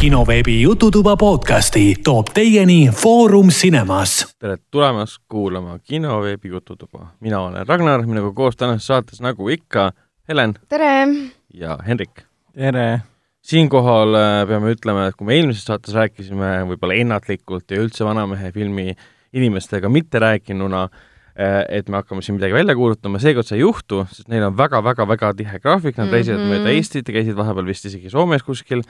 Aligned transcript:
kinoveebi 0.00 0.62
Jututuba 0.62 1.16
podcasti 1.16 1.94
toob 2.04 2.26
teieni 2.34 2.90
Foorum 2.94 3.48
Cinemas. 3.48 4.34
tere 4.38 4.56
tulemast 4.70 5.22
kuulama 5.28 5.78
kinoveebi 5.78 6.48
Jututuba. 6.48 7.06
mina 7.20 7.40
olen 7.40 7.66
Ragnar, 7.68 8.06
minuga 8.06 8.32
koos 8.32 8.56
tänases 8.56 8.86
saates 8.86 9.20
nagu 9.20 9.48
ikka 9.48 9.92
Helen 10.28 10.54
tere! 10.68 11.08
ja 11.54 11.78
Hendrik. 11.86 12.22
tere! 12.54 13.00
siinkohal 13.42 14.14
äh, 14.14 14.46
peame 14.48 14.70
ütlema, 14.76 15.08
et 15.08 15.18
kui 15.18 15.26
me 15.26 15.34
eelmises 15.34 15.66
saates 15.66 15.94
rääkisime 15.94 16.52
võib-olla 16.70 16.94
ennatlikult 16.94 17.70
ja 17.70 17.82
üldse 17.82 18.06
Vanamehe 18.06 18.52
filmi 18.52 18.94
inimestega 19.32 19.90
mitte 19.90 20.22
rääkinuna, 20.22 20.84
äh, 20.84 21.07
et 21.38 21.86
me 21.88 22.00
hakkame 22.00 22.22
siin 22.24 22.34
midagi 22.34 22.56
välja 22.56 22.74
kuulutama, 22.74 23.20
seekord 23.22 23.46
see 23.46 23.60
ei 23.60 23.62
juhtu, 23.62 24.00
sest 24.10 24.26
neil 24.30 24.42
on 24.48 24.56
väga-väga-väga 24.58 25.30
tihe 25.38 25.60
graafik, 25.62 25.94
nad 26.00 26.10
reisivad 26.10 26.40
mm 26.40 26.48
-hmm. 26.48 26.64
mööda 26.64 26.72
Eestit 26.74 27.08
ja 27.08 27.14
käisid 27.14 27.36
vahepeal 27.38 27.66
vist 27.66 27.86
isegi 27.86 28.10
Soomes 28.10 28.42
kuskil, 28.42 28.82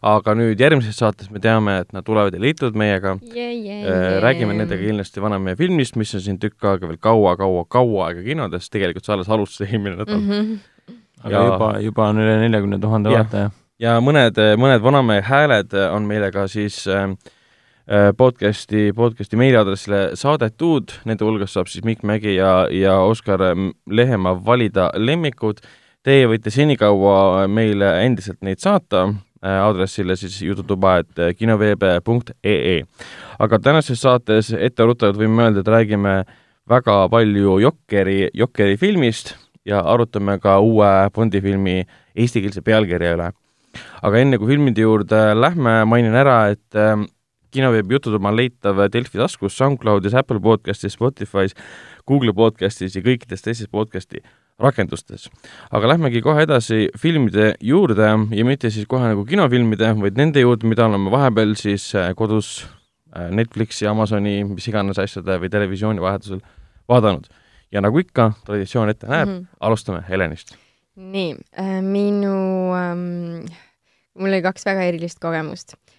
aga 0.00 0.34
nüüd 0.34 0.60
järgmises 0.60 0.96
saates 0.96 1.30
me 1.30 1.40
teame, 1.40 1.78
et 1.84 1.92
nad 1.92 2.04
tulevad 2.04 2.32
ja 2.32 2.40
liituvad 2.40 2.78
meiega 2.80 3.18
yeah,. 3.20 3.52
Yeah, 3.52 3.84
yeah. 3.84 4.22
räägime 4.24 4.56
nendega 4.56 4.80
kindlasti 4.80 5.20
Vanamehe 5.20 5.56
filmist, 5.56 5.96
mis 5.96 6.14
on 6.14 6.20
siin 6.20 6.38
tükk 6.38 6.64
aega 6.64 6.88
veel 6.88 6.98
kaua-kaua-kaua 7.00 8.06
aega 8.08 8.22
kinodes, 8.22 8.70
tegelikult 8.70 9.04
see 9.04 9.14
alles 9.14 9.28
alustas 9.28 9.68
eelmine 9.68 9.96
nädal 9.96 10.20
mm. 10.20 10.30
-hmm. 10.30 10.94
aga 11.24 11.36
ja... 11.36 11.44
juba, 11.44 11.78
juba 11.80 12.08
on 12.08 12.24
üle 12.24 12.38
neljakümne 12.40 12.80
tuhande 12.80 13.12
vaataja 13.12 13.50
ja 13.82 14.00
mõned, 14.00 14.38
mõned 14.56 14.82
vanamehe 14.82 15.22
hääled 15.28 15.76
on 15.90 16.08
meile 16.08 16.32
ka 16.32 16.48
siis 16.48 16.86
äh, 16.88 17.10
podcasti, 18.16 18.92
podcasti 18.94 19.36
meiliaadressile 19.36 20.12
saadetud, 20.14 20.92
nende 21.04 21.26
hulgas 21.26 21.54
saab 21.56 21.70
siis 21.70 21.84
Mikk 21.84 22.04
Mägi 22.06 22.36
ja, 22.36 22.66
ja 22.70 22.98
Oskar 23.02 23.42
Lehemaa 23.90 24.36
valida 24.44 24.90
lemmikud. 24.94 25.58
Teie 26.02 26.26
võite 26.30 26.50
senikaua 26.50 27.48
meile 27.50 27.90
endiselt 28.04 28.38
neid 28.42 28.62
saata 28.62 29.04
äh, 29.08 29.58
aadressile 29.64 30.16
siis 30.18 30.40
jututuba, 30.42 31.00
et 31.02 31.36
kinoveebe.ee. 31.38 32.76
aga 33.38 33.58
tänases 33.58 34.02
saates 34.02 34.52
etteruttavalt 34.54 35.18
võime 35.18 35.46
öelda, 35.46 35.62
et 35.62 35.70
räägime 35.74 36.16
väga 36.70 36.96
palju 37.10 37.58
Jokkeri, 37.62 38.28
Jokkeri 38.34 38.76
filmist 38.78 39.34
ja 39.66 39.82
arutame 39.82 40.38
ka 40.42 40.58
uue 40.62 40.90
Bondi 41.14 41.42
filmi 41.42 41.80
eestikeelse 42.14 42.62
pealkirja 42.62 43.14
üle 43.18 43.32
aga 44.02 44.20
enne 44.20 44.38
kui 44.38 44.50
filmide 44.50 44.82
juurde 44.84 45.20
lähme, 45.38 45.82
mainin 45.88 46.14
ära, 46.18 46.52
et 46.52 46.78
äh, 46.78 46.96
kinoveebi 47.52 47.96
jututuba 47.98 48.30
on 48.30 48.36
leitav 48.38 48.80
Delfi 48.92 49.20
taskus, 49.20 49.56
SoundCloudis, 49.58 50.14
Apple 50.18 50.40
podcastis, 50.40 50.96
Spotify's, 50.96 51.56
Google 52.08 52.32
podcastis 52.36 52.96
ja 52.96 53.02
kõikides 53.04 53.44
teistes 53.44 53.68
podcasti 53.70 54.22
rakendustes. 54.62 55.28
aga 55.70 55.92
lähmegi 55.94 56.22
kohe 56.22 56.44
edasi 56.46 56.88
filmide 56.98 57.52
juurde 57.60 58.08
ja 58.08 58.44
mitte 58.44 58.70
siis 58.70 58.86
kohe 58.88 59.12
nagu 59.12 59.24
kinofilmide, 59.28 59.94
vaid 60.00 60.18
nende 60.20 60.40
juurde, 60.40 60.68
mida 60.68 60.86
oleme 60.86 61.12
vahepeal 61.12 61.54
siis 61.58 61.90
äh, 61.94 62.12
kodus 62.16 62.64
äh, 63.16 63.30
Netflixi, 63.30 63.86
Amazoni, 63.86 64.42
mis 64.48 64.68
iganes 64.68 65.00
asjade 65.02 65.38
või 65.42 65.52
televisiooni 65.52 66.02
vahetusel 66.02 66.42
vaadanud. 66.88 67.28
ja 67.72 67.80
nagu 67.80 67.98
ikka, 67.98 68.32
traditsioon 68.46 68.90
ette 68.92 69.08
näeb 69.08 69.28
mm, 69.28 69.38
-hmm. 69.38 69.56
alustame 69.60 70.04
Helenist 70.08 70.56
nii 70.96 71.36
äh,, 71.58 71.80
minu 71.82 72.74
ähm,, 72.76 73.46
mul 74.18 74.28
oli 74.28 74.42
kaks 74.44 74.66
väga 74.68 74.84
erilist 74.90 75.20
kogemust 75.20 75.72
äh,. 75.72 75.91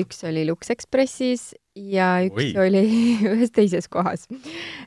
Üks 0.00 0.22
oli 0.24 0.46
Lux 0.48 0.70
Expressis 0.72 1.52
ja 1.76 2.18
üks 2.26 2.54
Oi. 2.54 2.68
oli 2.68 2.82
ühes 3.34 3.52
teises 3.54 3.88
kohas. 3.92 4.26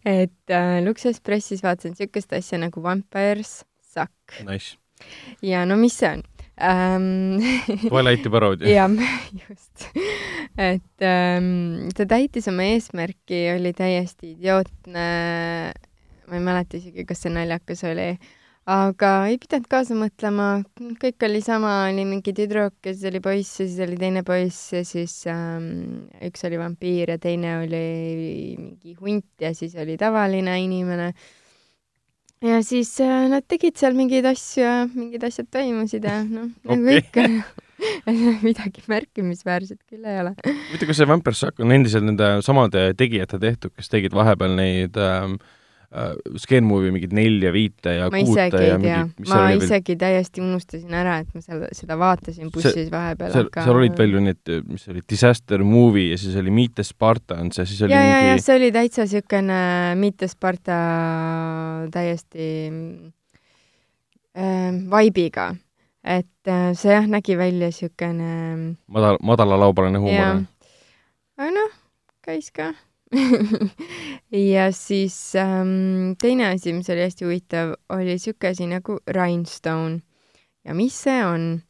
et 0.06 0.54
äh, 0.54 0.80
Lux 0.86 1.06
Expressis 1.06 1.64
vaatasin 1.64 1.96
niisugust 1.96 2.34
asja 2.34 2.62
nagu 2.62 2.84
Vampires 2.84 3.62
Suck 3.94 4.42
nice.. 4.48 4.78
ja 5.46 5.66
no 5.70 5.78
mis 5.78 6.00
see 6.02 6.10
on 6.10 6.26
ähm, 6.62 7.40
Twilighti 7.90 8.30
paroodia. 8.30 8.70
jah, 8.70 8.92
just. 9.44 9.88
et 10.58 11.06
ähm, 11.06 11.90
ta 11.96 12.06
täitis 12.06 12.50
oma 12.52 12.68
eesmärki, 12.74 13.46
oli 13.56 13.74
täiesti 13.78 14.34
idiootne, 14.36 15.08
ma 16.28 16.38
ei 16.38 16.46
mäleta 16.46 16.80
isegi, 16.80 17.06
kas 17.08 17.26
see 17.26 17.34
naljakas 17.34 17.86
oli 17.90 18.14
aga 18.70 19.12
ei 19.32 19.40
pidanud 19.42 19.66
kaasa 19.72 19.96
mõtlema, 19.98 20.48
kõik 21.02 21.26
oli 21.26 21.42
sama, 21.42 21.74
oli 21.90 22.06
mingi 22.06 22.34
tüdruk 22.38 22.76
ja 22.86 22.94
siis 22.94 23.08
oli 23.10 23.22
poiss 23.24 23.60
ja 23.60 23.66
siis 23.66 23.80
oli 23.88 23.98
teine 23.98 24.22
poiss 24.28 24.74
ja 24.76 24.84
siis 24.86 25.16
ähm, 25.32 26.10
üks 26.22 26.46
oli 26.46 26.60
vampiir 26.62 27.16
ja 27.16 27.18
teine 27.22 27.58
oli 27.64 27.86
mingi 28.60 28.96
hunt 29.00 29.42
ja 29.42 29.54
siis 29.58 29.74
oli 29.82 29.98
tavaline 29.98 30.60
inimene. 30.62 31.14
ja 32.46 32.62
siis 32.66 32.94
äh, 33.02 33.26
nad 33.34 33.48
tegid 33.50 33.82
seal 33.82 33.98
mingeid 33.98 34.30
asju 34.30 34.64
ja 34.64 34.76
mingid 34.94 35.26
asjad 35.26 35.50
toimusid 35.50 36.06
ja 36.06 36.22
noh, 36.28 36.54
nagu 36.70 36.98
ikka 37.02 37.26
midagi 38.46 38.86
märkimisväärset 38.86 39.82
küll 39.90 40.06
ei 40.06 40.22
ole. 40.22 40.36
huvitav, 40.46 40.86
kas 40.92 41.02
see 41.02 41.10
Vampire 41.10 41.38
Suck 41.38 41.66
on 41.66 41.74
endiselt 41.74 42.06
nende 42.06 42.30
samade 42.46 42.92
tegijate 42.94 43.42
tehtud, 43.42 43.74
kes 43.74 43.90
tegid 43.90 44.14
vahepeal 44.14 44.54
neid 44.60 45.02
ähm, 45.02 45.40
äh, 45.92 46.12
Scanmovie 46.40 46.92
mingit 46.94 47.14
nelja, 47.16 47.52
viite 47.54 47.94
ja 47.98 48.10
ma 48.12 48.22
kuute 48.26 48.46
ei 48.48 48.52
tea, 48.82 49.00
ma 49.30 49.40
isegi 49.56 49.94
veel... 49.94 50.02
täiesti 50.04 50.44
unustasin 50.44 50.98
ära, 50.98 51.18
et 51.24 51.32
ma 51.36 51.44
seal 51.44 51.64
seda 51.78 51.98
vaatasin 52.00 52.52
bussis 52.54 52.78
see, 52.78 52.92
vahepeal, 52.94 53.36
aga 53.44 53.66
seal 53.66 53.80
olid 53.80 53.98
veel 54.00 54.16
ju 54.18 54.24
need, 54.28 54.54
mis 54.70 54.88
oli 54.92 55.04
Disaster 55.10 55.66
Movie 55.68 56.14
ja 56.14 56.20
siis 56.22 56.38
oli 56.40 56.54
Meet 56.54 56.78
the 56.80 56.86
Spartans 56.88 57.62
ja 57.62 57.66
siis 57.70 57.82
oli 57.88 57.96
ja, 57.96 58.04
mingi 58.04 58.30
ja, 58.30 58.36
ja 58.36 58.44
see 58.44 58.60
oli 58.60 58.72
täitsa 58.76 59.08
niisugune 59.08 59.64
Meet 60.02 60.20
the 60.22 60.30
Sparta 60.32 60.78
täiesti 61.94 62.52
äh, 64.38 64.72
vibe'iga. 64.96 65.52
et 66.04 66.48
äh, 66.48 66.72
see 66.78 66.96
jah, 66.96 67.10
nägi 67.10 67.38
välja 67.38 67.72
niisugune 67.72 68.32
madal, 68.88 69.20
madalalaubane 69.22 70.00
huumor. 70.00 70.48
aga 71.38 71.52
noh, 71.58 71.76
käis 72.26 72.50
ka 72.56 72.72
ja 74.54 74.70
siis 74.72 75.36
ähm, 75.36 76.14
teine 76.22 76.48
asi, 76.54 76.74
mis 76.74 76.90
oli 76.90 77.04
hästi 77.04 77.26
huvitav, 77.26 77.76
oli 77.90 78.14
niisugune 78.16 78.52
asi 78.52 78.68
nagu 78.68 79.00
Rhinestone. 79.08 80.00
ja 80.66 80.74
mis 80.74 81.04
see 81.04 81.20
on? 81.26 81.62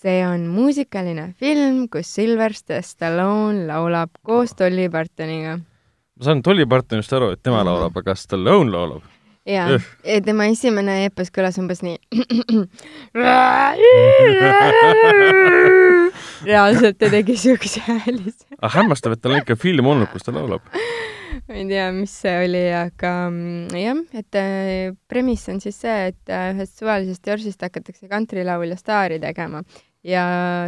see 0.00 0.22
on 0.24 0.46
muusikaline 0.48 1.34
film, 1.36 1.84
kus 1.92 2.08
Sylvester 2.14 2.80
Stallone 2.82 3.66
laulab 3.68 4.14
koos 4.24 4.54
Dolly 4.56 4.88
Partoniga. 4.88 5.58
ma 5.60 6.24
saan 6.24 6.40
Dolly 6.44 6.66
Partonist 6.66 7.12
aru, 7.12 7.30
et 7.34 7.42
tema 7.42 7.56
mm 7.56 7.60
-hmm. 7.60 7.66
laulab, 7.66 7.96
aga 7.96 8.14
Stallone 8.14 8.70
laulab? 8.70 9.02
Jaa, 9.50 9.78
tema 10.24 10.46
esimene 10.50 11.04
epos 11.08 11.30
kõlas 11.34 11.58
umbes 11.60 11.82
nii 11.86 11.98
reaalselt 16.46 16.98
ta 17.00 17.10
tegi 17.12 17.36
siukse 17.40 17.82
hääli. 17.86 18.32
aga 18.58 18.72
hämmastav, 18.78 19.16
et 19.16 19.22
tal 19.22 19.36
on 19.36 19.42
ikka 19.42 19.56
film 19.60 19.86
olnud, 19.92 20.10
kus 20.12 20.26
ta 20.26 20.34
laulab. 20.34 20.62
ma 21.48 21.54
ei 21.56 21.66
tea, 21.68 21.86
mis 21.96 22.14
see 22.22 22.34
oli, 22.44 22.64
aga 22.76 23.12
mm, 23.28 23.78
jah, 23.80 24.02
et 24.22 24.40
äh, 24.40 24.96
premiss 25.10 25.48
on 25.52 25.60
siis 25.62 25.78
see, 25.84 25.98
et 26.12 26.32
äh, 26.32 26.50
ühest 26.54 26.80
suvalisest 26.80 27.24
George'ist 27.26 27.64
hakatakse 27.66 28.10
kantrilaulja 28.10 28.78
staari 28.80 29.20
tegema 29.22 29.62
ja 30.06 30.24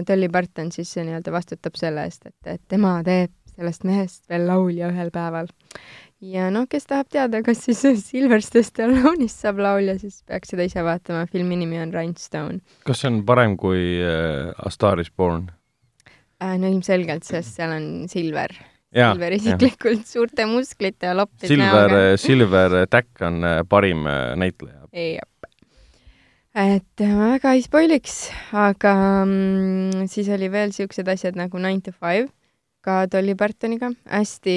Dolly 0.09 0.29
Parton 0.33 0.73
siis 0.73 0.93
nii-öelda 0.99 1.33
vastutab 1.33 1.79
selle 1.81 2.05
eest, 2.09 2.27
et, 2.29 2.41
et 2.57 2.63
tema 2.69 2.99
teeb 3.07 3.33
sellest 3.53 3.85
mehest 3.85 4.31
veel 4.33 4.47
laulja 4.49 4.89
ühel 4.93 5.11
päeval. 5.13 5.51
Ja 6.23 6.49
noh, 6.55 6.67
kes 6.71 6.87
tahab 6.91 7.11
teada, 7.13 7.43
kas 7.45 7.65
siis 7.67 7.83
Sylvester 8.09 8.65
Stallone'ist 8.67 9.43
saab 9.43 9.63
laulja, 9.63 9.97
siis 10.01 10.21
peaks 10.29 10.53
seda 10.53 10.67
ise 10.69 10.85
vaatama, 10.87 11.27
filmi 11.31 11.59
nimi 11.61 11.81
on 11.83 11.95
Rhinestone. 11.95 12.61
kas 12.87 13.03
see 13.03 13.11
on 13.11 13.23
parem 13.29 13.57
kui 13.61 13.99
äh, 13.99 14.53
A 14.57 14.71
Star 14.75 15.03
is 15.03 15.11
Born? 15.11 15.51
äh,? 16.43 16.55
no 16.59 16.71
ilmselgelt, 16.71 17.27
sest 17.27 17.59
seal 17.59 17.75
on 17.75 17.89
Silver. 18.13 18.55
Silver 18.93 19.35
isiklikult 19.39 20.07
suurte 20.15 20.47
musklite 20.47 21.09
ja 21.09 21.17
loppide 21.17 21.49
Silver, 21.51 21.99
Silver 22.21 22.79
Tack 22.93 23.23
on 23.25 23.43
äh, 23.49 23.61
parim 23.69 24.07
äh, 24.07 24.35
näitleja. 24.39 24.87
jah. 24.93 25.29
et 26.53 27.01
äh, 27.01 27.17
ma 27.17 27.33
väga 27.35 27.57
ei 27.57 27.65
spoiliks, 27.65 28.29
aga 28.53 28.95
mm, 29.25 30.07
siis 30.13 30.29
oli 30.31 30.53
veel 30.53 30.77
siuksed 30.77 31.09
asjad 31.09 31.41
nagu 31.41 31.59
Nine 31.59 31.81
to 31.83 31.95
Five, 31.97 32.29
ka 32.83 33.05
Dolly 33.11 33.37
Partoniga, 33.39 33.93
hästi, 34.11 34.57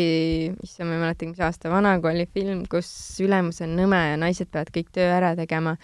issand, 0.66 0.90
ma 0.90 0.98
ei 0.98 1.04
mäletagi, 1.04 1.32
mis 1.36 1.44
aasta 1.46 1.70
vana, 1.70 1.94
kui 2.02 2.12
oli 2.12 2.26
film, 2.34 2.66
kus 2.70 2.90
ülemus 3.22 3.62
on 3.62 3.76
nõme 3.78 4.02
ja 4.02 4.18
naised 4.18 4.50
peavad 4.50 4.74
kõik 4.74 4.90
töö 4.96 5.12
ära 5.14 5.36
tegema 5.38 5.76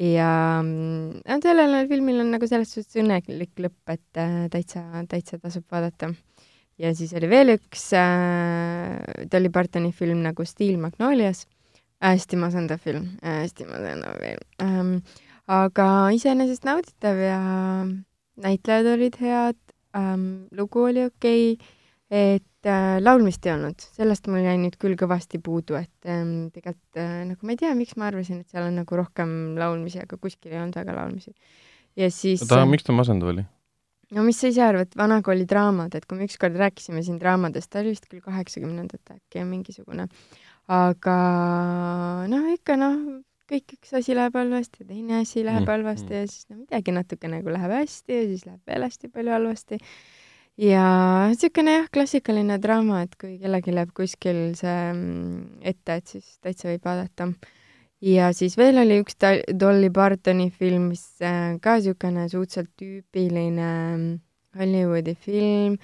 ja 0.00 0.28
no 0.62 1.38
sellel 1.42 1.86
filmil 1.90 2.22
on 2.22 2.32
nagu 2.34 2.48
selles 2.48 2.72
suhtes 2.74 2.98
õnnelik 3.02 3.52
lõpp, 3.60 3.80
et 3.92 4.20
äh, 4.20 4.44
täitsa, 4.52 4.84
täitsa 5.10 5.38
tasub 5.42 5.66
vaadata. 5.70 6.12
ja 6.78 6.94
siis 6.96 7.12
oli 7.18 7.28
veel 7.30 7.56
üks 7.56 7.90
äh, 7.98 9.26
Dolly 9.30 9.50
Partoni 9.52 9.92
film 9.92 10.22
nagu 10.24 10.44
Steel 10.48 10.78
Magnolias, 10.80 11.46
hästi 12.02 12.38
masendav 12.40 12.80
film, 12.82 13.12
hästi 13.22 13.68
masendav 13.68 14.16
film 14.22 14.48
ähm,. 14.62 14.96
aga 15.46 16.10
iseenesest 16.14 16.64
nauditav 16.64 17.18
ja 17.18 17.40
näitlejad 18.42 18.94
olid 18.94 19.18
head 19.20 19.58
ähm,, 19.98 20.26
lugu 20.56 20.86
oli 20.88 21.06
okei 21.08 21.52
okay,, 21.54 21.78
et 22.12 22.68
äh, 22.68 22.98
laulmist 23.00 23.46
ei 23.46 23.54
olnud, 23.54 23.84
sellest 23.96 24.28
mul 24.28 24.44
jäi 24.44 24.58
nüüd 24.60 24.76
küll 24.80 24.98
kõvasti 25.00 25.40
puudu, 25.42 25.78
et 25.80 26.10
ähm, 26.12 26.50
tegelikult 26.52 27.00
äh, 27.00 27.22
nagu 27.30 27.48
ma 27.48 27.54
ei 27.54 27.62
tea, 27.62 27.72
miks 27.78 27.96
ma 27.96 28.10
arvasin, 28.10 28.42
et 28.42 28.52
seal 28.52 28.68
on 28.68 28.76
nagu 28.82 29.00
rohkem 29.00 29.32
laulmisi, 29.60 30.02
aga 30.04 30.18
kuskil 30.20 30.52
ei 30.52 30.60
olnud 30.60 30.76
väga 30.76 30.96
laulmisi. 30.98 31.32
ja 31.96 32.10
siis 32.12 32.44
oota, 32.44 32.62
miks 32.68 32.84
ta 32.84 32.96
masendav 32.96 33.32
oli? 33.32 33.46
no 34.12 34.26
mis 34.26 34.40
sa 34.42 34.52
ise 34.52 34.62
arvad, 34.64 34.92
vanakooli 34.98 35.48
draamad, 35.48 35.96
et 35.96 36.04
kui 36.08 36.20
me 36.20 36.28
ükskord 36.28 36.56
rääkisime 36.60 37.02
siin 37.04 37.18
draamadest, 37.20 37.70
ta 37.72 37.80
oli 37.80 37.94
vist 37.94 38.08
küll 38.10 38.24
kaheksakümnendate 38.24 39.16
äkki 39.16 39.46
mingisugune, 39.48 40.08
aga 40.72 41.16
noh, 42.28 42.48
ikka 42.52 42.76
noh, 42.80 42.98
kõik 43.52 43.76
üks 43.76 43.92
asi 43.98 44.16
läheb 44.16 44.36
halvasti 44.38 44.82
ja 44.82 44.88
teine 44.88 45.20
asi 45.20 45.44
läheb 45.44 45.62
Mm, 45.66 45.70
halvasti 45.74 46.08
mm. 46.08 46.18
ja 46.18 46.26
siis 46.30 46.48
no 46.48 46.58
midagi 46.62 46.94
natuke 46.96 47.30
nagu 47.30 47.52
läheb 47.52 47.76
hästi 47.76 48.18
ja 48.18 48.26
siis 48.30 48.44
läheb 48.48 48.72
veel 48.72 48.86
hästi 48.86 49.10
palju 49.12 49.34
halvasti. 49.36 49.78
ja 50.60 50.84
niisugune 51.30 51.76
jah, 51.78 51.88
klassikaline 51.92 52.58
draama, 52.62 53.02
et 53.06 53.16
kui 53.20 53.38
kellelgi 53.40 53.74
läheb 53.74 53.92
kuskil 53.96 54.42
see 54.58 54.76
mm, 54.92 55.60
ette, 55.72 55.98
et 55.98 56.14
siis 56.14 56.38
täitsa 56.40 56.70
võib 56.70 56.84
vaadata. 56.88 57.28
ja 58.00 58.32
siis 58.36 58.56
veel 58.58 58.82
oli 58.82 59.00
üks 59.04 59.18
Dolly 59.60 59.90
Partoni 59.90 60.50
film, 60.50 60.90
mis 60.92 61.06
äh, 61.20 61.58
ka 61.62 61.78
niisugune 61.78 62.28
suhteliselt 62.28 62.72
tüüpiline 62.80 63.70
mm, 63.96 64.20
Hollywoodi 64.58 65.14
film, 65.16 65.78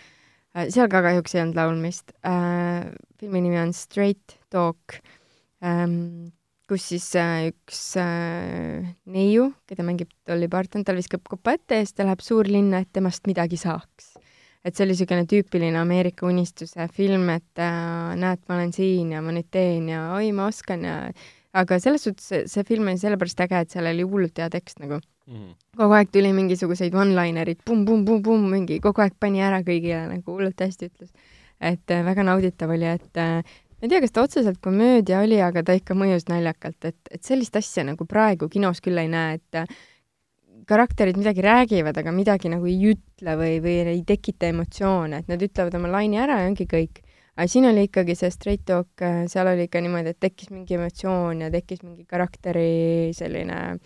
seal 0.69 0.88
ka 0.93 1.00
kahjuks 1.05 1.35
ei 1.35 1.44
olnud 1.44 1.56
laulmist. 1.56 2.12
filmi 3.20 3.41
nimi 3.44 3.61
on 3.61 3.73
Straight 3.73 4.37
Talk, 4.53 4.99
kus 6.69 6.85
siis 6.93 7.06
äh, 7.17 7.49
üks 7.50 7.81
äh, 8.00 8.85
neiu, 9.09 9.50
keda 9.69 9.87
mängib 9.87 10.11
Dolly 10.29 10.50
Parton, 10.53 10.85
tal 10.85 10.99
viskab 11.00 11.25
kopa 11.29 11.56
ette 11.56 11.81
ja 11.81 11.87
siis 11.87 11.97
ta 11.97 12.06
läheb 12.06 12.23
suurlinna, 12.25 12.82
et 12.85 12.93
temast 12.93 13.29
midagi 13.31 13.61
saaks. 13.61 14.15
et 14.67 14.76
see 14.76 14.85
oli 14.85 14.93
niisugune 14.93 15.25
tüüpiline 15.31 15.79
Ameerika 15.81 16.26
unistuse 16.29 16.88
film, 16.93 17.29
et 17.32 17.62
äh, 17.62 18.15
näed, 18.20 18.43
ma 18.49 18.59
olen 18.59 18.73
siin 18.75 19.12
ja 19.15 19.23
ma 19.25 19.32
nüüd 19.32 19.49
teen 19.50 19.88
ja 19.88 20.11
oi, 20.17 20.32
ma 20.37 20.49
oskan 20.50 20.85
ja 20.85 20.97
aga 21.56 21.79
selles 21.81 22.05
suhtes 22.05 22.50
see, 22.53 22.65
film 22.69 22.91
oli 22.91 23.00
sellepärast 23.00 23.47
äge, 23.47 23.62
et 23.65 23.73
seal 23.73 23.88
oli 23.88 24.05
hullult 24.05 24.38
hea 24.38 24.50
tekst 24.53 24.82
nagu 24.85 25.00
Mhm. 25.29 25.49
kogu 25.76 25.93
aeg 25.93 26.09
tuli 26.09 26.31
mingisuguseid 26.32 26.94
one-linereid 26.97 27.59
pum, 27.61 27.82
pum, 27.85 28.05
pum-pum-pum, 28.06 28.47
mingi 28.49 28.79
kogu 28.81 29.03
aeg 29.05 29.12
pani 29.20 29.43
ära 29.44 29.59
kõigile 29.61 30.06
nagu 30.09 30.25
hullult 30.32 30.56
hästi 30.65 30.88
ütles. 30.88 31.11
et 31.61 31.91
väga 31.91 32.23
nauditav 32.25 32.70
oli, 32.70 32.87
et 32.87 33.19
ma 33.78 33.86
ei 33.86 33.92
tea, 33.92 34.00
kas 34.02 34.14
ta 34.14 34.25
otseselt 34.26 34.58
komöödia 34.64 35.20
oli, 35.22 35.38
aga 35.42 35.62
ta 35.62 35.76
ikka 35.78 35.94
mõjus 35.98 36.26
naljakalt, 36.30 36.80
et, 36.88 36.98
et 37.14 37.22
sellist 37.25 37.56
asja 37.56 37.84
nagu 37.86 38.06
praegu 38.10 38.48
kinos 38.50 38.82
küll 38.82 38.98
ei 38.98 39.10
näe, 39.10 39.38
et 39.38 39.60
äh, 39.60 39.69
karakterid 40.69 41.16
midagi 41.16 41.44
räägivad, 41.44 41.96
aga 42.00 42.12
midagi 42.12 42.50
nagu 42.52 42.66
ei 42.69 42.90
ütle 42.92 43.36
või, 43.40 43.60
või 43.64 43.76
ei 43.94 44.02
tekita 44.06 44.50
emotsioone, 44.52 45.22
et 45.22 45.30
nad 45.30 45.44
ütlevad 45.44 45.78
oma 45.78 45.92
laine 45.94 46.19
ära 46.25 46.42
ja 46.42 46.50
ongi 46.50 46.66
kõik. 46.69 47.04
aga 47.38 47.46
siin 47.46 47.69
oli 47.69 47.86
ikkagi 47.86 48.19
see 48.19 48.30
straight 48.34 48.66
talk, 48.66 48.90
äh, 49.00 49.22
seal 49.30 49.46
oli 49.46 49.69
ikka 49.69 49.81
niimoodi, 49.84 50.12
et 50.12 50.20
tekkis 50.20 50.50
mingi 50.50 50.74
emotsioon 50.74 51.46
ja 51.46 51.50
tekkis 51.54 51.84
mingi 51.86 52.04
karakteri 52.04 53.14
selline 53.14 53.78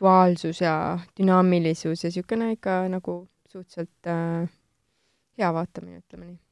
duaalsus 0.00 0.60
ja 0.60 0.98
dünaamilisus 1.18 2.04
ja 2.04 2.08
niisugune 2.08 2.52
ikka 2.56 2.86
nagu 2.88 3.26
suhteliselt 3.52 4.10
äh, 4.10 4.48
hea 5.38 5.52
vaatamine, 5.52 6.00
ütleme 6.00 6.32
nii. 6.32 6.45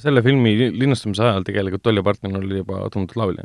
Selle 0.00 0.22
filmi 0.24 0.54
li- 0.58 0.70
linnastamise 0.78 1.24
ajal 1.26 1.44
tegelikult 1.46 1.84
Dolly 1.84 2.02
Parton 2.04 2.38
oli 2.38 2.62
juba 2.62 2.86
tuntud 2.92 3.18
laulja. 3.20 3.44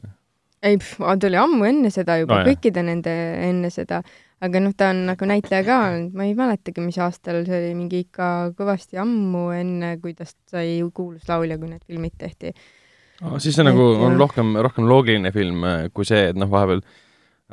ei, 0.64 0.78
ta 0.78 1.30
oli 1.30 1.40
ammu 1.40 1.68
enne 1.68 1.92
seda 1.94 2.18
juba 2.22 2.40
No 2.40 2.46
no, 2.46 2.52
kõikide 2.52 2.84
nende 2.86 3.14
enne 3.48 3.70
seda, 3.74 4.02
aga 4.44 4.62
noh, 4.64 4.74
ta 4.78 4.92
on 4.94 5.04
nagu 5.12 5.30
näitleja 5.30 5.66
ka 5.68 5.78
olnud, 5.90 6.16
ma 6.18 6.28
ei 6.28 6.36
mäletagi, 6.38 6.84
mis 6.84 6.98
aastal, 7.04 7.44
see 7.48 7.60
oli 7.62 7.74
mingi 7.78 8.04
ikka 8.08 8.54
kõvasti 8.58 9.00
ammu 9.02 9.48
enne, 9.58 9.96
kui 10.02 10.16
tast 10.18 10.38
sai 10.52 10.80
kuulus 10.94 11.28
laulja, 11.30 11.60
kui 11.62 11.72
need 11.72 11.84
filmid 11.86 12.18
tehti. 12.18 12.54
siis 13.42 13.58
see 13.58 13.66
nagu 13.66 13.92
Et, 13.94 14.06
on 14.08 14.18
rohkem, 14.18 14.56
rohkem 14.66 14.90
loogiline 14.90 15.34
film 15.36 15.66
kui 15.94 16.06
see, 16.10 16.30
et 16.32 16.40
noh, 16.40 16.50
vahepeal 16.50 16.82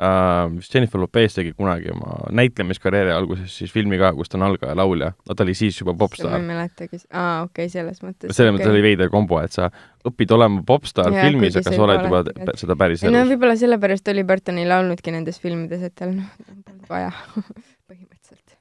äh, 0.01 0.55
vist 0.55 0.73
Jennifer 0.75 0.99
Lopez 0.99 1.35
tegi 1.37 1.53
kunagi 1.55 1.91
oma 1.93 2.17
näitlemiskarjääri 2.35 3.13
alguses 3.15 3.53
siis 3.61 3.71
filmi 3.71 3.99
ka, 4.01 4.11
kus 4.17 4.31
ta 4.31 4.39
on 4.39 4.45
algaja 4.49 4.75
laulja, 4.77 5.11
no 5.15 5.35
ta 5.35 5.45
oli 5.45 5.55
siis 5.57 5.77
juba 5.79 5.93
ma 5.95 6.01
popstaar 6.03 6.37
ei 6.39 6.47
mäletagi, 6.47 6.99
aa 7.11 7.45
okei 7.45 7.67
okay,, 7.67 7.73
selles 7.73 8.01
mõttes. 8.03 8.33
selles 8.35 8.55
mõttes 8.55 8.71
oli 8.71 8.83
veider 8.85 9.11
kombo, 9.13 9.39
et 9.43 9.55
sa 9.55 9.69
õpid 10.05 10.33
olema 10.35 10.63
popstaar 10.67 11.13
Jaa, 11.15 11.27
filmis, 11.29 11.55
aga 11.61 11.71
sa 11.71 11.85
oled 11.87 12.03
juba 12.07 12.23
te- 12.27 12.57
seda 12.61 12.77
päris 12.79 13.03
ei 13.03 13.13
no 13.13 13.21
elus. 13.23 13.33
võib-olla 13.33 13.59
sellepärast 13.61 14.07
Dolly 14.09 14.25
Parton 14.27 14.59
ei 14.61 14.67
laulnudki 14.69 15.15
nendes 15.15 15.39
filmides, 15.43 15.85
et 15.87 15.95
tal 15.95 16.11
noh, 16.17 16.49
vaja 16.89 17.13
põhimõtteliselt. 17.89 18.57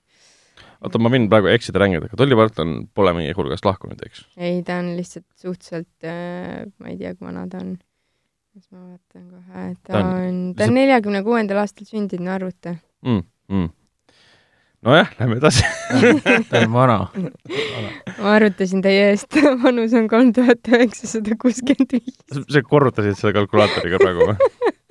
oota, 0.84 1.00
ma 1.02 1.12
võin 1.16 1.26
praegu 1.32 1.50
eksida 1.54 1.82
rängelt, 1.82 2.06
aga 2.06 2.20
Dolly 2.20 2.38
Parton 2.38 2.76
pole 2.94 3.16
meie 3.18 3.34
hulgast 3.34 3.66
lahkunud, 3.66 4.06
eks? 4.06 4.28
ei, 4.38 4.62
ta 4.66 4.78
on 4.84 4.94
lihtsalt 4.98 5.26
suhteliselt 5.34 6.06
äh,, 6.06 6.62
ma 6.78 6.94
ei 6.94 7.00
tea, 7.00 7.16
kui 7.18 7.26
vana 7.26 7.48
ta 7.50 7.64
on. 7.64 7.74
Las 8.54 8.66
ma 8.72 8.78
vaatan 8.86 9.24
kohe, 9.30 9.62
ta 9.82 9.92
Ta 9.92 9.98
on- 10.00 10.26
on, 10.28 10.36
ta 10.58 10.64
on 10.68 10.74
neljakümne 10.78 11.22
kuuendal 11.26 11.58
aastal 11.64 11.86
sündinud, 11.88 12.24
no 12.26 12.34
arvuta. 12.36 12.76
mm,. 13.02 13.22
Mm. 13.50 13.68
nojah, 14.84 15.10
lähme 15.18 15.36
edasi 15.40 15.64
ta 16.50 16.60
on 16.62 16.72
vana. 16.72 16.98
ma 18.20 18.34
arvutasin 18.36 18.82
teie 18.84 19.10
eest, 19.10 19.34
vanus 19.64 19.92
on 19.98 20.06
kolm 20.12 20.32
tuhat 20.36 20.70
üheksasada 20.70 21.36
kuuskümmend 21.40 21.96
viis. 21.98 22.18
sa 22.52 22.62
korrutasid 22.62 23.18
selle 23.18 23.32
kalkulaatoriga 23.40 23.98
praegu 24.02 24.30
või? 24.32 24.36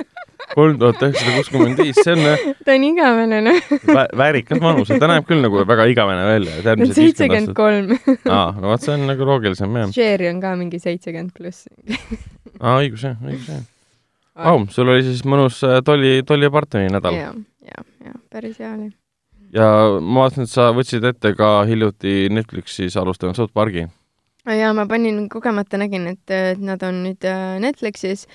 kolm 0.53 0.77
tuhat 0.81 1.01
üheksasada 1.01 1.35
kuuskümmend 1.39 1.81
viis, 1.81 1.99
see 1.99 2.15
on 2.15 2.23
äh, 2.29 2.45
ta 2.65 2.75
on 2.77 2.85
igavene, 2.87 3.41
noh. 3.45 3.59
vä- 3.89 4.07
väärikas 4.19 4.61
vanus, 4.63 4.91
ta 4.91 5.09
näeb 5.09 5.27
küll 5.29 5.43
nagu 5.43 5.65
väga 5.67 5.87
igavene 5.91 6.25
välja. 6.29 6.77
seitsekümmend 6.93 7.53
kolm. 7.57 7.93
aa, 8.29 8.53
no 8.57 8.71
vot, 8.71 8.83
see 8.83 8.95
on 8.95 9.05
nagu 9.09 9.27
loogilisem 9.27 9.77
jah. 9.81 9.93
Sherry 9.95 10.29
on 10.31 10.41
ka 10.43 10.55
mingi 10.59 10.81
seitsekümmend 10.83 11.33
pluss. 11.37 11.67
aa, 12.59 12.79
õigus 12.79 13.05
jah, 13.09 13.17
õigus 13.21 13.49
jah. 13.51 13.63
Vau, 14.33 14.63
sul 14.73 14.89
oli 14.89 15.03
siis 15.05 15.21
mõnus 15.29 15.59
äh, 15.65 15.79
Dolly, 15.85 16.21
Dolly 16.27 16.49
Partoni 16.53 16.89
nädal. 16.93 17.17
ja, 17.17 17.33
ja, 17.69 17.83
ja 18.07 18.15
päris 18.33 18.57
hea 18.61 18.71
oli. 18.73 18.89
ja 19.53 19.67
ma 19.99 20.23
vaatasin, 20.23 20.47
et 20.47 20.53
sa 20.53 20.71
võtsid 20.73 21.05
ette 21.05 21.35
ka 21.37 21.59
hiljuti 21.69 22.31
Netflixis 22.33 22.97
alustanud 22.97 23.37
South 23.37 23.53
Park'i. 23.53 23.85
ja 24.49 24.71
ma 24.73 24.87
panin, 24.89 25.27
kogemata 25.29 25.77
nägin, 25.81 26.09
et, 26.15 26.57
nad 26.57 26.81
on 26.87 27.03
nüüd 27.05 27.29
äh, 27.29 27.59
Netflixis 27.61 28.25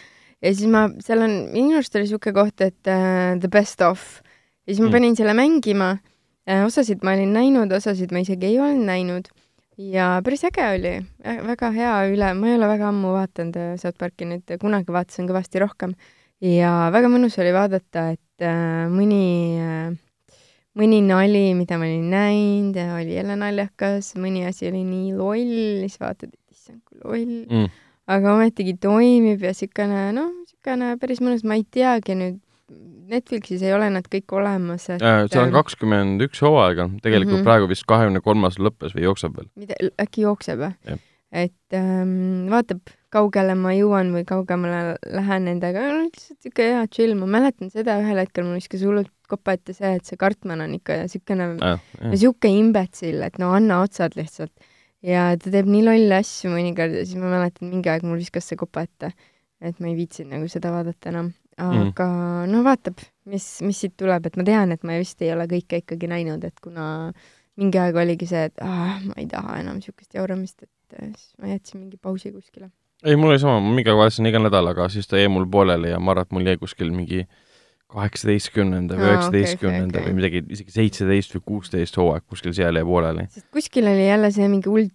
ja 0.43 0.53
siis 0.55 0.69
ma, 0.71 0.87
seal 1.05 1.25
on, 1.25 1.35
minu 1.55 1.79
arust 1.79 1.97
oli 1.99 2.07
niisugune 2.07 2.35
koht, 2.37 2.61
et 2.63 2.91
uh, 2.91 3.35
The 3.41 3.51
Best 3.53 3.83
Of 3.83 4.21
ja 4.69 4.75
siis 4.75 4.81
ma 4.83 4.89
Mm. 4.89 4.93
panin 4.93 5.17
selle 5.19 5.35
mängima 5.35 5.91
uh,. 5.99 6.65
osasid 6.67 7.03
ma 7.03 7.17
olin 7.17 7.33
näinud, 7.35 7.73
osasid 7.73 8.13
ma 8.13 8.23
isegi 8.25 8.53
ei 8.53 8.59
olnud 8.63 8.87
näinud 8.89 9.29
ja 9.79 10.19
päris 10.25 10.45
äge 10.49 10.65
oli, 10.75 10.95
väga 11.47 11.71
hea 11.75 11.95
üle, 12.11 12.33
ma 12.35 12.49
ei 12.51 12.57
ole 12.59 12.69
väga 12.71 12.89
ammu 12.91 13.13
vaadanud 13.15 13.57
äh, 13.57 13.77
South 13.79 13.99
Parki 13.99 14.27
nüüd, 14.27 14.59
kunagi 14.61 14.93
vaatasin 14.95 15.29
kõvasti 15.31 15.63
rohkem 15.63 15.95
ja 16.43 16.91
väga 16.95 17.11
mõnus 17.11 17.39
oli 17.43 17.53
vaadata, 17.55 18.11
et 18.15 18.47
uh, 18.47 18.87
mõni 18.91 19.25
uh, 19.63 19.97
mõni 20.79 21.01
nali, 21.03 21.55
mida 21.59 21.79
ma 21.79 21.87
olin 21.89 22.11
näinud 22.13 22.77
oli 23.01 23.17
jälle 23.17 23.35
naljakas, 23.39 24.13
mõni 24.15 24.45
asi 24.47 24.69
oli 24.71 24.85
nii 24.87 25.15
loll, 25.19 25.83
siis 25.83 25.99
vaatad, 25.99 26.31
et 26.31 26.55
issand 26.55 26.83
kui 26.87 27.03
loll 27.03 27.39
Mm. 27.49 27.71
Aga 28.09 28.35
ometigi 28.37 28.77
toimib 28.81 29.43
ja 29.45 29.55
siukene, 29.57 30.09
noh, 30.17 30.31
siukene 30.49 30.95
päris 31.01 31.23
mõnus, 31.25 31.45
ma 31.45 31.59
ei 31.59 31.65
teagi 31.65 32.19
nüüd, 32.19 32.45
Netflixis 33.09 33.63
ei 33.65 33.73
ole 33.73 33.87
nad 33.89 34.05
kõik 34.13 34.35
olemas, 34.37 34.83
et 34.93 35.01
Äh, 35.01 35.23
seal 35.33 35.47
on 35.47 35.55
kakskümmend 35.55 36.21
üks 36.27 36.43
hooaega, 36.45 36.91
tegelikult 37.01 37.31
mm. 37.31 37.39
-hmm. 37.39 37.47
praegu 37.47 37.69
vist 37.71 37.87
kahekümne 37.89 38.21
kolmas 38.21 38.59
lõppes 38.61 38.93
või 38.93 39.07
jookseb 39.07 39.39
veel. 39.39 39.49
mida, 39.57 39.79
äkki 40.05 40.27
jookseb 40.27 40.61
või 40.61 40.99
et 41.33 41.77
ähm, 41.77 42.49
vaatab, 42.49 42.81
kaugele 43.13 43.55
ma 43.57 43.73
jõuan 43.77 44.11
või 44.13 44.25
kaugemale 44.29 44.97
lähen 45.13 45.47
nendega, 45.49 45.85
lihtsalt 45.97 46.45
siuke 46.45 46.67
hea 46.73 46.83
chill, 46.93 47.15
ma 47.17 47.29
mäletan 47.39 47.73
seda 47.73 47.99
ühel 48.03 48.21
hetkel 48.21 48.47
mul 48.47 48.59
viskas 48.61 48.85
hullult 48.85 49.13
kopa 49.29 49.57
ette 49.57 49.75
see, 49.77 49.95
et 49.99 50.09
see 50.09 50.21
Cartman 50.21 50.65
on 50.65 50.75
ikka 50.79 51.03
Äh, 51.05 51.81
no 52.01 52.17
sihuke 52.17 52.49
imbetsill, 52.53 53.21
et 53.25 53.39
no 53.41 53.53
anna 53.57 53.83
otsad 53.85 54.17
lihtsalt. 54.17 54.53
Ja 55.07 55.33
ta 55.39 55.53
teeb 55.53 55.69
nii 55.71 55.85
lolle 55.87 56.21
asju 56.23 56.53
mõnikord 56.53 56.97
ja 56.99 57.05
siis 57.07 57.19
ma 57.21 57.33
mäletan, 57.33 57.71
mingi 57.73 57.91
aeg 57.93 58.07
mul 58.07 58.19
viskas 58.21 58.49
see 58.51 58.59
kopa 58.59 58.87
ette. 58.87 59.13
et 59.59 59.81
ma 59.83 59.89
ei 59.91 59.97
viitsinud 59.99 60.37
nagu 60.37 60.49
seda 60.51 60.71
vaadata 60.71 61.11
enam. 61.11 61.33
aga 61.59 62.07
mm. 62.07 62.53
no 62.53 62.63
vaatab, 62.67 63.01
mis, 63.27 63.47
mis 63.67 63.81
siit 63.83 63.97
tuleb, 63.99 64.27
et 64.27 64.37
ma 64.39 64.47
tean, 64.47 64.73
et 64.75 64.85
ma 64.87 64.99
vist 65.01 65.23
ei 65.23 65.33
ole 65.35 65.49
kõike 65.51 65.83
ikkagi 65.83 66.11
näinud, 66.11 66.45
et 66.47 66.61
kuna 66.63 67.11
mingi 67.59 67.81
aeg 67.83 67.97
oligi 67.99 68.29
see, 68.31 68.45
et 68.51 68.63
ah, 68.63 69.01
ma 69.03 69.17
ei 69.19 69.27
taha 69.31 69.59
enam 69.65 69.81
siukest 69.83 70.15
jauramist, 70.15 70.63
et 70.63 71.01
äh, 71.01 71.11
siis 71.17 71.33
ma 71.43 71.51
jätsin 71.51 71.83
mingi 71.83 71.99
pausi 71.99 72.31
kuskile. 72.31 72.71
ei, 73.05 73.17
mul 73.17 73.35
oli 73.35 73.43
sama, 73.43 73.59
ma 73.63 73.75
mingi 73.75 73.91
aeg 73.91 73.99
vaatasin 73.99 74.31
iga 74.31 74.43
nädal, 74.43 74.71
aga 74.71 74.89
siis 74.95 75.11
ta 75.11 75.19
jäi 75.19 75.31
mul 75.33 75.49
pooleli 75.51 75.91
ja 75.91 75.99
ma 75.99 76.15
arvan, 76.15 76.29
et 76.29 76.39
mul 76.39 76.51
jäi 76.53 76.61
kuskil 76.63 76.95
mingi 76.95 77.25
kaheksateistkümnenda 77.93 78.97
või 78.99 79.09
üheksateistkümnenda 79.09 79.99
okei, 79.99 80.03
okei. 80.03 80.13
või 80.13 80.19
midagi, 80.21 80.43
isegi 80.57 80.75
seitseteist 80.75 81.35
või 81.37 81.43
kuusteist 81.53 81.97
hooaeg 82.01 82.25
kuskil 82.29 82.53
seal 82.57 82.77
jäi 82.79 82.85
pooleli. 82.85 83.27
sest 83.33 83.47
kuskil 83.55 83.89
oli 83.89 84.07
jälle 84.09 84.31
see 84.35 84.49
mingi 84.49 84.69
hull 84.73 84.89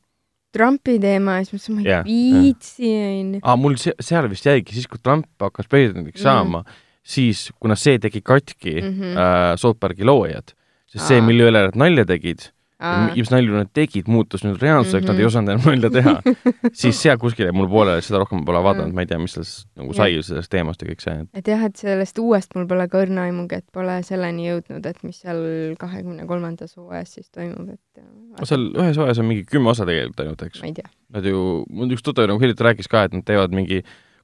Trumpi 0.54 1.00
teema 1.02 1.40
ja 1.40 1.46
siis 1.48 1.54
ma 1.54 1.58
mõtlesin, 1.58 1.76
ma 1.76 1.82
ei 1.82 1.90
Jah, 1.90 2.04
viitsi, 2.06 2.90
onju. 2.94 3.40
aa, 3.42 3.56
mul 3.58 3.76
se- 3.82 3.96
seal 4.00 4.28
vist 4.30 4.46
jäigi, 4.46 4.76
siis 4.78 4.86
kui 4.88 5.00
Trump 5.02 5.26
hakkas 5.42 5.66
presidendiks 5.72 6.20
Mhm. 6.22 6.24
saama, 6.28 6.64
siis 7.04 7.48
kuna 7.60 7.76
see 7.76 7.98
tegi 8.00 8.22
katki 8.22 8.76
mm. 8.82 8.92
-hmm. 9.00 9.18
äh, 9.18 9.56
South 9.58 9.80
Park'i 9.80 10.06
loojad, 10.06 10.54
sest 10.88 11.08
see, 11.08 11.18
Aa. 11.20 11.26
mille 11.26 11.50
üle 11.50 11.64
nad 11.66 11.76
nalja 11.76 12.06
tegid, 12.06 12.52
Aa. 12.84 13.14
mis 13.16 13.30
nalju 13.32 13.56
nad 13.56 13.70
tegid, 13.74 14.10
muutus 14.12 14.44
nüüd 14.44 14.60
reaalsuseks 14.62 15.06
mm, 15.06 15.08
-hmm. 15.08 15.08
nad 15.08 15.16
Mhm. 15.16 15.22
ei 15.22 15.26
osanud 15.26 15.50
enam 15.54 15.68
nalja 15.72 15.90
teha, 15.90 16.16
siis 16.82 17.00
seal 17.02 17.18
kuskil 17.22 17.48
jäi 17.48 17.56
mul 17.56 17.70
pooleli, 17.72 18.02
seda 18.04 18.20
rohkem 18.20 18.44
pole 18.46 18.60
vaadanud, 18.64 18.94
ma 18.94 19.06
ei 19.06 19.08
tea, 19.08 19.20
mis 19.24 19.34
sellest 19.38 19.70
nagu 19.80 19.94
sai 19.96 20.18
sellest 20.22 20.52
teemast 20.52 20.82
ja 20.84 20.90
kõik 20.92 21.02
see, 21.06 21.16
et 21.34 21.48
jah, 21.48 21.64
et 21.64 21.76
sellest 21.80 22.20
uuest 22.20 22.56
mul 22.56 22.68
pole 22.68 22.88
ka 22.92 23.04
õrna 23.06 23.28
aimugi, 23.30 23.62
et 23.64 23.66
pole 23.74 23.98
selleni 24.04 24.50
jõudnud, 24.50 24.86
et 24.86 25.04
mis 25.04 25.20
seal 25.24 25.76
kahekümne 25.80 26.28
kolmandas 26.28 26.76
hooajas 26.78 27.14
siis 27.14 27.30
toimub, 27.32 27.70
et 27.70 28.04
no 28.40 28.46
seal 28.46 28.68
ühes 28.76 28.98
hooajas 29.00 29.20
on 29.24 29.26
mingi 29.32 29.46
kümme 29.48 29.70
osa 29.72 29.86
tegelikult 29.88 30.20
ainult, 30.26 30.42
eks. 30.44 30.62
ma 30.62 30.68
ei 30.68 30.74
tea. 30.82 30.90
Nad 31.14 31.26
ju, 31.26 31.66
mul 31.70 31.92
üks 31.96 32.04
tuttav 32.04 32.28
nagu 32.28 32.40
hiljuti 32.42 32.64
rääkis 32.68 32.90
ka, 32.92 33.04
et 33.08 33.14
nad 33.14 33.24
teevad 33.24 33.54
mingi 33.56 33.84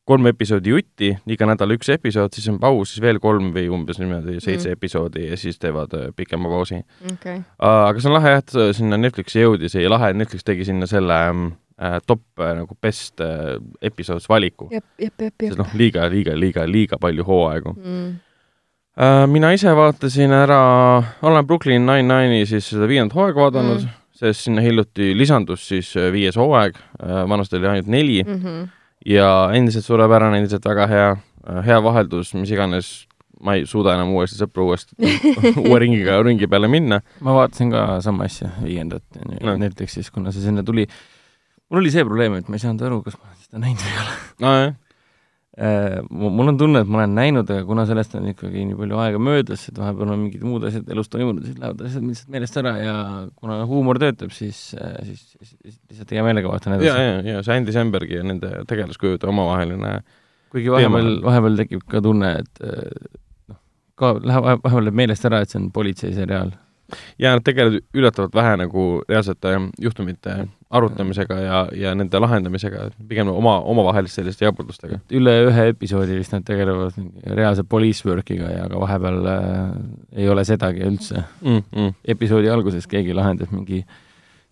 kolm 0.09 0.27
episoodi 0.31 0.73
jutti, 0.73 1.11
iga 1.29 1.47
nädal 1.49 1.75
üks 1.77 1.91
episood, 1.93 2.33
siis 2.35 2.49
on 2.51 2.57
paus, 2.61 2.93
siis 2.95 3.03
veel 3.05 3.21
kolm 3.23 3.51
või 3.55 3.67
umbes 3.69 4.01
niimoodi 4.01 4.39
seitse 4.39 4.69
Mm. 4.69 4.73
mm. 4.73 4.77
episoodi 4.79 5.27
ja 5.29 5.37
siis 5.37 5.59
teevad 5.61 5.93
äh, 5.97 6.09
pikema 6.15 6.49
pausi. 6.49 6.81
okay.. 7.13 7.41
aga 7.57 7.99
see 7.99 8.09
on 8.09 8.17
lahe 8.17 8.35
jah, 8.35 8.43
et 8.43 8.55
sinna 8.77 8.97
Netflixi 8.97 9.43
jõudis 9.43 9.77
ja 9.77 9.89
lahe, 9.91 10.11
et 10.11 10.17
Netflix 10.19 10.43
tegi 10.47 10.65
sinna 10.67 10.87
selle 10.89 11.19
äh, 11.79 11.99
top 12.07 12.23
äh, 12.39 12.55
nagu 12.57 12.77
best 12.81 13.21
äh, 13.21 13.59
episodes 13.81 14.29
valiku. 14.29 14.69
sest 14.71 15.57
noh, 15.59 15.69
liiga, 15.77 16.09
liiga, 16.09 16.35
liiga, 16.35 16.65
liiga 16.67 16.97
palju 17.01 17.23
hooaegu 17.27 17.75
mm.. 17.77 18.09
äh,. 18.99 19.27
mina 19.27 19.53
ise 19.55 19.75
vaatasin 19.75 20.33
ära, 20.35 20.59
olen 21.21 21.47
Brooklyn 21.47 21.85
Nine-Nine'i 21.85 22.45
siis 22.49 22.69
seda 22.73 22.87
viiendat 22.89 23.15
hooaega 23.15 23.47
vaadanud 23.47 23.79
Mm. 23.79 23.87
mm., 23.87 23.95
sest 24.19 24.49
sinna 24.49 24.61
hiljuti 24.61 25.13
lisandus 25.15 25.61
siis 25.69 25.93
äh, 25.95 26.09
viies 26.11 26.35
hooaeg 26.35 26.75
äh,, 26.75 27.23
vanasti 27.29 27.55
oli 27.55 27.67
ainult 27.71 27.87
neli 27.87 28.23
mm. 28.23 28.33
Mm 28.35 28.43
-hmm. 28.43 28.67
Ja 29.05 29.49
endiselt 29.55 29.85
suurepärane, 29.85 30.37
endiselt 30.41 30.65
väga 30.65 30.87
hea, 30.91 31.09
hea 31.65 31.77
vaheldus, 31.83 32.33
mis 32.35 32.51
iganes, 32.51 32.89
ma 33.39 33.55
ei 33.55 33.63
suuda 33.69 33.93
enam 33.95 34.11
uuesti 34.17 34.35
sõpru 34.41 34.65
uuesti 34.67 34.95
uue 35.63 35.79
ringiga 35.79 36.17
ringi 36.25 36.47
peale 36.51 36.67
minna. 36.67 36.99
ma 37.23 37.37
vaatasin 37.37 37.71
ka 37.71 37.85
sama 38.03 38.25
asja, 38.27 38.51
viiendat 38.63 39.03
No. 39.41 39.55
Netflixis, 39.57 40.11
kuna 40.11 40.31
see 40.35 40.43
sinna 40.43 40.63
tuli. 40.67 40.87
mul 41.69 41.79
oli 41.79 41.91
see 41.93 42.03
probleem, 42.03 42.35
et 42.35 42.49
ma 42.49 42.55
ei 42.59 42.63
saanud 42.65 42.81
aru, 42.83 43.01
kas 43.05 43.15
ma 43.19 43.29
olen 43.29 43.39
seda 43.45 43.61
näinud 43.63 43.79
või 43.85 43.93
ei 43.95 44.03
ole. 44.03 44.19
nojah, 44.43 44.69
Äh, 44.69 44.75
mul 46.09 46.53
on 46.53 46.57
tunne, 46.59 46.83
et 46.85 46.87
ma 46.87 47.01
olen 47.01 47.17
näinud, 47.17 47.49
aga 47.51 47.65
kuna 47.67 47.83
sellest 47.89 48.13
on 48.15 48.29
ikkagi 48.31 48.63
nii 48.69 48.77
palju 48.79 49.01
aega 49.03 49.19
möödas, 49.19 49.65
et 49.67 49.79
vahepeal 49.79 50.13
on 50.13 50.21
mingid 50.21 50.45
muud 50.47 50.63
asjad 50.69 50.87
elus 50.93 51.11
toimunud, 51.11 51.43
siis 51.43 51.57
lähevad 51.59 51.83
asjad 51.89 52.05
lihtsalt 52.07 52.31
meelest 52.35 52.61
ära 52.61 52.73
ja 52.79 52.95
kuna 53.35 53.57
huumor 53.67 53.99
töötab, 53.99 54.31
siis, 54.35 54.61
siis, 54.71 55.25
siis, 55.35 55.51
siis 55.57 55.75
lihtsalt 55.91 56.15
hea 56.15 56.23
meelega 56.23 56.53
vaatan 56.53 56.77
ja, 56.77 56.79
edasi. 56.79 57.03
ja, 57.03 57.35
ja 57.35 57.43
see 57.43 57.59
Andy 57.59 57.75
Sambergi 57.75 58.21
ja 58.21 58.23
nende 58.29 58.53
tegelaskujude 58.71 59.27
omavaheline 59.33 59.97
kuigi 60.53 60.71
vahepeal 60.73 61.19
vahepeal 61.25 61.59
tekib 61.59 61.83
ka 61.89 62.01
tunne, 62.03 62.31
et 62.41 62.63
äh, 62.65 63.17
noh, 63.51 63.59
ka 63.99 64.15
läheb, 64.17 64.47
vahepeal 64.63 64.87
läheb 64.87 64.99
meelest 65.01 65.27
ära, 65.29 65.43
et 65.43 65.53
see 65.53 65.61
on 65.61 65.69
politseiseriaal. 65.75 66.53
ja 67.21 67.35
nad 67.35 67.45
tegelevad 67.45 67.83
üllatavalt 67.93 68.35
vähe 68.35 68.55
nagu 68.63 68.85
reaalsete 69.09 69.53
juhtumite 69.81 70.39
arutamisega 70.69 71.37
ja, 71.41 71.59
ja 71.73 71.93
nende 71.97 72.19
lahendamisega, 72.21 72.89
pigem 73.09 73.31
oma, 73.33 73.55
omavaheliste 73.71 74.21
selliste 74.21 74.45
jaburdustega. 74.45 74.99
üle 75.17 75.33
ühe 75.47 75.65
episoodi 75.71 76.19
vist 76.19 76.35
nad 76.35 76.45
tegelevad 76.45 76.99
reaalse 77.25 77.65
police 77.65 78.05
work'iga 78.05 78.51
ja 78.53 78.67
ka 78.69 78.81
vahepeal 78.83 79.17
äh, 79.31 79.71
ei 80.21 80.29
ole 80.29 80.45
sedagi 80.45 80.85
üldse. 80.85 81.23
Mm, 81.41 81.65
mm. 81.73 81.97
episoodi 82.13 82.53
alguses 82.53 82.85
keegi 82.89 83.17
lahendas 83.17 83.49
mingi 83.53 83.81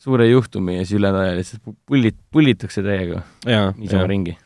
suure 0.01 0.27
juhtumi 0.29 0.79
ja 0.79 0.85
siis 0.85 0.97
ülejäänud 0.97 1.37
lihtsalt 1.37 1.63
pu- 1.67 1.77
pullit, 1.85 2.17
pullitakse 2.31 2.81
täiega 2.85 3.21
niisama 3.77 4.09
ringi. 4.09 4.37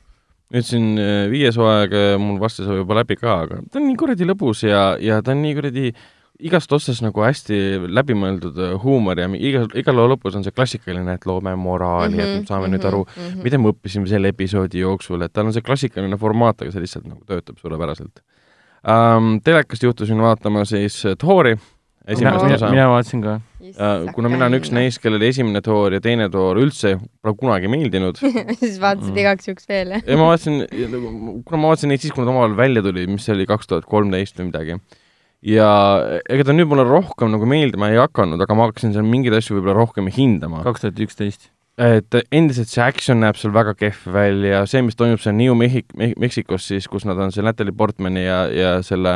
nüüd 0.51 0.67
siin 0.67 0.97
äh, 0.99 1.29
viies 1.31 1.55
hooaeg 1.55 1.95
äh, 1.95 2.15
mul 2.19 2.39
varsti 2.39 2.67
saab 2.67 2.81
juba 2.81 2.99
läbi 2.99 3.15
ka, 3.15 3.37
aga 3.45 3.61
ta 3.71 3.79
on 3.79 3.87
nii 3.87 3.99
kuradi 3.99 4.27
lõbus 4.27 4.65
ja, 4.67 4.97
ja 4.99 5.21
ta 5.23 5.31
on 5.31 5.45
nii 5.45 5.55
kuradi 5.55 5.93
igast 6.41 6.71
otsast 6.73 7.03
nagu 7.05 7.21
hästi 7.23 7.57
läbimõeldud 7.87 8.57
äh, 8.57 8.71
huumor 8.83 9.19
ja 9.19 9.27
mi- 9.31 9.39
iga, 9.49 9.65
iga 9.77 9.93
loo 9.95 10.07
lõpus 10.13 10.35
on 10.35 10.43
see 10.45 10.51
klassikaline, 10.55 11.13
et 11.17 11.25
loome 11.29 11.53
moraali 11.55 12.15
mm, 12.15 12.19
-hmm, 12.19 12.37
et 12.37 12.41
me 12.41 12.47
saame 12.47 12.67
mm 12.67 12.73
-hmm, 12.73 12.77
nüüd 12.77 12.87
aru, 12.91 13.03
mm 13.05 13.27
-hmm. 13.27 13.43
mida 13.43 13.57
me 13.57 13.69
õppisime 13.73 14.07
selle 14.07 14.27
episoodi 14.33 14.79
jooksul, 14.81 15.21
et 15.21 15.33
tal 15.33 15.45
on 15.45 15.53
see 15.53 15.61
klassikaline 15.61 16.17
formaat, 16.17 16.61
aga 16.61 16.71
see 16.71 16.81
lihtsalt 16.81 17.05
nagu 17.07 17.21
töötab 17.25 17.57
suurepäraselt 17.61 18.23
um,. 18.87 19.39
telekast 19.43 19.83
juhtusin 19.83 20.17
vaatama 20.21 20.65
siis 20.65 21.05
äh, 21.05 21.15
Thori 21.17 21.55
esimest 22.07 22.43
Mina- 22.43 22.55
osa. 22.55 22.69
mina 22.71 22.87
vaatasin 22.89 23.21
ka. 23.21 23.39
Uh, 23.61 24.09
kuna 24.15 24.29
mina 24.29 24.45
olen 24.47 24.57
üks 24.59 24.71
neist, 24.73 24.97
kellele 25.03 25.27
esimene 25.29 25.61
Thor 25.61 25.93
ja 25.93 25.99
teine 26.01 26.25
Thor 26.33 26.57
üldse 26.57 26.95
pole 27.21 27.35
kunagi 27.37 27.67
meeldinud, 27.69 28.17
siis 28.61 28.79
vaatasid 28.81 29.13
Mm. 29.13 29.17
igaks 29.21 29.47
juhuks 29.47 29.69
veel, 29.69 29.91
jah? 29.93 30.01
ja 30.07 30.17
ma 30.17 30.31
vaatasin, 30.31 30.65
kuna 31.45 31.57
ma 31.61 31.67
vaatasin 31.69 31.89
neid 31.93 32.01
siis, 32.01 32.11
kui 32.13 32.25
nad 32.25 32.31
omavahel 32.33 32.57
välja 32.57 32.81
tulid, 32.81 33.09
mis 33.13 33.25
see 33.25 33.35
oli 33.35 33.45
kaks 33.45 33.67
tuhat 33.69 33.85
kolmteist 33.85 34.39
või 34.41 34.49
midagi. 34.49 34.79
Ja 35.45 35.69
ega 36.29 36.45
ta 36.45 36.53
nüüd 36.55 36.69
mulle 36.69 36.85
rohkem 36.87 37.31
nagu 37.33 37.47
meeldima 37.49 37.89
ei 37.91 37.99
hakanud, 37.99 38.41
aga 38.41 38.57
ma 38.57 38.69
hakkasin 38.69 38.93
seal 38.95 39.07
mingeid 39.07 39.35
asju 39.37 39.57
võib-olla 39.57 39.79
rohkem 39.79 40.09
hindama. 40.13 40.61
kaks 40.67 40.85
tuhat 40.85 41.03
üksteist. 41.07 41.49
et 41.81 42.17
endiselt 42.29 42.69
see 42.69 42.83
action 42.83 43.23
näeb 43.23 43.39
seal 43.39 43.53
väga 43.55 43.73
kehv 43.79 44.11
välja, 44.13 44.65
see, 44.69 44.83
mis 44.85 44.97
toimub 44.99 45.21
seal 45.23 45.37
New 45.37 45.55
Mehhik-, 45.57 45.95
Meksikos 45.97 46.67
siis, 46.67 46.87
kus 46.87 47.07
nad 47.09 47.17
on 47.17 47.31
see 47.33 47.45
Natalie 47.45 47.73
Portmani 47.73 48.25
ja, 48.27 48.43
ja 48.53 48.73
selle 48.85 49.15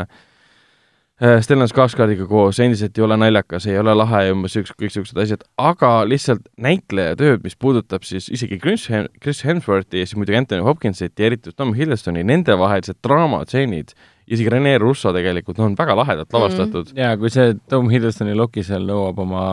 äh, 1.22 1.44
Stellan 1.46 1.70
Skarsgardiga 1.70 2.26
koos, 2.32 2.58
endiselt 2.64 2.98
ei 2.98 3.06
ole 3.06 3.20
naljakas, 3.22 3.68
ei 3.70 3.78
ole 3.78 3.94
lahe 3.94 4.24
ja 4.26 4.34
umbes 4.34 4.56
üks, 4.58 4.74
kõik 4.80 4.96
siuksed 4.96 5.22
asjad, 5.22 5.46
aga 5.62 5.92
lihtsalt 6.10 6.50
näitlejatööd, 6.58 7.46
mis 7.46 7.60
puudutab 7.60 8.08
siis 8.08 8.32
isegi 8.34 8.58
Chris 8.64 8.88
Chris 9.22 9.46
Hemsworthi 9.46 10.02
ja 10.02 10.10
siis 10.10 10.18
muidugi 10.18 10.42
Anthony 10.42 10.66
Hopkinsit 10.66 11.20
ja 11.20 11.30
eriti 11.30 11.54
Tom 11.54 11.76
Hiddlestoni, 11.78 12.26
nendevahelised 12.26 13.04
draamatseenid, 13.06 13.94
isegi 14.28 14.50
Rene 14.50 14.78
Russo 14.82 15.14
tegelikult, 15.16 15.60
no 15.60 15.70
on 15.70 15.76
väga 15.78 15.98
lahedalt 15.98 16.34
lavastatud 16.34 16.92
mm.. 16.94 17.02
jaa, 17.02 17.18
kui 17.22 17.34
see 17.34 17.56
Tom 17.70 17.92
Hiddlestoni 17.92 18.36
loki 18.38 18.64
seal 18.66 18.88
nõuab 18.88 19.22
oma 19.26 19.46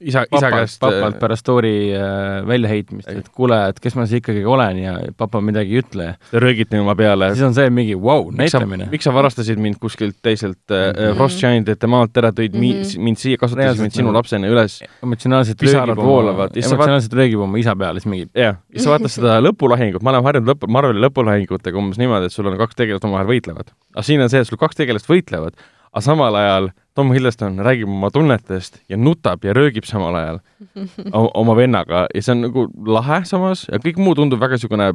isa, 0.00 0.22
isa 0.30 0.50
käest 0.52 0.78
papalt 0.82 1.18
pärast 1.18 1.42
story 1.42 1.90
äh, 1.96 2.46
väljaheitmist, 2.46 3.08
et 3.10 3.28
kuule, 3.34 3.58
et 3.72 3.80
kes 3.82 3.96
ma 3.98 4.06
siis 4.06 4.20
ikkagi 4.22 4.44
olen 4.46 4.78
ja 4.78 4.94
papa 5.18 5.40
midagi 5.44 5.74
ei 5.74 5.82
ütle. 5.82 6.08
röögiti 6.32 6.78
oma 6.78 6.94
peale, 6.98 7.32
siis 7.34 7.46
on 7.48 7.56
see 7.56 7.70
mingi 7.74 7.96
vau 7.98 8.24
wow,, 8.24 8.30
miks 8.30 8.54
sa, 8.54 8.60
näitamine. 8.62 8.88
miks 8.92 9.08
sa 9.08 9.14
varastasid 9.14 9.58
mind 9.62 9.80
kuskilt 9.82 10.18
teiselt 10.22 10.60
äh, 10.70 10.88
Mhm. 10.98 11.18
Rothschildite 11.18 11.88
maalt 11.90 12.16
ära, 12.18 12.30
tõid 12.34 12.54
mm. 12.56 12.62
-hmm. 12.82 13.04
mind 13.08 13.20
siia, 13.20 13.38
kasutasid 13.40 13.62
Reaalselt 13.62 13.86
mind 13.86 13.96
sinu 13.96 14.08
nagu- 14.08 14.18
lapsena 14.18 14.48
üles. 14.48 14.78
emotsionaalselt 15.02 15.62
röögib 15.62 15.98
oma 15.98 16.48
emotsionaalselt 16.48 17.12
röögib 17.12 17.40
oma 17.40 17.58
isa 17.58 17.74
peale, 17.76 18.00
siis 18.00 18.10
mingi 18.10 18.28
jah, 18.34 18.56
ja 18.74 18.82
sa 18.82 18.90
vaatad 18.94 19.12
seda 19.12 19.38
lõpulahingut, 19.44 20.02
ma 20.02 20.14
olen 20.14 20.24
harjunud 20.24 20.52
lõpu, 20.54 20.68
Marveli 20.68 21.02
lõpulahingutega 21.06 21.78
umbes 21.78 21.98
niimoodi, 21.98 22.26
et 22.30 22.32
sul 22.32 22.46
on 22.46 22.58
kaks 22.58 22.74
tegelast 22.78 23.04
omavahel 23.04 23.30
võitlevad. 23.34 23.72
aga 23.94 24.02
siin 24.02 24.20
on 24.22 24.30
see, 24.30 24.40
et 24.40 24.46
sul 24.46 24.58
kaks 24.60 24.76
tegelast 24.76 25.08
võitlevad, 25.10 25.58
aga 25.92 26.04
samal 26.04 26.34
ajal 26.34 26.70
Tom 26.98 27.12
Hiddleston 27.14 27.60
räägib 27.62 27.86
oma 27.90 28.10
tunnetest 28.10 28.80
ja 28.90 28.98
nutab 28.98 29.44
ja 29.46 29.54
röögib 29.54 29.86
samal 29.86 30.16
ajal 30.18 30.40
oma 31.42 31.54
vennaga 31.58 32.06
ja 32.10 32.22
see 32.24 32.34
on 32.34 32.42
nagu 32.48 32.66
lahe 32.98 33.20
samas 33.28 33.68
ja 33.70 33.78
kõik 33.82 34.00
muu 34.02 34.16
tundub 34.18 34.42
väga 34.42 34.58
niisugune 34.58 34.90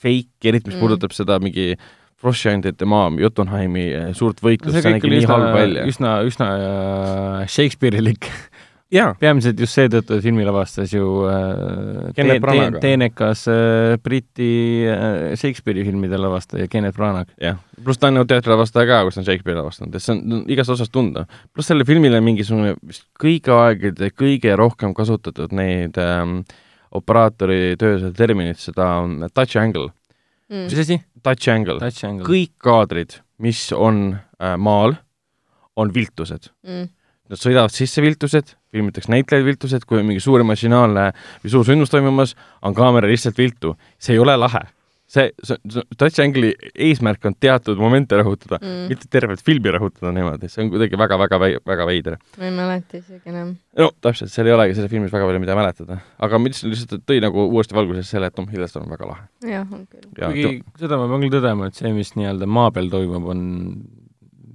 fake, 0.00 0.44
eriti 0.44 0.68
mis 0.70 0.76
Mm. 0.76 0.80
puudutab 0.84 1.12
seda 1.16 1.38
mingi 1.40 1.74
Rothschildite 2.20 2.84
maa, 2.84 3.08
Jotunheimi 3.16 3.86
eh, 3.96 4.08
suurt 4.16 4.42
võitlust, 4.44 4.74
see 4.76 4.82
see 4.84 4.92
kõik 4.92 5.06
nägi 5.06 5.10
nii 5.14 5.28
halb, 5.30 5.46
välja. 5.56 5.86
üsna, 5.88 6.10
üsna 6.28 6.48
äh, 6.60 7.46
Shakespeare'ilik. 7.48 8.28
peamiselt 9.20 9.60
just 9.62 9.76
seetõttu, 9.78 10.16
et 10.18 10.24
filmi 10.24 10.42
lavastas 10.44 10.90
ju 10.92 11.04
äh, 11.30 12.08
Kenneth 12.16 12.40
te- 12.40 12.42
Branaga. 12.42 12.70
te- 12.78 12.80
teenekas 12.88 13.44
äh, 13.48 13.96
Briti 14.02 14.48
äh, 14.90 15.36
Shakespeare'i 15.38 15.84
filmide 15.86 16.18
lavastaja 16.18 16.66
Kenneth 16.72 16.98
Branagh. 16.98 17.30
jah, 17.40 17.60
pluss 17.84 17.98
ta 18.02 18.08
on 18.10 18.18
ju 18.18 18.24
teatrilavastaja 18.32 18.88
ka, 18.90 18.98
kus 19.06 19.20
on 19.22 19.28
Shakespeare 19.28 19.60
lavastanud, 19.60 19.94
et 19.94 20.02
see 20.02 20.16
on 20.16 20.42
igast 20.50 20.74
osast 20.74 20.90
tunda. 20.92 21.22
pluss 21.54 21.70
sellele 21.70 21.86
filmile 21.86 22.18
mingisugune 22.20 22.74
vist 22.82 23.06
kõigi 23.22 23.54
aegade 23.54 24.10
kõige 24.10 24.56
rohkem 24.58 24.92
kasutatud 24.98 25.54
neid 25.54 25.94
ähm, 26.02 26.40
operaatori 26.90 27.76
töö 27.78 27.98
seda 28.02 28.12
terminit, 28.18 28.58
seda 28.58 28.90
touch 29.34 29.56
angle, 29.60 29.92
Mm. 30.50 30.64
mis 30.66 30.78
asi? 30.82 30.96
touch 31.22 31.46
angle, 31.52 31.76
Touch 31.78 32.02
angle. 32.08 32.24
kõik 32.26 32.50
kaadrid, 32.58 33.20
mis 33.38 33.68
on 33.70 34.16
äh, 34.42 34.56
maal, 34.58 34.96
on 35.78 35.92
viltused. 35.94 36.48
Mm. 36.66 36.88
Nad 37.30 37.38
sõidavad 37.38 37.70
sisse 37.70 38.02
viltused, 38.02 38.56
filmitakse 38.74 39.12
näitlejaid 39.12 39.46
viltused, 39.46 39.86
kui 39.86 40.00
on 40.00 40.08
mingi 40.08 40.22
suur 40.22 40.42
emotsionaalne 40.42 41.10
või 41.44 41.52
suur 41.52 41.66
sündmus 41.68 41.92
toimumas, 41.92 42.34
on 42.66 42.74
kaamera 42.74 43.06
lihtsalt 43.10 43.38
viltu. 43.38 43.76
see 44.02 44.16
ei 44.16 44.22
ole 44.22 44.34
lahe. 44.36 44.64
see, 45.10 45.30
see, 45.42 45.82
touch 45.98 46.22
angle'i 46.22 46.52
eesmärk 46.86 47.24
on 47.26 47.34
teatud 47.34 47.78
momente 47.82 48.14
rõhutada 48.18 48.60
mm., 48.60 48.84
mitte 48.90 49.08
tervet 49.10 49.40
filmi 49.42 49.72
rõhutada 49.74 50.12
niimoodi, 50.14 50.50
see 50.50 50.62
on 50.62 50.70
kuidagi 50.70 50.98
väga-väga, 50.98 51.40
väga 51.66 51.86
veider. 51.86 52.18
ma 52.38 52.46
ei 52.46 52.54
mäleta 52.58 52.98
isegi 52.98 53.30
enam. 53.30 53.54
no 53.78 53.90
täpselt, 54.02 54.34
seal 54.34 54.50
ei 54.50 54.56
olegi 54.58 54.78
selles 54.78 54.90
filmis 54.90 55.14
väga 55.14 55.30
palju, 55.30 55.42
mida 55.46 55.58
mäletada. 55.58 56.00
aga 56.18 56.42
mis 56.42 56.62
lihtsalt 56.66 57.06
tõi 57.06 57.22
nagu 57.22 57.46
uuesti 57.46 57.78
valgusesse 57.78 58.16
selle, 58.16 58.30
et 58.30 58.38
Tom 58.38 58.50
Hiddleston 58.50 58.86
on 58.86 58.94
väga 58.96 59.10
lahe. 59.12 59.26
jah, 59.54 59.70
on 59.70 59.86
küll. 59.86 60.10
kuigi 60.18 60.82
seda 60.82 60.98
ma 60.98 61.10
pean 61.10 61.26
küll 61.26 61.38
tõdema, 61.38 61.70
et 61.70 61.78
see, 61.78 61.94
mis 61.94 62.14
nii-öelda 62.18 62.50
maa 62.58 62.74
peal 62.74 62.90
toimub, 62.90 63.30
on 63.34 63.48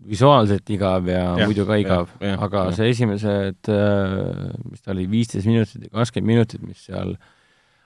visuaalselt 0.09 0.69
igav 0.75 1.07
ja, 1.09 1.23
ja 1.39 1.47
muidu 1.49 1.65
ka 1.67 1.77
igav, 1.81 2.11
aga 2.21 2.65
jah. 2.67 2.75
see 2.77 2.91
esimesed, 2.93 3.71
mis 4.69 4.83
ta 4.83 4.93
oli, 4.93 5.07
viisteist 5.11 5.49
minutit 5.49 5.87
ja 5.87 5.93
kakskümmend 5.95 6.33
minutit, 6.33 6.65
mis 6.65 6.85
seal 6.89 7.15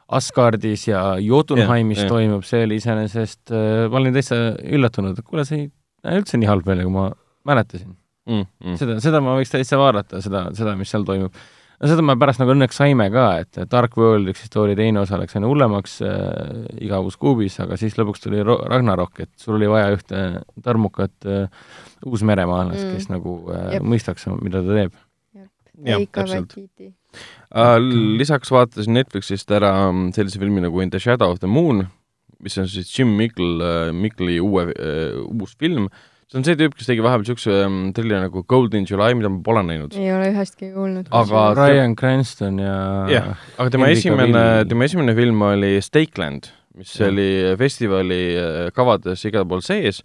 Asgardis 0.09 0.87
ja 0.87 1.03
Jotunheimis 1.21 1.99
Jah, 1.99 2.07
jah. 2.07 2.13
toimub, 2.15 2.45
see 2.47 2.63
oli 2.65 2.79
iseenesest, 2.81 3.51
ma 3.53 3.99
olin 3.99 4.15
täitsa 4.15 4.39
üllatunud, 4.57 5.19
et 5.19 5.27
kuule, 5.27 5.45
see 5.45 5.59
ei 5.61 5.67
näe 6.05 6.21
üldse 6.21 6.39
nii 6.41 6.49
halb 6.49 6.65
välja, 6.67 6.87
kui 6.87 6.95
ma 6.95 7.09
mäletasin. 7.49 7.93
mm,. 8.29 8.45
Mm. 8.65 8.79
seda, 8.81 8.97
seda 9.03 9.21
ma 9.23 9.37
võiks 9.37 9.53
täitsa 9.53 9.79
vaadata, 9.79 10.21
seda, 10.25 10.47
seda, 10.57 10.75
mis 10.79 10.91
seal 10.91 11.05
toimub. 11.07 11.35
No 11.79 11.89
seda 11.89 12.03
me 12.05 12.15
pärast 12.19 12.41
nagu 12.41 12.53
õnneks 12.53 12.79
saime 12.81 13.07
ka, 13.13 13.25
et 13.43 13.59
Dark 13.71 13.97
World, 13.99 14.29
üks 14.31 14.45
story 14.49 14.75
teine 14.79 15.03
osa 15.03 15.19
läks 15.19 15.37
aina 15.39 15.49
hullemaks 15.49 15.99
äh, 16.05 16.63
igavus 16.83 17.17
kuubis, 17.19 17.59
aga 17.63 17.77
siis 17.79 17.97
lõpuks 17.99 18.23
tuli 18.25 18.43
Ro- 18.45 18.61
Ragnarok, 18.69 19.23
et 19.25 19.31
sul 19.39 19.57
oli 19.59 19.69
vaja 19.71 19.93
ühte 19.95 20.23
tarmukat 20.65 21.29
äh, 21.29 21.45
uusmeremaalast 22.07 22.83
mm., 22.85 22.97
kes 22.97 23.11
nagu 23.11 23.37
äh, 23.53 23.75
Jep. 23.77 23.87
mõistaks, 23.93 24.27
mida 24.43 24.63
ta 24.65 24.81
teeb. 24.81 24.97
Jah, 25.79 26.03
täpselt. 26.11 26.57
Uh, 27.49 27.77
lisaks 28.19 28.51
vaatasin 28.51 28.93
Netflixist 28.97 29.49
ära 29.55 29.71
mm, 29.87 30.11
sellise 30.17 30.41
filmi 30.41 30.61
nagu 30.61 30.83
In 30.83 30.91
the 30.93 30.99
Shadow 31.01 31.31
of 31.31 31.39
the 31.39 31.49
Moon, 31.49 31.85
mis 32.43 32.57
on 32.59 32.67
siis 32.69 32.91
Jim 32.93 33.15
Mickle 33.17 33.55
uh,, 33.63 33.93
Mickle'i 33.95 34.37
uue 34.43 34.67
uh,, 34.73 35.23
uus 35.31 35.55
film. 35.59 35.87
See 36.29 36.37
on 36.37 36.45
see 36.45 36.53
tüüp, 36.59 36.75
kes 36.77 36.85
tegi 36.89 37.01
vahepeal 37.01 37.25
niisuguse 37.25 37.55
um, 37.65 37.79
trilli 37.95 38.13
nagu 38.21 38.43
Golden 38.49 38.85
July, 38.85 39.15
mida 39.17 39.31
ma 39.33 39.41
pole 39.45 39.63
näinud. 39.65 39.95
ei 39.97 40.11
ole 40.13 40.29
ühestki 40.29 40.69
kuulnud. 40.75 41.09
Aga- 41.09 41.47
Ryan 41.57 41.95
Cranston 41.97 42.59
ja 42.61 42.75
jah, 43.09 43.31
aga 43.57 43.73
tema 43.73 43.89
Henry 43.89 43.97
esimene 44.03 44.43
tema 44.69 44.85
esimene 44.85 45.15
film 45.17 45.41
oli 45.47 45.71
Stakeland, 45.81 46.51
mis 46.77 46.91
Jah. 46.93 47.09
oli 47.09 47.25
festivali 47.57 48.19
äh, 48.37 48.59
kavades 48.77 49.25
igal 49.25 49.47
pool 49.49 49.63
sees, 49.65 50.03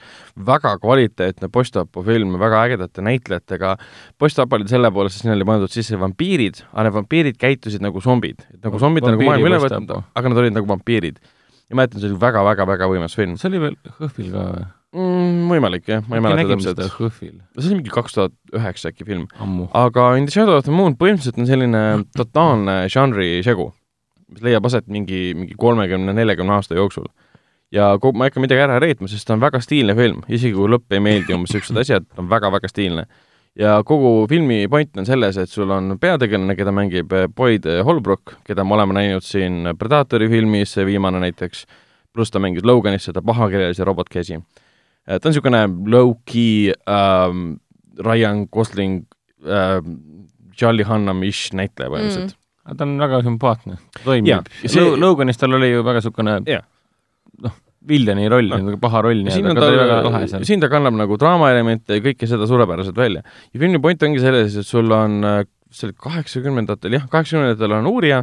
väga 0.49 0.73
kvaliteetne 0.83 1.51
post-apo 1.53 2.03
film, 2.07 2.39
väga 2.41 2.63
ägedate 2.71 3.05
näitlejatega. 3.05 3.75
post-apo 4.19 4.57
oli 4.57 4.69
selle 4.73 4.89
poolest, 4.97 5.21
et 5.21 5.27
sinna 5.27 5.37
oli 5.37 5.45
pandud 5.51 5.71
sisse 5.71 6.01
vampiirid, 6.01 6.63
aga 6.73 6.87
need 6.89 6.97
vampiirid 7.03 7.37
käitusid 7.37 7.85
nagu 7.85 8.01
zombid, 8.01 8.41
et 8.49 8.65
nagu 8.65 8.81
zombid 8.81 9.05
on 9.05 9.19
nagu 9.19 9.29
maailma 9.29 9.53
üle 9.53 9.61
võtnud, 9.67 9.93
aga 10.17 10.33
nad 10.33 10.41
olid 10.41 10.57
nagu 10.57 10.73
vampiirid. 10.73 11.21
ja 11.69 11.77
ma 11.77 11.83
mäletan, 11.85 12.01
see 12.01 12.09
oli 12.09 12.19
väga-väga-väga 12.25 12.89
võimas 12.97 13.15
film 13.17 13.37
see 13.37 13.53
oli 13.53 13.61
veel 13.69 13.77
HÖFFil 14.01 14.33
ka 14.33 14.47
või? 14.55 14.65
mm,. 14.95 15.49
võimalik 15.51 15.89
jah, 15.91 16.05
ma 16.09 16.19
ei 16.19 16.25
mäleta 16.25 16.55
täpselt. 16.55 16.83
HÖFFil 16.99 17.37
see 17.59 17.69
oli 17.71 17.81
mingi 17.81 17.93
kaks 17.95 18.17
tuhat 18.17 18.35
üheksa 18.55 18.93
äkki 18.93 19.07
film. 19.09 19.27
aga 19.75 20.15
In 20.19 20.29
the 20.29 20.35
Shadow 20.35 20.59
of 20.59 20.67
the 20.69 20.75
Moon 20.75 20.97
põhimõtteliselt 21.01 21.41
on 21.43 21.51
selline 21.51 21.83
totaalne 22.17 22.85
žanri 22.93 23.43
segu, 23.47 23.71
mis 24.31 24.45
leiab 24.45 24.67
aset 24.71 24.89
mingi, 24.93 25.27
mingi 25.37 25.59
kolmekümne, 25.59 26.15
neljakümne 26.17 26.59
aasta 26.59 26.79
jooksul. 26.79 27.09
ja 27.75 27.95
kogu, 27.99 28.17
ma 28.19 28.27
ei 28.27 28.33
hakka 28.33 28.43
midagi 28.45 28.63
ära 28.63 28.81
reetma, 28.83 29.11
sest 29.11 29.27
ta 29.27 29.35
on 29.35 29.43
väga 29.43 29.61
stiilne 29.63 29.97
film, 29.99 30.23
isegi 30.29 30.55
kui 30.55 30.71
lõpp 30.71 30.95
ei 30.95 31.03
meeldi, 31.03 31.35
umbes 31.35 31.55
niisugused 31.55 31.81
asjad, 31.83 32.05
ta 32.07 32.23
on 32.23 32.29
väga-väga 32.31 32.71
stiilne. 32.71 33.07
ja 33.59 33.79
kogu 33.87 34.27
filmi 34.31 34.67
point 34.71 34.99
on 34.99 35.07
selles, 35.07 35.39
et 35.39 35.51
sul 35.51 35.71
on 35.71 35.97
peategelane, 36.01 36.57
keda 36.59 36.75
mängib 36.75 37.13
eh, 37.15 37.27
Boyd 37.29 37.67
Holbrook, 37.87 38.39
keda 38.47 38.65
me 38.65 38.79
oleme 38.79 38.99
näinud 39.01 39.27
siin 39.27 39.75
Predatori 39.79 40.29
filmis, 40.31 40.75
see 40.75 40.87
viimane 40.87 41.23
näiteks, 41.23 41.67
pluss 42.15 42.31
ta 42.31 42.43
mängis 42.43 42.67
Loganis 42.67 43.11
seda 43.11 43.23
pahakelelise 43.23 43.85
robotkäsi. 43.85 44.39
Ta 45.07 45.21
on 45.21 45.33
niisugune 45.33 45.65
low-key 45.97 46.73
ähm, 46.89 47.45
Ryan 48.01 48.47
Gosling 48.53 49.05
ähm, 49.45 49.99
Charlie 50.57 50.87
Hunnam-ish 50.89 51.53
näitleja 51.57 51.93
põhimõtteliselt 51.93 52.39
Mm. 52.65 52.77
ta 52.79 52.85
on 52.87 52.95
väga 52.97 53.19
sümpaatne, 53.27 53.75
toimib 54.07 54.31
ja 54.31 54.39
see-. 54.65 54.95
Loganis 54.97 55.37
tal 55.37 55.53
oli 55.53 55.69
ju 55.69 55.83
väga 55.85 56.01
niisugune 56.01 56.37
Jah. 56.49 56.63
noh, 57.45 57.53
viljani 57.85 58.25
roll 58.33 58.49
no., 58.49 58.77
paha 58.81 59.03
roll 59.05 59.21
nii-öelda, 59.27 59.53
aga 59.53 59.61
ta 59.61 59.67
oli 59.69 59.81
väga 59.83 59.99
lahe, 60.07 60.29
seal. 60.31 60.47
siin 60.49 60.63
ta 60.63 60.71
kannab 60.73 60.97
nagu 60.97 61.19
draamaelemente 61.21 61.99
ja 61.99 62.05
kõike 62.07 62.29
seda 62.31 62.49
suurepäraselt 62.49 62.97
välja. 62.97 63.21
ja 63.53 63.61
filmi 63.61 63.83
point 63.85 64.03
ongi 64.09 64.23
selles, 64.23 64.57
et 64.57 64.65
sul 64.67 64.89
on, 64.97 65.21
see 65.69 65.91
oli 65.91 65.99
kaheksakümnendatel, 66.07 66.97
jah, 66.97 67.05
kaheksakümnendatel 67.13 67.77
on 67.83 67.91
uurija, 67.93 68.23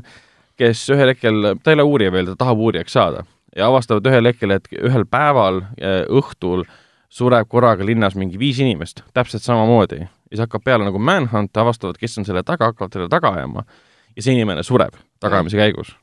kes 0.58 0.88
ühel 0.96 1.14
hetkel, 1.14 1.52
ta 1.62 1.76
ei 1.76 1.78
ole 1.78 1.86
uurija 1.92 2.18
veel, 2.18 2.34
ta 2.34 2.40
tahab 2.42 2.66
uurijaks 2.66 2.98
saada 2.98 3.22
ja 3.56 3.68
avastavad 3.68 4.08
ühel 4.08 4.30
hetkel, 4.32 4.56
et 4.56 4.68
ühel 4.80 5.06
päeval 5.10 5.64
eh, 5.78 6.04
õhtul 6.10 6.66
sureb 7.12 7.50
korraga 7.52 7.86
linnas 7.86 8.16
mingi 8.16 8.40
viis 8.40 8.60
inimest, 8.64 9.04
täpselt 9.14 9.44
samamoodi. 9.44 10.00
ja 10.00 10.36
siis 10.36 10.46
hakkab 10.46 10.64
peale 10.64 10.88
nagu 10.88 11.00
manhunt, 11.00 11.58
avastavad, 11.58 11.98
kes 12.00 12.18
on 12.22 12.28
selle 12.28 12.44
taga, 12.48 12.72
hakkavad 12.72 12.94
selle 12.96 13.10
taga 13.12 13.34
ajama 13.36 13.66
ja 14.16 14.24
see 14.24 14.36
inimene 14.36 14.64
sureb 14.64 14.96
tagaajamise 15.24 15.60
käigus. 15.60 15.96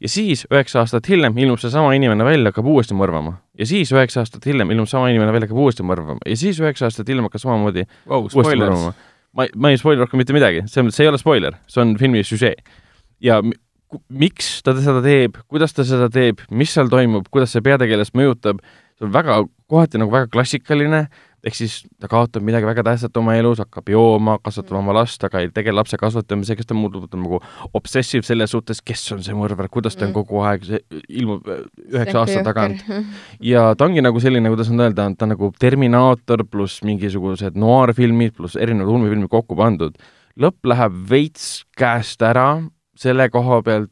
ja 0.00 0.08
siis 0.08 0.44
üheksa 0.52 0.82
aastat 0.82 1.08
hiljem 1.08 1.38
ilmub 1.38 1.58
seesama 1.58 1.94
inimene 1.96 2.24
välja, 2.24 2.52
hakkab 2.52 2.68
uuesti 2.70 2.94
mõrvama. 2.94 3.38
ja 3.58 3.66
siis 3.66 3.92
üheksa 3.92 4.22
aastat 4.22 4.46
hiljem 4.46 4.70
ilmub 4.70 4.90
sama 4.90 5.10
inimene 5.10 5.32
välja, 5.32 5.48
hakkab 5.48 5.64
uuesti 5.64 5.86
mõrvama. 5.86 6.22
ja 6.26 6.36
siis 6.36 6.60
üheksa 6.62 6.86
aastat 6.90 7.08
hiljem 7.08 7.26
hakkab 7.28 7.42
samamoodi 7.42 7.86
Vau, 8.06 8.22
uuesti 8.22 8.38
spoilers 8.38 8.70
mõrvama. 8.70 8.94
ma 9.32 9.48
ei, 9.48 9.54
ma 9.56 9.74
ei 9.74 9.80
spoil 9.80 9.98
rohkem 9.98 10.22
mitte 10.22 10.36
midagi, 10.36 10.62
selles 10.68 10.88
mõttes 10.88 11.00
see 11.00 11.08
ei 11.08 11.12
ole 11.12 11.22
spoiler, 11.22 11.58
see 11.66 11.82
on 11.82 11.96
filmi 11.98 12.22
süžee. 12.22 12.54
ja 13.20 13.40
miks 14.08 14.56
ta 14.64 14.74
seda 14.78 15.02
teeb, 15.04 15.38
kuidas 15.50 15.76
ta 15.76 15.86
seda 15.86 16.08
teeb, 16.12 16.42
mis 16.50 16.72
seal 16.74 16.90
toimub, 16.92 17.28
kuidas 17.32 17.54
see 17.54 17.64
peategelast 17.64 18.16
mõjutab, 18.18 18.62
see 18.98 19.06
on 19.08 19.14
väga, 19.14 19.42
kohati 19.70 20.00
nagu 20.00 20.12
väga 20.14 20.30
klassikaline, 20.32 21.06
ehk 21.44 21.56
siis 21.56 21.74
ta 22.00 22.08
kaotab 22.08 22.44
midagi 22.44 22.66
väga 22.66 22.84
tähtsat 22.86 23.16
oma 23.20 23.34
elus, 23.36 23.60
hakkab 23.60 23.90
jooma, 23.92 24.38
kasvatab 24.44 24.78
oma 24.78 24.94
last, 24.96 25.22
aga 25.26 25.42
ei 25.44 25.50
tegele 25.52 25.76
lapse 25.76 25.98
kasvatamisega, 26.00 26.62
siis 26.62 26.70
ta 26.70 26.76
muutub 26.76 27.04
nagu 27.20 27.40
obsessiiv 27.76 28.24
selles 28.24 28.54
suhtes, 28.54 28.80
kes 28.84 29.04
on 29.16 29.22
see 29.26 29.36
mõrvar, 29.36 29.68
kuidas 29.72 29.98
ta 29.98 30.06
on 30.06 30.14
Mm. 30.14 30.16
kogu 30.16 30.40
aeg, 30.46 30.64
see 30.64 30.80
ilmub 31.20 31.48
äh, 31.48 31.64
üheksa 31.92 32.22
aasta 32.22 32.42
tagant. 32.46 32.84
ja 33.52 33.74
ta 33.74 33.84
ongi 33.88 34.00
nagu 34.04 34.20
selline, 34.20 34.48
kuidas 34.52 34.70
nüüd 34.72 34.86
öelda, 34.86 35.08
ta 35.18 35.26
on 35.26 35.34
nagu 35.34 35.52
Terminaator 35.60 36.44
pluss 36.48 36.82
mingisugused 36.86 37.58
noaarfilmid 37.60 38.36
pluss 38.38 38.56
erinevad 38.56 38.94
ulmefilmid 38.94 39.28
kokku 39.32 39.56
pandud. 39.56 39.98
lõpp 40.40 40.66
läheb 40.66 40.94
veits 41.10 41.64
käest 41.78 42.22
ära, 42.22 42.64
selle 42.96 43.28
koha 43.30 43.62
pealt 43.62 43.90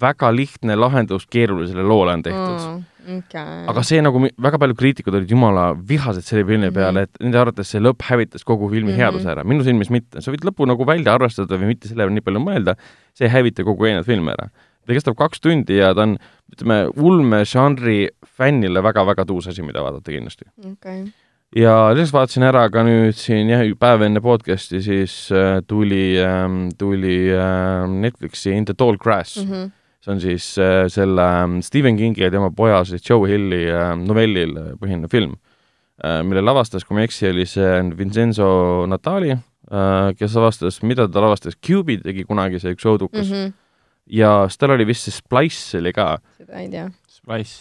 väga 0.00 0.28
lihtne 0.34 0.76
lahendus 0.78 1.24
keerulisele 1.26 1.82
loole 1.82 2.12
on 2.12 2.22
tehtud. 2.22 2.82
okay. 3.18 3.64
aga 3.66 3.82
see 3.82 3.98
nagu, 4.04 4.20
väga 4.42 4.58
paljud 4.62 4.78
kriitikud 4.78 5.14
olid 5.18 5.30
jumala 5.30 5.72
vihased 5.74 6.22
selle 6.22 6.44
filmi 6.46 6.68
Mhm. 6.70 6.74
peale, 6.74 7.02
et 7.02 7.18
nende 7.20 7.38
arvates 7.40 7.68
see 7.74 7.80
lõpp 7.82 8.02
hävitas 8.06 8.44
kogu 8.46 8.70
filmi 8.70 8.92
Mhm. 8.92 9.00
headuse 9.00 9.26
ära, 9.34 9.42
minu 9.44 9.64
silmis 9.66 9.90
mitte, 9.90 10.22
sa 10.22 10.30
võid 10.30 10.46
lõpu 10.46 10.66
nagu 10.70 10.84
välja 10.86 11.14
arvestada 11.18 11.58
või 11.58 11.72
mitte 11.74 11.88
selle 11.88 12.04
peale 12.04 12.14
nii 12.14 12.22
palju 12.28 12.40
mõelda, 12.44 12.76
see 13.14 13.26
ei 13.26 13.32
hävita 13.34 13.64
kogu 13.64 13.86
eelnevat 13.86 14.06
filmi 14.06 14.30
ära. 14.30 14.50
ta 14.86 14.92
kestab 14.94 15.14
kaks 15.16 15.38
tundi 15.40 15.76
ja 15.78 15.92
ta 15.94 16.02
on, 16.02 16.16
ütleme, 16.52 16.90
ulmežanri 16.98 18.08
fännile 18.26 18.82
väga-väga 18.82 19.24
tuus 19.26 19.46
asi, 19.46 19.62
mida 19.62 19.82
vaadata 19.82 20.10
kindlasti. 20.10 20.44
okay. 20.72 21.04
Ja 21.56 21.92
lisaks 21.94 22.12
vaatasin 22.14 22.46
ära 22.48 22.64
ka 22.72 22.84
nüüd 22.86 23.16
siin 23.18 23.50
jah, 23.52 23.62
päev 23.78 24.06
enne 24.06 24.22
podcast'i 24.24 24.80
siis 24.84 25.14
äh, 25.34 25.60
tuli 25.68 26.16
ähm,, 26.22 26.68
tuli 26.78 27.30
äh, 27.34 27.86
Netflixi 27.88 28.56
In 28.56 28.64
the 28.64 28.74
tall 28.74 28.96
grass 28.96 29.36
mm. 29.36 29.48
mm. 29.48 29.54
-hmm 29.54 29.70
see 30.02 30.10
on 30.12 30.20
siis 30.20 30.58
äh, 30.58 30.88
selle 30.90 31.22
ähm, 31.22 31.60
Stephen 31.62 31.96
Kingi 31.96 32.24
ja 32.24 32.30
tema 32.30 32.50
poja 32.50 32.84
siis 32.84 33.04
Joe 33.10 33.28
Hilli 33.30 33.62
äh, 33.70 33.94
novellil 33.96 34.56
põhinev 34.80 35.10
film 35.12 35.36
äh,, 36.02 36.22
mille 36.26 36.42
lavastas, 36.42 36.84
kui 36.84 36.96
ma 36.96 37.04
ei 37.04 37.10
eksi, 37.10 37.28
oli 37.30 37.46
see 37.46 37.82
Vincenzo 37.98 38.48
Natali 38.90 39.30
äh,, 39.32 40.10
kes 40.18 40.34
lavastas, 40.34 40.80
mida 40.82 41.06
ta 41.08 41.22
lavastas, 41.22 41.54
Cube'i 41.54 42.00
tegi 42.02 42.26
kunagi 42.26 42.58
see 42.62 42.74
üks 42.74 42.88
õudukas 42.88 43.28
mm 43.28 43.32
Mm 43.32 43.44
-hmm. 43.44 43.48
-hmm. 43.48 43.52
ja 44.06 44.48
siis 44.48 44.58
tal 44.58 44.70
oli 44.70 44.86
vist 44.86 45.06
see 45.06 45.14
Splice 45.14 45.78
oli 45.78 45.92
ka, 45.92 46.18
seda 46.38 46.58
ei 46.58 46.68
tea. 46.68 46.90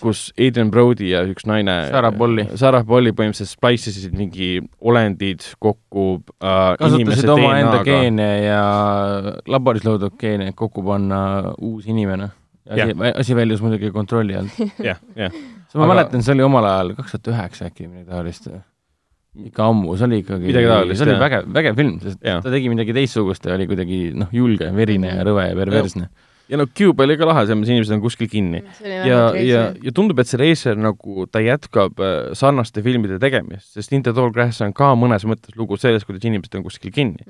Kus 0.01 0.31
Adrian 0.41 0.71
Brody 0.73 1.11
ja 1.11 1.19
üks 1.29 1.45
naine 1.45 1.75
Sarah 1.91 2.09
Polly. 2.17 2.47
Sarah 2.57 2.81
Polly 2.87 3.11
põhimõtteliselt 3.13 3.51
splice 3.51 3.91
isid 3.93 4.15
mingi 4.17 4.55
olendid 4.81 5.45
kokku 5.61 6.05
äh, 6.41 6.71
kasutasid 6.81 7.29
omaenda 7.29 7.83
geene 7.85 8.29
ja 8.41 8.63
laboris 9.45 9.85
loodud 9.85 10.17
geene, 10.21 10.49
et 10.49 10.57
kokku 10.57 10.81
panna 10.87 11.19
uus 11.61 11.85
inimene. 11.85 12.31
asi, 12.71 12.95
asi 13.13 13.37
väljus 13.37 13.61
muidugi 13.61 13.91
kontrolli 13.93 14.39
alt. 14.39 14.57
jah, 14.89 14.97
jah. 15.15 15.37
ma 15.75 15.85
Aga- 15.85 15.91
mäletan, 15.93 16.25
see 16.25 16.33
oli 16.33 16.47
omal 16.47 16.65
ajal 16.65 16.95
kaks 16.97 17.19
tuhat 17.19 17.31
üheksa 17.35 17.69
äkki 17.69 17.85
midagi 17.85 18.09
taolist. 18.09 18.49
ikka 19.45 19.69
ammu, 19.69 19.93
see 19.93 20.09
oli 20.09 20.23
ikkagi, 20.25 20.57
see 20.57 21.05
oli 21.05 21.19
vägev, 21.21 21.45
vägev 21.53 21.77
film, 21.77 21.99
sest 22.01 22.17
Jah. 22.25 22.41
ta 22.41 22.49
tegi 22.49 22.73
midagi 22.73 22.97
teistsugust 22.97 23.45
ja 23.45 23.53
oli 23.59 23.69
kuidagi 23.69 24.01
noh, 24.17 24.33
julge, 24.33 24.73
verine 24.75 25.13
ja 25.19 25.29
rõve 25.29 25.45
ja 25.51 25.55
perversne. 25.61 26.09
Ja 26.51 26.59
no 26.59 26.65
Cube 26.67 27.05
oli 27.07 27.15
ka 27.19 27.27
lahe, 27.29 27.45
selles 27.47 27.61
mõttes 27.61 27.71
inimesed 27.71 27.95
on 27.95 28.01
kuskil 28.03 28.27
kinni. 28.31 28.59
ja, 28.83 29.21
ja, 29.39 29.61
ja 29.71 29.93
tundub, 29.95 30.19
et 30.19 30.27
see 30.29 30.39
reisijal 30.41 30.75
nagu 30.83 31.25
ta 31.31 31.39
jätkab 31.43 31.99
äh, 32.03 32.33
sarnaste 32.37 32.83
filmide 32.83 33.19
tegemist, 33.23 33.71
sest 33.77 33.93
In 33.95 34.03
the 34.03 34.13
tall 34.13 34.31
grass 34.35 34.61
on 34.61 34.73
ka 34.75 34.91
mõnes 34.99 35.23
mõttes 35.27 35.55
lugu 35.55 35.79
sellest, 35.79 36.05
kuidas 36.09 36.27
inimesed 36.27 36.59
on 36.59 36.65
kuskil 36.67 36.91
kinni. 36.91 37.23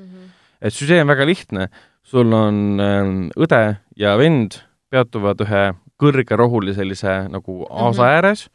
et 0.61 0.73
süžee 0.73 0.99
on 1.01 1.07
väga 1.09 1.25
lihtne, 1.29 1.69
sul 2.03 2.33
on 2.33 2.81
äh, 2.81 3.13
õde 3.37 3.61
ja 3.97 4.17
vend 4.17 4.59
peatuvad 4.91 5.39
ühe 5.45 5.63
kõrgerohulise 6.01 6.81
sellise 6.81 7.15
nagu 7.29 7.61
aasa 7.69 8.01
Mhm. 8.01 8.09
ääres, 8.17 8.47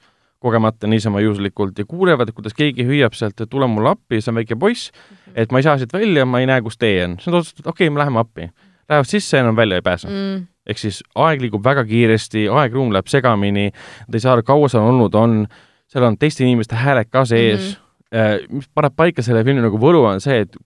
kogemata 0.43 0.87
niisama 0.87 1.21
juhuslikult 1.23 1.79
ja 1.79 1.85
kuulevad, 1.89 2.33
kuidas 2.35 2.55
keegi 2.55 2.85
hüüab 2.85 3.15
sealt, 3.15 3.41
et 3.41 3.51
tule 3.51 3.67
mulle 3.71 3.95
appi, 3.95 4.21
see 4.21 4.31
on 4.31 4.37
väike 4.43 4.59
poiss, 4.59 4.91
et 5.35 5.51
ma 5.53 5.59
ei 5.59 5.63
saa 5.67 5.79
siit 5.79 5.93
välja, 5.95 6.27
ma 6.27 6.41
ei 6.43 6.47
näe, 6.51 6.61
kus 6.63 6.77
tee 6.77 7.05
on. 7.05 7.17
siis 7.17 7.31
nad 7.31 7.39
otsustavad, 7.41 7.71
okei 7.73 7.87
okay,, 7.87 7.95
me 7.95 8.03
läheme 8.03 8.21
appi. 8.21 8.51
Lähevad 8.89 9.09
sisse, 9.11 9.39
enam 9.39 9.57
välja 9.57 9.81
ei 9.81 9.83
pääse. 9.83 10.09
mm.. 10.09 10.47
Ehk 10.67 10.79
siis 10.79 11.03
aeg 11.15 11.43
liigub 11.45 11.65
väga 11.65 11.85
kiiresti, 11.87 12.47
aeg-ruum 12.51 12.93
läheb 12.95 13.11
segamini, 13.11 13.71
nad 14.07 14.15
ei 14.19 14.23
saa 14.25 14.37
aru, 14.37 14.47
kaua 14.47 14.71
seal 14.73 14.87
olnud 14.87 15.15
on, 15.15 15.43
seal 15.91 16.07
on 16.09 16.19
teiste 16.19 16.45
inimeste 16.45 16.79
hääled 16.79 17.11
ka 17.11 17.25
sees 17.25 17.77
mm, 17.77 18.19
-hmm. 18.19 18.57
mis 18.61 18.69
paneb 18.75 18.97
paika 18.97 19.23
selle 19.23 19.45
filmi 19.45 19.63
nagu 19.63 19.79
võlu, 19.79 20.05
on 20.11 20.21
see, 20.21 20.41
et 20.47 20.57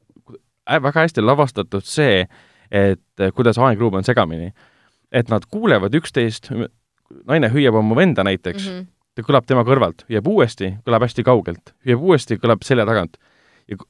väga 0.78 1.00
hästi 1.06 1.24
lavastatud 1.24 1.84
see, 1.86 2.26
et 2.70 3.20
äh, 3.20 3.32
kuidas 3.34 3.58
aeg-ruum 3.58 3.94
on 4.00 4.04
segamini. 4.04 4.52
et 5.12 5.28
nad 5.28 5.42
kuulevad 5.50 5.94
üksteist, 5.94 6.52
naine 7.26 7.48
hüüab 7.50 7.74
oma 7.74 7.96
venda 7.96 8.22
näiteks 8.24 8.66
mm, 8.66 8.74
Mm 8.74 8.80
-hmm. 8.80 8.86
ta 9.14 9.22
kõlab 9.22 9.46
tema 9.46 9.64
kõrvalt, 9.64 10.04
hüüab 10.08 10.26
uuesti, 10.26 10.76
kõlab 10.86 11.02
hästi 11.02 11.22
kaugelt, 11.22 11.74
hüüab 11.86 12.00
uuesti, 12.00 12.36
kõlab 12.36 12.62
selja 12.62 12.86
tagant. 12.86 13.16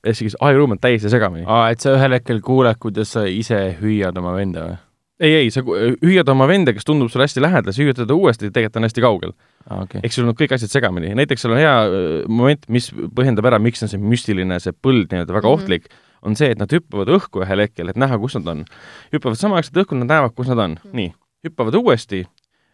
ja 0.06 0.14
siis 0.14 0.36
ajuruum 0.40 0.70
on 0.70 0.78
täiesti 0.78 1.10
segamini. 1.10 1.44
aa, 1.46 1.70
et 1.70 1.80
sa 1.80 1.90
ühel 1.96 2.12
hetkel 2.12 2.40
kuuled, 2.40 2.76
kuidas 2.80 3.12
sa 3.12 3.24
ise 3.24 3.76
hüüad 3.80 4.18
oma 4.18 4.34
venda 4.36 4.60
või? 4.60 4.76
ei, 5.20 5.34
ei, 5.36 5.50
sa 5.52 5.62
hüüad 5.62 6.28
oma 6.32 6.46
venda, 6.48 6.72
kes 6.74 6.86
tundub 6.88 7.10
sulle 7.12 7.26
hästi 7.26 7.42
lähedal, 7.44 7.74
sa 7.76 7.82
hüüad 7.82 7.98
teda 8.00 8.16
uuesti, 8.16 8.48
tegelikult 8.48 8.74
ta 8.74 8.80
on 8.80 8.88
hästi 8.88 9.04
kaugel. 9.04 9.34
okei. 9.76 10.00
ehk 10.04 10.16
sul 10.16 10.28
on 10.30 10.36
kõik 10.38 10.54
asjad 10.56 10.72
segamini, 10.72 11.12
näiteks 11.18 11.44
seal 11.44 11.54
on 11.54 11.60
hea 11.60 11.74
äh, 11.84 12.06
moment, 12.28 12.64
mis 12.72 12.88
põhjendab 12.90 13.50
ära, 13.50 13.60
miks 13.62 13.84
on 13.84 13.92
see 13.92 14.00
müstiline, 14.00 14.60
see 14.62 14.72
põld 14.72 15.12
nii-öelda 15.12 15.36
väga 15.36 15.46
mm. 15.46 15.52
-hmm. 15.52 15.60
ohtlik, 15.60 15.90
on 16.26 16.36
see, 16.36 16.50
et 16.54 16.60
nad 16.60 16.72
hüppavad 16.72 17.12
õhku 17.16 17.44
ühel 17.44 17.64
hetkel, 17.66 17.92
et 17.92 18.00
näha, 18.00 18.18
kus 18.20 18.36
nad 18.40 18.48
on. 18.54 18.64
hüppavad 19.14 19.40
samaaegselt 19.40 19.84
õhku, 19.84 19.98
nad 20.00 20.10
näevad, 20.10 20.36
kus 20.36 20.48
nad 20.52 20.58
on 20.58 20.76
mm. 20.78 20.82
-hmm. 20.84 20.96
nii, 20.96 21.12
hüppavad 21.48 21.76
uuesti, 21.80 22.24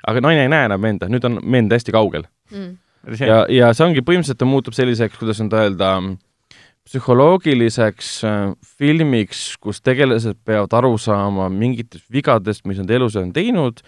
aga 0.06 0.22
naine 0.22 0.46
ei 0.46 0.52
näe 0.52 0.70
enam 0.70 0.82
venda, 0.82 1.10
nüüd 1.10 1.26
on 1.26 1.40
vend 1.52 1.72
hästi 1.72 1.92
kaugel. 1.92 2.28
mm.. 2.50 2.76
ja, 3.18 3.44
ja 3.50 3.74
see 3.74 3.86
ongi 3.86 4.06
põhimõtteliselt, 4.06 4.38
ta 4.38 4.48
muutub 4.48 4.74
selliseks, 4.74 5.18
kuidas 5.18 5.42
nüüd 5.42 5.54
öelda, 5.54 5.96
psühholoogiliseks 6.86 8.10
äh, 8.26 8.54
filmiks, 8.78 9.56
kus 9.62 9.80
tegelased 9.84 10.38
peavad 10.46 10.74
aru 10.78 10.94
saama 11.00 11.48
mingitest 11.52 12.06
vigadest, 12.12 12.64
mis 12.68 12.78
nad 12.82 12.90
elus 12.94 13.16
on 13.18 13.32
teinud 13.34 13.82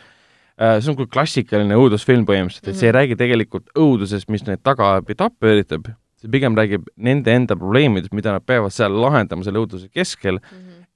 äh,. 0.59 0.79
see 0.81 0.91
on 0.93 0.99
kui 0.99 1.07
klassikaline 1.07 1.77
õudusfilm 1.79 2.27
põhimõtteliselt, 2.29 2.69
et 2.73 2.81
see 2.81 2.91
ei 2.91 2.97
räägi 2.97 3.19
tegelikult 3.21 3.71
õudusest, 3.79 4.29
mis 4.33 4.45
neid 4.49 4.63
taga 4.67 4.95
ajab 4.97 5.13
ja 5.15 5.19
tappa 5.27 5.53
üritab, 5.53 5.91
see 6.19 6.31
pigem 6.33 6.59
räägib 6.59 6.89
nende 6.97 7.35
enda 7.35 7.57
probleemidest, 7.59 8.15
mida 8.17 8.35
nad 8.35 8.47
peavad 8.47 8.75
seal 8.75 8.95
lahendama 8.99 9.47
selle 9.47 9.63
õuduse 9.63 9.87
keskel, 9.95 10.41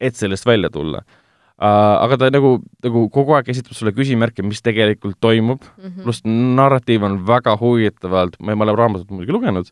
et 0.03 0.19
sellest 0.19 0.47
välja 0.49 0.71
tulla 0.75 1.05
uh,. 1.07 2.03
aga 2.03 2.19
ta 2.19 2.33
nagu, 2.35 2.57
nagu 2.83 3.05
kogu 3.15 3.37
aeg 3.39 3.53
esitab 3.55 3.79
sulle 3.79 3.95
küsimärke, 3.95 4.43
mis 4.43 4.63
tegelikult 4.63 5.21
toimub, 5.23 5.63
Mhm. 5.79 6.03
pluss 6.03 6.27
narratiiv 6.27 7.07
on 7.07 7.21
väga 7.27 7.55
huvitavalt, 7.61 8.41
ma 8.41 8.53
ei, 8.53 8.59
ma 8.59 8.67
olen 8.67 8.79
raamatut 8.83 9.11
muidugi 9.15 9.39
lugenud, 9.39 9.71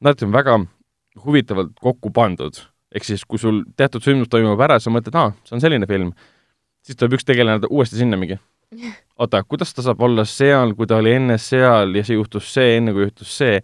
narratiiv 0.00 0.30
on 0.30 0.38
väga 0.38 0.56
huvitavalt 1.24 1.74
kokku 1.80 2.10
pandud. 2.10 2.62
ehk 2.94 3.04
siis, 3.04 3.24
kui 3.26 3.40
sul 3.42 3.64
teatud 3.76 4.04
sündmus 4.04 4.28
toimub 4.30 4.60
ära, 4.62 4.76
sa 4.78 4.90
mõtled, 4.94 5.16
aa, 5.18 5.32
see 5.42 5.56
on 5.56 5.62
selline 5.62 5.86
film, 5.90 6.12
siis 6.86 6.94
tuleb 6.94 7.16
üks 7.16 7.26
tegelane 7.26 7.66
uuesti 7.66 7.98
sinna 7.98 8.18
mingi. 8.20 8.38
oota, 9.20 9.42
kuidas 9.42 9.74
ta 9.74 9.82
saab 9.82 10.02
olla 10.06 10.22
seal, 10.28 10.76
kui 10.78 10.86
ta 10.86 11.00
oli 11.02 11.16
enne 11.16 11.38
seal 11.42 11.94
ja 11.98 12.04
see 12.06 12.14
juhtus 12.14 12.52
see, 12.54 12.76
enne 12.78 12.94
kui 12.94 13.08
juhtus 13.08 13.34
see. 13.38 13.58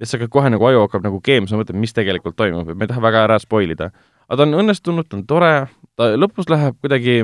ja 0.00 0.08
sa 0.08 0.18
hakkad 0.18 0.32
kohe 0.34 0.50
nagu 0.50 0.66
aju 0.66 0.82
hakkab 0.86 1.06
nagu 1.06 1.20
keema, 1.22 1.46
sa 1.46 1.60
mõtled, 1.60 1.78
mis 1.78 1.94
tegelikult 1.94 2.34
toimub, 2.38 2.72
et 2.72 2.78
ma 2.78 2.88
ei 2.88 2.90
taha 2.90 3.04
väga 3.06 3.24
ära 3.28 3.38
spoil 3.42 3.70
ida. 3.70 3.92
aga 4.26 4.40
ta 4.40 4.48
on 4.48 4.58
õnnestunud, 4.64 5.08
ta 5.08 5.18
on 5.20 5.26
tore, 5.30 5.54
ta 5.94 6.12
lõpus 6.18 6.50
läheb 6.50 6.78
kuidagi, 6.82 7.20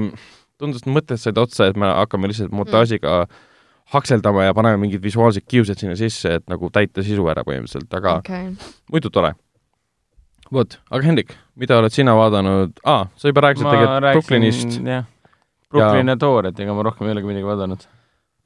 tundus, 0.63 0.87
et 0.87 0.95
mõtted 0.95 1.19
said 1.19 1.39
otsa, 1.39 1.73
et 1.73 1.77
me 1.79 1.91
hakkame 1.91 2.31
lihtsalt 2.31 2.55
montaažiga 2.55 3.25
mm 3.25 3.45
hakseldama 3.89 4.45
ja 4.45 4.55
paneme 4.55 4.77
mingid 4.77 5.03
visuaalsed 5.03 5.47
kiused 5.49 5.81
sinna 5.81 5.97
sisse, 5.97 6.35
et 6.39 6.45
nagu 6.51 6.71
täita 6.73 7.03
sisu 7.05 7.25
ära 7.33 7.45
põhimõtteliselt, 7.47 7.93
aga 7.97 8.19
okay. 8.21 8.51
muidu 8.93 9.11
tore. 9.13 9.33
vot, 10.55 10.79
aga 10.91 11.05
Hendrik, 11.05 11.35
mida 11.59 11.79
oled 11.79 11.95
sina 11.95 12.15
vaadanud 12.17 12.81
ah,, 12.89 13.07
sa 13.19 13.31
juba 13.31 13.45
rääkisid 13.49 13.69
tegelikult 13.69 14.09
Brooklynist. 14.09 14.81
jah, 14.81 15.07
Brooklyn 15.69 16.13
ja 16.13 16.17
Thor, 16.21 16.49
et 16.51 16.61
ega 16.61 16.75
ma 16.77 16.85
rohkem 16.87 17.09
ei 17.09 17.17
olegi 17.17 17.31
midagi 17.31 17.49
vaadanud. 17.49 17.87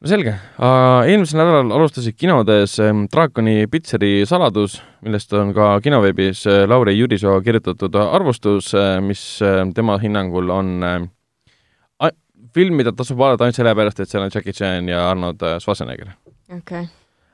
no 0.02 0.10
selge 0.10 0.34
uh,, 0.34 1.02
eelmisel 1.06 1.42
nädalal 1.42 1.74
alustasid 1.78 2.18
kinodes 2.18 2.78
Draakoni 3.12 3.68
pitseri 3.72 4.12
saladus, 4.28 4.80
millest 5.06 5.34
on 5.38 5.54
ka 5.56 5.74
kinoveebis 5.84 6.46
uh, 6.50 6.62
Lauri 6.70 6.96
Jürisoo 6.98 7.38
kirjutatud 7.44 7.98
arvustus 8.02 8.72
uh,, 8.74 8.96
mis 9.04 9.24
uh, 9.44 9.62
tema 9.74 9.98
hinnangul 10.02 10.50
on 10.54 10.72
uh, 10.82 12.10
film, 12.52 12.74
mida 12.76 12.92
tasub 12.92 13.16
vaadata 13.16 13.46
ainult 13.46 13.56
sellepärast, 13.56 14.02
et 14.02 14.10
seal 14.10 14.26
on 14.26 14.34
Jackie 14.34 14.52
Chan 14.52 14.90
ja 14.90 15.06
Arnold 15.08 15.40
Schwarzenegger 15.62 16.10
okei. 16.58 16.88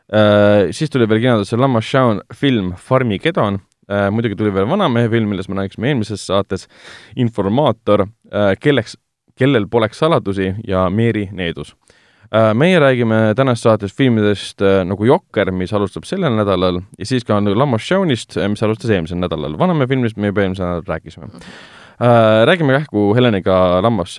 Uh, 0.08 0.70
siis 0.72 0.88
tuli 0.88 1.04
veel 1.08 1.20
kinodesse 1.20 1.56
Lammas 1.58 1.84
Shaun 1.84 2.22
film 2.32 2.70
Farmigedon 2.80 3.58
muidugi 4.12 4.36
tuli 4.36 4.52
veel 4.54 4.68
Vanamehe 4.68 5.08
film, 5.12 5.28
millest 5.32 5.48
me 5.48 5.60
rääkisime 5.60 5.92
eelmises 5.92 6.26
saates, 6.26 6.68
Informaator 7.16 8.06
uh,, 8.06 8.52
kelleks, 8.60 8.98
kellel 9.38 9.68
poleks 9.70 9.98
saladusi 10.02 10.54
ja 10.68 10.88
Meeri 10.90 11.28
needus 11.32 11.72
uh,. 11.72 12.52
meie 12.54 12.78
räägime 12.82 13.34
tänases 13.36 13.62
saates 13.68 13.96
filmidest 13.96 14.62
nagu 14.84 15.04
Jokker, 15.08 15.52
mis 15.52 15.72
alustab 15.72 16.04
sellel 16.08 16.36
nädalal 16.36 16.82
ja 16.98 17.06
siis 17.08 17.24
ka 17.24 17.40
nagu 17.40 17.58
Lammas 17.58 17.88
Shaunist, 17.88 18.36
mis 18.48 18.62
alustas 18.62 18.90
eelmisel 18.90 19.18
nädalal. 19.22 19.58
Vanamehe 19.58 19.88
filmist 19.88 20.16
me 20.16 20.32
juba 20.32 20.44
eelmisel 20.44 20.66
nädalal 20.66 20.88
rääkisime 20.88 21.32
räägime 22.44 22.72
kähku 22.72 23.14
Heleniga 23.14 23.82
Lammas 23.82 24.18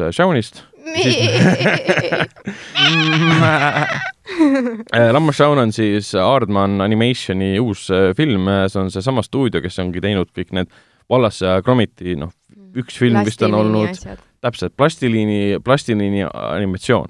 Äh, 4.96 5.10
Lammas 5.12 5.38
Shaun 5.38 5.58
on 5.58 5.72
siis 5.74 6.13
Aardman 6.15 6.82
Animationi 6.82 7.60
uus 7.60 7.89
äh, 7.92 8.12
film, 8.18 8.50
see 8.68 8.82
on 8.82 8.92
seesama 8.94 9.24
stuudio, 9.26 9.62
kes 9.62 9.80
ongi 9.82 10.02
teinud 10.04 10.32
kõik 10.36 10.54
need 10.56 10.70
Wallace 11.10 11.46
ja 11.46 11.62
Gromiti, 11.65 12.15
noh, 12.20 12.32
üks 12.78 13.00
film 13.02 13.24
vist 13.26 13.42
on 13.46 13.58
olnud 13.58 14.04
täpselt 14.44 14.76
plastiliini, 14.78 15.60
plastiliini 15.63 16.26
animatsioon. 16.30 17.10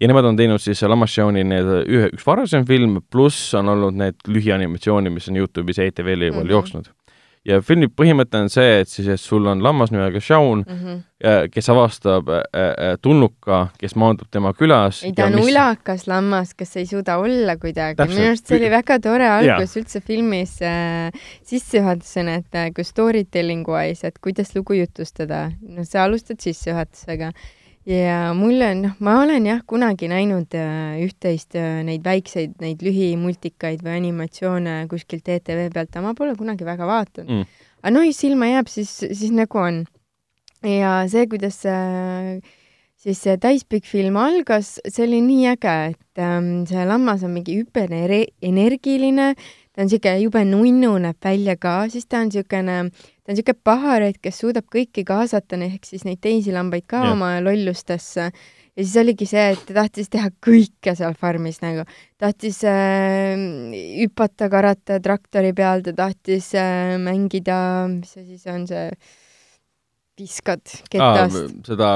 ja 0.00 0.08
nemad 0.10 0.26
on 0.30 0.36
teinud 0.38 0.62
siis 0.62 0.82
Lammas 0.82 1.12
Shauni 1.14 1.44
need 1.46 1.68
ühe, 1.82 2.08
üks 2.14 2.26
varasem 2.26 2.66
film, 2.66 3.00
pluss 3.10 3.52
on 3.58 3.68
olnud 3.68 3.98
need 3.98 4.18
lühianimatsioonid, 4.26 5.14
mis 5.14 5.28
on 5.30 5.38
Youtube'is 5.42 5.78
ja 5.78 5.86
ETV-l 5.90 6.28
juba 6.28 6.40
mm 6.40 6.46
-hmm. 6.46 6.50
jooksnud. 6.50 6.90
Ja 7.46 7.58
filmi 7.64 7.88
põhimõte 7.90 8.38
on 8.38 8.50
see, 8.52 8.82
et 8.82 8.90
siis, 8.90 9.08
et 9.10 9.20
sul 9.20 9.46
on 9.50 9.62
lammas 9.64 9.90
nimega 9.92 10.20
Shaun, 10.22 10.62
kes 11.54 11.68
avastab 11.70 12.30
äh, 12.34 12.42
äh, 12.58 12.92
tulnuka, 13.02 13.64
kes 13.78 13.94
maandub 13.98 14.30
tema 14.32 14.52
külas. 14.58 15.02
ei, 15.06 15.14
ta 15.16 15.28
on 15.30 15.38
ulakas 15.42 16.08
lammas, 16.10 16.54
kes 16.58 16.76
ei 16.80 16.88
suuda 16.90 17.18
olla 17.22 17.56
kuidagi. 17.62 18.02
Minu 18.10 18.28
arust 18.32 18.50
see 18.50 18.58
oli 18.58 18.70
väga 18.72 18.98
tore 19.02 19.28
algus 19.30 19.76
üldse 19.78 20.02
filmis 20.02 20.56
äh, 20.66 21.10
sissejuhatusena, 21.48 22.38
et 22.42 22.58
äh, 22.58 22.70
kui 22.74 22.86
story 22.86 23.24
telling 23.24 23.66
wise, 23.70 24.06
et 24.06 24.22
kuidas 24.22 24.54
lugu 24.58 24.78
jutustada. 24.78 25.48
no 25.62 25.86
sa 25.86 26.06
alustad 26.06 26.42
sissejuhatusega 26.42 27.32
ja 27.88 28.30
mulle, 28.38 28.72
noh, 28.78 28.94
ma 29.02 29.18
olen 29.22 29.46
jah 29.48 29.62
kunagi 29.66 30.08
näinud 30.12 30.54
äh, 30.54 31.00
üht-teist 31.02 31.56
äh, 31.58 31.82
neid 31.86 32.04
väikseid, 32.06 32.54
neid 32.62 32.82
lühimultikaid 32.84 33.82
või 33.82 33.96
animatsioone 33.98 34.76
kuskilt 34.90 35.28
ETV 35.28 35.68
pealt, 35.74 35.90
aga 35.90 36.04
ma 36.06 36.14
pole 36.18 36.36
kunagi 36.38 36.68
väga 36.68 36.86
vaadanud 36.86 37.30
Mm. 37.32 37.46
aga 37.82 37.94
no 37.94 38.06
kui 38.06 38.14
silma 38.14 38.48
jääb, 38.50 38.68
siis, 38.70 38.90
siis 39.02 39.30
nagu 39.34 39.58
on. 39.58 39.84
ja 40.62 41.02
see, 41.10 41.26
kuidas 41.26 41.58
äh, 41.66 42.38
siis 43.02 43.18
see 43.24 43.34
täispikk 43.40 43.88
film 43.88 44.16
algas, 44.20 44.76
see 44.86 45.06
oli 45.06 45.18
nii 45.24 45.48
äge, 45.52 45.74
et 45.92 46.22
ähm, 46.22 46.62
see 46.70 46.84
lammas 46.86 47.24
on 47.26 47.34
mingi 47.34 47.58
hüperenergiline, 47.58 49.32
ta 49.72 49.82
on 49.84 49.90
siuke 49.90 50.14
jube 50.22 50.44
nunnu 50.46 50.94
näeb 51.02 51.18
välja 51.24 51.56
ka, 51.58 51.80
siis 51.92 52.06
ta 52.06 52.22
on 52.22 52.30
siukene, 52.34 52.78
ta 53.22 53.32
on 53.32 53.38
siuke 53.38 53.54
paharet, 53.54 54.18
kes 54.22 54.42
suudab 54.42 54.66
kõiki 54.72 55.04
kaasata, 55.06 55.58
ehk 55.68 55.86
siis 55.86 56.04
neid 56.08 56.20
teisi 56.24 56.54
lambaid 56.54 56.88
ka 56.90 57.04
yeah. 57.04 57.14
oma 57.14 57.30
lollustesse. 57.44 58.28
ja 58.72 58.84
siis 58.84 58.96
oligi 58.98 59.28
see, 59.28 59.44
et 59.54 59.64
ta 59.68 59.76
tahtis 59.82 60.10
teha 60.12 60.30
kõike 60.42 60.96
seal 60.98 61.14
farmis 61.18 61.60
nagu, 61.62 61.86
tahtis 62.18 62.62
äh, 62.68 63.38
hüpata, 64.00 64.50
karata 64.52 64.98
traktori 65.04 65.52
peal, 65.54 65.84
ta 65.86 65.94
tahtis 66.04 66.52
äh, 66.58 66.96
mängida, 67.02 67.88
mis 67.92 68.16
see 68.16 68.26
siis 68.26 68.46
on 68.50 68.66
see, 68.70 68.88
viskad 70.18 70.64
ketast, 70.90 71.62
seda 71.66 71.94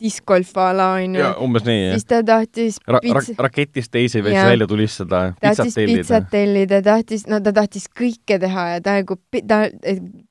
discgolf 0.00 0.52
a 0.60 0.68
la 0.76 0.88
onju 0.98 1.32
umbes 1.44 1.66
nii, 1.66 1.82
jah 1.88 1.98
siis 1.98 2.08
ta 2.08 2.20
tahtis 2.26 2.78
Ra. 2.88 3.00
Ra 3.02 3.22
raketist 3.48 3.92
teise 3.94 4.22
veits 4.24 4.40
välja 4.48 4.68
tulistada, 4.70 5.22
tahtis 5.42 5.76
pitsat. 5.78 6.30
tellida, 6.32 6.80
tahtis, 6.84 7.26
no 7.30 7.40
ta 7.44 7.52
tahtis 7.56 7.88
kõike 7.88 8.40
teha 8.42 8.66
ja 8.74 8.80
ta 8.84 8.98
nagu, 9.00 9.18
ta, 9.48 9.64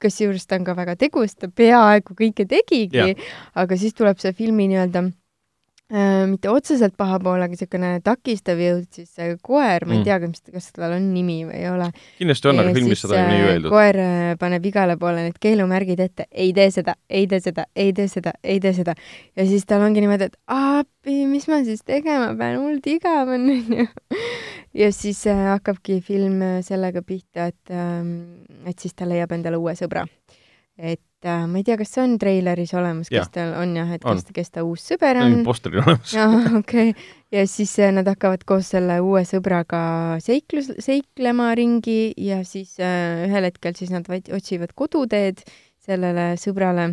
kusjuures 0.04 0.48
ta 0.48 0.60
on 0.60 0.68
ka 0.68 0.78
väga 0.78 0.98
tegus, 1.00 1.36
ta 1.36 1.50
peaaegu 1.50 2.18
kõike 2.18 2.48
tegigi 2.50 3.16
aga 3.58 3.80
siis 3.80 3.96
tuleb 3.98 4.20
see 4.22 4.36
filmi 4.38 4.70
nii-öelda 4.72 5.08
mitte 6.28 6.50
otseselt 6.52 6.98
paha 7.00 7.16
pool, 7.24 7.40
aga 7.40 7.48
niisugune 7.54 7.94
takistav 8.04 8.60
jõud, 8.60 8.88
siis 8.92 9.08
see 9.16 9.38
koer, 9.42 9.86
ma 9.88 9.94
ei 9.96 10.02
Mm. 10.02 10.04
tea, 10.04 10.18
kas, 10.20 10.42
kas 10.52 10.72
tal 10.76 10.92
on 10.98 11.06
nimi 11.14 11.38
või 11.48 11.62
ei 11.62 11.70
ole. 11.72 11.88
kindlasti 12.18 12.50
on, 12.52 12.60
aga 12.60 12.74
filmis 12.76 13.00
seda 13.06 13.22
ei 13.22 13.30
nii 13.32 13.46
öeldud. 13.48 13.70
koer 13.72 14.00
äh, 14.04 14.36
paneb 14.42 14.66
igale 14.68 14.98
poole 15.00 15.24
need 15.30 15.38
keelumärgid 15.40 16.00
ette, 16.04 16.26
ei 16.32 16.52
tee 16.54 16.68
seda, 16.76 16.98
ei 17.10 17.28
tee 17.32 17.40
seda, 17.40 17.66
ei 17.76 17.94
tee 17.94 18.08
seda, 18.12 18.34
ei 18.44 18.60
tee 18.60 18.74
seda. 18.74 18.96
ja 19.36 19.46
siis 19.48 19.64
tal 19.66 19.82
ongi 19.88 20.04
niimoodi, 20.04 20.28
et 20.28 20.36
appi, 20.48 21.22
mis 21.32 21.48
ma 21.48 21.64
siis 21.64 21.84
tegema 21.88 22.34
pean, 22.36 22.60
hullult 22.60 22.88
igav 22.92 23.32
on, 23.38 23.48
onju. 23.56 23.88
ja 24.84 24.92
siis 24.92 25.24
äh, 25.32 25.46
hakkabki 25.54 26.02
film 26.04 26.42
äh, 26.42 26.60
sellega 26.68 27.02
pihta, 27.02 27.48
et 27.54 27.72
ähm,, 27.72 28.12
et 28.68 28.78
siis 28.80 28.94
ta 28.94 29.08
leiab 29.08 29.32
endale 29.32 29.56
uue 29.56 29.72
sõbra. 29.80 30.04
Et 30.78 31.26
äh, 31.26 31.46
ma 31.50 31.58
ei 31.60 31.66
tea, 31.66 31.78
kas 31.80 31.92
see 31.96 32.04
on 32.04 32.16
treileris 32.22 32.74
olemas, 32.78 33.10
kes 33.10 33.32
tal 33.34 33.56
on 33.58 33.74
jah, 33.78 33.94
et 33.96 34.04
kes, 34.06 34.28
kes 34.36 34.54
ta 34.54 34.64
uus 34.68 34.86
sõber 34.86 35.20
on. 35.24 35.40
poster 35.48 35.74
olemas. 35.82 36.14
jaa, 36.14 36.30
okei 36.60 36.92
okay.. 36.94 37.08
ja 37.34 37.46
siis 37.50 37.74
äh, 37.82 37.92
nad 37.96 38.08
hakkavad 38.10 38.46
koos 38.48 38.70
selle 38.76 39.00
uue 39.04 39.24
sõbraga 39.28 39.82
seiklus, 40.24 40.70
seiklema 40.84 41.50
ringi 41.58 42.14
ja 42.22 42.44
siis 42.48 42.78
äh, 42.78 43.26
ühel 43.26 43.50
hetkel 43.50 43.76
siis 43.80 43.92
nad 43.94 44.08
vaid- 44.10 44.32
otsivad 44.38 44.76
koduteed 44.78 45.42
sellele 45.88 46.34
sõbrale. 46.40 46.92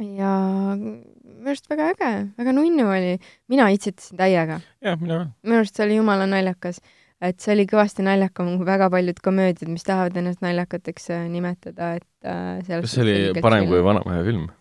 ja 0.00 0.32
minu 0.78 1.52
arust 1.52 1.68
väga 1.70 1.92
äge, 1.92 2.12
väga 2.38 2.56
nunnu 2.56 2.88
oli. 2.88 3.18
mina 3.52 3.68
itsitasin 3.74 4.18
täiega, 4.18 4.60
jah, 4.82 5.00
mina 5.00 5.20
ka. 5.20 5.30
minu 5.44 5.60
arust 5.60 5.76
see 5.76 5.84
oli 5.86 6.00
jumala 6.00 6.26
naljakas. 6.30 6.80
Et 7.22 7.38
see 7.42 7.54
oli 7.54 7.68
kõvasti 7.70 8.04
naljakam 8.06 8.56
kui 8.58 8.66
väga 8.66 8.90
paljud 8.92 9.22
komöödiad, 9.24 9.70
mis 9.70 9.86
tahavad 9.86 10.16
ennast 10.20 10.42
naljakateks 10.44 11.10
äh, 11.14 11.24
nimetada, 11.30 11.94
et 12.00 12.28
äh, 12.28 12.60
kas 12.82 12.98
see 12.98 13.06
oli 13.06 13.44
parem 13.44 13.70
kui 13.70 13.82
Vanamehe 13.84 14.26
film? 14.26 14.52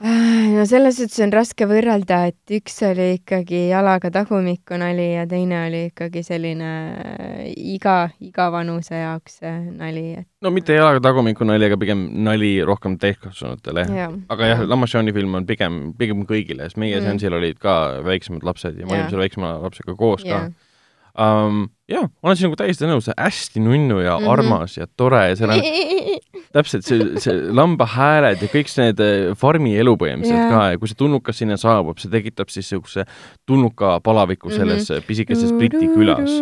Äh, 0.00 0.48
no 0.56 0.62
selles 0.64 0.96
suhtes 0.96 1.20
on 1.20 1.32
raske 1.34 1.66
võrrelda, 1.68 2.22
et 2.30 2.54
üks 2.56 2.78
oli 2.88 3.18
ikkagi 3.18 3.66
jalaga 3.68 4.08
tagumikku 4.14 4.78
nali 4.80 5.10
ja 5.10 5.26
teine 5.28 5.58
oli 5.66 5.82
ikkagi 5.90 6.22
selline 6.24 6.70
äh, 7.02 7.42
iga, 7.74 7.98
iga 8.24 8.46
vanuse 8.54 8.96
jaoks 8.96 9.42
nali, 9.76 10.06
et 10.22 10.28
no 10.40 10.54
mitte 10.56 10.78
jalaga 10.78 11.04
tagumikku 11.04 11.44
nali, 11.44 11.68
aga 11.68 11.76
pigem 11.82 12.06
nali 12.24 12.54
rohkem 12.64 12.96
täiskasvanutele. 13.02 13.84
aga 14.32 14.50
jah, 14.54 14.64
Lamassiooni 14.72 15.12
film 15.12 15.36
on 15.36 15.46
pigem, 15.46 15.92
pigem 16.00 16.24
kõigile, 16.24 16.70
sest 16.70 16.80
meie 16.80 16.96
mm. 16.96 17.04
seansil 17.04 17.36
olid 17.36 17.60
ka 17.60 17.76
väiksemad 18.08 18.48
lapsed 18.48 18.80
ja 18.80 18.88
me 18.88 18.96
olime 18.96 19.12
seal 19.12 19.24
väiksema 19.26 19.54
lapsega 19.60 19.98
koos 20.00 20.24
ka 20.24 20.32
yeah 20.32 20.50
um,. 21.14 21.70
Jaa, 21.90 22.06
ma 22.06 22.30
olen 22.30 22.38
sinuga 22.38 22.62
täiesti 22.62 22.88
nõus, 22.88 23.10
hästi 23.16 23.62
nunnu 23.64 24.00
ja 24.00 24.16
mm 24.18 24.24
-hmm. 24.24 24.32
armas 24.32 24.76
ja 24.78 24.86
tore 24.96 25.28
ja 25.30 25.36
seal 25.36 25.54
on 25.56 25.62
täpselt 26.54 26.86
see, 26.86 27.04
see 27.22 27.34
lambahääled 27.54 28.42
ja 28.42 28.48
kõik 28.50 28.70
need 28.80 29.02
eh, 29.04 29.26
farmi 29.38 29.76
elu 29.78 29.94
põhimõtteliselt 29.98 30.40
yeah. 30.40 30.50
ka 30.50 30.62
ja 30.72 30.80
kui 30.82 30.90
see 30.90 30.98
tulnukas 30.98 31.38
sinna 31.42 31.58
saabub, 31.60 31.98
see 32.02 32.10
tekitab 32.10 32.50
siis 32.50 32.66
niisuguse 32.70 33.04
tulnuka 33.46 33.98
palaviku 34.06 34.50
selles 34.50 34.88
mm 34.88 34.96
-hmm. 34.96 35.06
pisikeses 35.06 35.52
Briti 35.52 35.90
külas, 35.90 36.32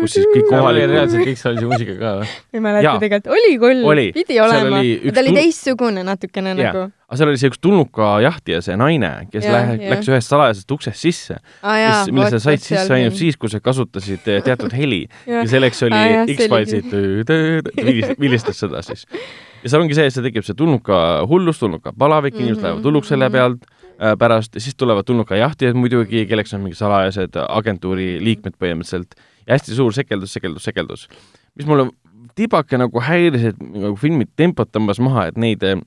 kus 0.00 0.16
siis 0.16 0.28
kõik 0.34 0.48
kohalikud 0.48 0.94
reaalselt 0.94 1.26
kõik 1.28 1.42
see 1.42 1.50
oli 1.50 1.60
see 1.60 1.68
muusika 1.72 1.98
ka 2.00 2.14
või? 2.20 2.30
ei 2.54 2.60
mäleta 2.60 2.96
tegelikult, 3.04 3.34
oli 3.36 3.58
küll, 3.58 4.12
pidi 4.16 4.40
olema, 4.40 4.80
ta 5.14 5.20
oli 5.20 5.36
teistsugune 5.42 6.04
natukene 6.04 6.56
yeah. 6.56 6.72
nagu. 6.72 6.92
Aga 7.10 7.18
seal 7.18 7.30
oli 7.32 7.38
see 7.42 7.50
üks 7.50 7.58
tulnuka 7.58 8.08
jahtija, 8.22 8.60
see 8.62 8.76
naine, 8.78 9.08
kes 9.32 9.42
ja, 9.42 9.52
lähe, 9.56 9.72
läks 9.90 10.06
ühest 10.06 10.30
salajasest 10.30 10.70
uksest 10.70 11.02
sisse. 11.02 11.38
Ah,, 11.58 12.06
mille 12.06 12.28
sa 12.30 12.38
said 12.38 12.62
sisse 12.62 12.94
ainult 12.94 13.16
siis, 13.18 13.34
kui 13.36 13.50
sa 13.50 13.58
kasutasid 13.58 14.28
eh, 14.30 14.38
teatud 14.46 14.70
heli 14.80 14.89
ja, 15.26 15.40
ja 15.40 15.46
selleks 15.50 15.82
oli 15.86 15.98
ah, 15.98 16.30
X-Filesid, 16.34 18.16
vilistas 18.20 18.60
seda 18.62 18.82
siis. 18.86 19.06
Ja 19.60 19.72
seal 19.72 19.84
ongi 19.84 19.96
see, 19.96 20.08
et 20.08 20.14
see 20.14 20.24
tekib 20.24 20.46
see 20.46 20.56
tulnuka 20.56 20.96
hullus, 21.28 21.60
tulnuka 21.60 21.92
palavik 21.92 22.34
mm, 22.34 22.38
-hmm. 22.38 22.48
inimesed 22.48 22.64
lähevad 22.64 22.88
hulluks 22.88 23.12
selle 23.12 23.30
pealt 23.30 23.66
äh, 23.66 24.16
pärast 24.18 24.56
siis 24.58 24.76
tulevad 24.76 25.04
tulnuka 25.08 25.36
jahtijad 25.36 25.76
muidugi, 25.76 26.26
kelleks 26.26 26.54
on 26.56 26.64
mingi 26.64 26.78
salajased 26.78 27.36
agentuuri 27.48 28.16
liikmed 28.24 28.56
põhimõtteliselt. 28.56 29.18
Ja 29.46 29.56
hästi 29.56 29.76
suur 29.76 29.92
sekeldus, 29.92 30.32
sekeldus, 30.32 30.64
sekeldus. 30.64 31.08
mis 31.58 31.66
mulle 31.66 31.90
tibake 32.38 32.78
nagu 32.78 33.00
häiris, 33.00 33.50
et 33.52 33.58
nagu 33.60 33.96
filmi 33.96 34.26
tempot 34.36 34.68
tõmbas 34.72 35.00
maha, 35.02 35.26
et 35.30 35.40
neid 35.40 35.64
äh, 35.66 35.80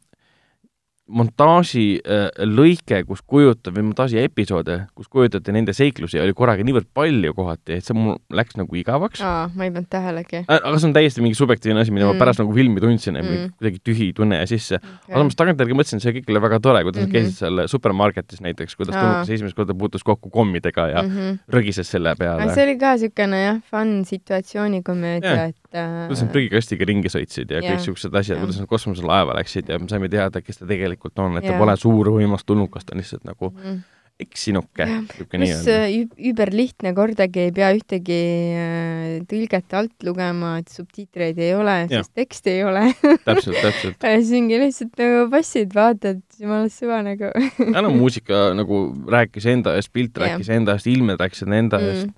montaaži 1.11 1.99
äh, 1.99 2.29
lõike, 2.47 3.01
kus 3.07 3.19
kujutab, 3.27 3.75
või 3.75 3.89
montaaži 3.89 4.21
episoode, 4.23 4.77
kus 4.95 5.09
kujutati 5.11 5.51
nende 5.55 5.75
seiklusi, 5.75 6.19
oli 6.23 6.35
korraga 6.37 6.63
niivõrd 6.63 6.87
palju 6.95 7.33
kohati, 7.35 7.77
et 7.77 7.87
see 7.87 7.97
mul 7.97 8.15
läks 8.33 8.55
nagu 8.59 8.79
igavaks. 8.79 9.23
aa, 9.23 9.49
ma 9.51 9.67
ei 9.67 9.73
pannud 9.73 9.89
tähelegi. 9.91 10.43
Äh, 10.45 10.61
aga 10.61 10.77
see 10.77 10.89
on 10.89 10.95
täiesti 10.95 11.25
mingi 11.25 11.37
subjektiivne 11.37 11.83
asi, 11.83 11.91
mida 11.91 12.07
mm. 12.07 12.15
ma 12.15 12.23
pärast 12.23 12.39
nagu 12.39 12.55
filmi 12.55 12.83
tundsin 12.83 13.19
mm., 13.19 13.55
kuidagi 13.59 13.81
tühi 13.83 14.09
tunne 14.15 14.39
ja 14.39 14.47
sisse 14.49 14.79
okay.. 14.79 15.11
aga 15.11 15.25
samas 15.25 15.39
tagantjärgi 15.41 15.77
mõtlesin, 15.79 16.03
see 16.03 16.15
kõik 16.19 16.31
oli 16.31 16.43
väga 16.47 16.61
tore, 16.63 16.85
kuidas 16.87 17.03
mm 17.03 17.09
-hmm. 17.09 17.19
nad 17.19 17.27
käisid 17.27 17.39
seal 17.41 17.65
supermarketis 17.75 18.43
näiteks, 18.45 18.77
kuidas 18.79 18.95
Tulukas 18.95 19.33
esimest 19.35 19.59
korda 19.59 19.75
puutus 19.75 20.07
kokku 20.07 20.31
kommidega 20.31 20.87
ja 20.93 21.03
mm 21.03 21.09
-hmm. 21.09 21.39
rõgises 21.51 21.91
selle 21.91 22.15
peale. 22.19 22.47
see 22.53 22.63
oli 22.63 22.77
ka 22.79 22.95
niisugune 22.95 23.43
jah, 23.43 23.59
fun 23.71 24.05
situatsioonikomöödia, 24.07 25.51
et. 25.51 25.57
Kuidas 25.73 26.21
nad 26.21 26.33
prügikastiga 26.33 26.87
ringi 26.89 27.11
sõitsid 27.11 27.49
ja, 27.49 27.57
ja 27.59 27.63
kõik 27.65 27.81
niisugused 27.81 28.19
asjad, 28.19 28.41
kuidas 28.43 28.61
nad 28.61 28.69
kosmoselaeva 28.69 29.39
läksid 29.39 29.71
ja 29.71 29.79
me 29.81 29.89
saime 29.89 30.11
teada, 30.11 30.43
kes 30.43 30.61
ta 30.61 30.69
tegelikult 30.69 31.17
on, 31.23 31.39
et 31.39 31.47
ta 31.47 31.57
pole 31.57 31.75
suur 31.79 32.13
võimas 32.13 32.45
tulnukas, 32.45 32.85
ta 32.85 32.93
on 32.93 33.01
lihtsalt 33.01 33.23
nagu 33.25 33.49
mm. 33.49 33.79
eksinuke. 34.21 34.87
pluss 35.31 35.69
äh, 35.73 35.95
überlihtne, 36.29 36.93
kordagi 36.97 37.47
ei 37.47 37.53
pea 37.55 37.71
ühtegi 37.73 38.19
äh, 38.53 39.07
tõlget 39.29 39.77
alt 39.79 40.05
lugema, 40.05 40.55
et 40.61 40.73
subtiitreid 40.73 41.41
ei 41.41 41.55
ole, 41.57 41.77
sest 41.91 42.13
teksti 42.21 42.53
ei 42.53 42.65
ole 42.69 42.83
täpselt, 43.25 43.57
täpselt 43.57 44.05
siis 44.11 44.33
ongi 44.37 44.59
lihtsalt 44.61 45.01
nagu 45.01 45.23
passid, 45.33 45.73
vaatad, 45.73 46.21
jumala 46.41 46.69
suva 46.73 46.99
nagu 47.05 47.31
ja 47.31 47.81
no 47.81 47.93
muusika 48.01 48.51
nagu 48.57 48.85
rääkis 49.09 49.49
enda 49.55 49.73
eest, 49.79 49.89
pilt 49.95 50.21
rääkis 50.21 50.53
ja. 50.53 50.59
enda 50.61 50.77
eest, 50.77 50.91
ilmed 50.93 51.17
rääkisid 51.23 51.49
enda 51.49 51.81
mm. 51.81 51.95
eest. 51.95 52.13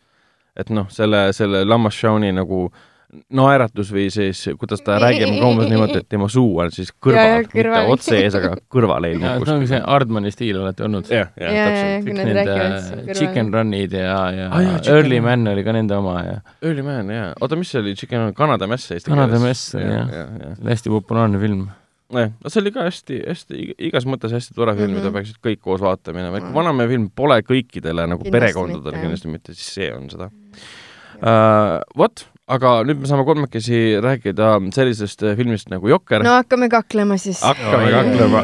et 0.59 0.75
noh, 0.75 0.91
selle, 0.91 1.29
selle 1.35 1.63
Lammas 1.67 1.95
Showni 1.95 2.35
nagu 2.35 2.65
äh, 2.67 2.91
naeratus 3.39 3.91
või 3.93 4.07
siis, 4.13 4.41
kuidas 4.59 4.83
ta 4.85 4.97
räägib 5.01 5.35
ka 5.37 5.47
umbes 5.51 5.69
niimoodi, 5.71 6.01
et 6.03 6.09
tema 6.11 6.27
suu 6.31 6.57
on 6.63 6.73
siis 6.75 6.91
kõrval, 6.93 7.45
mitte 7.51 7.83
otse 7.93 8.17
ees, 8.19 8.37
aga 8.39 8.53
kõrval 8.75 9.09
eelmine 9.09 9.37
kuskil. 9.37 9.47
see 9.51 9.57
ongi 9.59 9.71
see 9.71 9.81
Hardmani 9.85 10.33
stiil 10.33 10.59
olete 10.63 10.87
olnud. 10.87 11.11
jah, 11.11 11.31
jah, 11.39 11.55
täpselt. 11.61 12.09
kõik 12.09 12.19
need 12.19 13.15
Chicken 13.21 13.53
Run'id 13.55 13.95
ja, 13.99 14.19
ja 14.35 14.49
ah, 14.49 14.67
jah, 14.67 14.91
Early. 14.95 15.21
Man 15.25 15.47
oli 15.51 15.63
ka 15.65 15.75
nende 15.75 15.97
oma 15.97 16.19
ja. 16.25 16.35
Early 16.61 16.85
Man, 16.85 17.09
jaa. 17.13 17.31
oota, 17.39 17.57
mis 17.59 17.71
see 17.73 17.81
oli, 17.81 17.95
Chicken 17.99 18.27
Run, 18.27 18.35
Kanada 18.37 18.69
mess 18.69 18.91
eesti 18.91 19.09
keeles? 19.09 19.15
Kanada 19.15 19.41
mess, 19.43 19.73
jah. 19.75 20.61
hästi 20.65 20.93
populaarne 20.93 21.41
film 21.41 21.67
jah, 22.13 22.31
no 22.41 22.51
see 22.51 22.61
oli 22.61 22.73
ka 22.75 22.85
hästi, 22.85 23.19
hästi 23.25 23.67
igas 23.89 24.05
mõttes 24.09 24.33
hästi 24.35 24.55
tore 24.57 24.75
film 24.77 24.91
mm, 24.91 24.93
-hmm. 24.93 25.01
mida 25.01 25.09
mhm. 25.09 25.17
peaksid 25.17 25.41
kõik 25.43 25.61
koos 25.63 25.81
vaatama 25.81 26.21
ja 26.21 26.29
mm 26.31 26.37
-hmm. 26.37 26.53
Vanamehe 26.53 26.89
film 26.89 27.09
pole 27.15 27.39
kõikidele 27.41 28.07
nagu 28.07 28.23
kindlasti 28.23 28.39
perekondadele 28.39 29.01
kindlasti 29.01 29.31
mitte, 29.31 29.53
siis 29.53 29.73
see 29.79 29.91
on 29.93 30.09
seda 30.09 30.29
uh,. 30.29 31.81
Vot, 31.97 32.27
aga 32.45 32.75
nüüd 32.85 33.01
me 33.01 33.09
saame 33.09 33.25
kolmekesi 33.25 33.97
rääkida 34.05 34.51
sellisest 34.75 35.23
äh, 35.25 35.33
filmist 35.37 35.71
nagu 35.73 35.89
Jokker. 35.89 36.21
no 36.25 36.35
hakkame 36.37 36.69
kaklema 36.69 37.17
siis. 37.21 37.41
hakkame 37.41 37.89
kaklema, 37.93 38.43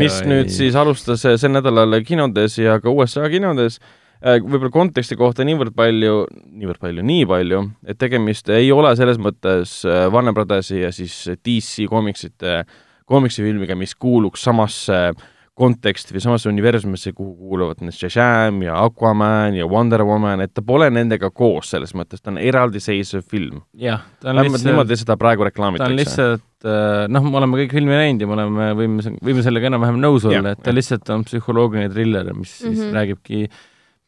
mis 0.00 0.20
nüüd 0.26 0.50
siis 0.54 0.78
alustas 0.78 1.22
äh, 1.28 1.38
sel 1.38 1.54
nädalal 1.54 2.00
kinodes 2.06 2.58
ja 2.58 2.80
ka 2.82 2.90
USA 2.90 3.28
kinodes. 3.30 3.78
Äh, 4.20 4.42
võib-olla 4.42 4.72
konteksti 4.74 5.16
kohta 5.16 5.46
niivõrd 5.48 5.72
palju, 5.78 6.24
niivõrd 6.50 6.82
palju, 6.82 7.04
nii 7.06 7.24
palju, 7.30 7.62
et 7.88 8.00
tegemist 8.02 8.50
ei 8.52 8.68
ole 8.74 8.90
selles 8.98 9.16
mõttes 9.22 9.78
Warner 9.86 10.34
Brothersi 10.36 10.82
ja 10.82 10.90
siis 10.92 11.22
DC 11.40 11.86
komiksite, 11.88 12.64
komiksifilmiga, 13.08 13.78
mis 13.78 13.94
kuuluks 13.96 14.42
samasse 14.44 14.98
äh, 15.14 15.28
konteksti 15.60 16.16
või 16.16 16.22
samasse 16.24 16.48
universumisse, 16.50 17.12
kuhu 17.16 17.34
kuuluvad 17.36 17.82
need 17.84 17.96
Shazam 17.96 18.62
ja 18.64 18.78
Aquaman 18.84 19.58
ja 19.58 19.68
Wonder 19.70 20.04
Woman, 20.08 20.44
et 20.44 20.54
ta 20.56 20.64
pole 20.66 20.88
nendega 20.92 21.30
koos 21.30 21.72
selles 21.74 21.92
mõttes, 21.96 22.22
ta 22.22 22.32
on 22.32 22.40
eraldiseisev 22.40 23.26
film. 23.28 23.60
jah, 23.78 24.06
ta 24.22 24.32
on 24.32 24.40
lihtsalt 24.40 24.68
niimoodi 24.70 25.00
seda 25.00 25.18
praegu 25.20 25.46
reklaamitakse. 25.48 25.86
ta 25.86 25.92
on 25.92 26.00
lihtsalt 26.00 26.70
äh, 26.70 27.08
noh, 27.12 27.26
me 27.28 27.42
oleme 27.42 27.60
kõik 27.62 27.74
filmi 27.76 27.96
näinud 27.96 28.24
ja 28.24 28.30
me 28.30 28.38
oleme, 28.38 28.70
võime, 28.78 29.16
võime 29.30 29.44
sellega 29.46 29.70
enam-vähem 29.72 30.00
nõus 30.00 30.28
olla, 30.30 30.54
et 30.56 30.64
ta 30.64 30.72
ja. 30.72 30.78
lihtsalt 30.78 31.12
on 31.14 31.26
psühholoogiline 31.28 31.92
triller, 31.92 32.32
mis 32.34 32.56
siis 32.58 32.78
mm 32.78 32.86
-hmm. 32.86 32.96
räägibki 32.98 33.42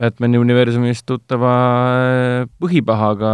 Batman'i 0.03 0.41
universumist 0.41 1.07
tuttava 1.07 1.53
äh, 2.01 2.49
põhipahaga, 2.63 3.33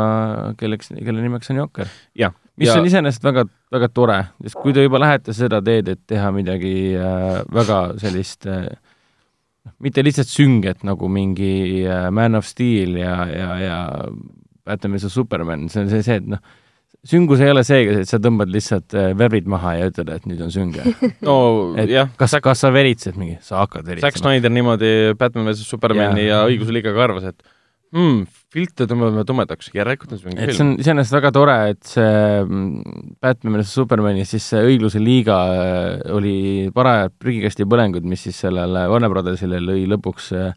kelleks, 0.60 0.92
kelle 0.92 1.22
nimeks 1.24 1.54
on 1.54 1.62
Jokker. 1.62 1.88
jah, 2.18 2.34
mis 2.58 2.68
ja... 2.70 2.76
on 2.80 2.86
iseenesest 2.88 3.24
väga, 3.24 3.46
väga 3.72 3.88
tore, 3.94 4.18
sest 4.42 4.58
kui 4.60 4.74
te 4.76 4.84
juba 4.84 5.00
lähete 5.02 5.34
seda 5.36 5.62
teed, 5.64 5.88
et 5.94 6.04
teha 6.10 6.30
midagi 6.34 6.76
äh, 6.98 7.40
väga 7.54 7.80
sellist 8.02 8.48
äh, 8.50 8.66
mitte 9.84 10.04
lihtsalt 10.04 10.30
sünget 10.30 10.86
nagu 10.86 11.10
mingi 11.12 11.84
äh, 11.86 12.08
Man 12.14 12.38
of 12.38 12.48
Steel 12.48 12.96
ja, 12.98 13.20
ja, 13.30 13.50
ja 13.62 13.78
Batman 14.68 14.96
vs 14.98 15.12
Superman, 15.14 15.68
see 15.72 15.84
on 15.84 15.92
see, 15.92 16.02
see, 16.04 16.18
et 16.20 16.26
noh, 16.28 16.42
süngus 17.08 17.40
ei 17.44 17.52
ole 17.52 17.62
see, 17.66 17.84
et 18.02 18.10
sa 18.10 18.20
tõmbad 18.22 18.50
lihtsalt 18.52 18.96
äh, 18.98 19.12
värvid 19.18 19.48
maha 19.50 19.76
ja 19.78 19.90
ütled, 19.92 20.10
et 20.12 20.26
nüüd 20.28 20.42
on 20.44 20.52
sünge. 20.52 20.84
no 21.26 21.36
et 21.80 21.92
jah. 21.92 22.10
kas, 22.20 22.36
kas 22.44 22.64
sa 22.64 22.72
veritsed 22.74 23.18
mingi, 23.20 23.38
sa 23.44 23.62
hakkad 23.62 23.86
veritsema. 23.86 24.10
Zack 24.10 24.20
Snyder 24.20 24.52
niimoodi 24.52 24.92
Batman 25.18 25.48
vs 25.48 25.64
Supermani 25.68 26.26
ja, 26.26 26.42
ja 26.42 26.42
õiguse 26.50 26.74
liigaga 26.74 27.06
arvas, 27.08 27.30
et 27.32 27.40
mm, 27.96 28.26
filter 28.52 28.88
tõmbame 28.88 29.26
tumedaks, 29.28 29.68
järelikult 29.76 30.14
on 30.14 30.20
see 30.20 30.30
mingi 30.30 30.40
film. 30.40 30.56
see 30.56 30.64
on 30.64 30.72
iseenesest 30.80 31.16
väga 31.18 31.32
tore, 31.36 31.56
et 31.74 31.82
see 31.84 32.14
mm, 32.46 33.12
Batman 33.20 33.58
versus 33.58 33.76
Supermani, 33.76 34.24
siis 34.28 34.46
see 34.54 34.62
Õigluse 34.70 35.02
liiga 35.02 35.36
äh, 35.52 35.92
oli 36.16 36.38
parajad 36.74 37.12
prügikastipõlengud, 37.20 38.08
mis 38.08 38.24
siis 38.28 38.40
sellele 38.46 38.86
Warner 38.88 39.12
Brothersile 39.12 39.60
lõi 39.60 39.84
lõpuks 39.92 40.32
Äh, 40.38 40.52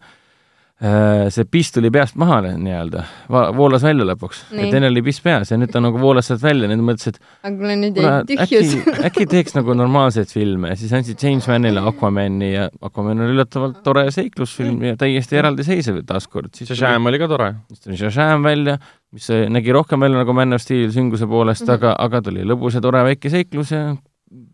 see 0.81 1.45
piss 1.45 1.69
tuli 1.75 1.91
peast 1.93 2.15
maha 2.17 2.39
nii-öelda, 2.41 3.03
voolas 3.53 3.83
välja 3.85 4.05
lõpuks. 4.09 4.39
et 4.57 4.73
enne 4.73 4.89
oli 4.89 5.03
piss 5.05 5.21
peas 5.21 5.51
ja 5.51 5.57
nüüd 5.61 5.69
ta 5.69 5.77
nagu 5.83 5.99
voolas 6.01 6.31
sealt 6.31 6.41
välja, 6.41 6.65
nüüd 6.71 6.81
mõtles, 6.87 7.11
et 7.11 7.19
aga 7.45 7.51
kuule, 7.59 7.75
nüüd 7.77 7.99
jäi 8.01 8.15
tühjus. 8.31 8.73
äkki, 8.73 8.95
äkki 9.11 9.27
teeks 9.29 9.53
nagu 9.59 9.75
normaalseid 9.77 10.33
filme 10.33 10.71
ja 10.71 10.79
siis 10.79 10.95
andsid 10.97 11.21
James 11.21 11.45
Vanile 11.45 11.83
Aquamani 11.91 12.49
ja 12.55 12.65
Aquaman 12.81 13.21
oli 13.21 13.35
üllatavalt 13.35 13.83
tore 13.85 14.07
seiklusfilm 14.15 14.81
ja 14.89 14.95
täiesti 14.97 15.37
eraldiseisev 15.37 16.01
taaskord. 16.09 16.49
Shazam 16.57 17.11
oli 17.11 17.21
ka 17.21 17.29
tore. 17.29 17.53
siis 17.69 17.85
tuli 17.85 18.01
Shazam 18.01 18.49
välja, 18.49 18.79
mis 19.13 19.29
nägi 19.53 19.77
rohkem 19.77 20.01
välja 20.01 20.23
nagu 20.23 20.33
Man 20.33 20.57
of 20.57 20.65
Steel 20.65 20.89
sünguse 20.89 21.29
poolest 21.29 21.61
mm, 21.61 21.69
-hmm. 21.69 21.77
aga, 21.77 21.95
aga 22.09 22.25
ta 22.25 22.33
oli 22.33 22.47
lõbus 22.55 22.81
ja 22.81 22.81
tore 22.81 23.05
väike 23.11 23.29
seiklus 23.29 23.77
ja 23.77 23.91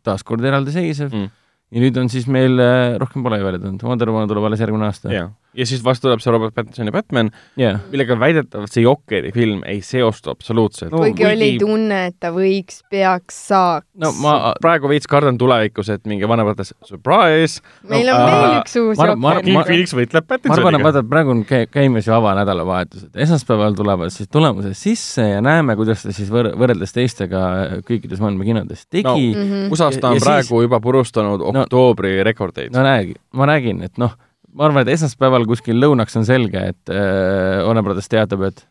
taaskord 0.03 0.43
eraldiseisev 0.43 1.13
mm. 1.13 1.23
-hmm. 1.23 1.29
ja 1.71 1.87
nüüd 1.87 2.03
on 2.03 2.09
siis 2.11 2.27
meil, 2.27 2.59
äh, 2.59 2.99
rohkem 2.99 3.23
pole 3.23 3.39
ju 3.39 3.45
välja 3.45 3.63
tulnud, 3.63 3.83
Wonder 3.83 4.11
Woman 4.11 4.27
tuleb 4.27 4.43
alles 4.43 4.59
järgmine 4.59 4.91
aasta. 4.91 5.13
jah 5.13 5.31
ja 5.57 5.65
siis 5.65 5.81
vastu 5.85 6.07
tuleb 6.07 6.21
see 6.23 6.31
Robert 6.33 6.53
Pattinsoni 6.55 6.91
Batman, 6.93 7.31
jah. 7.57 7.79
millega 7.91 8.15
väidetavalt 8.21 8.71
see 8.73 8.83
Jokeri 8.85 9.31
film 9.35 9.63
ei 9.65 9.81
seostu 9.81 10.29
absoluutselt 10.33 10.91
No, 10.93 10.99
kuigi 11.01 11.25
oli 11.25 11.49
tunne, 11.61 12.03
et 12.11 12.15
ta 12.21 12.29
võiks, 12.35 12.83
peaks, 12.91 13.39
saaks. 13.49 13.87
no 13.97 14.11
ma, 14.21 14.53
praegu 14.61 14.89
veits 14.91 15.09
kardan 15.09 15.37
tulevikus, 15.41 15.89
et 15.93 16.05
mingi 16.09 16.27
vanemate 16.29 16.63
surprise, 16.85 17.61
meil 17.89 18.07
on 18.13 18.21
no, 18.21 18.27
veel 18.29 18.45
aa, 18.51 18.59
üks 18.61 18.77
uus 18.81 18.97
Jokker 19.01 19.41
King 19.43 19.57
ma-. 19.57 19.65
Phoenix 19.67 19.95
võitleb 19.97 20.27
ma 20.27 20.37
arvan, 20.37 20.37
et 20.37 20.45
Pattinsoniga. 20.45 20.83
vaata, 20.85 21.03
praegu 21.09 21.33
on 21.33 21.43
käi- 21.49 21.67
käimas 21.71 22.07
ju 22.07 22.13
avanädalavahetus, 22.17 23.07
et 23.09 23.21
esmaspäeval 23.27 23.75
tulevad 23.77 24.13
siis 24.13 24.29
tulemused 24.33 24.77
sisse 24.77 25.25
ja 25.33 25.41
näeme, 25.41 25.75
kuidas 25.79 26.03
ta 26.05 26.13
siis 26.15 26.29
võr-, 26.33 26.53
võrreldes 26.59 26.93
teistega 26.95 27.43
kõikides 27.87 28.21
maailma 28.23 28.45
kinodes 28.47 28.85
tegi 28.87 29.03
No, 29.07 29.15
no,. 29.17 29.43
Mhm. 29.47 29.71
USA-s 29.73 29.97
ta 30.01 30.09
on 30.13 30.19
ja 30.19 30.23
praegu 30.23 30.61
juba 30.65 30.79
purustanud 30.83 31.41
oktoobri 31.41 32.15
rekordeid. 32.27 32.71
no 32.75 32.83
räägi, 32.85 33.15
ma 33.33 33.45
räägin, 33.49 33.81
et 33.83 33.97
noh, 33.97 34.13
ma 34.57 34.67
arvan, 34.67 34.83
et 34.83 34.95
esmaspäeval 34.95 35.45
kuskil 35.49 35.77
lõunaks 35.81 36.17
on 36.19 36.27
selge, 36.27 36.61
et 36.73 36.93
äh, 36.93 37.63
Warner 37.65 37.85
Brothers 37.85 38.09
teatab, 38.11 38.47
et 38.49 38.63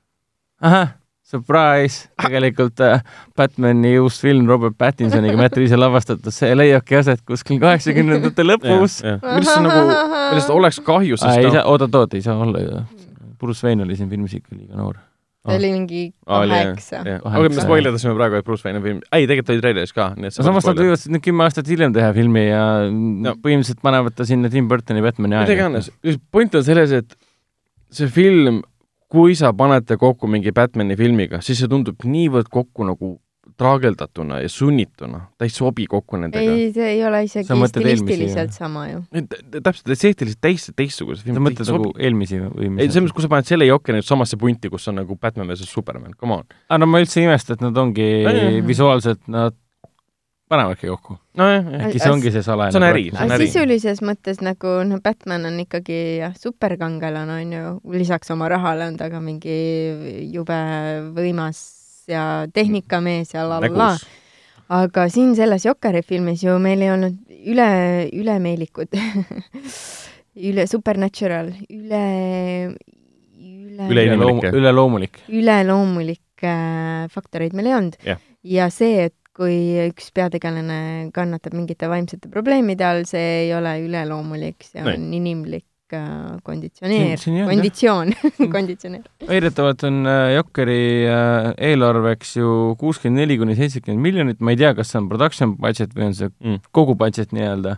ahah, 0.64 0.94
surprise, 1.26 2.06
tegelikult 2.22 2.82
äh, 2.84 3.00
Batman'i 3.38 3.96
uus 4.02 4.18
film 4.22 4.50
Robert 4.50 4.76
Pattinsoniga 4.78 5.38
Matt 5.38 5.58
Reeve'i 5.58 5.78
lavastatud, 5.78 6.34
see 6.34 6.52
leiabki 6.58 6.98
aset 7.00 7.22
kuskil 7.26 7.60
kaheksakümnendate 7.62 8.46
lõpus. 8.50 9.00
millest 9.06 9.56
on 9.56 9.68
nagu, 9.70 9.98
millest 10.30 10.54
oleks 10.54 10.82
kahju, 10.86 11.18
ei 11.18 11.48
sest 11.48 11.62
oot-oot-oot, 11.64 12.18
ei 12.18 12.26
saa 12.26 12.38
olla 12.46 12.62
ju. 12.62 12.86
Bruce 13.36 13.66
Wayne 13.66 13.84
oli 13.84 13.98
siin 13.98 14.08
filmis 14.10 14.34
ikka 14.38 14.56
liiga 14.56 14.78
noor. 14.78 14.96
Ta 15.46 15.54
oli 15.56 15.70
mingi 15.72 16.02
Aa, 16.26 16.40
oli, 16.42 16.52
jah. 16.52 16.68
kaheksa. 16.74 17.00
aga 17.30 17.42
me 17.48 17.64
spoilerdasime 17.64 18.14
praegu, 18.18 18.40
et 18.40 18.46
Bruce 18.46 18.66
Wayne 18.66 18.80
on 18.80 18.84
film, 18.86 19.00
ei 19.14 19.26
tegelikult 19.30 19.52
oli 19.54 19.62
treileris 19.64 19.92
ka, 19.96 20.08
nii 20.16 20.30
et 20.32 20.38
no 20.40 20.46
samas 20.50 20.66
nad 20.68 20.80
võivad 20.82 21.04
nüüd 21.14 21.24
kümme 21.26 21.46
aastat 21.46 21.70
hiljem 21.70 21.94
teha 21.96 22.12
filmi 22.16 22.46
ja 22.48 22.62
No. 22.90 23.34
põhimõtteliselt 23.42 23.82
panevad 23.84 24.14
ta 24.18 24.26
sinna 24.28 24.50
Tim 24.52 24.68
Burtoni 24.70 25.02
Batman'i 25.04 25.34
mida 25.36 25.44
aega. 25.46 25.54
iganes, 25.58 25.90
point 26.34 26.54
on 26.58 26.64
selles, 26.66 26.92
et 26.92 27.16
see 27.90 28.08
film, 28.12 28.62
kui 29.12 29.34
sa 29.38 29.52
paned 29.56 29.86
ta 29.86 29.96
kokku 30.00 30.26
mingi 30.30 30.50
Batman'i 30.52 30.96
filmiga, 30.98 31.38
siis 31.40 31.60
see 31.62 31.68
tundub 31.70 32.02
niivõrd 32.04 32.48
kokku 32.50 32.84
nagu 32.88 33.16
traageldatuna 33.56 34.40
ja 34.44 34.48
sunnituna, 34.52 35.20
ta 35.38 35.46
ei 35.48 35.52
sobi 35.52 35.86
kokku 35.90 36.16
nendega. 36.20 36.52
ei, 36.56 36.70
see 36.74 36.90
ei 36.94 37.02
ole 37.08 37.22
isegi 37.24 37.48
Sa 37.48 37.56
stilistiliselt 37.70 38.52
sama 38.56 38.86
ju. 38.90 39.02
täpselt, 39.62 39.88
esteetiliselt 39.96 40.40
täis, 40.44 40.68
teistsugused 40.76 41.22
sa 41.24 41.30
filmid. 41.30 41.42
mõtled 41.50 41.72
nagu 41.72 41.92
eelmisi 41.98 42.40
või 42.42 42.66
ei, 42.68 42.72
mis? 42.76 42.90
selles 42.92 43.06
mõttes, 43.06 43.16
kui 43.16 43.26
sa 43.26 43.32
paned 43.32 43.48
selle 43.52 43.68
Jokeri 43.70 43.98
nüüd 44.00 44.08
samasse 44.08 44.36
punti, 44.40 44.68
kus 44.72 44.88
on 44.92 45.00
nagu 45.00 45.16
Batman 45.20 45.48
versus 45.48 45.70
Superman, 45.72 46.12
come 46.20 46.40
on. 46.42 46.44
aa, 46.68 46.74
Ah, 46.76 46.78
no 46.82 46.86
ma 46.90 47.00
üldse 47.00 47.20
ei 47.22 47.28
imesta, 47.30 47.54
et 47.56 47.64
nad 47.64 47.76
ongi 47.76 48.02
Ei, 48.04 48.26
ei, 48.26 48.42
ei. 48.56 48.66
visuaalselt, 48.66 49.22
nad 49.32 49.54
panevadki 50.48 50.86
kokku. 50.86 51.16
nojah, 51.36 51.64
jah. 51.72 51.86
äkki 51.88 51.98
see 51.98 52.10
ongi 52.12 52.30
see 52.30 52.42
salajane 52.46 52.72
See 52.76 52.78
on 52.78 52.86
äri, 52.86 53.04
see 53.10 53.16
on 53.18 53.24
aga 53.24 53.34
äri. 53.40 53.46
sisulises 53.50 54.02
mõttes 54.04 54.38
nagu 54.44 54.74
noh, 54.86 55.00
Batman 55.02 55.48
on 55.48 55.56
ikkagi 55.64 55.96
jah, 56.20 56.36
superkangelane 56.38 57.40
on 57.40 57.56
ju, 57.56 57.72
lisaks 57.96 58.30
oma 58.30 58.46
rahale 58.52 58.86
on 58.92 58.96
ta 59.00 59.08
ka 59.10 59.18
mingi 59.20 59.56
jube 60.30 60.60
võimas 61.16 61.64
ja 62.10 62.46
tehnikamees 62.54 63.34
ja 63.34 63.46
la 63.48 63.60
la 63.60 63.70
la. 63.72 63.90
aga 64.80 65.08
siin 65.12 65.34
selles 65.38 65.66
Jokeri 65.66 66.02
filmis 66.02 66.44
ju 66.44 66.58
meil 66.62 66.82
ei 66.82 66.92
olnud 66.94 67.18
üle, 67.46 67.68
ülemeelikud 68.12 68.96
üle 70.50 70.66
supernatural, 70.68 71.52
üle, 71.70 72.02
üle, 73.36 73.90
Üleinimlikke. 73.90 74.50
üleloomulik. 74.56 75.22
üleloomulikke 75.28 76.56
faktoreid 77.12 77.54
meil 77.56 77.70
ei 77.70 77.78
olnud 77.78 78.02
Jah. 78.04 78.20
ja 78.42 78.68
see, 78.70 79.06
et 79.10 79.16
kui 79.36 79.56
üks 79.84 80.10
peategelane 80.16 81.10
kannatab 81.14 81.54
mingite 81.56 81.90
vaimsete 81.92 82.30
probleemide 82.32 82.86
all, 82.88 83.04
see 83.08 83.24
ei 83.44 83.50
ole 83.54 83.76
üleloomulik, 83.84 84.64
see 84.64 84.80
on 84.80 84.94
Ei. 84.94 85.16
inimlik 85.18 85.64
äh, 85.64 85.75
konditsioneer, 86.46 87.18
ei 87.26 87.42
olnud, 87.42 87.50
konditsioon, 87.52 88.12
konditsioneer. 88.56 89.04
väidetavalt 89.28 89.84
on 89.88 90.00
äh, 90.10 90.30
Jokeri 90.36 90.80
äh, 91.10 91.50
eelarveks 91.72 92.36
ju 92.40 92.48
kuuskümmend 92.80 93.22
neli 93.24 93.38
kuni 93.40 93.54
seitsekümmend 93.58 94.02
miljonit, 94.02 94.40
ma 94.40 94.54
ei 94.54 94.60
tea, 94.62 94.72
kas 94.78 94.90
see 94.92 95.00
on 95.02 95.08
production 95.12 95.54
budget 95.60 95.94
või 95.96 96.10
on 96.10 96.18
see 96.18 96.32
Mm. 96.36 96.58
kogu 96.74 96.94
budget 96.98 97.30
nii-öelda, 97.32 97.76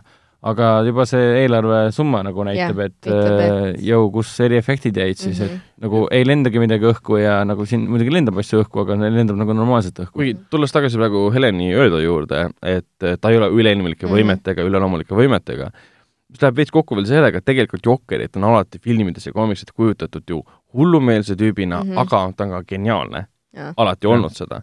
aga 0.49 0.67
juba 0.87 1.03
see 1.07 1.21
eelarve 1.43 1.91
summa 1.95 2.21
nagu 2.23 2.43
näitab, 2.47 2.79
et 2.85 3.07
äh, 3.11 3.75
jõu, 3.83 4.09
kus 4.13 4.31
eriefektid 4.45 4.97
jäid 4.99 5.19
siis, 5.19 5.39
et 5.45 5.57
nagu 5.83 6.05
ei 6.15 6.23
lendagi 6.27 6.59
midagi 6.63 6.87
õhku 6.89 7.19
ja 7.21 7.39
nagu 7.47 7.65
siin 7.69 7.85
muidugi 7.91 8.13
lendab 8.15 8.39
asju 8.41 8.63
õhku, 8.63 8.83
aga 8.85 8.97
lendab 9.05 9.37
nagu 9.39 9.53
normaalselt 9.57 9.99
õhku. 10.05 10.15
kuigi 10.19 10.37
tulles 10.51 10.71
tagasi 10.75 10.97
praegu 10.99 11.27
Heleni 11.35 11.71
öeldu 11.75 12.01
juurde, 12.03 12.45
et 12.63 12.87
ta 13.21 13.31
ei 13.31 13.37
ole 13.41 13.51
üleinimlike 13.51 14.07
Mhm. 14.07 14.15
võimetega, 14.15 14.65
üleloomulike 14.67 15.15
võimetega, 15.15 15.71
mis 16.29 16.41
läheb 16.41 16.59
veits 16.59 16.73
kokku 16.73 16.97
veel 16.97 17.07
sellega, 17.09 17.41
et 17.41 17.45
tegelikult 17.45 17.85
Jokkerit 17.85 18.37
on 18.37 18.45
alati 18.51 18.79
filmides 18.83 19.25
ja 19.25 19.33
koomiksid 19.33 19.73
kujutatud 19.75 20.29
ju 20.29 20.43
hullumeelse 20.73 21.35
tüübina 21.35 21.83
mm. 21.83 21.91
-hmm. 21.91 21.99
aga 22.01 22.21
ta 22.37 22.43
on 22.43 22.49
ka 22.49 22.63
geniaalne, 22.63 23.25
alati 23.77 24.07
Jah. 24.07 24.13
olnud 24.13 24.35
seda. 24.35 24.61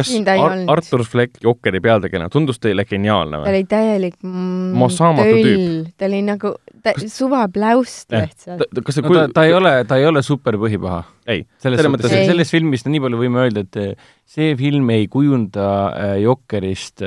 Kas 0.00 0.10
ta 0.26 0.36
Ar. 0.40 0.56
Artur 0.76 1.04
Fleck 1.06 1.40
Jokkeri 1.44 1.80
peategelane 1.84 2.32
tundus 2.32 2.60
teile 2.62 2.84
geniaalne 2.88 3.38
ta 3.38 3.44
või? 3.44 3.52
oli 3.54 3.68
täielik 3.70 4.16
mm, 4.24 4.86
töll. 5.20 5.76
ta 5.96 6.08
oli 6.08 6.22
nagu 6.26 6.54
ta, 6.82 6.94
suvapläust 7.04 8.14
Jah. 8.14 8.26
lihtsalt. 8.26 8.80
kas 8.86 8.98
see 8.98 9.04
no 9.06 9.14
ta, 9.14 9.26
ta 9.36 9.44
ei 9.48 9.54
ole, 9.56 9.74
ta 9.88 10.00
ei 10.00 10.08
ole 10.08 10.22
super 10.26 10.58
põhipaha. 10.60 11.02
ei, 11.26 11.44
selles 11.62 11.80
Selles 11.80 11.94
mõttes 11.94 12.16
Ei. 12.16 12.26
selles 12.28 12.50
filmis 12.52 12.84
nii 12.86 13.02
palju 13.04 13.20
võime 13.20 13.44
öelda, 13.44 13.64
et 13.66 13.80
eh, 13.80 14.10
see 14.30 14.56
film 14.58 14.90
ei 14.94 15.06
kujunda 15.12 15.68
äh, 15.90 16.16
Jokkerist 16.24 17.04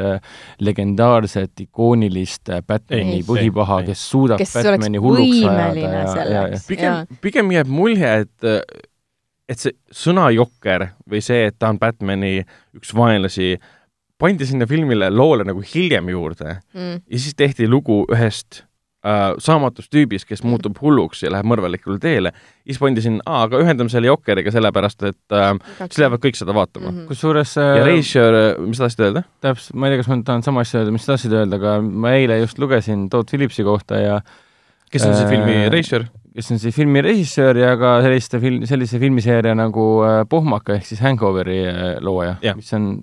legendaarset 0.64 1.66
ikoonilist 1.66 2.54
Batmani 2.68 3.22
põhipaha, 3.28 3.84
kes 3.90 4.08
suudab 4.14 4.42
kes 4.42 4.56
Batmani 4.60 5.02
hulluks 5.04 5.44
ajada 5.44 5.84
ja, 5.84 6.08
ja, 6.24 6.48
ja 6.56 6.64
pigem, 6.68 7.22
pigem 7.24 7.54
jääb 7.58 7.72
mulje, 7.72 8.18
et 8.24 8.52
et 9.54 9.64
see 9.64 9.78
sõna 9.94 10.28
Jokker 10.34 10.90
või 11.10 11.24
see, 11.24 11.48
et 11.50 11.58
ta 11.60 11.72
on 11.74 11.80
Batmani 11.82 12.42
üks 12.78 12.94
vaenlasi, 12.98 13.56
pandi 14.20 14.48
sinna 14.50 14.68
filmile 14.70 15.10
loole 15.14 15.46
nagu 15.48 15.64
hiljem 15.74 16.14
juurde 16.14 16.60
mm.. 16.74 17.02
ja 17.08 17.20
siis 17.20 17.36
tehti 17.40 17.68
lugu 17.70 18.04
ühest 18.12 18.64
äh, 19.06 19.34
saamatust 19.44 19.92
tüübist, 19.94 20.28
kes 20.30 20.44
muutub 20.46 20.78
hulluks 20.82 21.26
ja 21.26 21.32
läheb 21.34 21.50
mõrvalikule 21.50 22.00
teele. 22.04 22.32
siis 22.64 22.80
pandi 22.82 23.04
sinna, 23.04 23.24
aga 23.44 23.60
ühendame 23.64 23.92
selle 23.94 24.10
Jokkeriga 24.12 24.54
sellepärast, 24.54 25.04
et 25.10 25.36
äh, 25.38 25.52
siis 25.84 26.00
lähevad 26.04 26.24
kõik 26.24 26.40
seda 26.40 26.56
vaatama 26.56 26.90
mm. 26.90 26.96
Mhm. 27.02 27.10
kusjuures 27.12 27.58
-hmm. 27.58 27.78
ja 27.78 27.84
äh, 27.84 27.90
Reisjör, 27.90 28.40
mis 28.64 28.80
sa 28.80 28.88
tahtsid 28.88 29.06
öelda? 29.10 29.28
täpselt, 29.42 29.76
ma 29.76 29.90
ei 29.90 29.94
tea, 29.94 30.04
kas 30.04 30.12
ma 30.12 30.20
nüüd 30.20 30.32
tahan 30.32 30.48
sama 30.48 30.66
asja 30.66 30.82
öelda, 30.82 30.96
mis 30.96 31.06
sa 31.06 31.14
tahtsid 31.14 31.38
öelda, 31.42 31.62
aga 31.62 31.78
ma 31.82 32.16
eile 32.18 32.40
just 32.46 32.60
lugesin 32.60 33.10
Todd 33.10 33.30
Phillipsi 33.30 33.64
kohta 33.68 34.02
ja 34.02 34.22
kes 34.94 35.06
on 35.10 35.16
see 35.18 35.26
Äh, 35.26 35.30
filmi 35.30 35.70
reisjör? 35.74 36.06
Kes 36.34 36.54
on 36.54 36.62
siis 36.62 36.76
filmi 36.76 37.04
režissöör 37.06 37.60
ja 37.62 37.74
ka 37.80 37.98
selliste 38.06 38.40
film, 38.44 38.64
sellise 38.70 39.02
filmiseeria 39.02 39.54
nagu 39.58 39.90
äh, 40.06 40.22
Pohmaka 40.30 40.78
ehk 40.78 40.88
siis 40.90 41.04
Hangoveri 41.06 41.60
äh, 41.70 41.84
looja 42.02 42.38
mis 42.58 42.74
on 42.78 42.96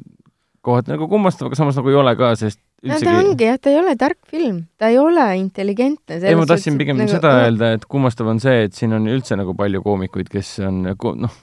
kohati 0.65 0.93
nagu 0.93 1.09
kummastav, 1.09 1.49
aga 1.49 1.59
samas 1.59 1.79
nagu 1.79 1.93
ei 1.93 2.01
ole 2.01 2.13
ka, 2.19 2.35
sest 2.39 2.61
no 2.85 2.99
ta 3.01 3.15
ongi 3.21 3.49
jah, 3.49 3.59
ta 3.61 3.73
ei 3.73 3.79
ole 3.81 3.95
tark 4.01 4.19
film, 4.29 4.65
ta 4.81 4.91
ei 4.93 4.99
ole 5.01 5.25
intelligentne. 5.41 6.21
ei, 6.21 6.37
ma 6.37 6.47
tahtsin 6.49 6.77
pigem 6.81 7.01
nagu, 7.01 7.13
seda 7.13 7.33
öelda, 7.45 7.75
et 7.77 7.87
kummastav 7.89 8.29
on 8.33 8.41
see, 8.43 8.67
et 8.69 8.77
siin 8.77 8.97
on 8.97 9.09
üldse 9.11 9.39
nagu 9.41 9.55
palju 9.57 9.83
koomikuid, 9.85 10.31
kes 10.33 10.59
on 10.69 10.85
noh 10.91 11.41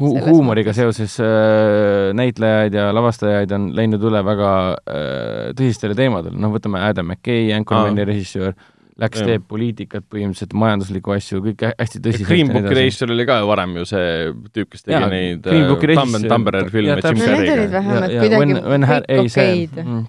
hu, 0.00 0.10
huumoriga 0.26 0.74
seoses 0.76 1.16
äh, 1.20 2.12
näitlejaid 2.16 2.74
ja 2.76 2.88
lavastajaid 2.94 3.52
on 3.56 3.70
läinud 3.76 4.02
üle 4.04 4.20
väga 4.26 4.52
äh, 4.74 5.50
tõsistele 5.56 5.96
teemadele, 5.98 6.36
noh, 6.40 6.52
võtame 6.54 6.82
Adam 6.84 7.12
McKay, 7.12 7.52
Anchormani 7.56 8.06
režissöör, 8.08 8.56
läks 9.02 9.22
teeb 9.26 9.44
poliitikat 9.50 10.06
põhimõtteliselt, 10.10 10.52
majanduslikku 10.58 11.14
asju, 11.14 11.40
kõike 11.48 11.70
hästi 11.74 12.00
tõsiselt. 12.04 12.28
Green 12.30 12.50
Booki 12.54 12.74
reisjör 12.78 13.12
oli 13.14 13.26
ka 13.26 13.40
ju 13.40 13.48
varem 13.50 13.76
ju 13.80 13.86
see 13.90 14.10
tüüp, 14.54 14.68
kes 14.70 14.84
tegi 14.86 14.94
Jaa, 14.94 15.08
neid 15.10 15.46
Green 15.46 15.66
Booki 15.70 15.90
äh, 15.96 16.28
Dumberer 16.30 16.70
filme 16.70 16.98
Jim 17.00 17.22
Carrey'ga. 17.22 17.82
ja, 17.82 18.04
ja 18.14 19.00
ei 19.16 19.32
see 19.32 19.56
mm, 19.82 20.04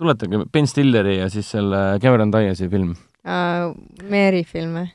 tuletage 0.00 0.44
Ben 0.52 0.68
Stilleri 0.70 1.18
ja 1.18 1.28
siis 1.32 1.50
selle 1.52 1.82
Cameron 2.02 2.32
Diazi 2.32 2.70
film 2.72 2.94
uh,. 2.94 3.74
Mary 4.08 4.44
filme. 4.44 4.90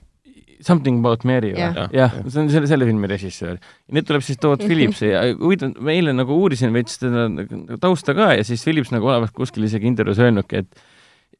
Something 0.62 1.00
about 1.02 1.24
Mary 1.26 1.56
või 1.56 1.62
Jah. 1.62 1.90
ja.? 1.94 2.08
see 2.28 2.44
on 2.44 2.50
selle, 2.54 2.70
selle 2.70 2.86
filmi 2.90 3.10
režissöör. 3.10 3.58
ja 3.58 3.98
nüüd 3.98 4.08
tuleb 4.10 4.26
siis 4.26 4.42
Todd 4.42 4.62
Phillips 4.68 5.02
ja 5.06 5.24
huvitav, 5.38 5.74
ma 5.78 5.94
eile 5.94 6.14
nagu 6.18 6.38
uurisin 6.42 6.74
veits 6.74 7.02
teda 7.02 7.28
nagu 7.34 7.78
tausta 7.82 8.18
ka 8.18 8.32
ja 8.38 8.46
siis 8.48 8.66
Phillips 8.66 8.94
nagu 8.94 9.10
olevat 9.10 9.34
kuskil 9.36 9.66
isegi 9.70 9.90
intervjuus 9.90 10.22
öelnudki, 10.22 10.66
et 10.66 10.90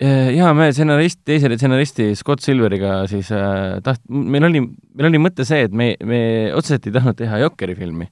eh, 0.02 0.32
jaa, 0.38 0.52
me 0.58 0.72
stsenarist, 0.74 1.22
teise 1.28 1.52
stsenaristi 1.54 2.12
Scott 2.20 2.44
Silveriga 2.46 3.02
siis 3.12 3.32
äh, 3.36 3.78
taht-, 3.86 4.04
meil 4.10 4.50
oli, 4.50 4.66
meil 4.66 5.12
oli 5.12 5.22
mõte 5.22 5.48
see, 5.48 5.68
et 5.68 5.78
me, 5.78 5.94
me 6.04 6.22
otseselt 6.58 6.90
ei 6.90 6.98
tahtnud 6.98 7.20
teha 7.22 7.42
Jokeri 7.46 7.78
filmi 7.78 8.10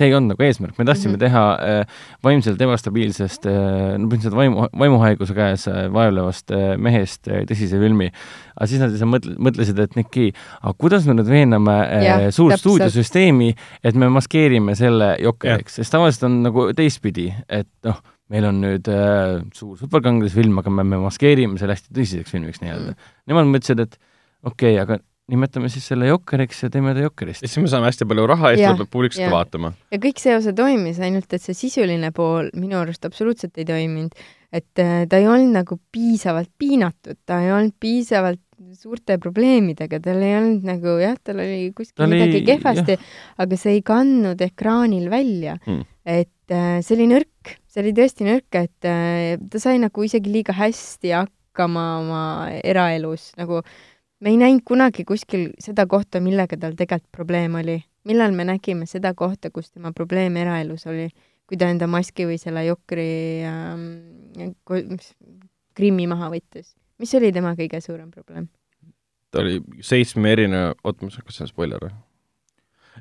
see 0.00 0.06
ei 0.06 0.14
olnud 0.14 0.34
nagu 0.34 0.44
eesmärk, 0.46 0.76
me 0.78 0.86
tahtsime 0.86 1.12
mm. 1.12 1.16
-hmm. 1.16 1.24
teha 1.24 1.80
äh, 1.80 2.04
vaimselt 2.24 2.60
ebastabiilsest 2.62 3.46
äh,, 3.46 3.98
no 3.98 4.06
põhimõtteliselt 4.06 4.36
vaimu, 4.38 4.68
vaimuhaiguse 4.82 5.34
käes 5.34 5.66
äh, 5.68 5.80
vaevlevast 5.92 6.54
äh, 6.54 6.76
mehest 6.78 7.28
äh, 7.28 7.42
tõsise 7.48 7.80
filmi. 7.82 8.10
aga 8.56 8.68
siis 8.70 8.80
nad 8.80 8.94
mõtle-, 9.14 9.34
mõtlesid, 9.38 9.82
et 9.82 9.96
Niki, 9.98 10.30
aga 10.60 10.74
kuidas 10.78 11.08
me 11.08 11.18
nüüd 11.18 11.30
veename 11.30 11.76
äh, 11.82 12.06
Jah, 12.06 12.28
suurt 12.34 12.60
stuudiosüsteemi, 12.62 13.54
et 13.84 13.98
me 13.98 14.08
maskeerime 14.08 14.74
selle 14.78 15.16
Jokeriks, 15.20 15.80
sest 15.80 15.92
tavaliselt 15.92 16.28
on 16.30 16.42
nagu 16.46 16.70
teistpidi, 16.76 17.32
et 17.48 17.68
noh, 17.84 17.98
meil 18.30 18.44
on 18.48 18.60
nüüd 18.62 18.88
äh, 18.92 19.40
suur 19.56 19.76
superkangelase 19.80 20.36
film, 20.38 20.58
aga 20.62 20.70
me, 20.70 20.84
me 20.86 20.98
maskeerime 21.02 21.58
selle 21.60 21.74
hästi 21.76 21.94
tõsiseks 21.96 22.30
filmiks 22.34 22.62
nii-öelda 22.64 22.92
Mm. 22.94 22.98
mm.. 22.98 23.14
Nemad 23.32 23.48
mõtlesid, 23.54 23.80
et 23.86 23.96
okei 24.46 24.76
okay,, 24.76 24.82
aga 24.82 25.00
nimetame 25.30 25.68
siis 25.70 25.84
selle 25.86 26.08
jokkeriks 26.08 26.64
ja 26.64 26.68
teeme 26.74 26.90
ta 26.96 27.04
jokkerist 27.04 27.44
ja. 27.44 27.48
siis 27.50 27.60
me 27.62 27.68
saame 27.70 27.86
hästi 27.86 28.06
palju 28.10 28.24
raha 28.26 28.50
ja 28.50 28.56
siis 28.58 28.64
Jah, 28.66 28.76
tuleb 28.80 28.88
publik 28.90 29.14
seda 29.14 29.28
vaatama. 29.30 29.72
ja 29.94 29.98
kõik 30.02 30.18
see 30.22 30.32
osa 30.34 30.50
toimis, 30.58 30.98
ainult 31.06 31.30
et 31.36 31.42
see 31.44 31.54
sisuline 31.54 32.10
pool 32.16 32.48
minu 32.58 32.80
arust 32.80 33.06
absoluutselt 33.06 33.58
ei 33.62 33.66
toiminud. 33.68 34.16
et 34.52 34.82
äh, 34.82 35.04
ta 35.10 35.20
ei 35.22 35.28
olnud 35.30 35.54
nagu 35.54 35.78
piisavalt 35.94 36.50
piinatud, 36.58 37.18
ta 37.26 37.38
ei 37.44 37.52
olnud 37.54 37.76
piisavalt 37.78 38.40
suurte 38.80 39.16
probleemidega, 39.22 40.00
tal 40.02 40.18
ei 40.26 40.34
olnud 40.36 40.66
nagu 40.66 40.96
jah, 41.00 41.14
tal 41.24 41.38
oli 41.42 41.70
kuskil 41.78 42.02
Ta 42.02 42.08
oli- 42.08 42.18
midagi 42.18 42.42
kehvasti, 42.50 42.98
aga 43.38 43.56
see 43.56 43.76
ei 43.78 43.82
kandnud 43.86 44.42
ekraanil 44.50 45.06
välja 45.14 45.56
Hmm. 45.64 45.84
et 46.04 46.50
äh, 46.50 46.80
see 46.82 46.96
oli 46.98 47.06
nõrk, 47.14 47.54
see 47.70 47.84
oli 47.84 47.94
tõesti 47.96 48.26
nõrk, 48.26 48.50
et 48.58 48.88
äh, 48.88 49.36
ta 49.50 49.62
sai 49.62 49.78
nagu 49.82 50.04
isegi 50.06 50.32
liiga 50.32 50.54
hästi 50.56 51.14
hakkama 51.14 51.86
oma 52.00 52.22
eraelus, 52.66 53.30
nagu 53.38 53.62
me 54.20 54.32
ei 54.32 54.38
näinud 54.40 54.64
kunagi 54.66 55.06
kuskil 55.08 55.50
seda 55.62 55.86
kohta, 55.90 56.22
millega 56.24 56.58
tal 56.60 56.76
tegelikult 56.78 57.12
probleem 57.14 57.56
oli. 57.60 57.80
millal 58.08 58.32
me 58.32 58.46
nägime 58.48 58.86
seda 58.88 59.12
kohta, 59.14 59.50
kus 59.52 59.70
tema 59.70 59.92
probleem 59.92 60.36
eraelus 60.40 60.86
oli, 60.88 61.10
kui 61.46 61.58
ta 61.60 61.68
enda 61.68 61.86
maski 61.90 62.24
või 62.26 62.38
selle 62.40 62.64
jokri 62.64 63.42
ähm, 63.44 64.96
grimmi 65.76 66.06
maha 66.10 66.30
võttis? 66.32 66.74
mis 67.00 67.14
oli 67.16 67.32
tema 67.32 67.54
kõige 67.58 67.80
suurem 67.84 68.10
probleem? 68.10 68.48
ta 69.30 69.44
oli 69.44 69.60
seitsme 69.84 70.32
erineva, 70.32 70.74
oota, 70.84 71.06
kas 71.06 71.36
see 71.36 71.46
on 71.46 71.52
spoiler 71.52 71.82
või? 71.84 71.92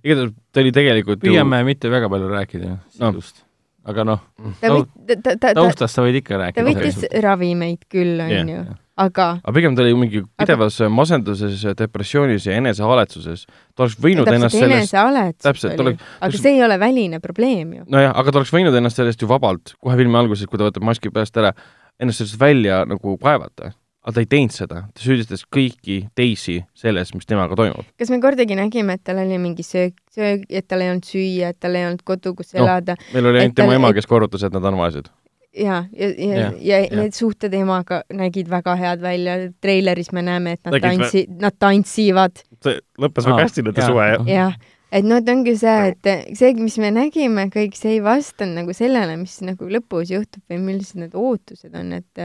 igatahes 0.03 0.36
ta 0.51 0.63
oli 0.63 0.74
tegelikult 0.76 1.24
püüame 1.24 1.63
mitte 1.67 1.91
väga 1.91 2.09
palju 2.11 2.32
rääkida 2.32 2.76
sisust, 2.95 3.43
aga 3.86 4.03
noh, 4.07 4.19
ta 4.59 4.67
ta, 4.67 4.84
ta, 4.84 5.15
ta, 5.23 5.34
ta, 5.39 5.53
taustast 5.57 5.95
sa 5.95 6.03
võid 6.05 6.19
ikka 6.21 6.36
ta 6.36 6.39
rääkida. 6.43 6.65
võttis 6.67 7.21
ravimeid 7.23 7.86
küll, 7.91 8.19
onju, 8.25 8.61
aga 8.99 9.27
aga 9.39 9.53
pigem 9.55 9.75
ta 9.77 9.86
oli 9.86 9.95
mingi 9.95 10.23
pidevas 10.38 10.80
masenduses, 10.91 11.63
depressioonis 11.80 12.45
ja 12.49 12.57
enesehaletsuses. 12.59 13.45
ta 13.75 13.86
oleks 13.86 13.97
võinud 14.03 14.27
ennast 14.27 14.57
täpselt 14.57 14.91
sellest, 14.91 15.43
täpselt, 15.47 15.75
ta 15.77 15.84
oleks- 15.86 16.03
aga 16.21 16.41
see 16.43 16.55
ei 16.57 16.63
ole 16.63 16.80
väline 16.80 17.19
probleem 17.23 17.73
ju. 17.80 17.84
nojah, 17.88 18.11
aga 18.15 18.32
ta 18.32 18.41
oleks 18.41 18.53
võinud 18.53 18.75
ennast 18.75 18.99
sellest 18.99 19.21
ju 19.21 19.27
vabalt 19.32 19.75
kohe 19.80 19.95
filmi 19.99 20.17
alguses, 20.19 20.45
kui 20.47 20.59
ta 20.59 20.67
võtab 20.67 20.84
maski 20.84 21.09
peast 21.15 21.38
ära, 21.38 21.53
ennast 21.99 22.19
sellest 22.23 22.39
välja 22.39 22.84
nagu 22.86 23.17
kaevata. 23.17 23.71
Aga 24.05 24.15
ta 24.15 24.23
ei 24.23 24.29
teinud 24.31 24.53
seda, 24.55 24.81
ta 24.95 25.03
süüdistas 25.03 25.43
kõiki 25.51 25.99
teisi 26.17 26.59
selles, 26.77 27.11
mis 27.13 27.27
temaga 27.29 27.57
toimub. 27.59 27.85
kas 27.99 28.09
me 28.13 28.19
kordagi 28.23 28.55
nägime, 28.57 28.95
et 28.95 29.03
tal 29.03 29.19
oli 29.21 29.37
mingi 29.41 29.65
söök, 29.65 29.95
söök, 30.15 30.45
et 30.49 30.67
tal 30.67 30.81
ei 30.85 30.91
olnud 30.93 31.07
süüa, 31.07 31.51
et 31.53 31.59
tal 31.59 31.75
ei 31.75 31.85
olnud 31.89 32.03
kodu, 32.07 32.33
kus 32.37 32.53
Noh, 32.55 32.63
elada 32.63 32.95
meil 33.13 33.27
oli 33.31 33.43
ainult 33.43 33.57
tema 33.59 33.75
ema, 33.75 33.91
kes 33.97 34.07
korrutas, 34.09 34.45
et 34.47 34.55
nad 34.55 34.63
on 34.71 34.77
vaesed. 34.79 35.09
ja, 35.57 35.83
ja, 35.91 36.07
ja, 36.07 36.31
ja, 36.39 36.49
ja, 36.61 36.79
ja 36.85 36.95
need 37.01 37.15
suhted 37.17 37.53
emaga 37.57 38.03
nägid 38.13 38.47
väga 38.49 38.75
head 38.79 39.01
välja. 39.03 39.37
treileris 39.61 40.11
me 40.15 40.21
näeme, 40.21 40.55
et 40.55 40.63
nad 40.63 40.77
Nägid 40.77 40.85
vä- 40.85 40.97
tantsi-, 41.03 41.27
nad 41.41 41.55
tantsivad 41.59 42.43
see 42.63 42.79
lõppes 43.01 43.27
väga 43.27 43.47
hästi 43.47 43.65
nende 43.67 43.81
jaa. 43.81 43.89
suve, 43.91 44.05
jah. 44.13 44.29
jah, 44.29 44.55
et 44.91 45.05
noh, 45.05 45.19
et 45.19 45.29
ongi 45.35 45.57
see, 45.59 45.75
et 45.91 46.37
see, 46.37 46.53
mis 46.55 46.77
me 46.79 46.93
nägime 46.95 47.49
kõik, 47.53 47.75
see 47.75 47.97
ei 47.97 48.01
vastanud 48.05 48.61
nagu 48.63 48.73
sellele, 48.77 49.17
mis 49.19 49.35
nagu 49.43 49.67
lõpus 49.69 50.13
juhtub 50.15 50.43
või 50.49 50.61
millised 50.71 51.01
need 51.03 51.17
ootused 51.19 51.75
on, 51.75 51.93
et 51.99 52.23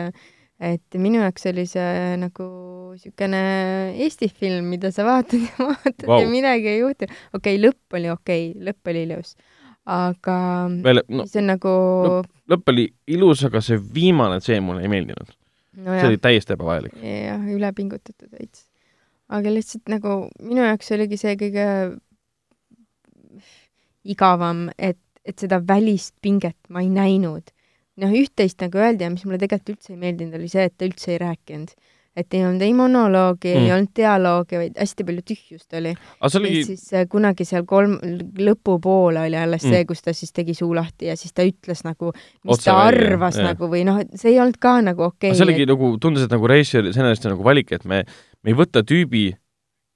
et 0.61 0.99
minu 1.01 1.21
jaoks 1.23 1.49
oli 1.51 1.65
see 1.67 2.15
nagu 2.21 2.47
niisugune 2.95 3.43
Eesti 4.05 4.29
film, 4.31 4.71
mida 4.75 4.93
sa 4.95 5.07
vaatad 5.07 5.43
ja 5.43 5.67
vaatad 5.71 6.07
wow. 6.07 6.23
Ja 6.23 6.31
midagi 6.31 6.71
ei 6.71 6.81
juhtu. 6.83 7.09
okei 7.35 7.57
okay,, 7.57 7.63
lõpp 7.63 7.99
oli 7.99 8.11
okei 8.13 8.51
okay,, 8.51 8.67
lõpp 8.69 8.93
oli 8.93 9.03
ilus, 9.09 9.35
aga 9.91 10.37
veel, 10.85 11.03
no 11.09 11.27
see 11.31 11.43
on 11.43 11.51
nagu 11.55 11.75
lõpp 12.51 12.75
oli 12.75 12.87
ilus, 13.17 13.45
aga 13.49 13.63
see 13.65 13.81
viimane 13.95 14.39
tseen 14.41 14.63
mulle 14.65 14.85
ei 14.85 14.93
meeldinud. 14.93 15.35
see 15.75 15.85
nojah 15.89 16.09
oli, 16.11 16.23
täiesti 16.23 16.55
ebavajalik. 16.55 16.97
jah, 17.03 17.51
ülepingutatud 17.57 18.31
veits. 18.31 18.67
aga 19.29 19.53
lihtsalt 19.53 19.91
nagu 19.93 20.25
minu 20.41 20.67
jaoks 20.67 20.95
oligi 20.95 21.19
see 21.21 21.35
kõige 21.41 21.69
igavam, 24.05 24.69
et, 24.79 25.01
et 25.25 25.41
seda 25.41 25.61
välist 25.65 26.15
pinget 26.23 26.59
ma 26.69 26.85
ei 26.85 26.91
näinud. 26.93 27.51
noh, 27.97 28.11
üht-teist 28.11 28.61
nagu 28.65 28.79
öeldi 28.79 29.05
ja 29.05 29.11
mis 29.11 29.25
mulle 29.25 29.39
tegelikult 29.39 29.77
üldse 29.77 29.93
ei 29.95 29.99
meeldinud, 30.01 30.35
oli 30.39 30.49
see, 30.49 30.65
et 30.65 30.75
ta 30.79 30.85
üldse 30.89 31.13
ei 31.15 31.19
rääkinud. 31.23 31.75
et 32.17 32.35
ei 32.35 32.45
olnud 32.47 32.63
ei 32.63 32.73
monoloogi 32.73 33.51
mm., 33.51 33.65
ei 33.67 33.73
olnud 33.75 33.91
dialoogi, 33.99 34.57
vaid 34.61 34.77
hästi 34.79 35.05
palju 35.05 35.23
tühjust 35.27 35.73
oli. 35.75 35.95
see 35.99 36.39
ja 36.39 36.41
oligi, 36.41 36.61
siis 36.65 36.85
äh, 36.95 37.09
kunagi 37.11 37.45
seal 37.45 37.65
kolm, 37.67 37.97
lõpupoole 38.39 39.25
oli 39.27 39.37
alles 39.37 39.65
Mm. 39.65 39.71
see, 39.71 39.85
kus 39.85 40.03
ta 40.03 40.13
siis 40.15 40.33
tegi 40.33 40.55
suu 40.55 40.75
lahti 40.75 41.07
ja 41.11 41.17
siis 41.17 41.33
ta 41.35 41.43
ütles 41.43 41.83
nagu, 41.85 42.13
mis 42.45 42.55
Otse 42.55 42.71
ta 42.71 42.77
välja, 42.77 43.09
arvas 43.11 43.37
jah. 43.37 43.49
nagu 43.51 43.67
või 43.71 43.83
noh, 43.89 43.99
see 44.15 44.31
ei 44.31 44.41
olnud 44.41 44.59
ka 44.63 44.77
nagu 44.87 45.03
okei 45.09 45.35
see 45.35 45.43
oligi 45.47 45.67
nagu, 45.67 45.97
tundus, 45.99 46.23
et 46.27 46.31
nagu 46.31 46.47
reisijal 46.47 46.93
sellest 46.95 47.27
nagu 47.27 47.43
valik, 47.45 47.73
et 47.73 47.85
me, 47.85 48.05
me 48.43 48.51
ei 48.55 48.59
võta 48.59 48.85
tüübi, 48.87 49.35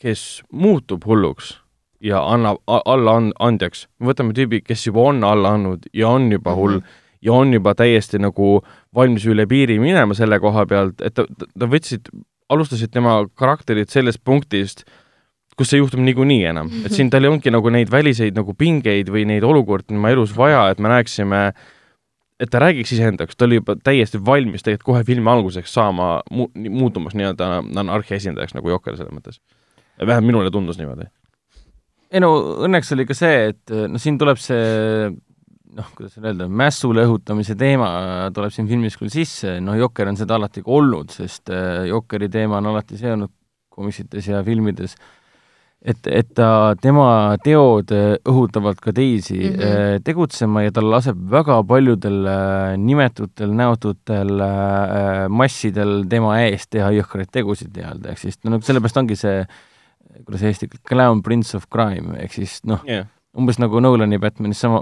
kes 0.03 0.43
muutub 0.53 1.07
hulluks 1.07 1.57
ja 2.01 2.21
annab 2.35 2.59
alla 2.67 3.17
and-, 3.19 3.35
andjaks. 3.39 3.87
me 4.01 4.11
võtame 4.13 4.35
tüübi, 4.35 4.63
kes 4.67 4.87
juba 4.87 5.07
on 5.11 5.23
alla 5.27 5.55
andnud 5.55 5.87
ja 5.95 6.09
on 6.09 6.33
juba 6.33 6.55
hull 6.55 6.79
mm 6.81 6.83
Mhm. 6.83 6.87
-hmm. 6.87 7.05
Ja 7.23 7.35
on 7.35 7.53
juba 7.55 7.75
täiesti 7.79 8.21
nagu 8.23 8.59
valmis 8.95 9.27
üle 9.27 9.47
piiri 9.51 9.79
minema 9.83 10.17
selle 10.19 10.39
koha 10.43 10.67
pealt, 10.71 11.01
et 11.03 11.15
ta, 11.15 11.27
ta, 11.29 11.49
ta 11.59 11.71
võtsid, 11.71 12.11
alustasid 12.49 12.93
tema 12.95 13.21
karakterit 13.39 13.93
sellest 13.93 14.23
punktist, 14.25 14.85
kus 15.59 15.73
see 15.73 15.81
juhtub 15.81 16.01
niikuinii 16.07 16.45
enam, 16.49 16.71
et 16.87 16.95
siin 16.95 17.11
tal 17.11 17.27
ei 17.27 17.33
olnudki 17.33 17.51
nagu 17.51 17.71
neid 17.75 17.91
väliseid 17.91 18.37
nagu 18.39 18.55
pingeid 18.55 19.11
või 19.11 19.27
neid 19.29 19.45
olukordi 19.47 19.91
tema 19.91 20.13
elus 20.15 20.37
vaja, 20.37 20.69
et 20.71 20.79
me 20.79 20.93
näeksime 20.93 21.43
et 22.39 22.51
ta 22.51 22.61
räägiks 22.63 22.93
iseendaks, 22.95 23.37
ta 23.37 23.47
oli 23.49 23.59
juba 23.59 23.75
täiesti 23.83 24.21
valmis 24.25 24.63
tegelikult 24.63 24.87
kohe 24.93 25.05
filmi 25.07 25.31
alguseks 25.31 25.73
saama 25.75 26.21
mu-, 26.31 26.51
muutumas 26.55 27.17
nii-öelda 27.19 27.49
anarhia 27.83 28.19
esindajaks 28.21 28.55
nagu 28.55 28.71
Jokker 28.71 28.97
selles 28.97 29.11
mõttes. 29.15 29.41
vähemalt 29.99 30.27
minule 30.27 30.51
tundus 30.55 30.79
niimoodi. 30.79 31.09
ei 32.11 32.21
no 32.21 32.31
õnneks 32.67 32.95
oli 32.95 33.07
ka 33.07 33.15
see, 33.19 33.49
et 33.51 33.75
noh, 33.75 33.99
siin 33.99 34.19
tuleb 34.19 34.39
see 34.39 35.11
noh, 35.79 35.93
kuidas 35.97 36.17
seda 36.17 36.33
öelda, 36.33 36.49
mässule 36.51 37.05
õhutamise 37.07 37.57
teema 37.59 37.91
tuleb 38.35 38.55
siin 38.55 38.69
filmis 38.71 38.99
küll 38.99 39.13
sisse, 39.13 39.59
noh, 39.65 39.77
Jokker 39.79 40.11
on 40.11 40.19
seda 40.19 40.39
alati 40.39 40.65
ka 40.65 40.75
olnud, 40.79 41.13
sest 41.15 41.53
äh, 41.55 41.87
Jokkeri 41.91 42.31
teema 42.33 42.59
on 42.63 42.73
alati 42.73 42.99
see 43.01 43.13
olnud 43.15 43.33
komiksites 43.79 44.27
ja 44.27 44.43
filmides, 44.47 44.97
et, 45.79 46.09
et 46.11 46.31
ta, 46.35 46.75
tema 46.83 47.37
teod 47.45 47.95
äh, 47.95 48.17
õhutavad 48.27 48.81
ka 48.83 48.93
teisi 48.97 49.39
mm. 49.39 49.55
-hmm. 49.55 50.05
tegutsema 50.07 50.65
ja 50.67 50.75
ta 50.75 50.83
laseb 50.83 51.19
väga 51.31 51.61
paljudel 51.63 52.27
äh, 52.27 52.77
nimetutel, 52.77 53.55
näotutel 53.55 54.41
äh, 54.43 55.29
massidel 55.29 56.03
tema 56.11 56.41
eest 56.43 56.71
teha 56.75 56.91
jõhkraid 56.99 57.31
tegusid 57.33 57.71
nii-öelda, 57.77 58.15
ehk 58.15 58.25
siis 58.27 58.43
no 58.43 58.57
nagu 58.57 58.67
sellepärast 58.67 59.05
ongi 59.05 59.17
see 59.17 59.45
kuidas 60.25 60.43
eesti, 60.43 60.67
clown 60.89 61.23
prince 61.23 61.57
of 61.57 61.69
crime, 61.71 62.17
ehk 62.19 62.35
siis 62.35 62.59
noh, 62.67 62.83
jah, 62.89 63.07
umbes 63.37 63.59
nagu 63.61 63.81
Nolani 63.83 64.19
Batmanis 64.21 64.61
sama, 64.65 64.81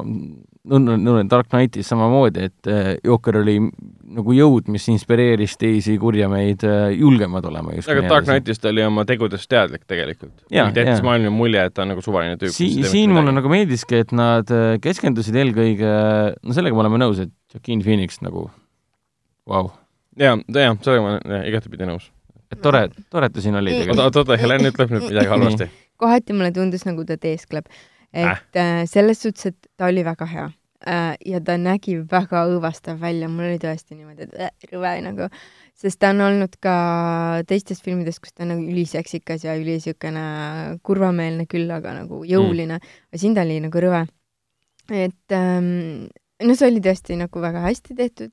Nolan 0.67 1.29
Dark 1.31 1.49
Knightis 1.51 1.89
samamoodi, 1.91 2.47
et 2.49 2.71
äh, 2.71 2.93
Joker 3.05 3.41
oli 3.41 3.57
nagu 3.61 4.35
jõud, 4.35 4.71
mis 4.73 4.87
inspireeris 4.93 5.57
teisi 5.61 5.97
kurjameid 6.03 6.65
äh, 6.67 6.87
julgemad 6.97 7.47
olema 7.51 7.75
just 7.77 7.91
aga 7.93 8.07
Dark 8.09 8.29
Knightis 8.29 8.63
ta 8.63 8.71
oli 8.73 8.85
oma 8.87 9.05
tegudest 9.09 9.49
teadlik 9.51 9.87
tegelikult. 9.87 10.35
Jaa, 10.51 10.69
jättis 10.71 11.01
jaa. 11.01 11.07
maailmale 11.07 11.35
mulje, 11.35 11.65
et 11.69 11.75
ta 11.77 11.85
on 11.85 11.93
nagu 11.95 12.05
suvaline 12.05 12.39
tüüp. 12.41 12.55
si-, 12.55 12.85
siin 12.87 13.15
mulle 13.15 13.35
nagu 13.35 13.51
meeldiski, 13.53 14.03
et 14.07 14.15
nad 14.17 14.51
äh, 14.55 14.77
keskendusid 14.83 15.39
eelkõige, 15.43 15.97
no 16.43 16.57
sellega 16.57 16.79
me 16.79 16.87
oleme 16.87 17.03
nõus, 17.03 17.25
et 17.27 17.35
Joaquin 17.55 17.83
Phoenix 17.85 18.23
nagu 18.25 18.47
vau 19.47 19.67
wow., 19.67 19.75
jaa, 20.21 20.39
jah, 20.55 20.79
sellega 20.83 21.03
ma 21.05 21.17
olen 21.19 21.51
igatepidi 21.51 21.89
nõus. 21.89 22.09
et 22.53 22.63
tore, 22.63 22.87
tore, 23.11 23.29
et 23.29 23.35
ta 23.35 23.43
siin 23.45 23.59
oli 23.59 23.75
oota, 23.91 24.09
oota, 24.23 24.39
Helen 24.41 24.71
ütleb 24.71 24.95
nüüd 24.95 25.11
midagi 25.11 25.31
halvasti. 25.35 25.69
kohati 26.01 26.37
mulle 26.37 26.53
tundus, 26.55 26.87
nagu 26.89 27.05
ta 27.09 27.19
teeskleb. 27.21 27.69
Et 28.17 28.61
äh. 28.61 28.85
selles 28.89 29.21
suhtes, 29.23 29.53
et 29.53 29.69
ta 29.77 29.91
oli 29.91 30.05
väga 30.07 30.29
hea 30.31 30.47
äh, 30.87 31.15
ja 31.27 31.41
ta 31.45 31.57
nägi 31.61 31.99
väga 32.11 32.47
õõvastav 32.51 33.01
välja, 33.01 33.29
mul 33.33 33.51
oli 33.51 33.61
tõesti 33.63 33.97
niimoodi, 33.97 34.29
et 34.29 34.37
äh, 34.47 34.69
rõve 34.73 34.93
nagu, 35.05 35.29
sest 35.77 36.01
ta 36.03 36.13
on 36.15 36.23
olnud 36.27 36.57
ka 36.63 36.77
teistes 37.49 37.83
filmides, 37.85 38.21
kus 38.23 38.35
ta 38.35 38.47
on 38.47 38.55
nagu 38.55 38.65
üliseksikas 38.65 39.47
ja 39.47 39.57
üli 39.59 39.79
siukene 39.83 40.27
kurvameelne 40.87 41.49
küll, 41.51 41.71
aga 41.73 41.97
nagu 42.01 42.23
jõuline 42.29 42.79
mm., 42.79 42.97
aga 43.11 43.23
siin 43.23 43.37
ta 43.37 43.45
oli 43.47 43.61
nagu 43.67 43.85
rõve. 43.87 44.07
et 44.93 45.37
ähm, 45.37 46.09
no 46.43 46.57
see 46.57 46.71
oli 46.71 46.83
tõesti 46.85 47.19
nagu 47.19 47.43
väga 47.43 47.65
hästi 47.67 47.97
tehtud, 47.99 48.33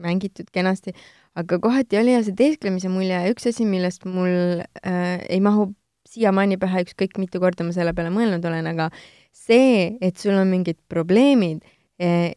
mängitud 0.00 0.48
kenasti, 0.52 0.92
aga 1.36 1.58
kohati 1.60 1.98
oli 2.00 2.14
jah 2.14 2.24
see 2.24 2.36
teesklemise 2.36 2.90
mulje 2.92 3.16
ja 3.16 3.32
üks 3.32 3.48
asi, 3.48 3.66
millest 3.68 4.06
mul 4.08 4.62
äh, 4.62 5.18
ei 5.28 5.40
mahu 5.44 5.72
siiamaani 6.16 6.58
pähe, 6.60 6.84
ükskõik 6.86 7.20
mitu 7.22 7.40
korda 7.42 7.66
ma 7.66 7.76
selle 7.76 7.94
peale 7.96 8.12
mõelnud 8.14 8.44
olen, 8.48 8.72
aga 8.72 8.90
see, 9.36 9.94
et 10.00 10.18
sul 10.20 10.36
on 10.36 10.50
mingid 10.50 10.80
probleemid 10.90 11.62
eh,, 12.00 12.32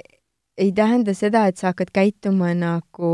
ei 0.59 0.71
tähenda 0.75 1.13
seda, 1.15 1.45
et 1.47 1.57
sa 1.59 1.71
hakkad 1.71 1.91
käituma 1.95 2.51
nagu 2.57 3.11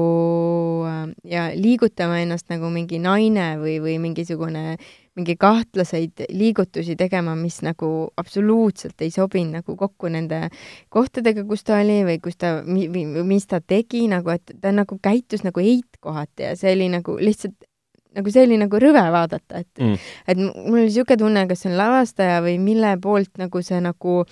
äh, 0.90 1.02
ja 1.30 1.44
liigutama 1.54 2.18
ennast 2.24 2.50
nagu 2.50 2.72
mingi 2.74 2.98
naine 3.02 3.52
või, 3.62 3.76
või 3.84 4.00
mingisugune, 4.02 4.80
mingi 5.16 5.36
kahtlaseid 5.40 6.26
liigutusi 6.34 6.98
tegema, 7.00 7.36
mis 7.40 7.62
nagu 7.66 8.10
absoluutselt 8.18 9.06
ei 9.06 9.14
sobinud 9.14 9.60
nagu 9.60 9.78
kokku 9.80 10.10
nende 10.12 10.48
kohtadega, 10.90 11.46
kus 11.48 11.64
ta 11.68 11.78
oli 11.84 12.02
või 12.08 12.18
kus 12.24 12.42
ta, 12.42 12.58
mis 12.66 13.48
ta 13.52 13.62
tegi 13.62 14.08
nagu, 14.12 14.34
et 14.34 14.58
ta 14.62 14.74
nagu 14.74 14.98
käitus 15.02 15.46
nagu 15.46 15.62
eit 15.62 16.02
kohati 16.02 16.50
ja 16.50 16.58
see 16.60 16.74
oli 16.76 16.90
nagu 16.98 17.20
lihtsalt 17.22 17.70
nagu 18.16 18.32
see 18.32 18.44
oli 18.48 18.58
nagu 18.62 18.80
rõve 18.82 19.06
vaadata, 19.12 19.62
et 19.64 19.80
Mm. 19.80 19.98
et 20.28 20.38
mul 20.38 20.80
oli 20.80 20.88
niisugune 20.90 21.18
tunne, 21.18 21.48
kas 21.48 21.60
see 21.66 21.72
on 21.72 21.78
lavastaja 21.78 22.42
või 22.46 22.58
mille 22.60 22.98
poolt 23.02 23.38
nagu 23.38 23.62
see 23.62 23.80
nagu 23.82 24.26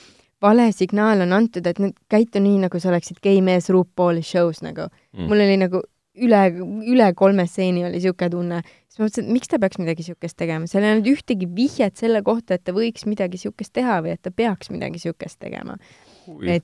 vale 0.44 0.72
signaal 0.76 1.22
on 1.24 1.32
antud, 1.34 1.66
et 1.68 1.80
nüüd 1.80 1.96
käitu 2.12 2.40
nii, 2.44 2.60
nagu 2.66 2.80
sa 2.80 2.90
oleksid 2.92 3.22
gei 3.24 3.42
mees 3.42 3.70
RuPauli 3.72 4.22
show's 4.24 4.62
nagu 4.64 4.90
Mm. 5.14 5.28
mul 5.28 5.40
oli 5.46 5.58
nagu 5.58 5.82
üle, 6.14 6.40
üle 6.94 7.14
kolme 7.18 7.48
stseeni 7.50 7.86
oli 7.86 7.98
niisugune 7.98 8.30
tunne. 8.30 8.62
siis 8.94 9.00
ma 9.00 9.06
mõtlesin, 9.08 9.24
et 9.26 9.34
miks 9.34 9.48
ta 9.50 9.58
peaks 9.58 9.80
midagi 9.80 10.04
niisugust 10.04 10.38
tegema, 10.38 10.68
seal 10.68 10.84
ei 10.84 10.92
olnud 10.94 11.08
ühtegi 11.10 11.48
vihjet 11.56 11.98
selle 11.98 12.22
kohta, 12.22 12.54
et 12.54 12.64
ta 12.64 12.72
võiks 12.72 13.08
midagi 13.10 13.40
niisugust 13.40 13.74
teha 13.74 14.02
või 14.06 14.12
et 14.14 14.22
ta 14.22 14.30
peaks 14.32 14.70
midagi 14.70 15.00
niisugust 15.00 15.40
tegema. 15.40 15.78
et, 16.48 16.64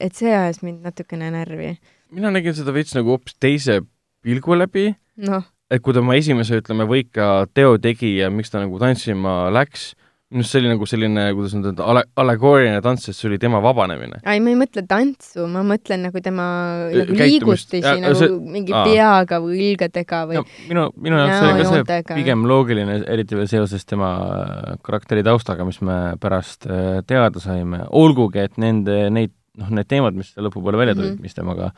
et 0.00 0.12
see 0.14 0.32
ajas 0.34 0.62
mind 0.62 0.82
natukene 0.84 1.30
närvi. 1.30 1.76
mina 2.10 2.30
nägin 2.30 2.52
seda 2.54 2.72
veits 2.74 2.94
nagu 2.94 3.14
hoopis 3.14 3.36
teise 3.40 3.80
pilgu 4.22 4.58
läbi, 4.58 4.94
noh, 5.16 5.44
et 5.72 5.82
kui 5.82 5.94
ta 5.96 6.02
oma 6.04 6.16
esimese, 6.18 6.60
ütleme, 6.60 6.86
võika 6.88 7.46
teo 7.56 7.76
tegi 7.82 8.18
ja 8.18 8.30
miks 8.32 8.52
ta 8.52 8.60
nagu 8.62 8.78
tantsima 8.82 9.44
läks, 9.54 9.92
minu 10.34 10.42
arust 10.42 10.54
see 10.54 10.60
oli 10.62 10.70
nagu 10.72 10.86
selline, 10.88 11.24
kuidas 11.36 11.52
nüüd 11.54 11.66
öelda, 11.68 11.84
alle-, 11.86 12.04
allegooriline 12.18 12.80
tants, 12.82 13.04
sest 13.06 13.20
see 13.20 13.28
oli 13.28 13.38
tema 13.38 13.60
vabanemine. 13.62 14.18
ei, 14.26 14.40
ma 14.42 14.50
ei 14.50 14.58
mõtle 14.58 14.82
tantsu, 14.88 15.44
ma 15.50 15.62
mõtlen 15.66 16.06
nagu 16.08 16.22
tema 16.24 16.46
nagu 16.90 17.18
liigutusi 17.18 17.82
nagu 18.02 18.16
see- 18.18 18.30
mingi 18.56 18.74
aa. 18.74 18.84
peaga 18.88 19.38
või 19.44 19.60
õlgadega 19.70 20.22
või 20.30 20.40
no 20.40 20.44
minu, 20.70 20.86
minu 21.06 21.20
jaoks 21.20 21.44
oli 21.44 21.66
ka 21.86 22.00
see 22.00 22.16
pigem 22.18 22.46
loogiline, 22.50 22.98
eriti 23.14 23.38
veel 23.38 23.50
seoses 23.52 23.86
tema 23.86 24.10
äh, 24.24 24.80
karakteri 24.84 25.22
taustaga, 25.26 25.66
mis 25.68 25.78
me 25.84 25.98
pärast 26.20 26.66
äh, 26.66 27.04
teada 27.06 27.42
saime, 27.42 27.84
olgugi 27.94 28.42
et 28.42 28.58
nende, 28.58 29.04
neid, 29.14 29.34
noh, 29.60 29.70
need 29.76 29.90
teemad, 29.92 30.18
mis 30.18 30.34
lõpupoole 30.34 30.80
välja 30.80 30.96
tulid 30.98 31.14
mm. 31.14 31.20
-hmm. 31.20 31.28
mis 31.28 31.38
temaga 31.38 31.70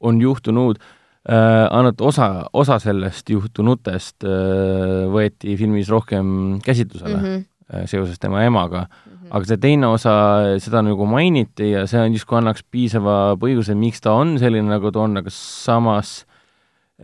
on 0.00 0.22
juhtunud 0.22 0.80
ainult 1.28 2.00
osa, 2.00 2.46
osa 2.56 2.78
sellest 2.80 3.28
juhtunutest 3.28 4.24
äh, 4.24 5.04
võeti 5.12 5.56
filmis 5.60 5.90
rohkem 5.92 6.60
käsitlusele 6.64 7.16
mm 7.16 7.20
mm. 7.20 7.26
-hmm. 7.26 7.44
-hmm. 7.44 7.76
äh, 7.82 7.86
seoses 7.86 8.18
tema 8.18 8.44
emaga, 8.44 8.86
aga 9.30 9.44
see 9.44 9.56
teine 9.56 9.86
osa, 9.86 10.12
seda 10.58 10.82
nagu 10.82 11.06
mainiti 11.06 11.70
ja 11.70 11.86
see 11.86 12.00
on 12.00 12.12
justkui 12.12 12.38
annaks 12.38 12.64
piisava 12.70 13.36
põhjuse, 13.36 13.74
miks 13.74 14.00
ta 14.00 14.12
on 14.12 14.38
selline, 14.38 14.68
nagu 14.68 14.90
ta 14.90 15.00
on, 15.00 15.16
aga 15.16 15.30
samas 15.30 16.24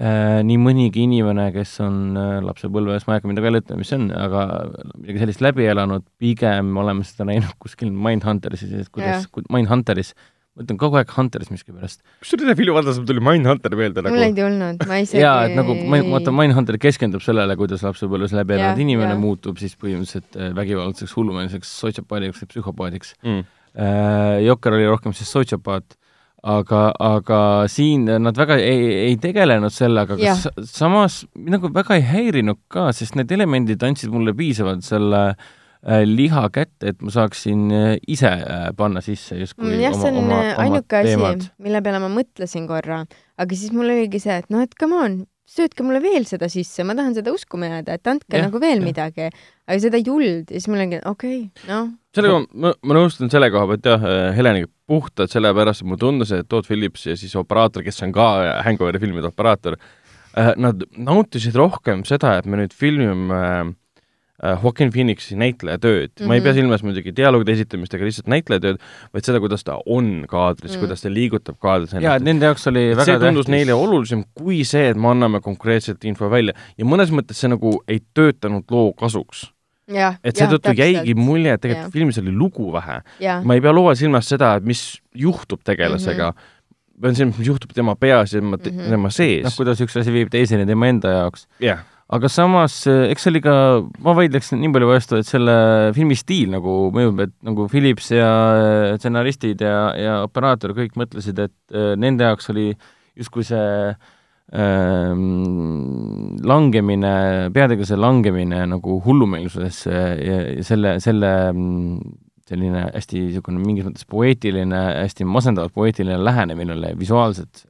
äh, 0.00 0.42
nii 0.42 0.58
mõnigi 0.58 1.04
inimene, 1.04 1.52
kes 1.52 1.80
on 1.80 2.16
äh, 2.16 2.38
lapsepõlves, 2.42 3.06
ma 3.06 3.14
ei 3.14 3.20
hakka 3.20 3.28
midagi 3.28 3.46
välja 3.46 3.60
ütlema, 3.60 3.78
mis 3.78 3.92
see 3.92 4.00
on, 4.00 4.10
aga 4.10 4.46
midagi 4.96 5.18
sellist 5.18 5.44
läbi 5.44 5.68
elanud, 5.68 6.06
pigem 6.18 6.76
oleme 6.76 7.04
seda 7.04 7.28
näinud 7.28 7.52
kuskil 7.58 7.92
Mindhunteris, 7.92 8.64
et 8.64 8.88
kuidas 8.88 9.28
Mindhunteris, 9.52 10.14
ma 10.56 10.64
ütlen 10.64 10.78
kogu 10.80 10.96
aeg 10.96 11.10
Hunteris 11.12 11.50
miskipärast. 11.52 12.00
kus 12.22 12.32
sul 12.32 12.40
selle 12.40 12.54
filmi 12.56 12.72
vaatas, 12.76 12.96
mul 13.00 13.08
tuli 13.10 13.22
Mindhunter 13.24 13.76
meelde 13.76 14.04
mul 14.06 14.16
ei 14.16 14.30
nagu. 14.32 14.38
tulnud, 14.40 14.86
ma 14.88 15.00
isegi 15.04 15.20
jaa, 15.20 15.42
et 15.50 15.56
nagu, 15.58 15.76
vaata, 16.08 16.32
Mindhunter 16.32 16.78
keskendub 16.80 17.24
sellele, 17.24 17.58
kuidas 17.60 17.84
lapsepõlves 17.84 18.32
läbi 18.36 18.56
elanud 18.56 18.80
inimene 18.86 19.12
jah. 19.12 19.20
muutub 19.20 19.60
siis 19.60 19.76
põhimõtteliselt 19.76 20.40
äh, 20.40 20.54
vägivaldseks 20.56 21.12
hullumeelseks 21.18 21.74
sotsiopaadiks 21.82 22.40
või 22.42 22.50
psühhopaadiks. 22.54 23.12
Mm. 23.26 23.44
Äh, 23.76 24.38
Jokker 24.46 24.78
oli 24.78 24.88
rohkem 24.88 25.12
siis 25.16 25.28
sotsiopaat, 25.36 25.98
aga, 26.56 26.86
aga 27.04 27.42
siin 27.68 28.08
nad 28.08 28.40
väga 28.40 28.56
ei, 28.62 28.88
ei 29.10 29.20
tegelenud 29.20 29.74
sellega, 29.74 30.16
aga 30.16 30.64
samas 30.64 31.20
nagu 31.36 31.68
väga 31.74 32.00
ei 32.00 32.08
häirinud 32.08 32.64
ka, 32.72 32.88
sest 32.96 33.20
need 33.20 33.36
elemendid 33.36 33.84
andsid 33.84 34.14
mulle 34.14 34.32
piisavalt 34.38 34.88
selle 34.88 35.22
äh, 35.34 35.46
liha 35.86 36.48
kätte, 36.50 36.90
et 36.90 37.02
ma 37.04 37.12
saaksin 37.14 37.70
äh, 37.70 37.92
ise 38.10 38.30
äh, 38.30 38.66
panna 38.76 39.02
sisse 39.04 39.38
justkui 39.38 39.68
Mm, 39.70 39.84
jah, 39.84 39.94
see 39.94 40.10
on 40.10 40.18
oma, 40.24 40.40
äh, 40.40 40.50
oma, 40.56 40.64
ainuke 40.64 41.02
oma 41.14 41.30
asi 41.36 41.50
mille 41.62 41.82
peale 41.84 42.00
ma 42.02 42.10
mõtlesin 42.10 42.66
korra, 42.66 43.04
aga 43.38 43.58
siis 43.58 43.74
mul 43.74 43.92
oligi 43.94 44.20
see, 44.22 44.34
et 44.42 44.50
noh, 44.50 44.64
et 44.66 44.74
come 44.78 44.98
on, 44.98 45.14
söötke 45.46 45.86
mulle 45.86 46.00
veel 46.02 46.26
seda 46.26 46.48
sisse, 46.50 46.82
ma 46.82 46.96
tahan 46.98 47.14
seda 47.14 47.30
uskuma 47.34 47.70
jääda, 47.70 48.00
et 48.00 48.10
andke 48.10 48.34
ja, 48.34 48.48
nagu 48.48 48.62
veel 48.62 48.82
ja. 48.82 48.86
midagi. 48.88 49.30
aga 49.66 49.78
seda 49.82 50.00
ei 50.00 50.08
tulnud 50.08 50.50
ja 50.50 50.58
siis 50.58 50.66
mul 50.72 50.82
oligi, 50.82 51.00
okei 51.06 51.38
okay,, 51.44 51.70
noh, 51.70 51.94
sellega 52.18 52.42
ma, 52.50 52.74
ma 52.82 52.98
nõustun 52.98 53.30
selle 53.30 53.52
koha 53.54 53.70
pealt 53.70 53.90
jah, 53.92 54.10
Heleniga 54.34 54.72
puhtalt 54.90 55.30
sellepärast, 55.30 55.84
et 55.84 55.90
mulle 55.92 56.02
tundus, 56.02 56.34
et 56.34 56.50
Todd 56.50 56.66
Phillips 56.66 57.06
ja 57.06 57.14
siis 57.18 57.38
operaator, 57.38 57.86
kes 57.86 58.02
on 58.02 58.14
ka 58.14 58.26
Hangoveri 58.66 59.02
filmide 59.02 59.30
operaator, 59.30 59.78
nad 60.34 60.82
nautisid 60.98 61.54
rohkem 61.56 62.02
seda, 62.06 62.36
et 62.40 62.46
me 62.50 62.58
nüüd 62.58 62.74
filmime 62.76 63.38
äh, 63.38 63.74
Joaquin 64.42 64.90
Phoenixi 64.92 65.36
näitleja 65.36 65.78
tööd 65.78 66.10
mm, 66.10 66.22
-hmm. 66.22 66.28
ma 66.28 66.34
ei 66.34 66.40
pea 66.40 66.52
Mhm. 66.52 66.58
silmas 66.60 66.82
muidugi 66.82 67.12
dialoogide 67.16 67.52
esitamist 67.52 67.94
ega 67.94 68.04
lihtsalt 68.04 68.26
näitleja 68.28 68.60
tööd, 68.60 68.78
vaid 69.14 69.24
seda, 69.24 69.40
kuidas 69.40 69.64
ta 69.64 69.78
on 69.86 70.26
kaadris 70.28 70.70
mm, 70.70 70.76
Mm. 70.76 70.76
-hmm. 70.76 70.80
kuidas 70.80 71.00
ta 71.00 71.10
liigutab 71.10 71.56
kaadris 71.58 71.92
jaa, 72.02 72.16
et 72.16 72.22
nende 72.22 72.44
jaoks 72.46 72.66
oli 72.66 72.90
et 72.90 72.96
väga 72.96 73.04
see 73.04 73.18
tundus 73.18 73.46
tähtis 73.46 73.48
neile 73.48 73.72
olulisem 73.74 74.24
kui 74.34 74.64
see, 74.64 74.88
et 74.90 74.96
me 74.96 75.08
anname 75.08 75.40
konkreetselt 75.40 76.04
info 76.04 76.30
välja 76.30 76.52
ja 76.78 76.84
mõnes 76.84 77.10
mõttes 77.10 77.40
see 77.40 77.48
nagu 77.48 77.82
ei 77.88 78.00
töötanud 78.14 78.64
loo 78.70 78.92
kasuks. 78.92 79.52
et 80.24 80.36
seetõttu 80.36 80.74
jäigi 80.76 81.14
mulje, 81.14 81.52
et 81.52 81.60
tegelikult 81.60 81.86
Jah. 81.86 81.92
filmis 81.92 82.18
oli 82.18 82.32
lugu 82.32 82.72
vähe. 82.72 83.02
ma 83.44 83.54
ei 83.54 83.60
pea 83.60 83.72
loo 83.72 83.94
silmas 83.94 84.28
seda, 84.28 84.56
et 84.56 84.64
mis 84.64 85.00
juhtub 85.14 85.60
tegelasega 85.64 86.30
mm, 86.30 86.36
-hmm. 86.36 87.00
pean 87.00 87.14
silmas, 87.14 87.38
mis 87.38 87.46
juhtub 87.46 87.72
tema 87.72 87.94
peas 87.96 88.32
ja 88.32 88.40
tema, 88.40 88.56
mm. 88.56 88.62
-hmm. 88.62 88.90
tema 88.90 89.02
noh, 89.02 89.12
sees. 89.12 89.56
kuidas 89.56 89.80
üks 89.80 90.00
asi 90.00 90.12
viib 90.12 90.28
teiseni 90.30 90.66
tema 90.66 90.86
enda 90.86 91.08
jaoks. 91.08 91.46
jah, 91.60 91.78
aga 92.06 92.28
samas, 92.30 92.78
eks 92.86 93.24
see 93.26 93.32
oli 93.32 93.42
ka, 93.42 93.54
ma 94.04 94.14
vaidleks 94.14 94.52
nii 94.54 94.70
palju 94.74 94.90
vastu, 94.90 95.18
et 95.18 95.26
selle 95.26 95.56
filmi 95.96 96.14
stiil 96.18 96.52
nagu 96.54 96.76
mõjub, 96.94 97.24
et 97.24 97.32
nagu 97.46 97.66
Philips 97.72 98.12
ja 98.14 98.28
äh, 98.54 98.92
stsenaristid 99.00 99.64
ja, 99.66 99.78
ja 99.98 100.20
operaator 100.26 100.76
kõik 100.76 100.94
mõtlesid, 101.00 101.40
et 101.42 101.74
äh, 101.74 101.94
nende 101.98 102.28
jaoks 102.28 102.52
oli 102.54 102.68
justkui 103.16 103.46
see 103.48 103.66
ähm, 104.54 106.36
langemine, 106.46 107.14
peategelase 107.54 107.98
langemine 107.98 108.62
nagu 108.70 109.00
hullumeelsusesse 109.02 109.96
ja, 109.96 110.38
ja 110.60 110.66
selle, 110.66 110.98
selle 111.02 111.32
mm, 111.50 112.14
selline 112.46 112.84
hästi 112.94 113.24
niisugune 113.24 113.58
mingis 113.58 113.86
mõttes 113.88 114.06
poeetiline, 114.10 114.80
hästi 115.02 115.26
masendavalt 115.26 115.74
poeetiline 115.74 116.18
lähenemine 116.22 116.92
visuaalselt, 116.98 117.64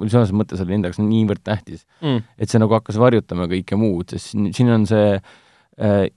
visuaalses 0.00 0.34
mõttes 0.36 0.60
oli 0.64 0.76
enda 0.76 0.90
jaoks 0.90 1.00
niivõrd 1.00 1.44
tähtis, 1.46 1.86
mm. 2.04 2.24
et 2.36 2.52
see 2.52 2.60
nagu 2.60 2.76
hakkas 2.76 3.00
varjutama 3.00 3.48
kõike 3.48 3.78
muud, 3.80 4.12
sest 4.12 4.34
siin, 4.34 4.50
siin 4.56 4.74
on 4.74 4.84
see 4.90 5.14
äh, 5.16 5.36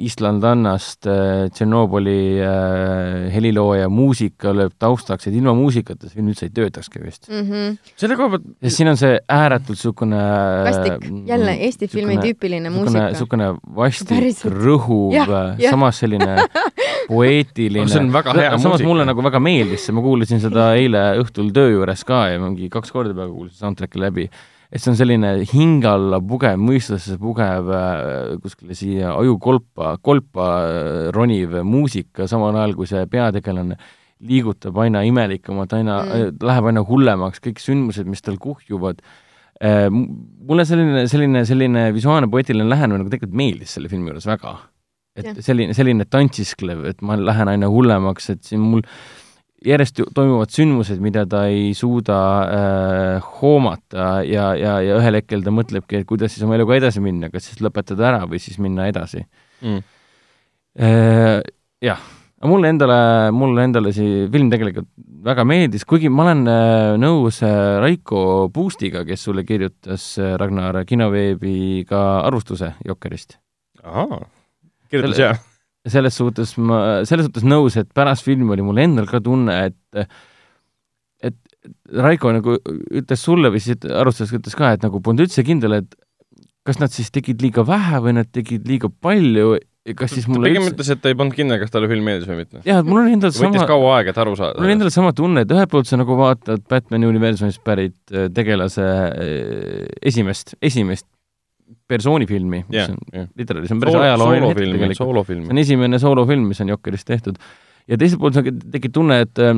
Islandannast 0.01 1.05
äh, 1.05 1.45
Tšernobõli 1.53 2.41
äh, 2.41 3.27
helilooja 3.33 3.89
muusika 3.93 4.55
lööb 4.57 4.73
taustaks, 4.81 5.27
et 5.29 5.35
ilma 5.37 5.53
muusikata 5.57 6.07
see 6.07 6.17
film 6.17 6.31
üldse 6.33 6.47
ei 6.47 6.53
töötakski 6.55 7.01
vist. 7.03 7.29
mm. 7.29 7.43
-hmm. 7.45 7.91
selle 8.01 8.17
koha 8.17 8.33
pealt, 8.33 8.47
sest 8.63 8.81
siin 8.81 8.89
on 8.89 8.97
see 8.97 9.19
ääretult 9.29 9.77
niisugune 9.77 10.21
vastik, 10.65 11.05
jälle 11.29 11.53
Eesti 11.67 11.87
filmi 11.87 12.17
tüüpiline 12.17 12.69
muusika. 12.73 13.07
niisugune 13.11 13.51
vastik, 13.75 14.41
rõhuv 14.45 15.13
samas 15.69 16.01
selline 16.03 16.47
poeetiline. 17.11 17.87
See 17.89 18.01
on 18.01 18.11
väga 18.13 18.33
hea 18.37 18.49
samas 18.55 18.65
muusika. 18.65 18.89
mulle 18.89 19.05
nagu 19.05 19.23
väga 19.29 19.39
meeldis 19.43 19.85
see, 19.85 19.93
ma 19.95 20.01
kuulasin 20.05 20.41
seda 20.43 20.71
eile 20.79 21.03
õhtul 21.21 21.53
töö 21.53 21.69
juures 21.75 22.03
ka 22.07 22.25
ja 22.33 22.41
mingi 22.41 22.69
kaks 22.73 22.93
korda 22.93 23.13
peaaegu 23.13 23.43
kuulasin 23.43 23.61
soundtrack'i 23.65 24.01
läbi. 24.01 24.27
Et 24.71 24.79
see 24.79 24.91
on 24.93 24.99
selline 24.99 25.31
hinge 25.51 25.89
alla 25.89 26.21
pugev, 26.23 26.59
mõistusesse 26.61 27.17
pugev, 27.19 27.71
kuskile 28.43 28.77
siia 28.77 29.15
ajukolpa, 29.17 29.97
kolpa 30.03 30.51
äh, 30.61 31.09
roniv 31.15 31.57
muusika, 31.67 32.27
samal 32.31 32.55
ajal 32.55 32.77
kui 32.79 32.87
see 32.89 33.03
peategelane 33.11 33.79
liigutab 34.21 34.77
aina 34.83 35.01
imelikumalt, 35.07 35.73
aina 35.73 35.97
Mm. 36.05 36.13
mm., 36.13 36.47
läheb 36.47 36.69
aina 36.69 36.85
hullemaks, 36.85 37.41
kõik 37.43 37.59
sündmused, 37.59 38.07
mis 38.07 38.21
tal 38.21 38.37
kuhjuvad 38.41 39.01
mulle 39.61 40.63
selline, 40.65 41.03
selline, 41.05 41.43
selline 41.45 41.83
visuaalne 41.93 42.29
poeetiline 42.31 42.65
lähenemine 42.65 43.03
nagu 43.03 43.11
tegelikult 43.13 43.37
meeldis 43.37 43.75
selle 43.75 43.91
filmi 43.91 44.09
juures 44.09 44.25
väga. 44.25 44.55
et 45.15 45.27
ja. 45.27 45.33
selline, 45.43 45.75
selline 45.75 46.05
tantsisklev, 46.07 46.85
et 46.87 47.01
ma 47.05 47.17
lähen 47.19 47.49
aina 47.51 47.67
hullemaks, 47.69 48.29
et 48.31 48.45
siin 48.47 48.61
mul 48.63 48.81
järjest 49.65 50.01
toimuvad 50.15 50.53
sündmused, 50.53 51.01
mida 51.03 51.25
ta 51.29 51.45
ei 51.51 51.71
suuda 51.77 52.19
äh, 52.41 53.31
hoomata 53.41 54.21
ja, 54.27 54.51
ja, 54.57 54.77
ja 54.81 54.97
ühel 54.97 55.19
hetkel 55.19 55.43
ta 55.45 55.53
mõtlebki, 55.53 56.01
et 56.01 56.07
kuidas 56.09 56.33
siis 56.33 56.45
oma 56.47 56.57
eluga 56.57 56.79
edasi 56.79 57.03
minna, 57.03 57.29
kas 57.33 57.49
siis 57.49 57.61
lõpetada 57.61 58.09
ära 58.09 58.23
või 58.29 58.41
siis 58.41 58.61
minna 58.61 58.89
edasi 58.91 59.25
mm. 59.61 59.83
Äh, 60.71 61.41
jah, 61.83 61.99
aga 62.39 62.47
mulle 62.47 62.69
endale, 62.71 62.97
mulle 63.35 63.65
endale 63.67 63.91
see 63.91 64.23
film 64.31 64.47
tegelikult 64.53 64.87
väga 65.25 65.43
meeldis, 65.43 65.83
kuigi 65.83 66.09
ma 66.09 66.23
olen 66.25 66.45
äh, 66.47 66.93
nõus 67.01 67.41
äh, 67.45 67.77
Raiko 67.83 68.49
Puustiga, 68.53 69.03
kes 69.05 69.27
sulle 69.27 69.43
kirjutas 69.43 70.13
äh, 70.21 70.33
Ragnar 70.39 70.79
kinoveebi 70.87 71.83
ka 71.89 72.21
arvustuse 72.23 72.71
Jokkerist. 72.87 73.37
ahaa, 73.83 74.23
kirjutas 74.89 75.21
hea. 75.21 75.35
Selles 75.89 76.17
suhtes 76.17 76.53
ma, 76.61 77.01
selles 77.09 77.27
suhtes 77.27 77.45
nõus, 77.47 77.77
et 77.79 77.89
pärast 77.95 78.25
filmi 78.27 78.53
oli 78.53 78.65
mul 78.65 78.81
endal 78.83 79.09
ka 79.09 79.21
tunne, 79.23 79.55
et 79.71 80.05
et 81.21 81.37
Raiko 81.93 82.31
nagu 82.33 82.57
ütles 82.97 83.21
sulle 83.21 83.51
või 83.53 83.61
siis 83.63 83.81
arvustuses 83.85 84.33
ütles 84.37 84.57
ka, 84.57 84.73
et 84.75 84.85
nagu 84.85 85.01
polnud 85.01 85.27
üldse 85.27 85.45
kindel, 85.45 85.79
et 85.81 85.97
kas 86.67 86.79
nad 86.81 86.93
siis 86.93 87.09
tegid 87.13 87.41
liiga 87.41 87.65
vähe 87.65 88.01
või 88.05 88.15
nad 88.19 88.29
tegid 88.33 88.67
liiga 88.69 88.89
palju, 88.89 89.55
kas 89.97 90.13
siis 90.13 90.27
mulle 90.29 90.51
pigem 90.51 90.67
ütles, 90.69 90.91
et 90.93 91.01
ta 91.01 91.09
ei 91.09 91.17
pannud 91.17 91.33
kindel, 91.37 91.57
kas 91.61 91.73
talle 91.73 91.89
film 91.89 92.05
meeldis 92.05 92.29
või 92.29 92.43
mitte. 92.43 92.61
jah, 92.67 92.83
et 92.83 92.89
mul 92.89 93.01
on 93.01 93.09
endal 93.15 93.33
võttis 93.33 93.57
sama, 93.57 93.69
kaua 93.69 93.95
aega, 93.97 94.13
et 94.13 94.21
aru 94.21 94.35
mul 94.35 94.37
on 94.37 94.53
saada. 94.53 94.73
endal 94.75 94.93
sama 94.93 95.13
tunne, 95.17 95.45
et 95.45 95.55
ühelt 95.55 95.71
poolt 95.73 95.89
sa 95.89 95.97
nagu 96.01 96.17
vaatad 96.19 96.65
Batman'i 96.69 97.09
universumist 97.09 97.63
pärit 97.65 97.97
äh, 98.13 98.29
tegelase 98.33 98.85
äh, 98.85 99.89
esimest, 100.05 100.53
esimest 100.61 101.07
persoonifilmi, 101.91 102.63
mis 102.67 102.77
jah 102.77 102.93
on, 102.93 103.01
jah. 103.15 103.27
literaali, 103.39 103.69
see 103.69 103.77
on 103.77 103.83
päris 103.83 103.99
ajalooline 103.99 104.51
hetk 104.51 104.61
tegelikult. 104.61 105.27
see 105.27 105.51
on 105.55 105.61
esimene 105.65 105.99
soolofilm, 106.01 106.47
mis 106.51 106.63
on 106.63 106.73
Jokkerist 106.73 107.07
tehtud. 107.09 107.37
ja 107.87 107.99
teiselt 107.99 108.21
poolt 108.21 108.39
tekib 108.71 108.93
tunne, 108.95 109.21
et 109.25 109.41
äh, 109.41 109.55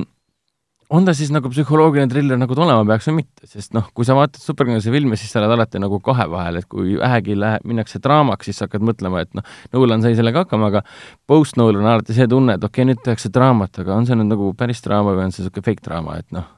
on 0.93 1.05
ta 1.07 1.14
siis 1.18 1.32
nagu 1.34 1.49
psühholoogiline 1.49 2.11
triller, 2.11 2.38
nagu 2.39 2.55
ta 2.55 2.64
olema 2.66 2.86
peaks 2.88 3.07
või 3.09 3.22
mitte, 3.22 3.47
sest 3.49 3.74
noh, 3.76 3.88
kui 3.97 4.05
sa 4.07 4.16
vaatad 4.18 4.41
superkangelase 4.43 4.93
filme, 4.93 5.18
siis 5.20 5.32
sa 5.34 5.41
oled 5.41 5.55
alati 5.55 5.82
nagu 5.82 5.99
kahe 6.03 6.28
vahel, 6.32 6.59
et 6.61 6.68
kui 6.70 6.97
vähegi 6.99 7.38
läheb, 7.39 7.66
minnakse 7.70 8.01
draamaks, 8.03 8.49
siis 8.49 8.61
sa 8.61 8.68
hakkad 8.68 8.86
mõtlema, 8.86 9.24
et 9.26 9.32
noh, 9.38 9.47
Nolan 9.74 10.03
sai 10.05 10.18
sellega 10.18 10.45
hakkama, 10.45 10.70
aga 10.74 10.84
post-Nolan 11.30 11.82
on 11.82 11.91
alati 11.95 12.18
see 12.18 12.30
tunne, 12.30 12.57
et 12.57 12.68
okei 12.68 12.84
okay,, 12.84 12.91
nüüd 12.91 13.01
tehakse 13.05 13.32
draamat, 13.34 13.82
aga 13.86 13.95
on 13.97 14.09
see 14.09 14.20
nüüd 14.20 14.34
nagu 14.36 14.51
päris 14.59 14.84
draama 14.86 15.16
või 15.16 15.28
on 15.28 15.34
see 15.36 15.45
niisugune 15.45 15.70
fake 15.70 15.86
draama, 15.88 16.20
et 16.22 16.30
noh, 16.36 16.49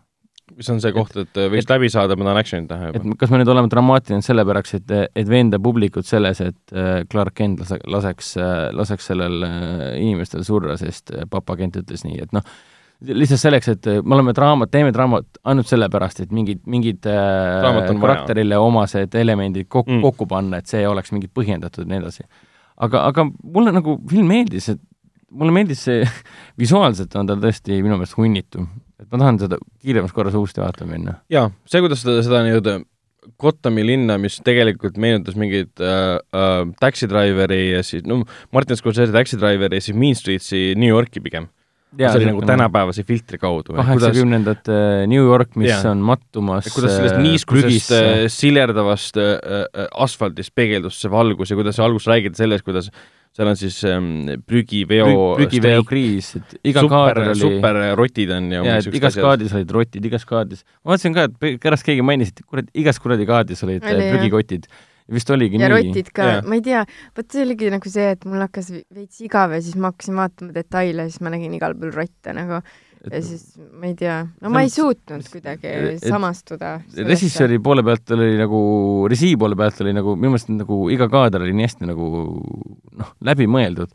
mis 0.55 0.69
on 0.71 0.79
see 0.83 0.93
koht, 0.95 1.17
et 1.19 1.39
äh, 1.41 1.49
võiks 1.51 1.67
läbi 1.69 1.89
saada, 1.91 2.15
ma 2.15 2.29
tahan 2.29 2.41
action'it 2.41 2.69
näha 2.71 2.91
et 2.91 2.99
juba. 3.01 3.17
kas 3.21 3.33
me 3.33 3.41
nüüd 3.41 3.51
oleme 3.51 3.71
dramaatiline 3.71 4.23
sellepärast, 4.25 4.77
et, 4.79 4.93
et 5.15 5.31
veenda 5.31 5.59
publikut 5.61 6.07
selles, 6.07 6.39
et 6.45 6.75
äh, 6.75 7.01
Clark 7.11 7.35
Kent 7.35 7.63
lase, 7.63 7.79
laseks, 7.91 8.35
laseks 8.75 9.11
sellel 9.11 9.43
äh, 9.47 9.89
inimestel 10.03 10.45
surra, 10.47 10.77
sest 10.79 11.11
äh, 11.15 11.27
papa 11.29 11.57
Kent 11.59 11.81
ütles 11.83 12.05
nii, 12.07 12.21
et 12.23 12.35
noh, 12.35 12.45
lihtsalt 13.03 13.41
selleks, 13.41 13.69
et 13.75 13.87
äh, 13.91 13.99
me 14.03 14.15
oleme 14.17 14.33
draamat, 14.35 14.71
teeme 14.71 14.93
draamat 14.95 15.39
ainult 15.51 15.69
sellepärast, 15.69 16.23
et 16.25 16.33
mingid, 16.35 16.63
mingid 16.71 17.05
äh, 17.09 17.67
on 17.67 17.81
vaja. 17.81 17.99
karakterile 18.01 18.59
omased 18.61 19.15
elemendid 19.19 19.67
kok- 19.67 19.89
mm., 19.91 20.01
kokku 20.05 20.27
panna, 20.31 20.61
et 20.61 20.71
see 20.71 20.85
oleks 20.87 21.11
mingi 21.15 21.29
põhjendatud 21.31 21.85
ja 21.85 21.91
nii 21.91 22.03
edasi. 22.03 22.27
aga, 22.75 23.05
aga 23.11 23.27
mulle 23.43 23.75
nagu 23.75 23.99
film 24.09 24.31
meeldis, 24.31 24.69
et 24.75 24.81
mulle 25.35 25.55
meeldis 25.55 25.83
see, 25.89 26.07
visuaalselt 26.61 27.15
on 27.19 27.27
ta 27.27 27.37
tõesti 27.39 27.81
minu 27.81 27.99
meelest 27.99 28.17
hunnitu. 28.17 28.65
Et 29.01 29.07
ma 29.11 29.21
tahan 29.21 29.39
seda 29.41 29.59
kiiremas 29.83 30.13
korras 30.15 30.35
uuesti 30.37 30.63
vaatama 30.63 30.95
minna. 30.95 31.17
jaa, 31.31 31.49
see, 31.69 31.81
kuidas 31.83 32.03
seda, 32.05 32.21
seda 32.25 32.43
nii-öelda 32.47 32.79
Gothami 33.41 33.81
linna, 33.85 34.19
mis 34.21 34.37
tegelikult 34.45 34.99
meenutas 35.01 35.37
mingit 35.39 35.81
äh, 35.81 36.19
äh, 36.21 36.61
Taxi 36.79 37.09
Driveri 37.09 37.71
ja 37.71 37.81
siis, 37.85 38.05
no 38.05 38.21
Martin 38.53 38.77
Scorsese 38.77 39.13
Taxi 39.15 39.39
Driveri 39.41 39.79
ja 39.79 39.85
siis 39.85 39.97
Mean 39.97 40.17
Streetsi 40.17 40.73
New 40.77 40.91
Yorki 40.91 41.23
pigem. 41.25 41.49
see 41.95 42.09
oli 42.11 42.25
nagu 42.27 42.41
tänapäevase 42.43 43.05
filtri 43.07 43.37
kaudu. 43.39 43.71
kuidas, 43.71 43.85
kaheksakümnendate 43.87 44.73
New 45.07 45.23
York, 45.23 45.55
mis 45.55 45.69
Jaa. 45.69 45.91
on 45.93 46.01
mattumas 46.03 46.67
kuidas 46.75 46.97
sellest 46.97 47.15
äh, 47.15 47.23
niiskusest 47.23 47.93
äh, 47.95 48.25
silerdavast 48.27 49.17
äh, 49.17 49.37
äh, 49.39 49.87
asfaldist 50.05 50.51
peegeldus 50.55 50.99
see 51.01 51.11
valgus 51.11 51.53
ja 51.53 51.55
kuidas 51.55 51.79
alguses 51.79 52.11
räägiti 52.11 52.43
sellest, 52.43 52.67
kuidas 52.67 52.91
seal 53.35 53.49
on 53.51 53.57
siis 53.59 53.77
ähm, 53.89 54.09
prügiveo 54.47 55.07
Prüg- 55.09 55.41
prügiveokriis, 55.41 56.29
et 56.39 56.55
iga 56.71 56.83
super 56.85 56.93
kaadr, 56.95 57.31
oli 57.33 57.41
superrotid 57.41 58.31
on 58.37 58.49
ja, 58.55 58.63
ja 58.69 58.77
igas 58.95 59.17
kaadris 59.19 59.55
olid 59.57 59.73
rotid, 59.75 60.07
igas 60.07 60.23
kaadris. 60.29 60.63
ma 60.83 60.93
vaatasin 60.93 61.15
ka, 61.17 61.27
et 61.27 61.61
pärast 61.63 61.87
keegi 61.87 62.05
mainis, 62.05 62.31
et 62.31 62.43
kurat, 62.47 62.69
igas 62.73 63.01
kuradi 63.03 63.27
kaadris 63.27 63.63
olid 63.67 63.83
Oli, 63.83 64.05
jah. 64.07 64.15
prügikotid. 64.15 64.69
vist 65.11 65.29
oligi 65.29 65.59
ja 65.61 65.67
nii. 65.69 65.73
rotid 65.91 66.07
ka 66.15 66.29
ma 66.47 66.57
ei 66.57 66.63
tea, 66.65 66.79
vot 67.17 67.27
see 67.29 67.43
oligi 67.45 67.67
nagu 67.69 67.91
see, 67.91 68.07
et 68.15 68.23
mul 68.25 68.41
hakkas 68.41 68.71
veits 68.73 69.19
igav 69.21 69.51
ja 69.53 69.59
siis 69.61 69.75
ma 69.77 69.91
hakkasin 69.91 70.15
vaatama 70.17 70.55
detaile, 70.55 71.09
siis 71.11 71.21
ma 71.21 71.29
nägin 71.35 71.53
igal 71.59 71.75
pool 71.77 71.91
rotte 71.93 72.33
nagu 72.33 72.63
ja 73.11 73.21
siis 73.21 73.43
ma 73.79 73.89
ei 73.89 73.95
tea, 73.99 74.17
no 74.41 74.49
ma 74.53 74.61
ei 74.65 74.69
suutnud 74.73 75.27
kuidagi 75.31 75.67
et- 75.67 76.05
samastuda. 76.07 76.79
režissööri 76.97 77.59
poole 77.63 77.83
pealt 77.85 78.11
oli 78.15 78.37
nagu, 78.39 78.59
režii 79.11 79.35
poole 79.37 79.55
pealt 79.59 79.81
oli 79.85 79.93
nagu 79.93 80.15
minu 80.15 80.33
meelest 80.35 80.49
nagu 80.55 80.79
iga 80.93 81.07
kaader 81.11 81.45
oli 81.45 81.53
nii 81.53 81.67
hästi 81.69 81.89
nagu 81.91 82.09
noh, 82.97 83.11
läbimõeldud. 83.27 83.91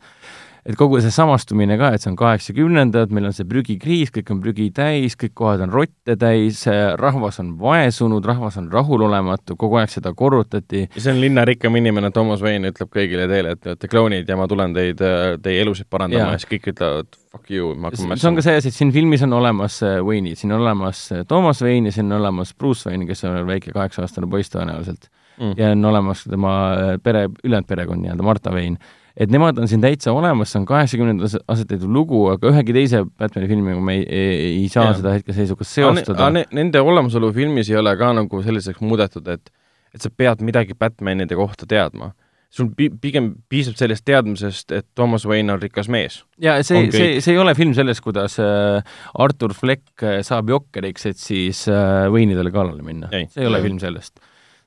Et 0.65 0.77
kogu 0.77 0.99
see 1.01 1.13
samastumine 1.13 1.77
ka, 1.79 1.91
et 1.95 2.03
see 2.03 2.11
on 2.11 2.17
kaheksakümnendad, 2.19 3.13
meil 3.15 3.29
on 3.29 3.35
see 3.35 3.47
prügikriis, 3.49 4.11
kõik 4.13 4.31
on 4.33 4.41
prügi 4.43 4.67
täis, 4.75 5.15
kõik 5.19 5.33
kohad 5.37 5.63
on 5.65 5.73
rotte 5.73 6.15
täis, 6.21 6.63
rahvas 7.01 7.41
on 7.43 7.55
vaesunud, 7.61 8.25
rahvas 8.27 8.59
on 8.61 8.69
rahulolematu, 8.73 9.57
kogu 9.59 9.79
aeg 9.81 9.93
seda 9.93 10.13
korrutati 10.17 10.85
ja 10.85 11.01
see 11.01 11.13
on 11.15 11.21
linna 11.23 11.45
rikkam 11.47 11.77
inimene, 11.79 12.11
Toomas 12.15 12.43
Vein 12.45 12.67
ütleb 12.69 12.91
kõigile 12.93 13.27
teile, 13.31 13.55
et 13.55 13.63
te 13.63 13.73
olete 13.73 13.91
klounid 13.91 14.29
ja 14.29 14.37
ma 14.39 14.47
tulen 14.51 14.75
teid, 14.77 15.01
teie 15.41 15.63
elusid 15.65 15.89
parandama 15.89 16.29
Jaa. 16.29 16.37
ja 16.37 16.43
siis 16.43 16.51
kõik 16.53 16.69
ütlevad 16.73 17.17
fuck 17.31 17.49
you, 17.53 17.71
ma 17.75 17.89
hakkan 17.89 18.19
see 18.19 18.29
on 18.29 18.37
ka 18.37 18.45
see 18.45 18.59
asi, 18.59 18.73
et 18.73 18.77
siin 18.77 18.93
filmis 18.93 19.23
on 19.25 19.33
olemas 19.39 19.79
äh, 19.87 19.97
Wayne'id, 20.05 20.39
siin 20.41 20.53
on 20.53 20.61
olemas 20.65 21.07
äh, 21.15 21.25
Toomas 21.27 21.63
Wayne 21.65 21.89
ja 21.89 21.95
siin 21.95 22.11
on 22.11 22.19
olemas 22.19 22.53
Bruce 22.53 22.89
Wayne, 22.89 23.07
kes 23.09 23.25
on 23.29 23.41
väike 23.47 23.73
kaheksa-aastane 23.73 24.29
poiss 24.29 24.53
tõenäoliselt 24.53 25.09
Mm. 25.41 25.53
ja 25.57 25.71
on 25.71 25.85
olemas 25.85 26.23
tema 26.23 26.73
äh, 26.73 26.97
pere, 27.03 27.29
ülejäänud 27.43 27.67
perekond 27.67 28.03
nii-öelda, 28.03 28.23
Marta 28.23 28.51
Wayne. 28.51 28.77
Et 29.17 29.31
nemad 29.31 29.57
on 29.59 29.67
siin 29.67 29.81
täitsa 29.83 30.13
olemas, 30.15 30.51
see 30.53 30.61
on 30.61 30.65
kaheksakümnendates 30.69 31.37
aset 31.51 31.71
leidnud 31.73 31.91
lugu, 31.97 32.23
aga 32.31 32.51
ühegi 32.51 32.75
teise 32.75 33.03
Batman'i 33.19 33.49
filmiga 33.51 33.81
me 33.83 33.97
ei, 33.99 34.05
ei, 34.07 34.49
ei 34.61 34.69
saa 34.71 34.89
ja. 34.91 34.97
seda 35.01 35.15
hetkeseisuga 35.17 35.67
seostada. 35.67 36.29
Ne, 36.33 36.45
nende 36.55 36.81
olemasolu 36.81 37.33
filmis 37.35 37.69
ei 37.71 37.79
ole 37.81 37.95
ka 37.99 38.13
nagu 38.17 38.43
selliseks 38.45 38.81
muudetud, 38.81 39.27
et 39.27 39.51
et 39.91 39.99
sa 39.99 40.07
pead 40.09 40.39
midagi 40.47 40.71
Batmanide 40.79 41.35
kohta 41.35 41.67
teadma. 41.67 42.13
sul 42.51 42.67
pi-, 42.75 42.89
pigem 43.01 43.29
piisab 43.49 43.77
sellest 43.79 44.03
teadmisest, 44.03 44.71
et 44.75 44.85
Thomas 44.95 45.23
Wayne 45.27 45.53
on 45.53 45.61
rikas 45.61 45.87
mees. 45.87 46.23
ja 46.39 46.57
see 46.63 46.89
see 46.91 47.21
see 47.23 47.33
ei 47.35 47.39
ole 47.39 47.53
film 47.55 47.71
sellest, 47.73 48.01
kuidas 48.03 48.35
äh, 48.39 48.83
Artur 49.15 49.53
Fleck 49.53 50.03
äh, 50.03 50.19
saab 50.23 50.49
jokkeriks, 50.51 51.05
et 51.05 51.17
siis 51.17 51.67
äh, 51.71 52.07
Wayne'idele 52.11 52.51
kallale 52.51 52.83
minna. 52.83 53.07
See 53.11 53.27
ei 53.43 53.47
ole 53.47 53.59
Mm. 53.59 53.63
film 53.63 53.79
sellest. 53.79 54.19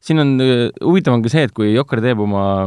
Siin 0.04 0.20
on 0.20 0.34
äh,, 0.42 0.66
huvitav 0.84 1.16
on 1.16 1.22
ka 1.24 1.32
see, 1.32 1.46
et 1.48 1.54
kui 1.56 1.72
Jokker 1.72 2.02
teeb 2.04 2.20
oma, 2.24 2.64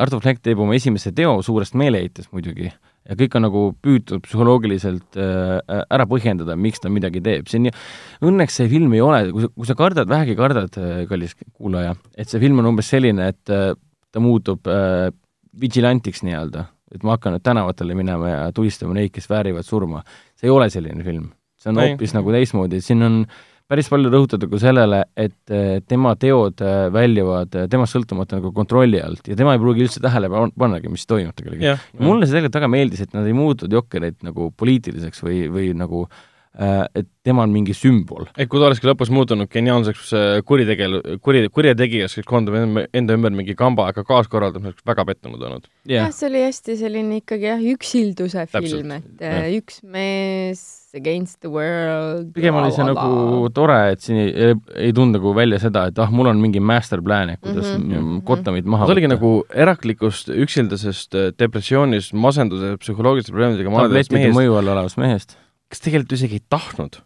Artur 0.00 0.22
Fleck 0.24 0.42
teeb 0.44 0.60
oma 0.60 0.76
esimese 0.76 1.14
teo 1.16 1.38
suurest 1.44 1.76
meeleheitest 1.80 2.32
muidugi 2.34 2.68
ja 2.68 3.16
kõik 3.20 3.36
on 3.36 3.44
nagu 3.44 3.62
püütud 3.84 4.24
psühholoogiliselt 4.24 5.18
äh, 5.20 5.80
ära 5.92 6.06
põhjendada, 6.08 6.56
miks 6.56 6.80
ta 6.80 6.92
midagi 6.92 7.20
teeb, 7.24 7.48
see 7.50 7.60
on 7.60 7.66
nii, 7.68 7.74
õnneks 8.30 8.60
see 8.60 8.70
film 8.72 8.94
ei 8.96 9.02
ole, 9.04 9.20
kui 9.32 9.44
sa, 9.44 9.50
kui 9.52 9.68
sa 9.68 9.76
kardad, 9.78 10.08
vähegi 10.10 10.36
kardad, 10.38 10.78
kallis 11.10 11.36
kuulaja, 11.52 11.94
et 12.16 12.30
see 12.30 12.40
film 12.42 12.62
on 12.62 12.72
umbes 12.72 12.88
selline, 12.92 13.28
et 13.34 13.52
äh, 13.52 13.72
ta 14.14 14.22
muutub 14.24 14.70
äh, 14.70 15.10
vigilantiks 15.60 16.24
nii-öelda, 16.26 16.66
et 16.94 17.04
ma 17.04 17.16
hakkan 17.16 17.36
nüüd 17.36 17.44
tänavatele 17.44 17.96
minema 17.98 18.30
ja 18.30 18.44
tulistama 18.54 18.96
neid, 18.96 19.12
kes 19.14 19.28
väärivad 19.30 19.66
surma. 19.66 20.04
see 20.38 20.48
ei 20.48 20.54
ole 20.54 20.70
selline 20.72 21.04
film, 21.06 21.28
see 21.60 21.72
on 21.72 21.80
hoopis 21.82 22.14
nagu 22.16 22.32
teistmoodi, 22.34 22.80
siin 22.84 23.04
on 23.04 23.24
päris 23.74 23.90
palju 23.90 24.10
rõhutatud 24.12 24.50
ka 24.52 24.60
sellele, 24.62 25.00
et 25.18 25.54
äh, 25.54 25.78
tema 25.90 26.14
teod 26.20 26.62
äh, 26.64 26.86
väljuvad 26.94 27.56
äh, 27.58 27.70
temast 27.70 27.96
sõltumata 27.96 28.38
nagu 28.38 28.52
kontrolli 28.54 29.00
alt 29.02 29.26
ja 29.30 29.38
tema 29.38 29.56
ei 29.56 29.62
pruugi 29.62 29.86
üldse 29.86 30.02
tähele 30.04 30.30
pan- 30.32 30.54
pannagi, 30.58 30.92
mis 30.92 31.06
toimub 31.10 31.34
tegelikult. 31.38 31.66
ja 31.66 32.04
mulle 32.04 32.28
see 32.28 32.36
tegelikult 32.36 32.60
väga 32.60 32.70
meeldis, 32.76 33.02
et 33.04 33.16
nad 33.16 33.26
ei 33.26 33.34
muutnud 33.36 33.74
Jokkerit 33.74 34.22
nagu 34.26 34.52
poliitiliseks 34.60 35.24
või, 35.26 35.42
või 35.50 35.72
nagu 35.76 36.06
et 36.54 37.08
tema 37.26 37.42
on 37.42 37.50
mingi 37.50 37.74
sümbol. 37.74 38.28
et 38.38 38.46
kui 38.46 38.60
ta 38.62 38.68
olekski 38.68 38.86
lõpus 38.86 39.10
muutunud 39.10 39.50
geniaalseks 39.50 40.12
kuritegel-, 40.46 41.00
kuri, 41.24 41.48
kurjategijaks, 41.50 42.14
kes 42.20 42.28
koondab 42.30 42.60
enda- 42.60 43.16
ümber 43.16 43.34
mingi 43.34 43.56
kamba 43.58 43.88
aega 43.88 44.04
kaaskorraldamiseks, 44.06 44.86
väga 44.86 45.08
pettunud 45.08 45.42
olnud. 45.42 45.66
jah, 45.90 46.12
see 46.14 46.30
oli 46.30 46.44
hästi 46.46 46.78
selline 46.78 47.18
ikkagi 47.24 47.50
jah, 47.50 47.66
üksilduse 47.74 48.46
Täpselt, 48.46 48.70
film, 48.70 48.94
et 49.00 49.26
äh, 49.26 49.50
üks 49.58 49.82
mees 49.82 50.83
against 50.96 51.40
the 51.42 51.50
world. 51.50 52.28
pigem 52.36 52.54
oli 52.60 52.70
see 52.74 52.84
nagu 52.86 53.48
tore, 53.54 53.78
et 53.94 54.00
siin 54.04 54.18
ei, 54.22 54.54
ei 54.88 54.92
tulnud 54.96 55.18
nagu 55.18 55.32
välja 55.36 55.58
seda, 55.62 55.86
et 55.90 55.98
ah, 56.02 56.10
mul 56.14 56.30
on 56.30 56.40
mingi 56.42 56.60
master 56.62 57.02
plan, 57.04 57.30
et 57.34 57.40
kuidas 57.42 57.66
mm 57.74 57.84
Mhm. 57.84 57.94
-hmm. 57.96 58.22
Gothamit 58.28 58.64
maha 58.64 58.86
see 58.86 58.94
oligi 58.96 59.10
nagu 59.10 59.32
eraklikust, 59.64 60.28
üksildasest 60.28 61.14
äh, 61.18 61.32
depressioonist, 61.38 62.12
masenduse, 62.14 62.76
psühholoogiliste 62.82 63.32
probleemidega 63.34 63.70
tablettide 63.70 64.30
mõju 64.32 64.56
all 64.58 64.68
olevast 64.76 64.96
mehest. 64.98 65.36
kes 65.70 65.80
tegelikult 65.80 66.12
isegi 66.12 66.34
ei 66.40 66.46
tahtnud 66.48 67.00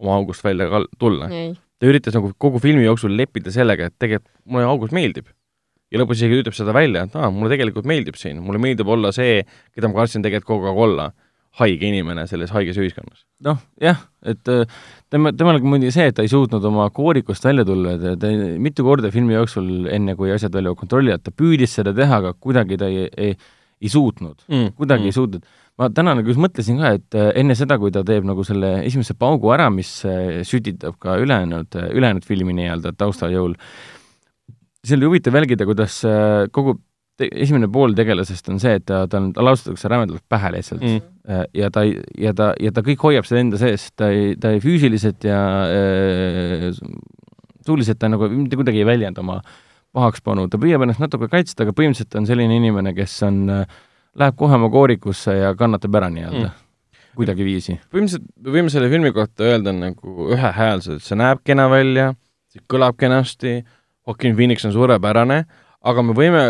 oma 0.00 0.16
august 0.16 0.44
välja 0.44 0.68
tulla. 0.98 1.28
ei, 1.30 1.54
ta 1.78 1.86
üritas 1.86 2.14
nagu 2.14 2.32
kogu 2.38 2.58
filmi 2.62 2.84
jooksul 2.84 3.16
leppida 3.16 3.50
sellega, 3.50 3.86
et 3.86 3.94
tegelikult 3.98 4.30
mulle 4.46 4.66
august 4.66 4.92
meeldib. 4.92 5.26
ja 5.92 5.98
lõpus 6.00 6.16
isegi 6.22 6.40
ütleb 6.40 6.54
seda 6.56 6.72
välja, 6.72 7.02
et 7.04 7.16
aa, 7.16 7.28
mulle 7.30 7.50
tegelikult 7.52 7.84
meeldib 7.84 8.14
siin, 8.16 8.38
mulle 8.42 8.58
meeldib 8.58 8.88
olla 8.88 9.10
see, 9.12 9.42
keda 9.74 9.88
ma 9.88 9.94
kartsin 10.00 10.22
tegelikult 10.24 10.48
kogu 10.48 10.66
aeg 10.70 10.78
olla, 10.86 11.10
haige 11.60 11.88
inimene 11.88 12.24
selles 12.30 12.52
haiges 12.54 12.78
ühiskonnas. 12.80 13.24
noh, 13.44 13.58
jah, 13.82 13.98
et 14.24 14.48
äh, 14.48 14.62
tema, 15.12 15.32
temal 15.36 15.58
muidugi 15.60 15.92
see, 15.94 16.08
et 16.08 16.16
ta 16.16 16.24
ei 16.24 16.30
suutnud 16.32 16.64
oma 16.68 16.88
koorikust 16.94 17.44
välja 17.44 17.66
tulla, 17.68 17.96
ta, 18.00 18.14
ta 18.20 18.30
mitu 18.62 18.86
korda 18.86 19.10
filmi 19.12 19.36
jooksul, 19.36 19.88
enne 19.92 20.14
kui 20.18 20.32
asjad 20.32 20.54
välja 20.56 20.72
kontrolli 20.78 21.12
alt, 21.12 21.24
ta 21.26 21.34
püüdis 21.34 21.74
seda 21.78 21.92
teha, 21.96 22.22
aga 22.22 22.32
kuidagi 22.38 22.78
ta 22.80 22.88
ei, 22.88 23.08
ei, 23.12 23.34
ei 23.82 23.92
suutnud. 23.92 24.46
mm. 24.48 24.70
kuidagi 24.78 25.04
mm. 25.04 25.12
ei 25.12 25.18
suutnud. 25.18 25.50
ma 25.80 25.88
täna 25.92 26.14
nagu 26.16 26.32
just 26.32 26.40
mõtlesin 26.40 26.80
ka, 26.80 26.94
et 27.00 27.18
äh, 27.18 27.32
enne 27.42 27.56
seda, 27.58 27.76
kui 27.82 27.92
ta 27.92 28.04
teeb 28.06 28.24
nagu 28.28 28.46
selle 28.48 28.78
esimese 28.86 29.16
paugu 29.18 29.52
ära, 29.52 29.68
mis 29.72 29.90
äh, 30.08 30.40
sütitab 30.48 30.96
ka 31.02 31.18
ülejäänud, 31.20 31.82
ülejäänud 31.92 32.28
filmi 32.28 32.56
nii-öelda 32.56 32.94
taustajõul, 32.96 33.58
see 34.82 34.96
oli 34.96 35.10
huvitav 35.10 35.36
jälgida, 35.36 35.68
kuidas 35.68 36.00
kogu 36.54 36.78
esimene 37.20 37.68
pool 37.72 37.94
tegelasest 37.96 38.48
on 38.52 38.60
see, 38.62 38.76
et 38.78 38.84
ta, 38.88 39.04
ta 39.10 39.20
on, 39.20 39.30
ta 39.36 39.44
laustatakse 39.44 39.90
rämedalt 39.90 40.24
pähe 40.28 40.52
lihtsalt 40.56 40.82
Mm. 40.82 41.02
mm. 41.28 41.50
ja 41.54 41.70
ta 41.70 41.82
ei, 41.86 41.98
ja 42.18 42.32
ta, 42.34 42.52
ja 42.60 42.72
ta 42.72 42.82
kõik 42.82 43.02
hoiab 43.04 43.28
seda 43.28 43.40
enda 43.40 43.58
sees, 43.60 43.90
ta 43.96 44.08
ei, 44.10 44.32
ta 44.40 44.50
ei 44.54 44.60
füüsiliselt 44.64 45.24
ja 45.24 45.42
äh, 45.68 46.70
suuliselt 47.66 48.00
ta 48.00 48.08
nagu 48.10 48.28
mitte 48.32 48.58
kuidagi 48.58 48.82
ei 48.82 48.88
väljenda 48.88 49.22
oma 49.22 49.40
pahakspanu, 49.92 50.48
ta 50.48 50.58
püüab 50.60 50.82
ennast 50.86 51.02
natuke 51.02 51.28
kaitsta, 51.30 51.66
aga 51.66 51.74
põhimõtteliselt 51.76 52.16
on 52.18 52.26
selline 52.26 52.56
inimene, 52.56 52.94
kes 52.96 53.18
on 53.28 53.44
äh, 53.52 53.78
läheb 54.18 54.36
kohe 54.40 54.56
oma 54.56 54.70
koorikusse 54.72 55.36
ja 55.36 55.54
kannatab 55.58 56.00
ära 56.00 56.08
nii-öelda 56.12 56.48
mm., 56.48 56.58
kuidagiviisi. 57.18 57.78
põhimõtteliselt 57.92 58.26
me 58.40 58.56
võime 58.56 58.72
selle 58.72 58.88
filmi 58.92 59.12
kohta 59.12 59.46
öelda 59.50 59.74
nagu 59.76 60.30
ühehäälselt, 60.32 61.04
see 61.04 61.18
näeb 61.20 61.44
kena 61.44 61.68
välja, 61.72 62.12
see 62.52 62.64
kõlab 62.72 62.96
kenasti, 63.00 63.60
Joaquin 64.06 64.34
Phoenix 64.34 64.64
on 64.66 64.72
suurepärane, 64.74 65.44
aga 65.86 66.02
me 66.02 66.16
võime 66.16 66.42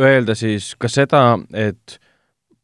öelda 0.00 0.34
siis 0.38 0.72
ka 0.80 0.90
seda, 0.90 1.24
et 1.54 1.98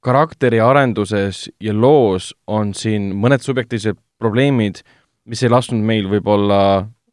karakteriarenduses 0.05 1.47
ja 1.61 1.75
loos 1.77 2.33
on 2.49 2.73
siin 2.77 3.11
mõned 3.21 3.45
subjektiivsed 3.45 3.99
probleemid, 4.21 4.81
mis 5.29 5.43
ei 5.45 5.53
lasknud 5.53 5.85
meil 5.85 6.09
võib-olla, 6.11 6.61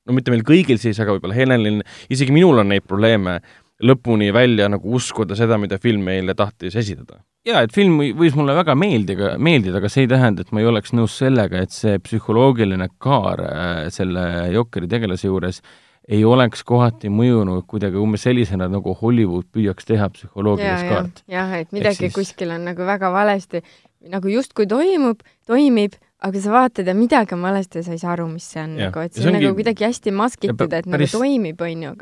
no 0.07 0.15
mitte 0.15 0.31
meil 0.31 0.45
kõigil 0.47 0.79
siis, 0.81 0.99
aga 1.03 1.15
võib-olla 1.15 1.35
Helenil, 1.35 1.81
isegi 2.13 2.35
minul 2.35 2.63
on 2.63 2.71
neid 2.71 2.87
probleeme, 2.87 3.39
lõpuni 3.83 4.31
välja 4.33 4.65
nagu 4.71 4.95
uskuda 4.97 5.35
seda, 5.37 5.59
mida 5.61 5.77
film 5.81 6.07
meile 6.07 6.33
tahtis 6.37 6.75
esitada. 6.79 7.19
jaa, 7.47 7.61
et 7.63 7.71
film 7.71 7.99
võis 8.17 8.35
mulle 8.35 8.55
väga 8.57 8.73
meeldida, 8.75 9.35
meeldida, 9.39 9.77
aga 9.77 9.91
see 9.91 10.03
ei 10.03 10.09
tähenda, 10.11 10.43
et 10.43 10.51
ma 10.51 10.63
ei 10.63 10.67
oleks 10.67 10.95
nõus 10.97 11.13
sellega, 11.19 11.61
et 11.63 11.75
see 11.75 11.99
psühholoogiline 12.03 12.89
kaar 13.03 13.43
äh, 13.45 13.83
selle 13.93 14.23
Jokeri 14.55 14.89
tegelase 14.91 15.29
juures 15.29 15.61
ei 16.07 16.23
oleks 16.25 16.63
kohati 16.67 17.11
mõjunud 17.11 17.65
kuidagi 17.67 17.99
umbes 17.99 18.23
sellisena, 18.27 18.69
nagu 18.71 18.95
Hollywood 19.01 19.49
püüaks 19.53 19.87
teha 19.87 20.07
psühholoogilist 20.13 20.87
kaart. 20.87 21.23
jah, 21.31 21.53
et 21.59 21.71
midagi 21.75 22.07
siis... 22.07 22.15
kuskil 22.15 22.53
on 22.55 22.67
nagu 22.69 22.87
väga 22.87 23.11
valesti, 23.11 23.63
nagu 24.07 24.31
justkui 24.31 24.69
toimub, 24.71 25.23
toimib, 25.49 25.97
aga 26.23 26.41
sa 26.41 26.53
vaatad 26.53 26.87
ja 26.87 26.95
midagi 26.97 27.35
on 27.35 27.43
valesti 27.45 27.81
ja 27.81 27.85
sa 27.85 27.93
ei 27.93 28.01
saa 28.01 28.15
aru, 28.15 28.29
mis 28.31 28.47
see 28.53 28.63
on 28.63 28.77
ja. 28.79 28.87
nagu, 28.87 29.03
et 29.03 29.13
see, 29.13 29.21
see 29.21 29.29
on 29.29 29.35
ongi... 29.35 29.49
nagu 29.49 29.59
kuidagi 29.59 29.87
hästi 29.89 30.15
maskitud, 30.15 30.65
et 30.71 30.87
päris... 30.87 31.11
nagu 31.13 31.25
toimib, 31.25 31.61
onju. 31.67 31.93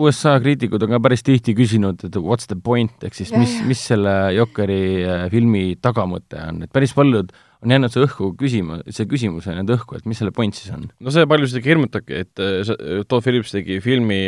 USA 0.00 0.38
kriitikud 0.40 0.82
on 0.86 0.96
ka 0.96 1.02
päris 1.04 1.24
tihti 1.26 1.54
küsinud, 1.56 2.00
et 2.08 2.16
what's 2.24 2.48
the 2.48 2.56
point 2.56 3.04
ehk 3.04 3.20
siis 3.20 3.34
ja, 3.34 3.40
mis, 3.42 3.58
mis 3.68 3.84
selle 3.92 4.16
Jokeri 4.32 4.82
äh, 5.04 5.24
filmi 5.32 5.66
tagamõte 5.76 6.40
on, 6.48 6.64
et 6.64 6.72
päris 6.72 6.96
paljud 6.96 7.36
on 7.62 7.74
jäänud 7.74 7.94
see 7.94 8.02
õhku 8.06 8.32
küsima, 8.38 8.80
see 8.90 9.06
küsimus 9.10 9.46
on 9.46 9.58
jäänud 9.58 9.76
õhku, 9.76 9.98
et 9.98 10.08
mis 10.08 10.18
selle 10.22 10.34
point 10.34 10.56
siis 10.56 10.72
on? 10.74 10.88
no 11.00 11.14
see 11.14 11.28
paljusid 11.30 11.64
hirmutabki, 11.66 12.24
et 12.24 12.42
äh, 12.42 12.74
Todd 13.06 13.24
Phillips 13.24 13.54
tegi 13.54 13.78
filmi 13.84 14.24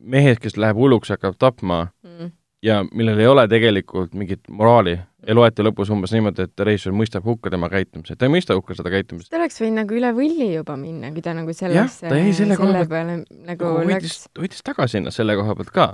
mehed, 0.00 0.40
kes 0.42 0.58
läheb 0.60 0.78
hulluks 0.80 1.12
ja 1.12 1.18
hakkab 1.18 1.38
tapma 1.40 1.86
mm. 2.06 2.32
ja 2.66 2.80
millel 2.90 3.20
ei 3.20 3.30
ole 3.30 3.46
tegelikult 3.50 4.16
mingit 4.16 4.46
moraali 4.48 4.98
ja 5.26 5.36
loeti 5.36 5.64
lõpus 5.64 5.90
umbes 5.92 6.14
niimoodi, 6.14 6.46
et 6.48 6.62
reisijal 6.64 6.94
mõistab 6.96 7.26
hukka 7.28 7.52
tema 7.52 7.68
käitumise, 7.72 8.16
ta 8.16 8.26
ei 8.26 8.32
mõista 8.32 8.56
hukka 8.56 8.76
seda 8.78 8.92
käitumist. 8.92 9.30
ta 9.32 9.38
oleks 9.40 9.60
võinud 9.60 9.82
nagu 9.82 9.98
üle 9.98 10.12
võlli 10.16 10.48
juba 10.54 10.76
minna, 10.80 11.12
kui 11.14 11.24
ta 11.24 11.34
nagu 11.36 11.52
sellesse, 11.56 12.06
selle, 12.06 12.32
selle 12.36 12.56
koha 12.60 12.86
peale 12.90 13.20
nagu, 13.48 13.74
läks. 13.90 14.24
võttis 14.38 14.64
tagasi 14.66 15.00
ennast 15.00 15.20
selle 15.20 15.36
koha 15.38 15.56
pealt 15.58 15.74
ka. 15.76 15.90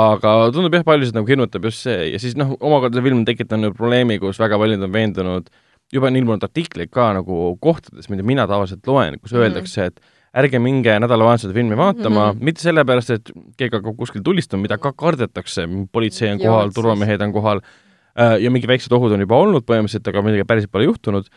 aga 0.00 0.36
tundub 0.54 0.76
jah, 0.76 0.84
paljusid 0.86 1.16
nagu 1.16 1.30
hirmutab 1.30 1.64
just 1.70 1.88
see 1.88 2.12
ja 2.12 2.20
siis 2.22 2.36
noh, 2.38 2.52
omakorda 2.60 3.00
see 3.00 3.08
film 3.08 3.22
on 3.22 3.26
tekitanud 3.28 3.76
probleemi, 3.78 4.20
kus 4.22 4.38
väga 4.42 4.60
paljud 4.60 4.86
on 4.86 4.94
veendunud, 4.94 5.50
juba 5.92 6.08
on 6.10 6.16
ilmunud 6.16 6.46
artikleid 6.46 6.90
ka 6.94 7.10
nagu 7.16 7.56
kohtades, 7.60 8.08
mida 8.12 8.22
mina 8.26 8.46
tavaliselt 8.46 8.86
loen, 8.86 9.18
kus 9.18 9.34
mhm. 9.34 9.42
öeldakse, 9.42 9.90
et 9.90 10.00
ärge 10.40 10.60
minge 10.62 10.94
nädalavahetusel 11.02 11.52
filmi 11.56 11.74
vaatama 11.74 12.32
mm, 12.32 12.38
-hmm. 12.38 12.44
mitte 12.44 12.62
sellepärast, 12.62 13.10
et 13.10 13.32
keegi 13.58 13.80
hakkab 13.80 13.96
kuskil 13.98 14.22
tulistama, 14.22 14.62
mida 14.62 14.78
ka 14.78 14.92
kardetakse, 14.92 15.66
politsei 15.92 16.30
on 16.30 16.38
kohal, 16.38 16.70
turvamehed 16.74 17.22
on 17.26 17.32
kohal 17.34 17.64
Äh, 18.18 18.40
ja 18.42 18.50
mingid 18.50 18.70
väiksed 18.70 18.92
ohud 18.94 19.14
on 19.14 19.22
juba 19.22 19.38
olnud 19.38 19.64
põhimõtteliselt, 19.68 20.08
aga 20.10 20.22
midagi 20.26 20.46
päriselt 20.48 20.72
pole 20.74 20.88
juhtunud. 20.88 21.30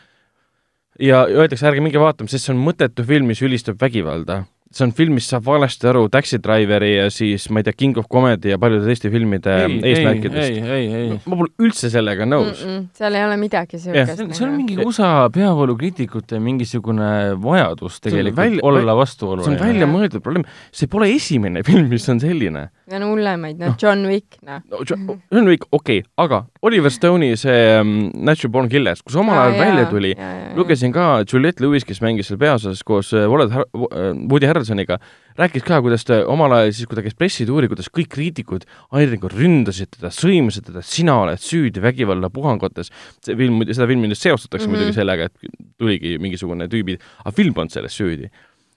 ja 1.01 1.23
öeldakse, 1.25 1.65
ärge 1.65 1.81
minge 1.81 2.01
vaatama, 2.01 2.29
sest 2.29 2.47
see 2.47 2.53
on 2.53 2.59
mõttetu 2.61 3.05
film, 3.05 3.29
mis 3.29 3.41
ülistab 3.41 3.79
vägivalda 3.81 4.43
see 4.73 4.85
on 4.87 4.93
film, 4.95 5.17
mis 5.17 5.27
saab 5.29 5.45
valesti 5.45 5.87
aru 5.89 6.07
Taxi 6.11 6.39
Driveri 6.41 6.93
ja 6.95 7.09
siis 7.13 7.45
ma 7.53 7.61
ei 7.61 7.67
tea, 7.67 7.75
King 7.77 7.97
of 8.01 8.07
Comedy 8.11 8.53
ja 8.53 8.59
paljude 8.61 8.87
teiste 8.89 9.11
filmide 9.13 9.53
ei, 9.67 9.79
eesmärkidest. 9.91 10.69
ei. 10.73 11.17
ma 11.29 11.37
pole 11.39 11.51
üldse 11.61 11.91
sellega 11.93 12.25
nõus 12.27 12.63
mm. 12.63 12.71
-mm, 12.71 12.87
seal 12.97 13.17
ei 13.19 13.25
ole 13.27 13.37
midagi 13.41 13.79
siukest. 13.79 14.15
see 14.17 14.25
on, 14.25 14.33
see 14.37 14.47
on 14.47 14.55
mingi 14.57 14.77
USA 14.81 15.11
peavoolukriitikute 15.33 16.39
mingisugune 16.43 17.09
vajadus 17.43 17.99
tegelikult 18.03 18.41
välja, 18.41 18.63
olla 18.69 18.95
vastuolu. 18.97 19.45
see 19.45 19.53
on 19.53 19.61
välja 19.61 19.89
mõeldud 19.89 20.25
probleem, 20.25 20.47
see 20.71 20.89
pole 20.89 21.11
esimene 21.13 21.63
film, 21.69 21.89
mis 21.93 22.09
on 22.09 22.21
selline. 22.23 22.67
on 22.93 23.07
hullemaid, 23.07 23.61
noh, 23.61 23.77
John 23.81 24.05
Wick, 24.09 24.39
noh 24.41 24.61
no,. 24.69 24.81
John 25.31 25.47
Wick, 25.49 25.67
okei 25.71 26.01
okay,, 26.01 26.09
aga 26.17 26.43
Oliver 26.63 26.91
Stone'i 26.93 27.35
see 27.37 27.77
um, 27.79 28.09
Natural 28.13 28.51
Born 28.51 28.69
Killers, 28.71 29.01
kus 29.05 29.17
omal 29.19 29.37
ajal 29.37 29.59
välja 29.59 29.85
tuli, 29.91 30.13
lugesin 30.57 30.93
ka 30.95 31.23
Juliette 31.27 31.63
Lewis, 31.63 31.85
kes 31.85 32.01
mängis 32.01 32.31
seal 32.31 32.41
peaosas 32.41 32.83
koos 32.87 33.13
uh, 33.13 33.27
Woody 33.29 34.47
Harrelsoniga, 34.47 34.62
Harrisoniga, 34.63 34.99
rääkis 35.39 35.65
ka, 35.67 35.81
kuidas 35.83 36.07
ta 36.07 36.21
omal 36.31 36.55
ajal 36.57 36.71
siis, 36.71 36.87
kui 36.87 36.97
ta 36.97 37.03
käis 37.05 37.17
pressituuri, 37.19 37.69
kuidas 37.71 37.91
kõik 37.93 38.09
kriitikud 38.13 38.65
ajakirjanikud 38.91 39.35
ründasid 39.35 39.91
teda, 39.97 40.13
sõimasid 40.13 40.69
teda, 40.71 40.83
sina 40.85 41.19
oled 41.25 41.43
süüdi 41.43 41.83
vägivallapuhangutes. 41.83 42.89
see 43.25 43.35
film, 43.35 43.61
seda 43.69 43.87
filmi 43.89 44.07
nüüd 44.07 44.19
seostatakse 44.19 44.67
mm 44.67 44.73
-hmm. 44.73 44.79
muidugi 44.79 44.97
sellega, 44.97 45.29
et 45.29 45.35
tuligi 45.77 46.17
mingisugune 46.19 46.67
tüübi, 46.67 46.97
aga 47.25 47.35
film 47.35 47.53
polnud 47.53 47.71
selles 47.71 47.93
süüdi 47.93 48.31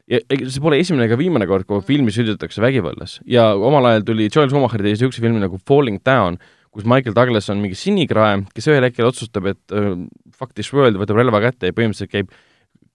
ja 0.07 0.21
see 0.29 0.63
pole 0.63 0.79
esimene 0.79 1.09
ega 1.09 1.19
viimane 1.19 1.47
kord, 1.51 1.67
kui 1.67 1.83
filmi 1.83 2.13
süüdistatakse 2.15 2.63
vägivallas 2.63 3.21
ja 3.27 3.55
omal 3.55 3.89
ajal 3.91 4.05
tuli 4.07 4.29
Joel 4.31 4.49
Schumacher 4.49 4.83
tegi 4.83 4.95
niisuguse 4.95 5.25
filmi 5.25 5.43
nagu 5.43 5.59
Falling 5.67 5.99
Down, 6.07 6.39
kus 6.71 6.85
Michael 6.85 7.15
Douglas 7.17 7.51
on 7.51 7.63
mingi 7.63 7.79
sinikrae, 7.79 8.45
kes 8.55 8.69
ühel 8.71 8.85
hetkel 8.87 9.09
otsustab, 9.09 9.49
et 9.51 9.75
uh, 9.75 9.97
fuck 10.37 10.55
this 10.55 10.73
world, 10.77 10.99
võtab 11.01 11.19
relva 11.19 11.41
kätte 11.41 11.71
ja 11.71 11.77
põhimõtteliselt 11.77 12.13
käib 12.13 12.31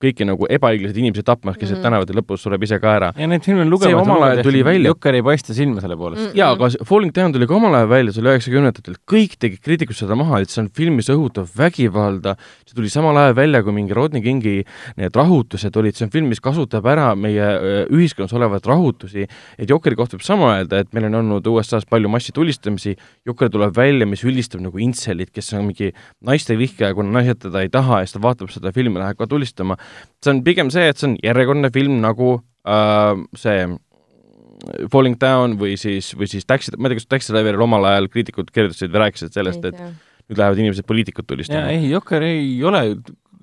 kõiki 0.01 0.27
nagu 0.27 0.47
ebaõiglaseid 0.49 0.97
inimesi 1.01 1.23
tapmas 1.27 1.57
keset 1.57 1.77
mm 1.77 1.79
-hmm. 1.79 1.83
tänavat 1.87 2.09
ja 2.09 2.17
lõpus 2.17 2.45
sureb 2.45 2.63
ise 2.63 2.79
ka 2.79 2.95
ära. 2.97 3.11
ja 3.17 3.27
neid 3.27 3.45
filme 3.45 3.61
on 3.65 3.77
see 3.79 3.95
omal 3.95 4.23
ajal 4.23 4.43
tuli 4.43 4.63
välja. 4.65 4.87
Jokker 4.91 5.15
ei 5.15 5.23
paista 5.23 5.53
silma 5.53 5.81
selle 5.81 5.97
poolest 5.97 6.21
mm. 6.21 6.27
-hmm. 6.27 6.37
jaa, 6.37 6.51
aga 6.51 6.69
Falling 6.85 7.13
Down 7.15 7.33
tuli 7.33 7.47
ka 7.47 7.55
omal 7.55 7.75
ajal 7.75 7.89
välja, 7.89 8.13
see 8.13 8.21
oli 8.21 8.29
üheksakümnendatel, 8.33 8.95
kõik 9.11 9.37
tegid 9.39 9.61
kriitikud 9.61 9.95
seda 9.95 10.15
maha, 10.15 10.41
et 10.41 10.49
see 10.49 10.61
on 10.63 10.69
film, 10.69 10.95
mis 10.95 11.09
õhutab 11.09 11.47
vägivalda, 11.57 12.35
see 12.65 12.75
tuli 12.75 12.89
samal 12.89 13.17
ajal 13.17 13.35
välja, 13.35 13.63
kui 13.63 13.73
mingi 13.73 13.93
Rodney 13.93 14.21
Kingi 14.21 14.63
need 14.97 15.15
rahutused 15.15 15.77
olid, 15.77 15.95
see 15.95 16.05
on 16.05 16.11
film, 16.11 16.27
mis 16.27 16.39
kasutab 16.39 16.85
ära 16.85 17.15
meie 17.15 17.85
ühiskonnas 17.89 18.33
olevaid 18.33 18.65
rahutusi, 18.65 19.27
et 19.57 19.69
Jokeri 19.69 19.95
kohta 19.95 20.17
võib 20.17 20.25
sama 20.25 20.55
öelda, 20.57 20.81
et 20.81 20.93
meil 20.93 21.07
on 21.09 21.19
olnud 21.21 21.47
USA-s 21.47 21.87
palju 21.89 22.09
massitulistamisi, 22.11 22.95
Joker 23.25 23.49
tuleb 23.51 23.75
välja, 23.75 24.07
mis 24.09 24.23
üldistab 24.27 24.63
nagu 24.63 24.81
intselid, 24.81 25.31
kes 25.33 25.53
on 25.57 25.67
mingi 25.69 25.91
naiste 26.27 26.57
vihkaja, 26.57 26.95
kuna 26.97 27.19
naised 27.19 27.41
teda 27.45 27.63
ei 27.65 27.71
taha 27.73 28.01
ja 28.01 28.09
siis 28.09 28.17
ta 28.17 28.23
vaatab 28.23 28.51
seda 28.53 28.73
filmi, 28.75 28.99
läheb 29.01 29.19
ka 29.19 29.27
tulistama 29.29 29.77
see 30.21 30.33
on 30.33 30.43
pigem 30.45 30.71
see, 30.73 30.89
et 30.91 30.99
see 30.99 31.11
on 31.11 31.17
järjekordne 31.23 31.71
film 31.73 31.99
nagu 32.03 32.35
äh, 32.67 33.15
see 33.37 33.65
Falling 34.93 35.17
Down 35.21 35.57
või 35.57 35.73
siis, 35.81 36.11
või 36.17 36.29
siis 36.29 36.45
Taxi, 36.45 36.73
ma 36.77 36.87
ei 36.87 36.93
tea, 36.93 37.01
kas 37.01 37.09
Taxi 37.09 37.33
Driveril 37.33 37.63
omal 37.65 37.87
ajal 37.89 38.09
kriitikud 38.13 38.51
kirjutasid 38.53 38.93
või 38.93 39.05
rääkisid 39.07 39.33
sellest, 39.33 39.65
et 39.65 39.79
nüüd 39.81 40.37
lähevad 40.37 40.61
inimesed 40.61 40.85
poliitikud 40.87 41.27
tulistama. 41.27 41.71
ei, 41.73 41.89
Jokker 41.89 42.23
ei 42.27 42.53
ole 42.67 42.83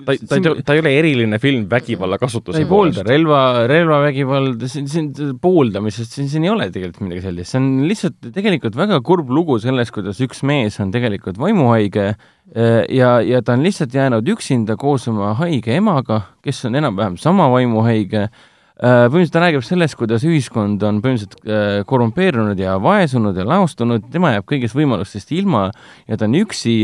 ta, 0.04 0.14
ta, 0.28 0.38
ta, 0.42 0.52
ta 0.64 0.74
ei 0.74 0.82
ole 0.82 0.92
eriline 0.98 1.38
film 1.42 1.66
vägivalla 1.70 2.18
kasutuse 2.20 2.62
ei 2.62 2.68
poolda 2.68 3.04
relva, 3.06 3.40
relvavägivalda, 3.70 4.68
siin, 4.70 4.88
siin 4.90 5.36
pooldamisest, 5.42 6.16
siin, 6.18 6.28
siin 6.30 6.46
ei 6.46 6.52
ole 6.52 6.68
tegelikult 6.74 7.06
midagi 7.06 7.24
sellist, 7.26 7.52
see 7.52 7.60
on 7.60 7.70
lihtsalt 7.88 8.30
tegelikult 8.34 8.78
väga 8.78 9.00
kurb 9.06 9.32
lugu 9.34 9.58
sellest, 9.62 9.94
kuidas 9.94 10.20
üks 10.24 10.44
mees 10.48 10.78
on 10.82 10.92
tegelikult 10.94 11.40
vaimuhaige 11.40 12.06
eh, 12.10 12.84
ja, 12.94 13.18
ja 13.24 13.42
ta 13.42 13.56
on 13.58 13.66
lihtsalt 13.66 13.94
jäänud 13.94 14.30
üksinda 14.36 14.78
koos 14.80 15.08
oma 15.10 15.34
haige 15.40 15.76
emaga, 15.78 16.22
kes 16.44 16.64
on 16.68 16.78
enam-vähem 16.78 17.18
sama 17.20 17.50
vaimuhaige, 17.54 18.28
eh, 18.28 18.32
põhimõtteliselt 18.80 19.36
ta 19.36 19.44
räägib 19.44 19.66
sellest, 19.66 19.98
kuidas 20.00 20.26
ühiskond 20.28 20.84
on 20.86 21.02
põhimõtteliselt 21.04 21.38
eh, 21.44 21.84
korrumpeerunud 21.88 22.60
ja 22.60 22.78
vaesunud 22.82 23.38
ja 23.38 23.46
laostunud, 23.48 24.10
tema 24.14 24.36
jääb 24.36 24.48
kõigist 24.48 24.78
võimalustest 24.78 25.34
ilma 25.36 25.68
ja 26.06 26.18
ta 26.18 26.28
on 26.28 26.38
üksi 26.42 26.82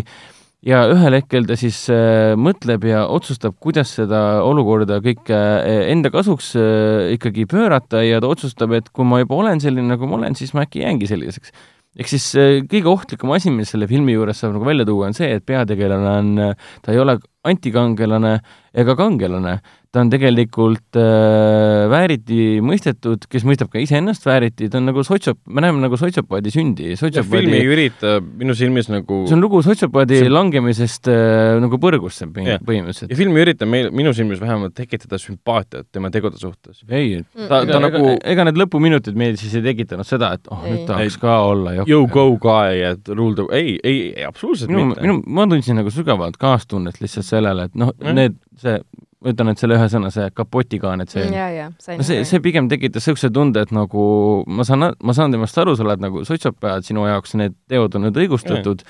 ja 0.65 0.85
ühel 0.93 1.19
hetkel 1.19 1.47
ta 1.49 1.57
siis 1.61 1.77
äh, 1.93 2.33
mõtleb 2.41 2.87
ja 2.89 3.05
otsustab, 3.13 3.57
kuidas 3.63 3.93
seda 3.99 4.21
olukorda 4.47 5.01
kõike 5.05 5.37
äh, 5.37 5.85
enda 5.93 6.11
kasuks 6.15 6.55
äh, 6.61 7.13
ikkagi 7.19 7.47
pöörata 7.51 8.03
ja 8.05 8.23
ta 8.25 8.31
otsustab, 8.33 8.73
et 8.77 8.89
kui 8.95 9.07
ma 9.09 9.21
juba 9.23 9.39
olen 9.43 9.63
selline, 9.63 9.91
nagu 9.93 10.09
ma 10.09 10.19
olen, 10.21 10.37
siis 10.39 10.55
ma 10.57 10.65
äkki 10.65 10.85
jäängi 10.85 11.11
selliseks. 11.11 11.55
ehk 11.95 12.11
siis 12.11 12.27
kõige 12.67 12.91
ohtlikum 12.91 13.31
asi, 13.37 13.53
mis 13.55 13.71
selle 13.71 13.87
filmi 13.87 14.17
juures 14.17 14.41
saab 14.41 14.57
nagu 14.57 14.67
välja 14.67 14.87
tuua, 14.89 15.13
on 15.13 15.15
see, 15.15 15.29
et 15.37 15.45
peategelane 15.47 16.11
on, 16.11 16.55
ta 16.83 16.93
ei 16.93 16.99
ole 16.99 17.19
antikangelane 17.47 18.39
ega 18.75 18.97
kangelane, 18.99 19.61
ta 19.95 20.03
on 20.03 20.11
tegelikult 20.11 20.99
äh, 20.99 21.85
vääriti 21.91 22.59
mõistetud, 22.65 23.29
kes 23.31 23.45
mõistab 23.47 23.71
ka 23.71 23.79
iseennast 23.83 24.25
vääriti, 24.27 24.67
ta 24.71 24.81
on 24.81 24.89
nagu 24.91 25.05
sotsiop-, 25.07 25.39
me 25.47 25.63
näeme 25.63 25.83
nagu 25.85 25.99
sotsiopaadi 25.99 26.51
sündi. 26.51 26.95
film 26.99 27.55
ei 27.55 27.69
ürita 27.71 28.17
minu 28.25 28.57
silmis 28.59 28.91
nagu 28.91 29.23
see 29.29 29.37
on 29.37 29.45
lugu 29.45 29.63
sotsiopaadi 29.63 30.25
see... 30.25 30.33
langemisest 30.33 31.11
äh, 31.13 31.61
nagu 31.63 31.79
põrgusse 31.83 32.27
põhimõtteliselt. 32.27 33.13
ja 33.13 33.19
film 33.19 33.39
ei 33.39 33.47
ürita 33.47 33.69
meil, 33.71 33.91
minu 33.95 34.15
silmis 34.17 34.43
vähemalt 34.43 34.75
tekitada 34.75 35.21
sümpaatiat 35.23 35.89
tema 35.95 36.11
tegude 36.15 36.43
suhtes. 36.43 36.83
ei, 36.89 37.23
ta, 37.37 37.63
ta 37.63 37.63
ega, 37.69 37.83
nagu 37.87 38.17
ega 38.35 38.49
need 38.51 38.59
lõpuminutid 38.65 39.19
meil 39.19 39.39
siis 39.39 39.55
ei 39.61 39.65
tekitanud 39.69 40.09
seda, 40.09 40.35
et 40.35 40.51
oh, 40.51 40.67
nüüd 40.67 40.89
tahaks 40.91 41.21
ei. 41.21 41.23
ka 41.23 41.39
olla 41.53 41.79
Yo 41.87 42.03
go 42.11 42.27
guy 42.41 42.81
ja 42.81 42.95
rule 43.13 43.39
the, 43.39 43.47
ei, 43.55 43.79
ei, 43.79 44.11
ei, 44.11 44.27
absoluutselt 44.27 44.75
minu, 44.75 44.91
mitte. 44.91 45.07
minu, 45.07 45.21
ma 45.39 45.47
tundsin 45.51 45.79
nagu 45.79 45.95
sügavat 45.95 46.41
kaastunnet 46.41 46.99
lihtsalt 47.05 47.31
sellele, 47.31 47.71
et 47.71 47.79
noh 47.79 47.95
mm., 47.95 48.19
need, 48.19 48.39
see 48.59 48.81
ma 49.25 49.33
ütlen, 49.33 49.51
et 49.55 49.61
selle 49.61 49.79
ühe 49.79 49.87
sõna, 49.89 50.11
see 50.13 50.29
kapotikaan, 50.37 51.01
et 51.01 51.13
see 51.13 51.25
no 51.33 52.05
see, 52.05 52.21
see 52.29 52.41
pigem 52.45 52.69
tekitas 52.69 53.07
niisuguse 53.07 53.31
tunde, 53.33 53.63
et 53.65 53.73
nagu 53.75 54.05
ma 54.47 54.67
saan, 54.69 54.91
ma 55.01 55.17
saan 55.17 55.33
temast 55.33 55.59
aru, 55.61 55.73
sa 55.79 55.87
oled 55.87 56.05
nagu 56.05 56.25
sotsiopaat, 56.29 56.85
sinu 56.85 57.07
jaoks 57.09 57.37
need 57.41 57.57
teod 57.73 57.97
on 57.97 58.05
nüüd 58.09 58.21
õigustatud, 58.25 58.85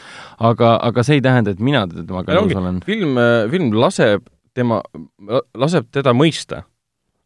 aga, 0.51 0.75
aga 0.91 1.07
see 1.07 1.21
ei 1.21 1.25
tähenda, 1.25 1.55
et 1.55 1.63
mina 1.63 1.85
temaga 1.87 2.41
nõus 2.41 2.57
olen. 2.59 2.83
film, 2.87 3.21
film 3.55 3.71
laseb 3.79 4.27
tema, 4.59 4.83
laseb 5.55 5.91
teda 5.95 6.15
mõista. 6.17 6.65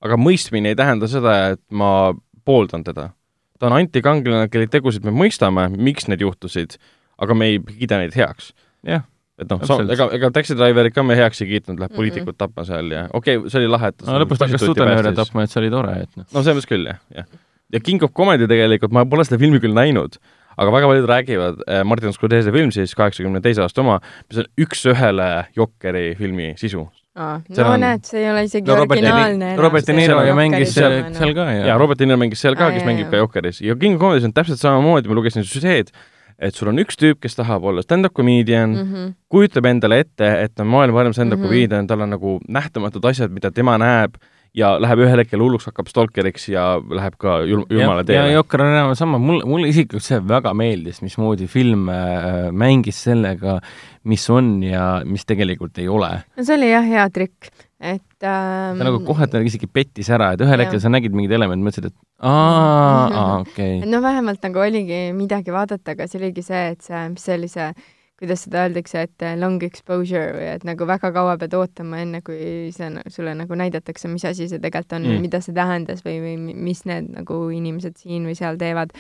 aga 0.05 0.15
mõistmine 0.21 0.71
ei 0.71 0.79
tähenda 0.79 1.09
seda, 1.11 1.39
et 1.57 1.63
ma 1.71 2.13
pooldan 2.45 2.85
teda. 2.85 3.11
ta 3.59 3.67
on 3.67 3.81
antikangelane, 3.81 4.53
kelle 4.53 4.69
tegusid 4.71 5.05
me 5.09 5.17
mõistame, 5.17 5.67
miks 5.75 6.07
need 6.09 6.21
juhtusid, 6.23 6.77
aga 7.19 7.35
me 7.35 7.55
ei 7.55 7.59
kiida 7.59 8.05
neid 8.05 8.15
heaks. 8.15 8.53
jah, 8.85 9.09
et 9.39 9.51
noh, 9.53 9.61
ega, 9.95 10.09
ega 10.19 10.31
Taxi 10.35 10.57
Driverit 10.59 10.95
ka 10.97 11.03
me 11.07 11.15
heaks 11.19 11.43
ei 11.45 11.49
kiitnud, 11.53 11.79
läheb 11.79 11.93
Mm-mm. 11.93 11.99
poliitikut 12.01 12.39
tapma 12.41 12.65
seal 12.67 12.91
ja 12.95 13.05
okei 13.15 13.37
okay,, 13.39 13.51
see 13.53 13.61
oli 13.63 13.69
lahe, 13.71 13.93
et 13.95 14.03
no 14.07 14.19
lõpus 14.25 14.41
ta 14.41 14.49
hakkas 14.49 14.65
sutenööre. 14.67 15.13
tapma, 15.15 15.45
et 15.47 15.53
see 15.55 15.61
oli 15.63 15.71
tore, 15.75 15.95
et 16.07 16.11
noh. 16.19 16.27
no 16.33 16.43
selles 16.43 16.59
mõttes 16.59 16.71
küll, 16.73 16.89
jah, 16.91 16.99
jah. 17.15 17.29
ja 17.77 17.81
King 17.85 18.03
of 18.03 18.15
Comedy 18.19 18.49
tegelikult, 18.51 18.93
ma 18.97 19.05
pole 19.07 19.25
seda 19.29 19.39
filmi 19.41 19.61
küll 19.63 19.77
näinud, 19.77 20.19
aga 20.59 20.73
väga 20.75 20.89
paljud 20.91 21.07
räägivad 21.07 21.61
äh, 21.71 21.85
Martin 21.87 22.13
Scorsese 22.17 22.51
film 22.55 22.73
siis 22.75 22.95
kaheksakümne 22.99 23.39
teise 23.45 23.63
aasta 23.63 23.85
oma, 23.85 24.01
mis 24.27 24.41
on 24.43 24.49
üks-ühele 24.67 25.29
Jokkeri 25.55 26.09
filmi 26.19 26.49
sisu. 26.59 26.89
aa, 27.19 27.39
Seal 27.51 27.63
no 27.67 27.73
on- 27.77 27.83
näed, 27.87 28.03
see 28.07 28.21
ei 28.25 28.29
ole 28.33 28.43
isegi 28.47 28.67
no 28.67 28.75
Robert 28.81 28.99
De 29.01 29.07
originaalne 29.07 29.53
Niro, 29.53 29.63
Robert 29.69 29.87
De 29.87 29.95
Niro 29.95 30.19
ju 30.27 30.35
mängis 30.39 30.75
seal 30.75 30.99
seal 31.15 31.33
ka 31.39 31.47
ja 31.55 31.65
ja. 31.73 31.79
Robert 31.79 31.99
De 32.03 32.07
Niro 32.11 32.19
mängis 32.19 32.43
seal 32.43 32.55
ka, 32.59 32.69
Aa, 32.69 32.75
kes 32.75 32.83
jaa, 32.83 32.91
mängib 32.91 33.07
jaa. 33.07 33.15
ka 33.15 33.23
Jokkeris 33.23 33.59
ja 33.63 33.75
King 33.79 33.95
of 33.97 34.03
Comedy's 34.03 34.27
on 34.27 34.35
täpselt 34.35 34.59
samamoodi, 34.63 35.11
ma 35.11 35.17
lugesin 35.19 35.47
süžeed, 35.47 35.91
et 36.39 36.55
sul 36.55 36.69
on 36.71 36.79
üks 36.79 36.97
tüüp, 37.01 37.19
kes 37.21 37.35
tahab 37.39 37.65
olla 37.67 37.83
stand-up 37.83 38.15
comedian 38.15 38.71
mm, 38.71 38.89
-hmm. 38.95 39.15
kujutab 39.29 39.67
endale 39.67 40.01
ette, 40.05 40.29
et 40.45 40.61
on 40.61 40.67
maailma 40.71 41.01
parim 41.01 41.13
stand-up 41.13 41.39
Mhm. 41.41 41.47
comedian, 41.49 41.87
tal 41.87 42.01
on 42.01 42.11
nagu 42.11 42.41
nähtamatud 42.49 43.05
asjad, 43.05 43.31
mida 43.31 43.51
tema 43.51 43.79
näeb 43.79 44.15
ja 44.55 44.79
läheb 44.81 44.99
ühel 45.05 45.19
hetkel 45.21 45.41
hulluks, 45.41 45.67
hakkab 45.69 45.89
stalkeriks 45.91 46.49
ja 46.49 46.81
läheb 46.91 47.15
ka 47.19 47.41
jul-, 47.47 47.67
jumala 47.71 48.01
ja 48.01 48.05
teele. 48.05 48.33
Jokker 48.33 48.63
on 48.63 48.73
enam 48.73 48.95
sama, 48.97 49.19
mulle, 49.19 49.45
mulle 49.45 49.69
isiklikult 49.69 50.03
see 50.03 50.21
väga 50.29 50.55
meeldis, 50.55 51.03
mismoodi 51.03 51.47
film 51.47 51.89
äh, 51.93 52.49
mängis 52.53 53.03
sellega, 53.05 53.61
mis 54.05 54.31
on 54.31 54.63
ja 54.63 55.03
mis 55.05 55.25
tegelikult 55.29 55.79
ei 55.79 55.89
ole. 55.89 56.23
no 56.37 56.45
see 56.45 56.57
oli 56.57 56.71
jah 56.71 56.87
hea 56.87 57.09
trikk, 57.11 57.51
et 57.81 58.03
ähm, 58.27 58.79
ta 58.81 58.87
nagu 58.87 59.03
kohati 59.07 59.43
isegi 59.47 59.69
pettis 59.71 60.09
ära, 60.15 60.33
et 60.35 60.43
ühel 60.45 60.65
hetkel 60.65 60.81
sa 60.83 60.91
nägid 60.93 61.15
mingeid 61.17 61.37
elemente, 61.39 61.65
mõtlesid, 61.67 61.91
et 61.91 61.97
aa, 62.25 63.05
aa 63.07 63.29
okei 63.45 63.79
et. 63.79 63.87
no 63.91 64.03
vähemalt 64.05 64.43
nagu 64.47 64.65
oligi 64.65 65.07
midagi 65.17 65.55
vaadata, 65.55 65.95
aga 65.95 66.09
see 66.11 66.21
oligi 66.23 66.45
see, 66.47 66.65
et 66.75 66.83
see, 66.85 67.05
mis 67.13 67.25
see 67.29 67.39
oli 67.39 67.51
see, 67.53 67.71
kuidas 68.19 68.43
seda 68.47 68.65
öeldakse, 68.67 69.07
et 69.07 69.27
äh, 69.27 69.39
long 69.39 69.63
exposure 69.63 70.35
või 70.35 70.47
et 70.51 70.67
nagu 70.67 70.87
väga 70.91 71.13
kaua 71.15 71.39
pead 71.39 71.55
ootama, 71.55 72.03
enne 72.03 72.23
kui 72.27 72.71
see 72.75 72.91
sulle 73.15 73.35
nagu 73.39 73.59
näidatakse, 73.63 74.11
mis 74.11 74.27
asi 74.27 74.49
see 74.51 74.59
tegelikult 74.63 74.99
on 74.99 75.07
mm. 75.07 75.23
Mida 75.23 75.43
see 75.45 75.55
tähendas 75.55 76.03
või, 76.07 76.19
või 76.25 76.37
mi- 76.49 76.57
mis 76.71 76.83
need 76.91 77.13
nagu 77.15 77.43
inimesed 77.55 78.01
siin 78.03 78.27
või 78.27 78.35
seal 78.39 78.59
teevad. 78.59 78.95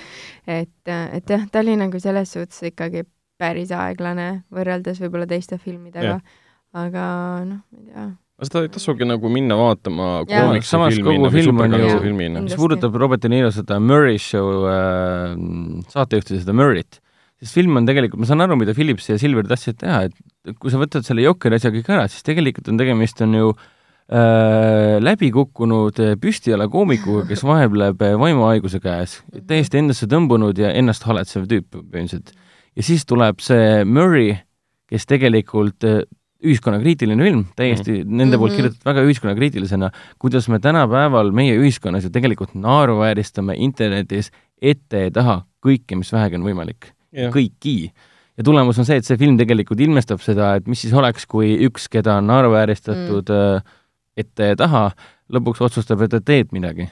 et, 0.47 0.75
et 0.87 1.35
jah, 1.35 1.49
ta 1.51 1.65
oli 1.65 1.75
nagu 1.81 1.99
selles 2.03 2.37
suhtes 2.39 2.63
ikkagi 2.71 3.09
päris 3.39 3.71
aeglane 3.75 4.45
võrreldes 4.55 4.99
võib-olla 5.03 5.27
teiste 5.31 5.59
filmidega 5.63 6.21
aga 6.77 7.05
noh, 7.49 7.61
ma 7.73 7.79
ei 7.81 7.87
tea. 7.93 8.09
Aga 8.39 8.47
seda 8.47 8.61
ei 8.63 8.71
tasugi 8.71 9.07
nagu 9.09 9.31
minna 9.35 9.57
vaatama 9.59 10.09
Jaa. 10.29 10.45
koomikse 10.47 10.71
Samas 10.71 10.95
filmina 10.95 11.19
kogu 11.27 11.33
film 11.35 11.59
on 11.65 11.75
ju- 11.75 12.43
mis 12.47 12.55
puudutab 12.61 12.95
Robert 13.03 13.23
De 13.25 13.29
Niro 13.33 13.51
seda 13.55 13.81
Murray 13.83 14.19
Show 14.23 14.65
äh, 14.71 15.35
saatejuhti, 15.91 16.39
seda 16.45 16.55
Murry't, 16.55 17.01
siis 17.43 17.53
film 17.55 17.77
on 17.81 17.87
tegelikult, 17.89 18.23
ma 18.23 18.29
saan 18.31 18.45
aru, 18.47 18.57
mida 18.61 18.75
Philips 18.79 19.09
ja 19.11 19.19
Silver 19.19 19.47
tahtsid 19.51 19.81
teha, 19.83 20.05
et 20.07 20.55
kui 20.63 20.71
sa 20.71 20.79
võtad 20.81 21.03
selle 21.07 21.27
Jokeri 21.27 21.59
asja 21.59 21.73
kõik 21.75 21.91
ära, 21.91 22.07
siis 22.11 22.23
tegelikult 22.27 22.71
on 22.71 22.79
tegemist 22.79 23.21
on 23.27 23.35
ju 23.35 23.51
äh, 23.53 24.97
läbikukkunud 25.03 25.99
äh, 26.01 26.15
püstijala 26.23 26.69
koomikuga, 26.73 27.27
kes 27.29 27.43
vaebleb 27.47 28.03
äh, 28.07 28.15
vaimuhaiguse 28.21 28.81
käes, 28.85 29.19
täiesti 29.51 29.83
endasse 29.83 30.07
tõmbunud 30.11 30.59
ja 30.63 30.71
ennast 30.79 31.05
haletsev 31.09 31.49
tüüp 31.51 31.67
põhimõtteliselt. 31.75 32.33
ja 32.79 32.87
siis 32.87 33.05
tuleb 33.09 33.43
see 33.45 33.83
Murray, 33.85 34.37
kes 34.89 35.07
tegelikult 35.11 35.85
äh, 35.85 36.01
ühiskonnakriitiline 36.45 37.25
film, 37.25 37.45
täiesti 37.59 38.03
mm. 38.05 38.19
nende 38.21 38.39
poolt 38.39 38.53
Mhm. 38.53 38.61
kirjutatud 38.61 38.87
väga 38.87 39.03
ühiskonnakriitilisena, 39.09 39.91
kuidas 40.23 40.49
me 40.49 40.59
tänapäeval 40.63 41.33
meie 41.35 41.57
ühiskonnas 41.59 42.07
ju 42.07 42.11
tegelikult 42.15 42.55
naeruvääristame 42.55 43.57
internetis 43.59 44.31
ette 44.63 45.09
ja 45.09 45.11
taha 45.11 45.41
kõike, 45.65 45.99
mis 45.99 46.13
vähegi 46.13 46.39
on 46.39 46.47
võimalik. 46.47 46.93
kõiki. 47.35 47.91
ja 48.37 48.45
tulemus 48.45 48.79
on 48.79 48.85
see, 48.85 49.01
et 49.01 49.05
see 49.05 49.17
film 49.17 49.39
tegelikult 49.39 49.81
ilmestab 49.81 50.21
seda, 50.23 50.55
et 50.55 50.67
mis 50.67 50.81
siis 50.81 50.95
oleks, 50.95 51.27
kui 51.27 51.57
üks, 51.67 51.89
keda 51.91 52.19
on 52.21 52.29
naeruvääristatud 52.31 53.33
mm. 53.33 53.77
ette 54.17 54.53
ja 54.53 54.57
taha, 54.57 54.91
lõpuks 55.33 55.63
otsustab, 55.65 56.03
et 56.03 56.11
ta 56.11 56.21
teeb 56.21 56.53
midagi. 56.53 56.89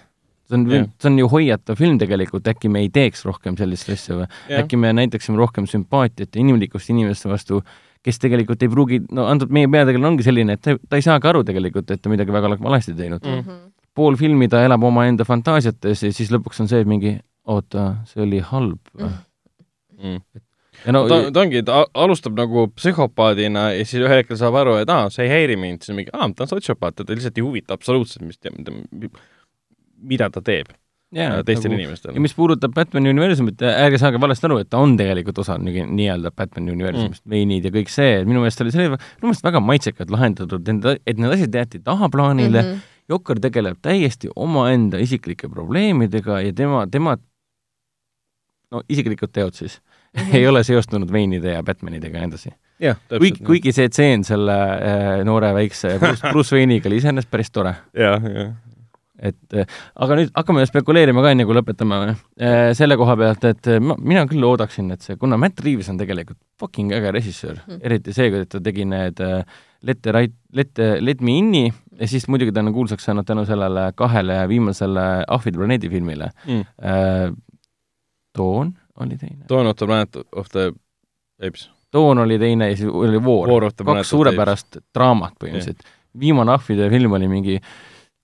see 0.49 0.59
on 0.59 0.67
see 0.71 1.11
on 1.11 1.19
ju 1.19 1.29
hoiatav 1.29 1.77
film 1.79 1.99
tegelikult, 1.99 2.49
äkki 2.49 2.69
me 2.69 2.81
ei 2.81 2.89
teeks 2.89 3.25
rohkem 3.25 3.57
sellist 3.57 3.91
asja 3.91 4.17
või 4.17 4.27
äkki 4.59 4.77
me 4.77 4.93
näitaksime 4.93 5.39
rohkem 5.39 5.67
sümpaatiat 5.67 6.35
ja 6.35 6.41
inimlikkust 6.41 6.91
inimeste 6.91 7.29
vastu, 7.29 7.63
kes 8.07 8.21
tegelikult 8.23 8.63
ei 8.63 8.71
pruugi, 8.73 9.01
no 9.15 9.27
antud 9.31 9.51
meie 9.55 9.67
peategelane 9.73 10.13
ongi 10.15 10.27
selline, 10.27 10.55
et 10.57 10.63
ta, 10.63 10.77
ta 10.89 10.99
ei 11.01 11.05
saagi 11.05 11.27
aru 11.33 11.43
tegelikult, 11.47 11.91
et 11.91 12.03
ta 12.03 12.13
midagi 12.13 12.35
väga 12.35 12.55
valesti 12.63 12.95
teinud 12.95 13.25
Mm. 13.27 13.43
Mhm. 13.43 13.63
pool 13.97 14.17
filmi 14.21 14.47
ta 14.53 14.61
elab 14.65 14.83
omaenda 14.85 15.25
fantaasiates 15.25 16.03
ja 16.05 16.13
siis 16.13 16.31
lõpuks 16.31 16.61
on 16.61 16.69
see 16.69 16.85
mingi 16.85 17.17
oota, 17.49 17.97
see 18.11 18.23
oli 18.23 18.39
halb 18.45 18.79
või? 18.95 19.11
Mm. 19.97 20.21
ja 20.85 20.93
no 20.93 21.07
ta, 21.09 21.19
ta 21.33 21.41
ongi, 21.41 21.63
ta 21.65 21.85
alustab 21.95 22.37
nagu 22.37 22.67
psühhopaadina 22.77 23.71
ja 23.73 23.85
siis 23.89 24.03
ühel 24.05 24.21
hetkel 24.21 24.37
saab 24.37 24.59
aru, 24.61 24.77
et 24.83 24.91
aa, 24.93 25.09
see 25.11 25.25
ei 25.25 25.33
häiri 25.33 25.57
mind, 25.57 25.81
siis 25.83 25.95
on 25.95 26.01
mingi, 26.03 26.13
aa, 26.13 26.29
ta 26.37 26.45
on 26.45 26.53
sotsiopaat, 26.53 26.99
teda 27.01 27.17
lihtsalt 27.17 27.39
ei 27.41 27.47
huvita 27.47 27.75
absoluutselt, 27.79 28.27
mis, 28.29 28.37
mida 29.97 30.29
ta 30.31 30.43
teeb 30.45 30.69
jaa, 31.15 31.37
ja, 31.39 31.45
teistele 31.47 31.75
nagu- 31.75 31.83
inimestele 31.85 32.17
ja. 32.17 32.23
mis 32.25 32.35
puudutab 32.35 32.75
Batman'i 32.75 33.13
universumit, 33.13 33.63
ärge 33.63 34.01
saage 34.03 34.21
valesti 34.21 34.49
aru, 34.49 34.59
et 34.63 34.71
ta 34.73 34.81
on 34.83 34.97
tegelikult 34.99 35.39
osa 35.45 35.59
nii- 35.63 35.87
nii-öelda 35.87 36.33
Batman'i 36.35 36.75
universumist 36.75 37.25
mm., 37.25 37.31
veinid 37.37 37.69
ja 37.69 37.75
kõik 37.79 37.93
see, 37.93 38.19
minu 38.25 38.43
meelest 38.43 38.65
oli 38.65 38.75
see 38.75 38.89
minu 38.91 39.31
meelest 39.31 39.47
väga 39.47 39.63
maitsekalt 39.63 40.11
lahendatud, 40.11 40.67
et 40.67 41.17
need 41.17 41.33
asjad 41.39 41.63
jäeti 41.63 41.83
tahaplaanile 41.85 42.63
mm. 42.63 42.69
-hmm. 42.75 42.93
Jokker 43.07 43.39
tegeleb 43.39 43.77
täiesti 43.83 44.27
omaenda 44.35 44.99
isiklike 44.99 45.47
probleemidega 45.49 46.41
ja 46.43 46.53
tema, 46.53 46.89
tema 46.91 47.13
no 48.75 48.83
isiklikud 48.89 49.31
teod 49.33 49.55
siis 49.55 49.81
mm, 49.81 50.23
-hmm. 50.23 50.37
ei 50.37 50.49
ole 50.49 50.65
seostunud 50.65 51.13
veinide 51.13 51.53
ja 51.53 51.63
Batmanidega 51.63 52.19
ja 52.19 52.27
nii 52.27 52.35
edasi. 52.35 52.51
jah, 52.81 52.97
kuigi, 53.19 53.45
kuigi 53.45 53.73
see 53.73 53.89
tseen 53.89 54.25
selle 54.25 54.57
äh, 54.57 55.25
noore 55.25 55.55
väikse 55.55 55.99
Bruce, 55.99 56.29
Bruce 56.33 56.57
Wayne'iga 56.57 56.89
oli 56.91 56.97
iseenesest 56.97 57.31
päris 57.31 57.51
tore 57.51 57.75
jah, 57.95 58.23
jah. 58.35 58.55
Et 59.19 59.57
äh, 59.57 59.69
aga 59.97 60.19
nüüd 60.19 60.33
hakkame 60.37 60.65
spekuleerima 60.69 61.23
ka, 61.25 61.31
enne 61.33 61.47
kui 61.49 61.57
lõpetame 61.57 62.01
äh, 62.11 62.73
selle 62.77 62.99
koha 63.01 63.17
pealt, 63.21 63.47
et 63.49 63.71
äh, 63.73 63.81
ma, 63.81 63.97
mina 63.99 64.27
küll 64.29 64.43
loodaksin, 64.45 64.91
et 64.93 65.07
see, 65.07 65.17
kuna 65.21 65.39
Matt 65.41 65.63
Reaves 65.65 65.89
on 65.93 66.01
tegelikult 66.01 66.41
fucking 66.61 66.93
äge 66.97 67.13
režissöör 67.17 67.63
mm., 67.63 67.81
eriti 67.87 68.13
see, 68.17 68.29
kui 68.33 68.45
ta 68.51 68.61
tegi 68.61 68.85
need 68.89 69.23
äh, 69.25 69.43
Let 69.87 70.01
the 70.03 70.13
right, 70.13 70.33
Let 70.57 70.73
the, 70.75 70.97
Let 71.05 71.21
me 71.23 71.37
in'i 71.39 71.67
ja 72.01 72.09
siis 72.11 72.25
muidugi 72.33 72.53
ta 72.53 72.65
on 72.65 72.73
kuulsaks 72.75 73.05
saanud 73.07 73.27
tänu 73.29 73.45
sellele 73.47 73.91
kahele 73.97 74.41
viimasele 74.49 75.05
Ahvide 75.29 75.61
planeedi 75.61 75.91
filmile 75.93 76.33
Mm. 76.47 76.65
äh,. 76.83 77.33
Dawn 78.37 78.75
oli 79.01 79.17
teine, 79.17 79.45
Dawn 79.49 79.67
of 79.67 79.77
the 79.77 79.87
Planet 79.87 80.17
of 80.33 80.49
the 80.53 80.73
Apes. 81.41 81.71
Dawn 81.93 82.19
oli 82.19 82.39
teine 82.39 82.71
ja 82.71 82.77
siis 82.77 82.91
oli 82.93 83.19
War, 83.19 83.49
War 83.49 83.71
kaks 83.73 84.11
suurepärast 84.11 84.81
draamat 84.95 85.37
põhimõtteliselt. 85.41 85.85
viimane 86.21 86.53
Ahvide 86.53 86.91
film 86.91 87.13
oli 87.17 87.29
mingi 87.29 87.57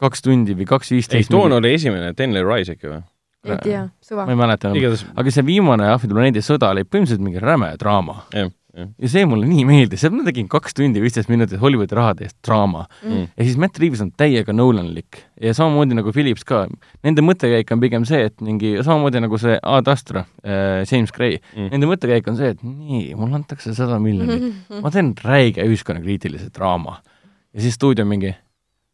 kaks 0.00 0.22
tundi 0.22 0.54
või 0.58 0.66
kaks 0.68 0.92
ei, 0.92 0.96
viisteist. 1.00 1.30
Dawn 1.32 1.52
oli 1.58 1.74
esimene, 1.74 2.12
Daniel 2.18 2.46
Rice 2.48 2.72
äkki 2.76 2.88
või? 2.90 3.02
ei 3.42 3.56
tea, 3.58 3.84
suva 4.00 4.22
ma 4.22 4.30
ei. 4.30 4.38
mäleta 4.38 4.68
enam, 4.68 4.76
igatahes, 4.78 5.00
aga 5.18 5.30
see 5.34 5.42
viimane 5.42 5.88
Ahvide 5.90 6.14
planeedi 6.14 6.38
sõda 6.46 6.68
oli 6.70 6.84
põhimõtteliselt 6.86 7.24
mingi 7.26 7.40
räme 7.42 7.72
draama 7.80 8.20
jah, 8.30 8.52
jah. 8.78 8.86
ja 9.02 9.08
see 9.10 9.24
mulle 9.26 9.48
nii 9.50 9.64
meeldis, 9.66 10.04
et 10.06 10.14
ma 10.14 10.22
tegin 10.28 10.46
kaks 10.52 10.76
tundi 10.78 11.02
viisteist 11.02 11.26
minutit 11.28 11.58
Hollywoodi 11.58 11.96
rahade 11.98 12.22
eest 12.28 12.36
draama 12.46 12.84
Mm. 13.02 13.24
ja 13.34 13.42
siis 13.48 13.56
Matt 13.58 13.80
Reaves 13.82 13.98
on 14.04 14.12
täiega 14.14 14.54
Nolanlik 14.54 15.18
ja 15.42 15.50
samamoodi 15.58 15.98
nagu 15.98 16.12
Phillips 16.14 16.46
ka, 16.46 16.68
nende 17.02 17.24
mõttekäik 17.26 17.74
on 17.74 17.82
pigem 17.82 18.06
see, 18.06 18.22
et 18.30 18.38
mingi 18.46 18.76
samamoodi 18.78 19.24
nagu 19.26 19.38
see 19.42 19.58
Ad 19.58 19.90
Astra 19.90 20.22
äh,, 20.46 20.86
James 20.86 21.10
Gray 21.10 21.40
Mm. 21.56 21.66
Nende 21.74 21.90
mõttekäik 21.90 22.30
on 22.30 22.38
see, 22.38 22.54
et 22.54 22.62
nii, 22.62 23.16
mulle 23.18 23.40
antakse 23.42 23.74
sada 23.74 23.98
miljonit, 23.98 24.52
ma 24.86 24.94
teen 24.94 25.16
räige 25.18 25.66
ühiskonnakriitilise 25.66 26.52
draama. 26.54 27.00
ja 27.52 27.60
siis 27.66 27.74
stuudio 27.74 28.06
mingi, 28.06 28.36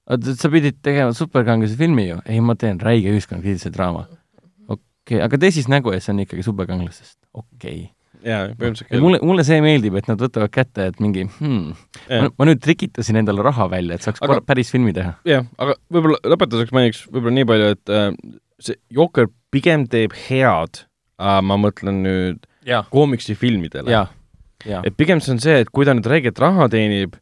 oota, 0.08 0.34
sa 0.38 0.50
pidid 0.52 0.80
tegema 0.84 1.12
superkangelase 1.16 1.76
filmi 1.78 2.08
ju, 2.08 2.22
ei, 2.28 2.40
ma 2.44 2.56
teen 2.58 2.80
räige 2.82 3.12
ühiskonnakriitilise 3.12 3.72
draama. 3.74 4.06
okei 4.68 4.80
okay,, 4.80 5.22
aga 5.24 5.40
tee 5.40 5.52
siis 5.58 5.68
nägu, 5.70 5.92
et 5.94 6.04
see 6.04 6.14
on 6.14 6.24
ikkagi 6.24 6.44
superkangelasest, 6.46 7.16
okei 7.32 7.78
okay.. 7.84 7.86
jaa, 8.24 8.48
põhimõtteliselt 8.54 8.96
et 8.96 9.04
mulle, 9.04 9.20
mulle 9.30 9.46
see 9.46 9.60
meeldib, 9.64 9.98
et 10.00 10.10
nad 10.10 10.20
võtavad 10.22 10.52
kätte, 10.54 10.90
et 10.92 11.00
mingi 11.04 11.26
hmm,, 11.28 11.78
Jah. 12.08 12.26
ma, 12.26 12.34
ma 12.40 12.50
nüüd 12.50 12.62
trikitasin 12.64 13.20
endale 13.22 13.44
raha 13.46 13.68
välja, 13.72 13.98
et 13.98 14.06
saaks 14.06 14.24
Aga- 14.24 14.42
päris 14.48 14.72
filmi 14.74 14.94
teha. 14.96 15.16
jah, 15.28 15.48
aga 15.60 15.78
võib-olla 15.94 16.20
lõpetuseks 16.34 16.76
mainiks 16.76 17.06
võib-olla 17.08 17.38
nii 17.40 17.48
palju, 17.52 17.72
et 17.76 17.96
äh, 18.00 18.12
see 18.68 18.78
Joker 18.94 19.30
pigem 19.54 19.86
teeb 19.90 20.16
head 20.28 20.84
äh,, 20.84 21.40
ma 21.44 21.60
mõtlen 21.60 22.04
nüüd 22.04 22.46
jaa, 22.68 22.84
koomiksi 22.92 23.36
filmidele. 23.38 23.92
jaa, 23.92 24.06
jaa. 24.66 24.84
et 24.86 24.96
pigem 24.96 25.22
see 25.24 25.36
on 25.36 25.42
see, 25.42 25.60
et 25.64 25.72
kui 25.72 25.88
ta 25.88 25.96
nüüd 25.96 26.08
räiget 26.08 26.40
raha 26.42 26.68
teenib, 26.72 27.16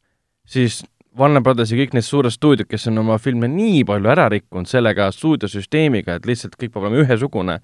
siis 0.46 0.84
Warner 1.16 1.42
Brothers 1.44 1.72
ja 1.72 1.78
kõik 1.80 1.94
need 1.96 2.06
suured 2.06 2.34
stuudiod, 2.34 2.68
kes 2.70 2.88
on 2.90 3.02
oma 3.02 3.18
filme 3.22 3.48
nii 3.50 3.84
palju 3.88 4.12
ära 4.12 4.28
rikkunud 4.32 4.68
sellega 4.70 5.08
stuudiosüsteemiga, 5.14 6.18
et 6.18 6.28
lihtsalt 6.28 6.58
kõik 6.58 6.74
peab 6.74 6.86
olema 6.86 7.04
ühesugune, 7.04 7.60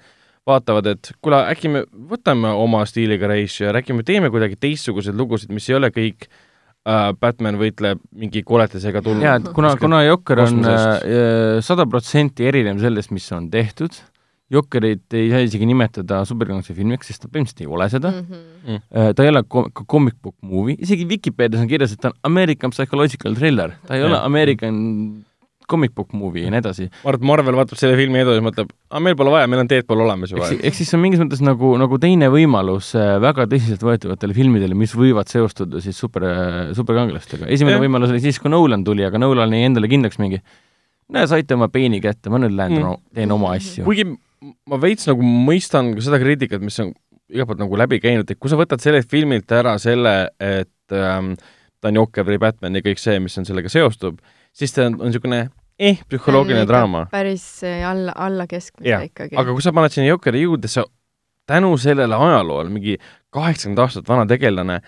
vaatavad, 0.48 0.88
et 0.94 1.12
kuule, 1.22 1.42
äkki 1.52 1.70
me 1.72 1.84
võtame 2.10 2.52
oma 2.58 2.84
stiiliga 2.88 3.30
reisijad, 3.30 3.76
äkki 3.78 3.96
me 3.96 4.06
teeme 4.06 4.32
kuidagi 4.32 4.58
teistsuguseid 4.60 5.18
lugusid, 5.18 5.52
mis 5.54 5.68
ei 5.70 5.76
ole 5.78 5.92
kõik 5.94 6.26
äh, 6.28 7.10
Batman 7.20 7.60
võitleb 7.60 8.00
mingi 8.10 8.42
koletisega 8.46 9.04
tulnud. 9.04 9.26
jaa, 9.26 9.36
et 9.42 9.52
kuna, 9.54 9.74
kuna 9.80 10.02
Jokker 10.06 10.42
on 10.46 10.62
kosmosest. 10.64 11.68
sada 11.68 11.86
protsenti 11.86 12.48
erinev 12.48 12.80
sellest, 12.82 13.14
mis 13.14 13.28
on 13.36 13.50
tehtud 13.52 14.00
Jokkerit 14.52 15.16
ei 15.16 15.30
saa 15.32 15.42
isegi 15.46 15.66
nimetada 15.68 16.22
superkangelase 16.28 16.76
filmiks, 16.76 17.08
sest 17.08 17.24
ta 17.24 17.30
põhimõtteliselt 17.32 17.64
ei 17.64 17.72
ole 17.72 17.88
seda 17.92 18.12
mm. 18.12 18.46
-hmm. 18.68 19.12
ta 19.16 19.24
ei 19.24 19.32
ole 19.32 19.44
kom 19.48 19.70
ka 19.72 19.86
comic 19.88 20.18
book 20.22 20.36
movie, 20.42 20.76
isegi 20.78 21.08
Vikipeedias 21.08 21.64
on 21.64 21.68
kirjas, 21.70 21.94
et 21.96 22.02
ta 22.02 22.12
on 22.12 22.18
American 22.32 22.74
psychological 22.74 23.36
thriller, 23.38 23.76
ta 23.86 23.96
ei 23.96 24.02
ja. 24.04 24.10
ole 24.10 24.20
American 24.20 24.80
comic 25.72 25.94
book 25.94 26.12
movie 26.12 26.44
ja 26.44 26.50
nii 26.52 26.60
edasi. 26.60 26.88
ma 26.90 27.10
arvan, 27.12 27.20
et 27.20 27.28
Marvel 27.30 27.56
vaatab 27.56 27.80
selle 27.80 27.96
filmi 27.96 28.20
edu 28.20 28.34
ja 28.36 28.42
mõtleb, 28.44 28.72
aga 28.90 29.02
meil 29.06 29.16
pole 29.18 29.32
vaja, 29.32 29.48
meil 29.50 29.62
on 29.62 29.70
Deadpool 29.70 30.02
olemas 30.04 30.34
juba. 30.34 30.50
ehk 30.52 30.76
siis 30.76 30.90
see 30.90 30.98
on 30.98 31.04
mingis 31.04 31.22
mõttes 31.22 31.42
nagu, 31.44 31.70
nagu 31.80 31.98
teine 32.02 32.28
võimalus 32.32 32.92
äh, 32.98 33.14
väga 33.22 33.46
tõsiseltvõetavatele 33.52 34.36
filmidele, 34.36 34.76
mis 34.78 34.92
võivad 34.98 35.32
seostuda 35.32 35.80
siis 35.84 35.98
super, 35.98 36.26
superkangelastega. 36.76 37.48
esimene 37.48 37.78
ja. 37.78 37.84
võimalus 37.86 38.12
oli 38.12 38.20
siis, 38.24 38.42
kui 38.42 38.52
Nolan 38.52 38.84
tuli, 38.84 39.06
aga 39.06 39.22
Nolan 39.22 39.56
jäi 39.56 39.70
endale 39.70 39.90
kindlaks 39.92 40.20
mingi 40.22 40.42
näe, 41.12 41.28
saite 41.30 41.56
oma 41.56 41.70
peeni 41.72 42.02
kätte, 42.04 42.32
ma 42.32 42.40
nüüd 42.42 42.54
lähen 42.56 42.78
mm. 42.80 43.08
teen 43.16 43.32
oma 43.34 43.54
asju. 43.56 43.86
kuigi 43.88 44.06
ma 44.42 44.78
veits 44.82 45.08
nagu 45.08 45.24
mõistan 45.24 45.92
ka 45.96 46.04
seda 46.04 46.20
kriitikat, 46.22 46.62
mis 46.64 46.78
on 46.82 46.92
igalt 47.32 47.52
poolt 47.52 47.62
nagu 47.62 47.80
läbi 47.80 47.98
käinud, 48.02 48.28
et 48.28 48.40
kui 48.40 48.50
sa 48.52 48.58
võtad 48.60 48.82
sellelt 48.82 49.08
filmilt 49.10 49.52
ära 49.54 49.74
selle, 49.80 50.14
et 50.42 50.96
ähm, 50.96 51.34
ta 51.80 51.90
on 51.90 52.00
Jokker 52.02 52.26
või 52.28 52.38
Batman 52.42 52.78
ja 52.78 52.84
kõik 52.84 53.00
see, 53.02 53.18
mis 53.22 53.36
on 53.40 53.48
sellega 53.48 53.72
seostub, 53.72 54.20
siis 54.54 54.74
ta 54.74 54.86
on 54.88 54.98
niisugune 55.00 55.44
eh, 55.78 56.02
psühholoogiline 56.08 56.66
draama. 56.68 57.06
päris 57.12 57.46
äh, 57.66 57.82
alla, 57.88 58.14
alla 58.14 58.46
keskmise 58.50 59.06
ikkagi. 59.08 59.36
aga 59.38 59.54
kui 59.54 59.64
sa 59.64 59.74
paned 59.74 59.94
sinna 59.94 60.10
Jokeri 60.10 60.44
juurde, 60.44 60.70
sa 60.70 60.84
tänu 61.48 61.74
sellele 61.80 62.14
ajaloole, 62.14 62.70
mingi 62.70 62.98
kaheksakümmend 63.34 63.82
aastat 63.82 64.08
vana 64.08 64.26
tegelane, 64.28 64.80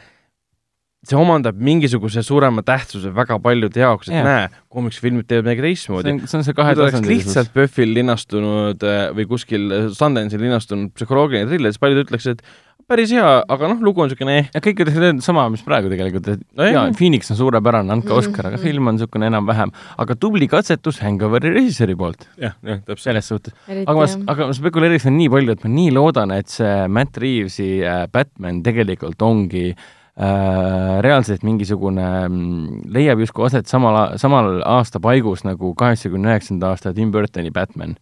see 1.08 1.18
omandab 1.18 1.58
mingisuguse 1.60 2.24
suurema 2.24 2.64
tähtsuse 2.66 3.12
väga 3.14 3.38
paljude 3.44 3.80
jaoks, 3.80 4.10
et 4.10 4.16
yeah. 4.16 4.26
näe, 4.26 4.62
koomiksfilmid 4.72 5.28
teevad 5.30 5.48
midagi 5.48 5.66
teistmoodi. 5.68 6.18
see 6.24 6.38
on 6.38 6.46
see 6.46 6.56
kahetasandilisus. 6.56 7.30
lihtsalt 7.30 7.54
PÖFFil 7.56 7.94
linastunud 8.00 8.84
äh, 8.88 9.08
või 9.16 9.28
kuskil 9.30 9.72
Sundance'il 9.96 10.44
linastunud 10.44 10.94
psühholoogiline 10.96 11.50
triller, 11.50 11.74
siis 11.74 11.82
paljud 11.82 12.04
ütleks, 12.06 12.30
et 12.34 12.44
päris 12.90 13.12
hea, 13.14 13.28
aga 13.48 13.68
noh, 13.70 13.80
lugu 13.84 14.02
on 14.02 14.10
niisugune 14.10 14.36
eh. 14.42 14.50
ja 14.52 14.60
kõik 14.64 14.82
ütleksid 14.84 15.24
sama, 15.24 15.46
mis 15.52 15.64
praegu 15.64 15.88
tegelikult, 15.92 16.28
et 16.34 16.44
no, 16.58 16.66
jaa, 16.68 16.84
Phoenix 16.98 17.32
on 17.32 17.38
suurepärane, 17.38 17.92
andke 17.94 18.10
-hmm. 18.12 18.20
Oscar, 18.20 18.50
aga 18.50 18.60
film 18.60 18.90
on 18.90 18.98
niisugune 18.98 19.30
enam-vähem. 19.32 19.72
aga 20.04 20.16
tubli 20.20 20.48
katsetus 20.48 21.00
Hangoveri 21.04 21.54
režissööri 21.54 21.96
poolt. 21.96 22.28
jah, 22.36 22.56
jah, 22.62 22.80
täpselt. 22.84 23.04
selles 23.08 23.28
suhtes. 23.28 23.54
aga 23.68 23.98
ma, 23.98 24.06
aga 24.32 24.46
ma 24.46 24.60
spekuleerisin 24.60 25.16
nii 25.16 25.32
palju, 25.32 25.56
et 25.56 25.64
ma 25.64 25.74
nii 25.74 25.90
loodan, 25.96 26.30
et 26.30 26.48
see 26.48 26.88
Matt 26.88 27.16
Reavesi 27.16 27.70
äh, 27.82 28.06
Batman 28.12 28.62
tegelikult 28.62 29.22
ongi 29.22 29.70
äh, 29.70 29.76
Äh, 29.76 30.03
reaalselt 30.14 31.42
mingisugune, 31.42 32.06
mm, 32.28 32.82
leiab 32.94 33.18
justkui 33.24 33.48
aset 33.48 33.66
samal, 33.66 34.14
samal 34.20 34.60
aastapaigus 34.62 35.42
nagu 35.42 35.72
kaheksakümne 35.74 36.30
üheksanda 36.30 36.70
aasta 36.70 36.94
Tim 36.94 37.10
Burtoni 37.12 37.50
Batman. 37.50 37.96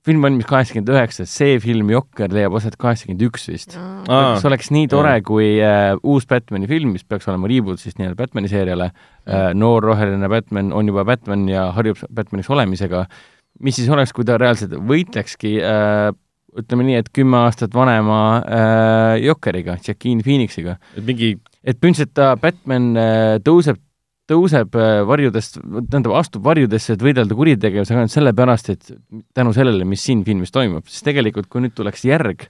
film 0.00 0.22
valmis 0.22 0.46
kaheksakümmend 0.48 0.88
üheksa, 0.88 1.26
see 1.28 1.58
film 1.60 1.90
Jokker 1.92 2.32
leiab 2.32 2.54
aset 2.56 2.78
kaheksakümmend 2.80 3.22
üks 3.28 3.46
vist. 3.50 3.76
see 3.76 4.48
oleks 4.48 4.70
nii 4.72 4.88
tore, 4.88 5.20
kui 5.22 5.60
äh, 5.62 5.92
uus 6.02 6.26
Batmani 6.26 6.66
film, 6.66 6.94
mis 6.96 7.04
peaks 7.04 7.28
olema 7.28 7.46
reboot 7.46 7.78
siis 7.78 7.98
nii-öelda 7.98 8.16
Batmani 8.16 8.48
seeriale 8.48 8.90
äh,, 8.90 9.52
noor 9.54 9.84
roheline 9.84 10.28
Batman 10.28 10.72
on 10.72 10.88
juba 10.88 11.04
Batman 11.04 11.46
ja 11.48 11.68
harjub 11.76 12.00
Batmaniks 12.08 12.50
olemisega, 12.50 13.04
mis 13.60 13.76
siis 13.76 13.92
oleks, 13.92 14.16
kui 14.16 14.24
ta 14.24 14.40
reaalselt 14.40 14.74
võitlekski 14.74 15.60
äh, 15.60 16.10
ütleme 16.58 16.86
nii, 16.88 16.98
et 17.02 17.12
kümme 17.14 17.44
aastat 17.44 17.74
vanema 17.76 18.20
äh, 18.40 19.14
Jokeriga, 19.24 19.76
Joaquin 19.86 20.24
Phoenixiga. 20.24 20.78
et 20.96 21.06
mingi 21.06 21.36
et 21.64 21.78
põhimõtteliselt 21.78 22.16
ta, 22.16 22.32
Batman 22.40 22.90
äh, 22.98 23.36
tõuseb, 23.44 23.78
tõuseb 24.30 24.76
äh, 24.78 25.00
varjudest, 25.08 25.60
tähendab, 25.90 26.16
astub 26.20 26.44
varjudesse, 26.46 26.96
et 26.96 27.04
võidelda 27.04 27.36
kuritegevusega 27.36 28.02
ainult 28.02 28.14
sellepärast, 28.14 28.72
et 28.74 28.92
tänu 29.36 29.54
sellele, 29.56 29.86
mis 29.88 30.04
siin 30.06 30.24
filmis 30.26 30.54
toimub, 30.54 30.86
sest 30.90 31.06
tegelikult 31.08 31.50
kui 31.50 31.64
nüüd 31.64 31.76
tuleks 31.76 32.06
järg, 32.08 32.46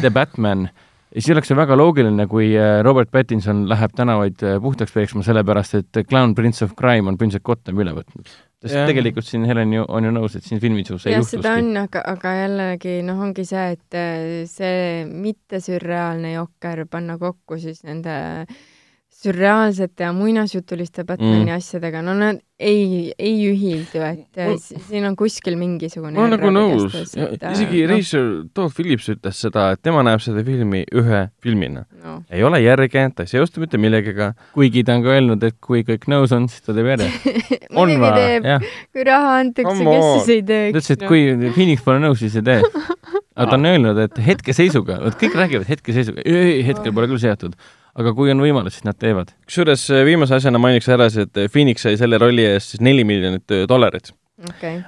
The 0.00 0.12
Batman, 0.14 0.68
siis 1.12 1.30
oleks 1.34 1.50
see 1.50 1.58
väga 1.58 1.78
loogiline, 1.78 2.28
kui 2.30 2.52
äh, 2.56 2.80
Robert 2.86 3.12
Pattinson 3.14 3.66
läheb 3.70 3.96
tänavaid 3.98 4.44
äh, 4.46 4.58
puhtaks 4.62 4.94
peksma, 4.96 5.24
sellepärast 5.26 5.80
et 5.82 6.04
Clown 6.08 6.36
Prince 6.38 6.64
of 6.64 6.76
Crime 6.78 7.10
on 7.10 7.20
põhimõtteliselt 7.20 7.48
Gothami 7.48 7.84
üle 7.84 7.96
võtnud 8.00 8.36
sest 8.62 8.74
ja. 8.74 8.86
tegelikult 8.88 9.26
siin 9.26 9.44
Helen 9.48 9.72
ju 9.76 9.84
on 9.86 10.08
ju 10.08 10.14
nõus, 10.14 10.34
et 10.38 10.46
siin 10.46 10.62
filmis 10.62 10.90
ju 10.90 10.98
see 10.98 11.14
jah, 11.14 11.26
seda 11.26 11.54
on, 11.60 11.70
aga, 11.84 12.02
aga 12.14 12.34
jällegi 12.40 12.96
noh, 13.06 13.20
ongi 13.28 13.44
see, 13.48 13.76
et 13.76 13.98
äh, 13.98 14.24
see 14.50 15.04
mittesürreaalne 15.08 16.34
jokker 16.34 16.84
panna 16.90 17.18
kokku 17.20 17.60
siis 17.62 17.84
nende 17.86 18.18
sürreaalsete 19.18 20.06
ja 20.06 20.12
muinasjutuliste 20.14 21.04
Batmani 21.04 21.48
mm. 21.48 21.56
asjadega, 21.56 22.02
no 22.06 22.14
nad 22.14 22.38
ei, 22.58 23.12
ei 23.18 23.34
ühildu, 23.46 24.00
et 24.02 24.38
äh, 24.38 24.50
ma, 24.50 24.78
siin 24.88 25.06
on 25.06 25.14
kuskil 25.18 25.54
mingisugune 25.58 26.14
ma 26.14 26.24
olen 26.24 26.34
nagu 26.34 26.50
nõus, 26.54 26.94
isegi 26.94 27.82
no. 27.84 27.90
režissöör 27.92 28.28
Todd 28.54 28.74
Phillips 28.74 29.08
ütles 29.14 29.38
seda, 29.42 29.68
et 29.74 29.82
tema 29.82 30.02
näeb 30.06 30.22
seda 30.22 30.42
filmi 30.46 30.84
ühe 30.90 31.22
filmina 31.42 31.84
no.. 32.02 32.18
ei 32.30 32.42
ole 32.46 32.60
järge, 32.62 33.04
ta 33.14 33.26
ei 33.26 33.30
seostu 33.30 33.62
mitte 33.62 33.78
millegagi. 33.80 34.32
kuigi 34.54 34.84
ta 34.86 34.98
on 34.98 35.06
ka 35.06 35.14
öelnud, 35.16 35.48
et 35.50 35.58
kui 35.62 35.82
kõik 35.86 36.06
nõus 36.10 36.34
on, 36.34 36.46
siis 36.50 36.66
ta 36.66 36.74
teeb 36.76 36.90
järje 36.94 37.10
on 37.80 37.94
või? 38.02 38.58
kui 38.94 39.06
raha 39.06 39.38
antakse, 39.42 39.78
kes 39.82 40.08
siis 40.12 40.32
ei 40.36 40.46
teeks? 40.52 40.70
ta 40.70 40.82
ütles, 40.82 40.94
et 40.94 41.08
kui 41.10 41.26
Phoenix 41.58 41.86
pole 41.86 42.02
nõus, 42.02 42.22
siis 42.22 42.38
ei 42.38 42.46
tee. 42.46 42.62
aga 43.38 43.50
ta 43.52 43.58
on 43.58 43.66
öelnud, 43.70 43.98
et 44.02 44.22
hetkeseisuga, 44.22 44.98
vot 45.04 45.18
kõik 45.18 45.36
räägivad 45.38 45.70
hetkeseisuga, 45.70 46.26
ei, 46.26 46.62
hetkel 46.66 46.94
pole 46.94 47.10
küll 47.10 47.22
seatud 47.22 47.54
aga 47.98 48.14
kui 48.14 48.30
on 48.32 48.42
võimalus, 48.42 48.78
siis 48.78 48.86
nad 48.86 48.98
teevad. 49.00 49.32
kusjuures 49.48 49.88
äh, 49.94 50.04
viimase 50.06 50.36
asjana 50.38 50.60
mainiks 50.62 50.88
ära, 50.94 51.08
et 51.10 51.40
äh, 51.40 51.50
Phoenix 51.52 51.84
sai 51.84 51.98
selle 52.00 52.20
rolli 52.22 52.46
eest 52.46 52.74
siis 52.74 52.82
neli 52.84 53.04
miljonit 53.08 53.54
äh, 53.54 53.66
dollarit. 53.70 54.12
Okay.. 54.38 54.84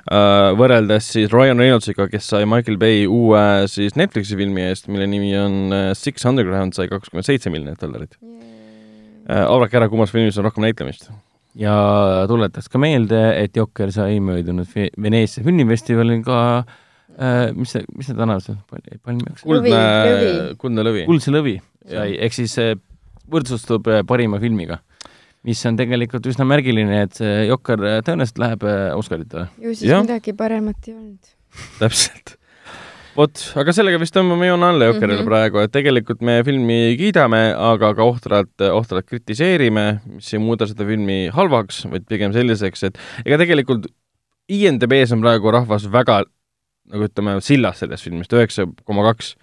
võrreldes 0.55 1.09
siis 1.11 1.33
Ryan 1.35 1.59
Reynoldsiga, 1.59 2.05
kes 2.07 2.29
sai 2.31 2.45
Michael 2.47 2.77
Bay 2.79 3.01
uue 3.11 3.41
siis 3.67 3.97
Netflixi 3.99 4.37
filmi 4.39 4.63
eest, 4.63 4.87
mille 4.87 5.09
nimi 5.11 5.33
on 5.35 5.75
Six 5.99 6.23
Underground, 6.31 6.77
sai 6.79 6.87
kakskümmend 6.87 7.27
seitse 7.27 7.51
miljonit 7.51 7.83
dollarit. 7.83 8.15
Yeah.. 8.23 9.43
arvake 9.43 9.81
ära, 9.81 9.89
kummas 9.91 10.15
filmis 10.15 10.39
on 10.39 10.47
rohkem 10.47 10.63
näitlemist 10.69 11.11
ja 11.59 11.75
tuletaks 12.31 12.71
ka 12.71 12.79
meelde, 12.79 13.19
et 13.41 13.59
Jokker 13.59 13.91
sai 13.91 14.21
möödunud 14.23 14.71
Veneetsia 14.71 15.43
filmifestivalil 15.43 16.23
ka 16.23 16.39
äh, 17.19 17.51
mis 17.57 17.75
see, 17.75 17.83
mis 17.97 18.07
see 18.07 18.15
tänav 18.15 18.45
seal, 18.45 18.61
palmiaks? 18.71 19.43
kuldne, 19.43 19.83
kuldne 20.63 20.87
lõvi. 20.87 21.03
kuldse 21.11 21.35
lõvi 21.35 21.57
sai, 21.91 22.15
ehk 22.23 22.39
siis 22.39 22.55
võrdsustub 23.33 23.89
äh, 23.91 24.03
parima 24.07 24.41
filmiga, 24.43 24.81
mis 25.47 25.63
on 25.69 25.79
tegelikult 25.79 26.27
üsna 26.31 26.47
märgiline, 26.49 27.05
et 27.07 27.17
see 27.21 27.47
Jokker 27.51 27.83
äh, 27.87 28.01
tõenäoliselt 28.07 28.43
läheb 28.43 28.67
äh, 28.69 28.83
Oscaritele. 28.97 29.49
ju 29.63 29.75
siis 29.75 29.91
ja. 29.93 30.03
midagi 30.05 30.37
paremat 30.37 30.91
ei 30.91 30.97
olnud. 30.97 31.33
täpselt. 31.83 32.37
vot, 33.17 33.45
aga 33.61 33.75
sellega 33.75 34.01
vist 34.03 34.15
tõmbame 34.17 34.51
joone 34.51 34.69
alla 34.71 34.91
Jokkerile 34.91 35.21
mm 35.21 35.23
-hmm. 35.23 35.31
praegu, 35.33 35.63
et 35.65 35.73
tegelikult 35.75 36.21
me 36.27 36.41
filmi 36.47 36.81
kiidame, 36.99 37.43
aga 37.55 37.95
ka 37.95 38.05
ohtralt, 38.07 38.67
ohtralt 38.71 39.07
kritiseerime, 39.07 39.87
mis 40.07 40.35
ei 40.35 40.43
muuda 40.43 40.69
seda 40.71 40.87
filmi 40.87 41.23
halvaks, 41.35 41.85
vaid 41.91 42.07
pigem 42.09 42.33
selliseks, 42.37 42.85
et 42.91 43.01
ega 43.25 43.39
tegelikult 43.39 43.91
IMDB-s 44.51 45.13
on 45.15 45.21
praegu 45.23 45.51
rahvas 45.55 45.87
väga 45.91 46.25
nagu 46.91 47.07
ütleme, 47.07 47.37
sillas 47.45 47.83
sellest 47.83 48.07
filmist, 48.07 48.33
üheksa 48.35 48.67
koma 48.85 49.05
kaks 49.13 49.35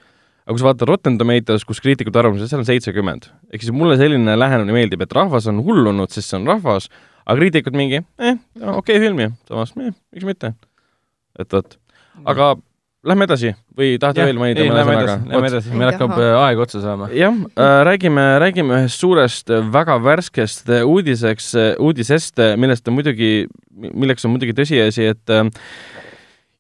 aga 0.47 0.55
kui 0.55 0.63
sa 0.63 0.69
vaatad 0.69 0.87
Rotten 0.87 1.17
Tomatoes, 1.19 1.65
kus 1.67 1.81
kriitikute 1.83 2.21
arvamused, 2.21 2.47
seal 2.47 2.61
on 2.63 2.67
seitsekümmend. 2.69 3.27
ehk 3.51 3.65
siis 3.65 3.75
mulle 3.75 3.97
selline 3.99 4.37
lähenemine 4.39 4.75
meeldib, 4.77 5.03
et 5.03 5.15
rahvas 5.15 5.49
on 5.51 5.59
hullunud, 5.65 6.13
sest 6.13 6.31
see 6.31 6.39
on 6.39 6.47
rahvas, 6.47 6.87
aga 7.25 7.35
kriitikud 7.41 7.75
mingi, 7.75 7.99
eh, 8.15 8.39
okei 8.55 8.71
okay, 8.79 9.01
film 9.03 9.19
ju, 9.25 9.33
samas 9.51 9.75
eh, 9.75 9.91
miks 10.15 10.29
mitte. 10.29 10.53
et 11.37 11.51
vot, 11.51 11.75
aga 12.31 12.53
lähme 13.07 13.27
edasi 13.27 13.51
või 13.77 13.97
tahate 13.99 14.23
veel 14.29 14.39
mainida 14.39 14.69
mõne 14.69 14.85
sõnaga? 14.87 15.17
Lähme 15.33 15.51
edasi, 15.51 15.75
meil 15.75 15.91
hakkab 15.91 16.15
äh, 16.15 16.31
aeg 16.45 16.63
otsa 16.63 16.81
saama. 16.85 17.11
jah 17.11 17.43
äh,, 17.51 17.75
räägime, 17.91 18.25
räägime 18.39 18.79
ühest 18.79 19.03
suurest 19.03 19.51
äh, 19.51 19.67
väga 19.75 19.99
värskest 20.03 20.71
äh, 20.71 20.87
uudiseks, 20.87 21.51
uudisest, 21.83 22.39
millest 22.55 22.87
on 22.87 22.95
muidugi, 22.95 23.33
milleks 23.91 24.23
on 24.23 24.37
muidugi 24.37 24.55
tõsiasi, 24.55 25.11
et 25.11 25.35
äh, 25.35 25.51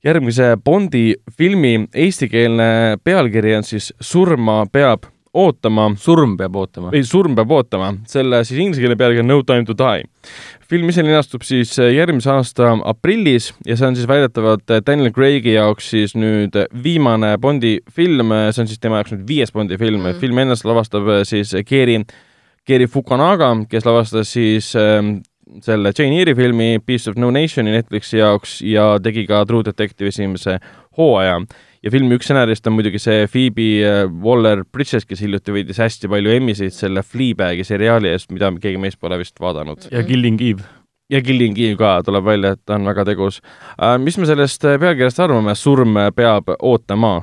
järgmise 0.05 0.55
Bondi 0.63 1.13
filmi 1.37 1.87
eestikeelne 1.95 2.97
pealkiri 3.03 3.55
on 3.57 3.63
siis 3.63 3.93
Surma 4.01 4.65
peab 4.71 5.07
ootama. 5.37 5.91
surm 5.97 6.37
peab 6.37 6.55
ootama. 6.55 6.89
ei, 6.93 7.03
Surm 7.03 7.35
peab 7.35 7.51
ootama. 7.51 7.93
selle 8.07 8.43
siis 8.45 8.59
inglise 8.59 8.81
keele 8.81 8.95
pealkiri 8.95 9.25
on 9.25 9.27
No 9.27 9.41
time 9.43 9.65
to 9.65 9.75
die. 9.77 10.05
film 10.69 10.89
ise 10.89 11.03
linastub 11.03 11.45
siis 11.47 11.77
järgmise 11.77 12.31
aasta 12.31 12.73
aprillis 12.85 13.53
ja 13.65 13.77
see 13.77 13.87
on 13.87 13.95
siis 13.95 14.07
väidetavalt 14.07 14.65
Daniel 14.85 15.11
Craig'i 15.15 15.53
jaoks 15.53 15.89
siis 15.93 16.15
nüüd 16.15 16.57
viimane 16.83 17.37
Bondi 17.37 17.77
film, 17.91 18.33
see 18.51 18.63
on 18.63 18.67
siis 18.67 18.79
tema 18.79 19.01
jaoks 19.01 19.13
nüüd 19.15 19.27
viies 19.27 19.53
Bondi 19.53 19.77
film 19.77 20.03
mm., 20.03 20.19
film 20.21 20.37
ennast 20.43 20.65
lavastab 20.65 21.07
siis 21.27 21.55
Geri, 21.67 22.01
Geri 22.67 22.87
Fukunaga, 22.87 23.53
kes 23.69 23.85
lavastas 23.87 24.33
siis 24.35 24.73
ähm, 24.75 25.19
selle 25.63 25.91
Jane 25.97 26.19
Eyre'i 26.19 26.35
filmi 26.35 26.79
Piece 26.85 27.09
of 27.09 27.17
No 27.17 27.31
Nationi 27.31 27.71
Netflixi 27.73 28.19
jaoks 28.21 28.59
ja 28.65 28.95
tegi 29.03 29.25
ka 29.29 29.43
True 29.45 29.65
Detective 29.65 30.11
esimese 30.11 30.57
hooaja. 30.97 31.39
ja 31.83 31.91
filmi 31.93 32.17
üks 32.17 32.27
stsenarist 32.27 32.67
on 32.67 32.75
muidugi 32.77 32.99
see 32.99 33.27
Phoebe 33.31 33.67
äh, 33.85 34.01
Waller-Bridges, 34.23 35.05
kes 35.07 35.21
hiljuti 35.23 35.53
võitis 35.55 35.79
hästi 35.81 36.09
palju 36.11 36.33
Emmysid 36.39 36.75
selle 36.75 37.03
Fleabagi 37.05 37.63
seriaali 37.67 38.11
eest, 38.11 38.31
mida 38.33 38.51
keegi 38.51 38.81
meist 38.81 38.99
pole 38.99 39.19
vist 39.21 39.39
vaadanud. 39.39 39.87
ja 39.91 40.03
Killing 40.03 40.41
Eve 40.41 40.65
ja 41.09 41.21
Killing 41.21 41.57
Eve 41.57 41.77
ka 41.79 42.01
tuleb 42.03 42.25
välja, 42.25 42.55
et 42.57 42.65
ta 42.65 42.75
on 42.75 42.85
väga 42.89 43.05
tegus 43.07 43.41
uh,. 43.41 43.95
mis 44.01 44.17
me 44.17 44.29
sellest 44.29 44.65
äh, 44.65 44.79
pealkirjast 44.81 45.23
arvame, 45.23 45.55
Surm 45.55 45.97
peab 46.15 46.53
ootama? 46.59 47.21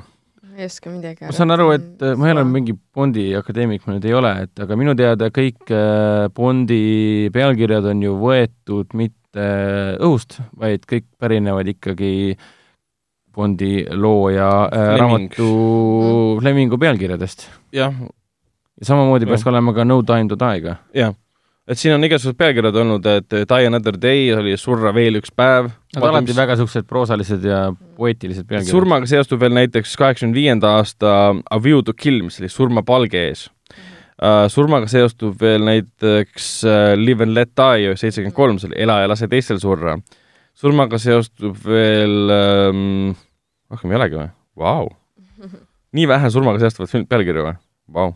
Ei 0.56 0.66
oska 0.68 0.90
midagi 0.92 1.26
ma 1.26 1.34
saan 1.34 1.50
aru, 1.54 1.70
et 1.74 2.02
äh, 2.04 2.14
ma 2.18 2.28
ei 2.28 2.34
ole 2.36 2.44
mingi 2.48 2.74
Bondi 2.94 3.28
akadeemik, 3.38 3.86
ma 3.86 3.96
nüüd 3.96 4.08
ei 4.08 4.14
ole, 4.16 4.32
et 4.46 4.60
aga 4.64 4.76
minu 4.78 4.94
teada 4.98 5.30
kõik 5.34 5.70
äh, 5.74 6.26
Bondi 6.34 7.30
pealkirjad 7.34 7.88
on 7.92 8.02
ju 8.04 8.16
võetud 8.20 8.94
mitte 8.98 9.48
õhust, 9.98 10.38
vaid 10.60 10.84
kõik 10.90 11.08
pärinevad 11.18 11.66
ikkagi 11.74 12.12
Bondi 13.34 13.82
looja 13.90 14.50
äh, 14.68 14.92
Fleming. 14.94 15.32
raamatu 15.34 16.38
Flemingu 16.40 16.78
pealkirjadest. 16.78 17.48
jah, 17.74 17.90
ja 18.78 18.86
samamoodi 18.86 19.26
Jah. 19.26 19.34
peaks 19.34 19.46
olema 19.50 19.74
ka 19.74 19.84
No 19.84 20.02
Time 20.06 20.30
to 20.30 20.38
Die 20.38 20.62
ka. 20.62 20.76
jah. 20.94 21.14
Et 21.70 21.80
siin 21.80 21.94
on 21.96 22.04
igasugused 22.04 22.36
pealkirjad 22.38 22.76
olnud, 22.76 23.06
et 23.08 23.36
Die 23.50 23.68
another 23.68 23.96
day 24.00 24.28
oli 24.36 24.54
surra 24.60 24.92
veel 24.96 25.18
üks 25.20 25.32
päev. 25.32 25.70
Nad 25.94 26.02
on 26.02 26.10
alati 26.10 26.36
väga 26.36 26.58
siuksed 26.60 26.86
proosalised 26.90 27.44
ja 27.48 27.66
poeetilised 27.96 28.46
pealkirjad. 28.48 28.72
surmaga 28.74 29.08
seostub 29.08 29.40
veel 29.40 29.54
näiteks 29.56 29.96
kaheksakümne 30.00 30.36
viienda 30.36 30.74
aasta 30.80 31.14
A 31.32 31.60
View 31.62 31.82
to 31.86 31.94
Kill, 31.96 32.24
mis 32.26 32.40
oli 32.42 32.50
surma 32.52 32.84
palge 32.86 33.22
ees 33.30 33.46
uh,. 33.48 34.44
surmaga 34.52 34.90
seostub 34.90 35.40
veel 35.40 35.64
näiteks 35.64 36.50
uh, 36.68 36.92
Live 37.00 37.24
and 37.24 37.36
Let 37.38 37.54
Die 37.56 37.96
seitsekümmend 37.96 38.36
kolm, 38.36 38.60
see 38.60 38.72
oli 38.72 38.82
Ela 38.84 39.00
ja 39.04 39.10
lase 39.14 39.30
teistel 39.30 39.62
surra. 39.62 39.96
surmaga 40.54 41.00
seostub 41.00 41.56
veel 41.64 42.34
um,, 42.34 43.14
rohkem 43.72 43.94
ei 43.94 44.02
olegi 44.02 44.20
või? 44.20 44.30
Vau. 44.60 44.92
nii 45.96 46.08
vähe 46.12 46.30
surmaga 46.30 46.60
seostuvat 46.60 47.08
pealkirju 47.08 47.48
või? 47.48 47.58
Vau. 47.94 48.10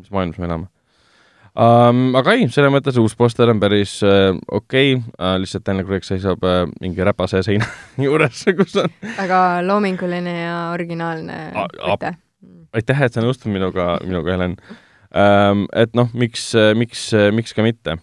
mis 0.00 0.08
maailmas 0.14 0.38
me 0.40 0.48
elame 0.48 0.70
um,. 1.54 2.02
aga 2.18 2.34
ei, 2.36 2.48
selles 2.52 2.72
mõttes 2.72 2.98
uus 3.00 3.16
poster 3.18 3.50
on 3.52 3.60
päris 3.62 3.98
uh, 4.06 4.34
okei 4.50 4.94
okay. 4.96 5.14
uh,, 5.18 5.36
lihtsalt 5.40 5.66
Daniel 5.66 5.88
Craig 5.88 6.06
seisab 6.06 6.44
uh, 6.46 6.62
mingi 6.82 7.06
räpase 7.06 7.42
seina 7.46 7.68
juures, 8.04 8.44
kus 8.58 8.76
on 8.82 8.92
väga 9.18 9.40
loominguline 9.66 10.36
ja 10.42 10.58
originaalne 10.74 11.40
a- 11.54 11.66
mõte. 11.80 12.14
aitäh, 12.76 13.02
et 13.06 13.16
sa 13.16 13.24
nõustud 13.24 13.52
minuga, 13.54 13.98
minuga, 14.06 14.36
Helen 14.36 14.56
ähm,. 15.10 15.66
et 15.74 15.94
noh, 15.98 16.10
miks, 16.14 16.52
miks, 16.78 17.10
miks 17.34 17.56
ka 17.56 17.66
mitte 17.66 17.98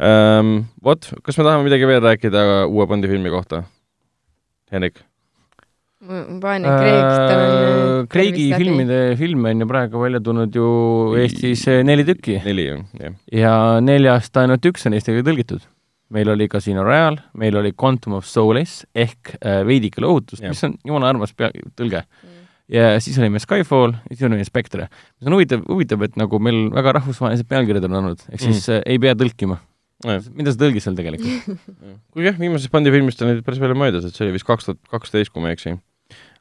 ähm,. 0.00 0.58
vot, 0.84 1.12
kas 1.22 1.38
me 1.38 1.48
tahame 1.48 1.68
midagi 1.68 1.88
veel 1.88 2.04
rääkida 2.04 2.66
uue 2.66 2.88
Bondi 2.90 3.10
filmi 3.10 3.32
kohta? 3.32 3.64
Henrik? 4.72 5.04
Vaene 6.02 6.66
Kreek, 6.66 7.10
tal 7.30 7.42
on 7.42 7.82
Äh, 8.02 8.08
Kreigi 8.10 8.48
filmide 8.56 8.98
filme 9.18 9.52
on 9.54 9.62
ju 9.62 9.68
praegu 9.70 10.00
välja 10.02 10.20
tulnud 10.24 10.56
ju 10.56 10.66
Eestis 11.20 11.64
äh, 11.70 11.82
neli 11.86 12.04
tükki 12.06 12.40
neli 12.44 12.66
on, 12.74 12.84
jah. 12.98 13.14
ja 13.32 13.54
neljast 13.84 14.36
ainult 14.40 14.66
üks 14.68 14.86
on 14.88 14.96
eesti 14.96 15.12
keelde 15.12 15.30
tõlgitud. 15.30 15.64
meil 16.12 16.28
oli 16.28 16.48
Casino 16.52 16.84
Royale, 16.84 17.22
meil 17.38 17.56
oli 17.56 17.72
Quantum 17.72 18.18
of 18.18 18.26
Solace 18.28 18.86
ehk 18.94 19.36
äh, 19.38 19.62
veidike 19.68 20.02
lohutust, 20.04 20.44
mis 20.44 20.62
on 20.66 20.76
jumala 20.84 21.12
armas 21.12 21.32
pea, 21.36 21.52
tõlge. 21.78 22.04
ja 22.72 22.94
siis 23.00 23.18
oli 23.20 23.30
meil 23.32 23.44
Skyfall 23.44 23.94
ja 23.94 24.16
siis 24.16 24.26
oli 24.28 24.40
meil 24.40 24.48
Spectre. 24.48 24.88
mis 25.20 25.30
on 25.30 25.38
huvitav, 25.38 25.62
huvitav, 25.68 26.02
et 26.08 26.18
nagu 26.20 26.42
meil 26.42 26.66
väga 26.74 26.98
rahvusvahelised 26.98 27.48
pealkirjad 27.50 27.86
on 27.90 28.00
olnud, 28.02 28.26
ehk 28.32 28.42
siis 28.42 28.66
mm. 28.68 28.82
ei 28.86 28.98
pea 29.02 29.14
tõlkima. 29.18 29.60
mida 30.34 30.50
sa 30.50 30.64
tõlgid 30.66 30.84
seal 30.84 30.98
tegelikult? 30.98 31.62
kuigi 32.12 32.28
jah, 32.32 32.42
viimasest 32.42 32.74
Bondi 32.74 32.92
filmist 32.94 33.22
on 33.22 33.32
nüüd 33.32 33.46
päris 33.46 33.62
palju 33.62 33.78
möödas, 33.78 34.08
et 34.08 34.18
see 34.18 34.26
oli 34.26 34.36
vist 34.36 34.48
kaks 34.48 34.68
tuhat 34.68 34.82
kaksteist, 34.92 35.32
kui 35.32 35.44
ma 35.44 35.52
ei 35.52 35.58
eksi 35.60 35.78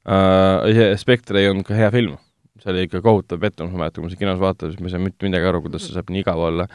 uh,. 0.06 0.95
Spectre 1.02 1.41
ei 1.41 1.49
olnud 1.52 1.68
ka 1.68 1.78
hea 1.78 1.91
film, 1.93 2.16
see 2.62 2.72
oli 2.74 2.88
ikka 2.88 3.04
kohutav 3.06 3.41
pettumus, 3.41 3.74
ma 3.74 3.86
mäletan, 3.86 4.02
kui 4.02 4.08
ma 4.08 4.14
seda 4.14 4.24
kinos 4.24 4.41
vaatasin, 4.41 4.74
siis 4.74 4.82
ma 4.82 4.89
ei 4.89 4.95
saanud 4.95 5.10
mitte 5.10 5.28
midagi 5.28 5.52
aru, 5.52 5.62
kuidas 5.68 5.86
see 5.88 5.97
saab 5.97 6.12
nii 6.14 6.26
igav 6.26 6.41
olla. 6.49 6.68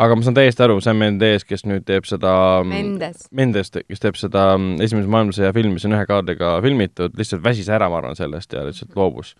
aga 0.00 0.16
ma 0.16 0.24
saan 0.24 0.36
täiesti 0.38 0.64
aru, 0.64 0.80
Sam 0.80 1.00
Mendes, 1.02 1.44
kes 1.44 1.66
nüüd 1.68 1.84
teeb 1.88 2.08
seda 2.08 2.32
Mendes. 2.66 3.28
Mendes, 3.36 3.72
kes 3.76 4.02
teeb 4.02 4.18
seda 4.20 4.50
mm, 4.56 4.80
Esimese 4.86 5.12
maailmasõja 5.12 5.52
filmi, 5.56 5.76
mis 5.76 5.86
on 5.88 5.96
ühe 5.98 6.08
kaadriga 6.08 6.56
filmitud, 6.64 7.16
lihtsalt 7.20 7.44
väsis 7.44 7.68
ära, 7.72 7.90
ma 7.92 8.00
arvan, 8.00 8.18
sellest 8.18 8.56
ja 8.56 8.64
lihtsalt 8.68 8.96
loobus 8.96 9.34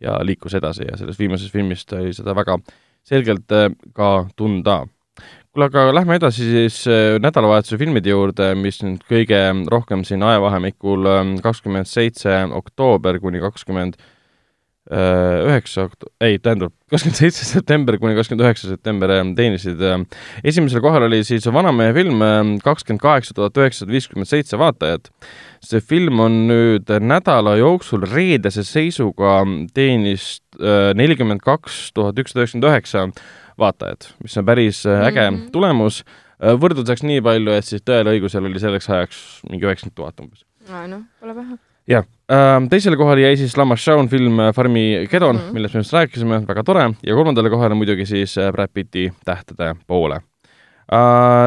ja 0.00 0.16
liikus 0.24 0.54
edasi 0.56 0.86
ja 0.88 0.96
sellest 0.96 1.20
viimasest 1.20 1.52
filmist 1.52 1.92
oli 1.92 2.14
seda 2.16 2.34
väga 2.36 2.56
selgelt 3.06 3.52
äh, 3.52 3.70
ka 3.96 4.28
tunda. 4.36 4.86
kuule, 5.50 5.66
aga 5.66 5.88
lähme 5.94 6.16
edasi 6.20 6.46
siis 6.46 6.84
äh, 6.90 7.16
nädalavahetuse 7.22 7.78
filmide 7.80 8.12
juurde, 8.12 8.52
mis 8.58 8.80
nüüd 8.84 9.02
kõige 9.10 9.40
rohkem 9.72 10.04
siin 10.06 10.22
ajavahemikul 10.22 11.10
kakskümmend 11.42 11.90
seitse 11.90 12.44
oktoober 12.54 13.18
kuni 13.22 13.42
kakskümmend 13.42 13.98
üheksa 14.90 15.84
okt-, 15.86 16.08
ei, 16.24 16.38
tähendab, 16.42 16.72
kakskümmend 16.90 17.18
seitse 17.18 17.44
september 17.46 17.98
kuni 18.00 18.14
kakskümmend 18.16 18.46
üheksa 18.46 18.70
september 18.70 19.12
äh, 19.18 19.24
teenisid 19.38 19.82
äh, 19.82 19.98
esimesel 20.46 20.82
kohal 20.82 21.08
oli 21.08 21.20
siis 21.26 21.50
vanamehe 21.50 21.92
film 21.98 22.22
kakskümmend 22.62 23.02
kaheksa 23.02 23.34
tuhat 23.34 23.58
üheksasada 23.58 23.94
viiskümmend 23.94 24.30
seitse 24.30 24.58
vaatajat. 24.58 25.10
see 25.66 25.82
film 25.82 26.22
on 26.22 26.40
nüüd 26.48 26.94
nädala 27.02 27.58
jooksul 27.58 28.06
reedese 28.06 28.62
seisuga 28.64 29.42
teenis 29.74 30.40
nelikümmend 30.96 31.42
kaks 31.44 31.90
tuhat 31.94 32.18
ükssada 32.18 32.46
üheksakümmend 32.46 32.70
üheksa 32.70 33.08
vaatajat, 33.60 34.10
mis 34.24 34.36
on 34.40 34.46
päris 34.48 34.84
äh, 34.86 35.06
äge 35.06 35.24
mm. 35.30 35.36
-hmm. 35.36 35.50
tulemus. 35.52 36.04
võrdluseks 36.40 37.02
nii 37.04 37.20
palju, 37.20 37.52
et 37.52 37.66
siis 37.68 37.82
Tõele 37.84 38.14
õigusel 38.14 38.46
oli 38.48 38.60
selleks 38.60 38.86
ajaks 38.88 39.16
mingi 39.50 39.66
üheksakümmend 39.66 39.96
tuhat 39.96 40.20
umbes. 40.20 40.44
noh, 40.88 41.02
pole 41.20 41.34
paha. 41.34 41.58
jah, 41.88 42.06
teisele 42.70 42.96
kohale 42.96 43.20
jäi 43.20 43.36
siis 43.36 43.56
Lama 43.56 43.76
Shaun 43.76 44.08
film 44.08 44.40
äh, 44.40 44.54
Farmi 44.54 45.06
Kedon 45.10 45.36
mm. 45.36 45.42
-hmm. 45.42 45.52
millest 45.52 45.74
me 45.74 45.80
just 45.80 45.92
rääkisime, 45.92 46.42
väga 46.48 46.64
tore, 46.64 46.90
ja 47.02 47.14
kolmandale 47.14 47.50
kohale 47.50 47.74
muidugi 47.74 48.06
siis 48.06 48.38
äh, 48.38 48.52
Brad 48.52 48.70
Pitti 48.74 49.12
Tähtede 49.24 49.74
poole. 49.86 50.20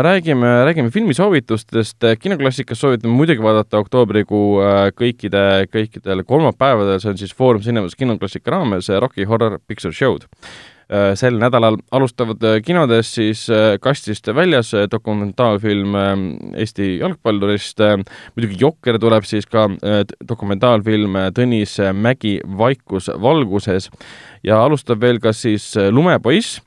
räägime, 0.02 0.64
räägime 0.66 0.90
filmisoovitustest, 0.90 1.98
kinoklassikas 2.20 2.80
soovitame 2.80 3.14
muidugi 3.14 3.44
vaadata 3.44 3.78
oktoobrikuu 3.78 4.62
äh, 4.62 4.92
kõikide, 4.96 5.68
kõikidel 5.68 6.24
kolmapäevadel, 6.24 7.00
see 7.00 7.12
on 7.12 7.18
siis 7.18 7.36
Foorum 7.36 7.62
Cinemas 7.62 7.96
kinoklassika 7.96 8.52
raames 8.52 8.90
äh, 8.90 9.02
Rocky 9.02 9.26
Horror 9.26 9.60
Picture 9.68 9.92
Show'd. 9.92 10.30
Sel 11.16 11.38
nädalal 11.40 11.78
alustavad 11.92 12.44
äh, 12.44 12.60
kinodes 12.66 13.14
siis 13.16 13.46
äh, 13.50 13.78
kastist 13.82 14.28
väljas 14.36 14.74
äh, 14.74 14.88
dokumentaalfilm 14.92 15.96
äh, 15.96 16.12
Eesti 16.64 16.98
jalgpallurist, 17.00 17.82
muidugi 18.36 18.60
Jokker 18.62 19.00
tuleb 19.02 19.26
siis 19.28 19.48
ka 19.50 19.70
äh, 19.72 20.04
dokumentaalfilm 20.30 21.16
äh, 21.16 21.32
Tõnis 21.36 21.78
Mägi 21.94 22.40
Vaikus 22.44 23.10
valguses 23.10 23.90
ja 24.44 24.62
alustab 24.64 25.02
veel 25.02 25.22
ka 25.24 25.34
siis 25.34 25.72
äh, 25.78 25.90
Lumepoiss, 25.94 26.62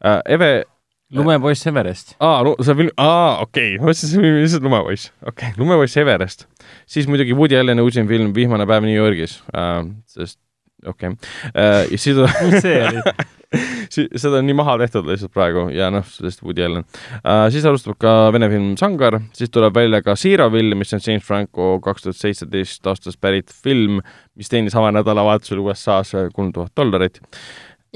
Eve 0.00 0.64
lumepoiss 1.12 1.66
Everest. 1.66 2.14
aa, 2.22 2.44
see 2.62 2.76
film, 2.78 2.92
aa, 2.96 3.40
okei 3.42 3.74
okay., 3.74 3.80
ma 3.80 3.90
mõtlesin, 3.90 4.12
see 4.12 4.20
oli 4.20 4.44
lihtsalt 4.44 4.64
Lumepoiss, 4.64 5.10
okei 5.24 5.50
okay., 5.50 5.58
Lumepoiss 5.58 5.98
Everest. 6.00 6.46
siis 6.86 7.08
muidugi 7.10 7.36
Woody 7.36 7.58
Alleni 7.58 7.84
uusim 7.84 8.08
film 8.08 8.32
Vihmane 8.34 8.66
päev 8.70 8.86
New 8.86 8.96
Yorgis 8.96 9.40
äh,, 9.52 9.82
sest 10.08 10.38
okei 10.86 11.12
okay. 11.12 11.30
äh,, 11.52 11.84
ja 11.90 11.98
siis 11.98 12.16
see 12.62 12.78
oli? 12.86 13.04
Seda 13.90 14.38
on 14.38 14.46
nii 14.46 14.54
maha 14.58 14.76
tehtud 14.84 15.08
lihtsalt 15.10 15.32
praegu 15.34 15.66
ja 15.74 15.88
noh, 15.90 16.06
sellest 16.06 16.44
Woody 16.44 16.64
Allen 16.66 16.84
uh,. 16.84 17.48
siis 17.50 17.66
alustab 17.66 17.98
ka 18.00 18.14
vene 18.34 18.50
film 18.52 18.68
Sangar, 18.80 19.18
siis 19.36 19.50
tuleb 19.50 19.74
välja 19.74 20.02
ka 20.06 20.14
Zeroville, 20.18 20.78
mis 20.78 20.94
on 20.94 21.02
James 21.06 21.26
Franco 21.26 21.72
kaks 21.82 22.06
tuhat 22.06 22.20
seitseteist 22.20 22.86
aastast 22.86 23.20
pärit 23.20 23.50
film, 23.50 23.98
mis 24.38 24.52
teenis 24.52 24.76
avanädalavahetusel 24.78 25.62
USA-s 25.64 26.14
kolm 26.36 26.54
tuhat 26.54 26.72
dollarit 26.78 27.20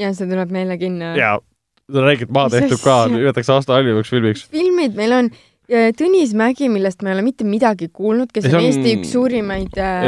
ja 0.00 0.10
see 0.14 0.28
tuleb 0.30 0.52
meile 0.54 0.78
kinno. 0.80 1.14
ja 1.18 1.36
on 1.92 2.06
räigelt 2.06 2.32
maha 2.34 2.50
tehtud 2.56 2.80
ka, 2.82 3.04
öeldakse 3.14 3.52
aasta 3.54 3.78
halvimaks 3.78 4.10
filmiks. 4.10 4.46
filmid 4.50 4.96
meil 4.98 5.20
on 5.22 5.34
Tõnis 5.64 6.34
Mägi, 6.36 6.66
millest 6.68 7.00
ma 7.00 7.08
ei 7.08 7.14
ole 7.16 7.22
mitte 7.24 7.44
midagi 7.48 7.86
kuulnud, 7.88 8.28
kes 8.34 8.50
on 8.50 8.58
on- 8.58 8.66
Eesti 8.66 8.98
üks 8.98 9.14
suurimaid 9.14 9.78
äh, 9.80 10.04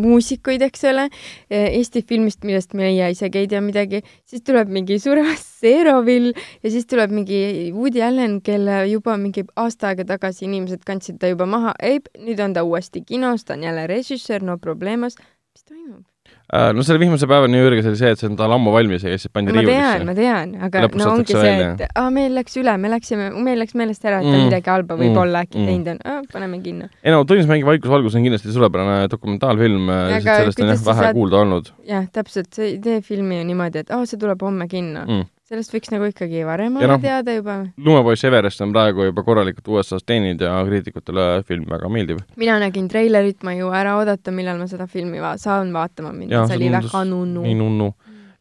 muusikuid, 0.00 0.62
eks 0.68 0.86
ole. 0.90 1.08
Eesti 1.50 2.04
filmist, 2.06 2.44
millest 2.44 2.74
meie 2.78 3.10
isegi 3.12 3.42
ei 3.42 3.50
tea 3.50 3.62
midagi, 3.64 4.02
siis 4.28 4.44
tuleb 4.46 4.72
mingi 4.72 4.98
Surevas 5.02 5.44
Zerovill 5.60 6.32
ja 6.34 6.72
siis 6.72 6.88
tuleb 6.90 7.14
mingi 7.14 7.70
Woody 7.74 8.02
Allen, 8.04 8.40
kelle 8.44 8.82
juba 8.90 9.18
mingi 9.20 9.46
aasta 9.60 9.92
aega 9.92 10.06
tagasi 10.14 10.48
inimesed 10.48 10.84
kandsid 10.86 11.20
ta 11.20 11.30
juba 11.32 11.48
maha, 11.50 11.76
ei, 11.82 12.00
nüüd 12.20 12.40
on 12.44 12.56
ta 12.56 12.64
uuesti 12.66 13.04
kinos, 13.06 13.44
ta 13.44 13.58
on 13.58 13.68
jälle 13.68 13.86
režissöör, 13.90 14.44
no 14.44 14.58
problemos. 14.58 15.16
mis 15.54 15.64
toimub? 15.64 16.13
Uh, 16.52 16.68
no 16.76 16.82
selle 16.84 17.00
Vihmase 17.00 17.24
päeva 17.26 17.48
New 17.48 17.62
Yorgis 17.64 17.86
oli 17.88 17.96
see, 17.96 18.10
et 18.12 18.20
see 18.20 18.28
on 18.28 18.34
tal 18.36 18.52
ammu 18.52 18.68
valmis 18.74 19.02
ja 19.02 19.14
siis 19.16 19.30
pandi 19.32 19.48
ma 19.50 19.62
tean, 19.64 19.70
riiulisse. 19.70 20.04
ma 20.04 20.14
tean, 20.18 20.50
aga 20.66 20.82
Lõpus 20.84 21.00
no 21.00 21.06
ongi 21.14 21.32
see, 21.38 21.54
et 21.70 21.84
aa, 21.96 22.10
meil 22.12 22.34
läks 22.36 22.58
üle, 22.60 22.74
me 22.82 22.90
läksime, 22.92 23.30
meil 23.46 23.58
läks 23.62 23.72
meelest 23.80 24.04
ära, 24.04 24.18
et 24.20 24.28
ta 24.28 24.34
Mm. 24.36 24.44
midagi 24.50 24.68
halba 24.70 24.98
võib-olla 25.00 25.40
äkki 25.46 25.56
Mm. 25.62 25.66
teinud 25.70 26.04
on, 26.04 26.26
paneme 26.34 26.60
kinno. 26.62 26.90
ei 27.02 27.10
no 27.16 27.22
Tõnis 27.24 27.48
Mängi 27.48 27.64
Vaikus 27.64 27.90
valgus 27.90 28.14
on 28.14 28.22
kindlasti 28.28 28.52
suurepärane 28.52 29.08
dokumentaalfilm, 29.08 29.88
sellest 30.20 30.60
on 30.60 30.68
jah 30.68 30.84
vähe 30.84 31.00
saad- 31.00 31.14
kuulda 31.16 31.40
olnud 31.40 31.72
jah, 31.88 32.04
täpselt, 32.12 32.52
sa 32.52 32.62
ei 32.62 32.76
tee 32.78 33.00
filmi 33.00 33.38
ju 33.40 33.44
niimoodi, 33.48 33.78
et 33.86 33.90
aa, 33.90 34.04
see 34.04 34.20
tuleb 34.20 34.42
homme 34.44 34.68
kinno 34.68 35.06
mm.. 35.08 35.24
Sellest 35.54 35.74
võiks 35.74 35.92
nagu 35.94 36.08
ikkagi 36.10 36.44
varem 36.46 36.76
olla 36.80 36.96
noh, 36.96 37.02
teada 37.02 37.34
juba. 37.36 37.56
lumepoiss 37.78 38.26
Everest 38.28 38.60
on 38.64 38.74
praegu 38.74 39.08
juba 39.08 39.24
korralikult 39.26 39.70
USA-s 39.76 40.04
teeninud 40.06 40.42
ja 40.44 40.56
kriitikutele 40.66 41.28
film 41.48 41.64
väga 41.70 41.88
meeldib. 41.88 42.20
mina 42.40 42.58
nägin 42.62 42.88
treilerit, 42.92 43.40
ma 43.46 43.54
ei 43.54 43.62
jõua 43.62 43.78
ära 43.80 43.96
oodata, 44.00 44.34
millal 44.34 44.58
ma 44.60 44.68
seda 44.70 44.88
filmi 44.90 45.22
va 45.22 45.36
saan 45.40 45.72
vaatama 45.74 46.12
minna, 46.12 46.44
see 46.50 46.58
oli 46.58 46.70
tundus 46.72 46.90
väga 46.92 47.04
nunnu 47.10 47.46
nii. 47.46 47.54
nunnu. 47.62 47.90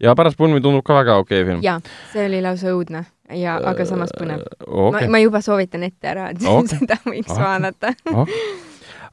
ja 0.03 0.15
pärastpulmi 0.17 0.61
tundub 0.61 0.83
ka 0.85 0.97
väga 0.99 1.17
okei 1.21 1.41
okay 1.41 1.51
film. 1.51 1.63
jaa, 1.63 1.79
see 2.13 2.25
oli 2.27 2.41
lausa 2.43 2.73
õudne. 2.73 3.05
ja, 3.39 3.57
aga 3.71 3.85
samas 3.87 4.11
põnev. 4.19 4.43
ma, 4.43 4.63
Äh, 4.67 4.87
okei, 4.89 5.07
ma 5.07 5.19
juba 5.21 5.41
soovitan 5.41 5.83
ette 5.87 6.07
ära, 6.09 6.29
et 6.33 6.41
Okei. 6.57 6.77
seda 6.77 6.97
võiks 7.05 7.31
Okei. 7.31 7.43
vaadata. 7.43 7.93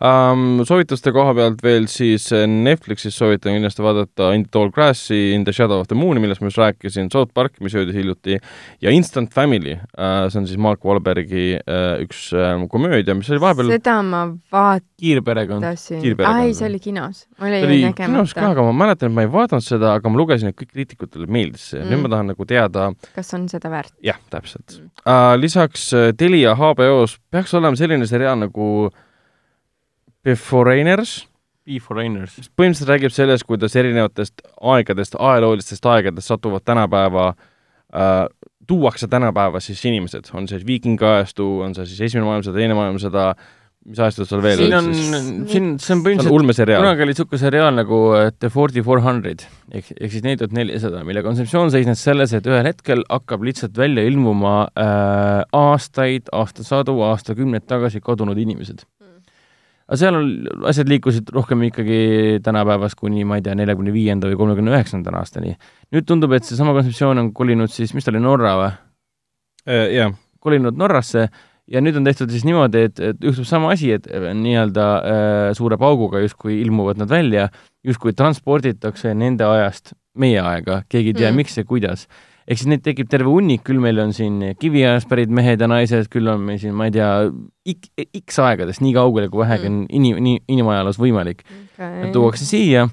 Um, 0.05 0.63
soovituste 0.67 1.13
koha 1.15 1.35
pealt 1.37 1.63
veel 1.65 1.87
siis 1.91 2.29
eh, 2.37 2.47
Netflixis 2.51 3.17
soovitan 3.17 3.57
kindlasti 3.57 3.85
vaadata 3.85 4.31
In 4.37 4.45
the 4.47 4.53
Tall 4.55 4.73
Grassi, 4.75 5.21
In 5.35 5.45
the 5.47 5.55
Shadow 5.55 5.83
of 5.83 5.91
the 5.91 5.99
Moon'i, 5.99 6.23
millest 6.23 6.43
ma 6.43 6.51
just 6.51 6.61
rääkisin, 6.61 7.11
South 7.13 7.35
Park, 7.37 7.59
mis 7.65 7.75
jõudis 7.77 7.97
hiljuti 7.97 8.39
ja 8.83 8.95
Instant 8.95 9.35
Family 9.35 9.77
uh,, 9.77 10.29
see 10.31 10.41
on 10.41 10.49
siis 10.49 10.61
Mark 10.61 10.85
Wahlbergi 10.87 11.47
uh, 11.61 12.01
üks 12.05 12.29
uh, 12.37 12.55
komöödia, 12.71 13.17
mis 13.19 13.31
oli 13.33 13.43
vahepeal 13.43 13.75
seda 13.75 13.99
ma 14.07 14.25
vaatasin. 14.53 14.89
kiirperekond. 15.01 15.65
Ai, 16.29 16.55
see 16.57 16.69
oli 16.69 16.81
kinos. 16.83 17.27
mul 17.39 17.51
oli 17.51 17.63
oli 17.67 17.83
ju 17.83 17.93
kinos 17.97 18.35
ka, 18.35 18.41
nägemata, 18.41 18.57
aga 18.57 18.67
ma 18.69 18.79
mäletan, 18.85 19.13
et 19.13 19.19
ma 19.19 19.27
ei 19.27 19.33
vaadanud 19.33 19.67
seda, 19.67 19.95
aga 20.01 20.13
ma 20.13 20.21
lugesin, 20.21 20.53
et 20.53 20.59
kõik 20.59 20.73
kriitikutele 20.75 21.29
meeldis 21.31 21.71
see 21.73 21.81
mm.. 21.81 21.89
nüüd 21.91 22.01
Mm. 22.01 22.07
ma 22.07 22.15
tahan 22.15 22.31
nagu 22.33 22.47
teada, 22.49 22.87
kas 23.13 23.35
on 23.37 23.47
seda 23.53 23.71
väärt. 23.73 23.93
jah, 24.05 24.19
täpselt 24.33 24.81
uh,. 24.81 25.37
lisaks 25.37 25.91
uh, 25.97 26.11
Telia 26.17 26.55
HBO-s 26.57 27.19
peaks 27.33 27.55
olema 27.59 27.77
selline 27.77 28.09
seriaal 28.09 28.39
nagu 28.41 28.67
Beforeigners, 28.81 29.09
Be 30.25 30.35
Foreigners. 30.37 31.27
põhimõtteliselt 32.59 32.91
räägib 32.91 33.13
sellest, 33.15 33.47
kuidas 33.49 33.77
erinevatest 33.79 34.43
aegadest, 34.61 35.15
ajaloolistest 35.17 35.87
aegadest 35.87 36.33
satuvad 36.33 36.65
tänapäeva 36.67 37.31
äh,, 37.31 38.27
tuuakse 38.67 39.09
tänapäeva 39.09 39.61
siis 39.61 39.81
inimesed, 39.89 40.29
on 40.35 40.49
see 40.49 40.59
siis 40.59 40.67
viikingajastu, 40.67 41.47
on 41.65 41.75
see 41.77 41.89
siis 41.91 42.11
esimene 42.11 42.29
maailmasõda, 42.29 42.59
teine 42.59 42.77
maailmasõda, 42.79 43.25
mis 43.89 44.01
ajastud 44.03 44.29
seal 44.29 44.43
veel 44.45 44.61
siin 44.61 44.77
on 44.77 44.91
siin, 45.49 45.69
see 45.81 45.95
on 45.97 46.05
põhimõtteliselt 46.05 46.75
kunagi 46.83 47.05
oli 47.07 47.15
niisugune 47.15 47.41
seriaal 47.41 47.79
nagu 47.79 48.01
The 48.37 48.51
Forty 48.53 48.85
Four 48.85 49.01
Hundred 49.07 49.47
ehk, 49.73 49.89
ehk 49.97 50.13
siis 50.13 50.27
neli 50.27 50.41
tuhat 50.43 50.53
nelisada, 50.57 51.01
mille 51.09 51.25
kontseptsioon 51.25 51.73
seisnes 51.73 52.05
selles, 52.05 52.35
et 52.37 52.47
ühel 52.51 52.69
hetkel 52.69 53.07
hakkab 53.09 53.47
lihtsalt 53.49 53.79
välja 53.81 54.05
ilmuma 54.11 54.57
äh, 54.69 55.41
aastaid, 55.57 56.29
aastasadu, 56.37 56.99
aastakümneid 57.09 57.65
tagasi 57.71 58.05
kadunud 58.05 58.39
inimesed. 58.39 58.85
Aga 59.91 59.99
seal 59.99 60.15
on, 60.15 60.29
asjad 60.71 60.91
liikusid 60.91 61.31
rohkem 61.35 61.65
ikkagi 61.67 62.01
tänapäevast 62.47 62.95
kuni, 63.01 63.25
ma 63.27 63.41
ei 63.41 63.43
tea, 63.43 63.57
neljakümne 63.59 63.91
viienda 63.95 64.31
või 64.31 64.39
kolmekümne 64.39 64.71
üheksanda 64.71 65.11
aastani. 65.19 65.57
nüüd 65.91 66.07
tundub, 66.07 66.33
et 66.37 66.47
seesama 66.47 66.77
kontseptsioon 66.77 67.19
on 67.19 67.33
kolinud 67.35 67.73
siis, 67.75 67.95
mis 67.97 68.07
ta 68.07 68.15
oli, 68.15 68.23
Norra 68.23 68.57
või? 68.61 68.71
Äh, 69.67 69.89
jah, 69.97 70.15
kolinud 70.39 70.79
Norrasse 70.79 71.27
ja 71.71 71.83
nüüd 71.83 71.99
on 71.99 72.07
tehtud 72.07 72.31
siis 72.31 72.47
niimoodi, 72.47 72.87
et, 72.87 73.03
et 73.03 73.27
juhtub 73.27 73.47
sama 73.49 73.73
asi, 73.75 73.91
et 73.99 74.07
nii-öelda 74.07 74.87
äh, 75.01 75.51
suure 75.59 75.79
pauguga 75.81 76.23
justkui 76.23 76.61
ilmuvad 76.63 77.03
nad 77.03 77.11
välja, 77.11 77.49
justkui 77.87 78.15
transporditakse 78.15 79.15
nende 79.19 79.47
ajast 79.47 79.95
meie 80.19 80.41
aega, 80.43 80.83
keegi 80.91 81.15
ei 81.15 81.19
tea 81.23 81.31
mm., 81.31 81.43
miks 81.43 81.59
ja 81.59 81.67
kuidas. 81.67 82.07
Ehk 82.51 82.59
siis 82.59 82.69
neid 82.71 82.83
tekib 82.83 83.07
terve 83.11 83.31
hunnik, 83.31 83.63
küll 83.67 83.79
meil 83.83 84.01
on 84.03 84.11
siin 84.15 84.41
kiviajast 84.59 85.07
pärit 85.11 85.31
mehed 85.31 85.61
ja 85.63 85.69
naised, 85.71 86.09
küll 86.11 86.27
on 86.33 86.43
meil 86.49 86.59
siin, 86.59 86.75
ma 86.75 86.89
ei 86.89 86.95
tea, 86.97 87.11
X 88.19 88.41
aegadest, 88.43 88.83
nii 88.83 88.95
kaugele 88.97 89.29
kui 89.31 89.45
vähegi 89.45 89.69
on 89.71 89.77
inim-, 89.87 90.19
nii, 90.25 90.41
inimajaloos 90.51 90.99
võimalik. 90.99 91.45
Nad 91.79 92.11
tuuakse 92.15 92.49
siia, 92.49 92.89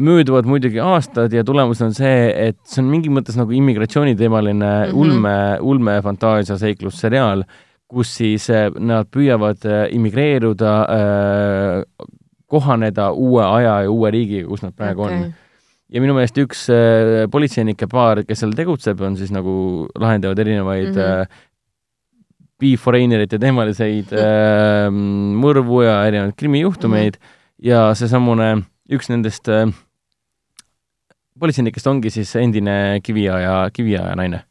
mööduvad 0.00 0.48
muidugi 0.48 0.80
aastad 0.80 1.34
ja 1.36 1.44
tulemus 1.44 1.82
on 1.84 1.92
see, 1.96 2.30
et 2.48 2.56
see 2.64 2.80
on 2.80 2.88
mingis 2.88 3.12
mõttes 3.12 3.36
nagu 3.36 3.52
immigratsiooniteemaline 3.58 4.70
mm. 4.70 4.88
-hmm. 4.88 5.04
ulme, 5.04 5.36
ulmefantaasia 5.60 6.56
seiklusseriaal, 6.62 7.44
kus 7.92 8.16
siis 8.16 8.48
äh, 8.50 8.70
nad 8.80 9.12
püüavad 9.12 9.68
äh, 9.68 9.84
immigreeruda 9.92 10.74
äh,, 10.88 12.08
kohaneda 12.52 13.12
uue 13.12 13.44
aja 13.44 13.80
ja 13.84 13.90
uue 13.90 14.10
riigiga, 14.10 14.48
kus 14.48 14.64
nad 14.64 14.72
praegu 14.76 15.04
okay. 15.04 15.16
on. 15.16 15.34
Ja 15.92 16.00
minu 16.00 16.16
meelest 16.16 16.38
üks 16.40 16.66
äh, 16.72 17.26
politseinike 17.32 17.88
paar, 17.90 18.22
kes 18.26 18.42
seal 18.42 18.54
tegutseb, 18.56 19.00
on 19.04 19.16
siis 19.20 19.32
nagu 19.34 19.86
lahendavad 20.00 20.38
erinevaid 20.38 20.92
mm. 20.94 20.98
-hmm. 20.98 21.20
äh, 21.20 21.48
Be-Foreignerite 22.62 23.38
teemaliseid 23.42 24.12
äh, 24.18 24.88
mõrvu 25.44 25.82
ja 25.84 26.02
erinevaid 26.08 26.36
krimijuhtumeid 26.36 27.18
mm 27.18 27.24
-hmm. 27.24 27.68
ja 27.68 27.94
seesamune 27.94 28.62
üks 28.92 29.10
nendest 29.12 29.48
äh, 29.48 29.68
politseinikest 31.38 31.86
ongi 31.86 32.10
siis 32.10 32.36
endine 32.36 33.00
kiviaja, 33.02 33.70
kiviaja 33.72 34.16
naine. 34.16 34.44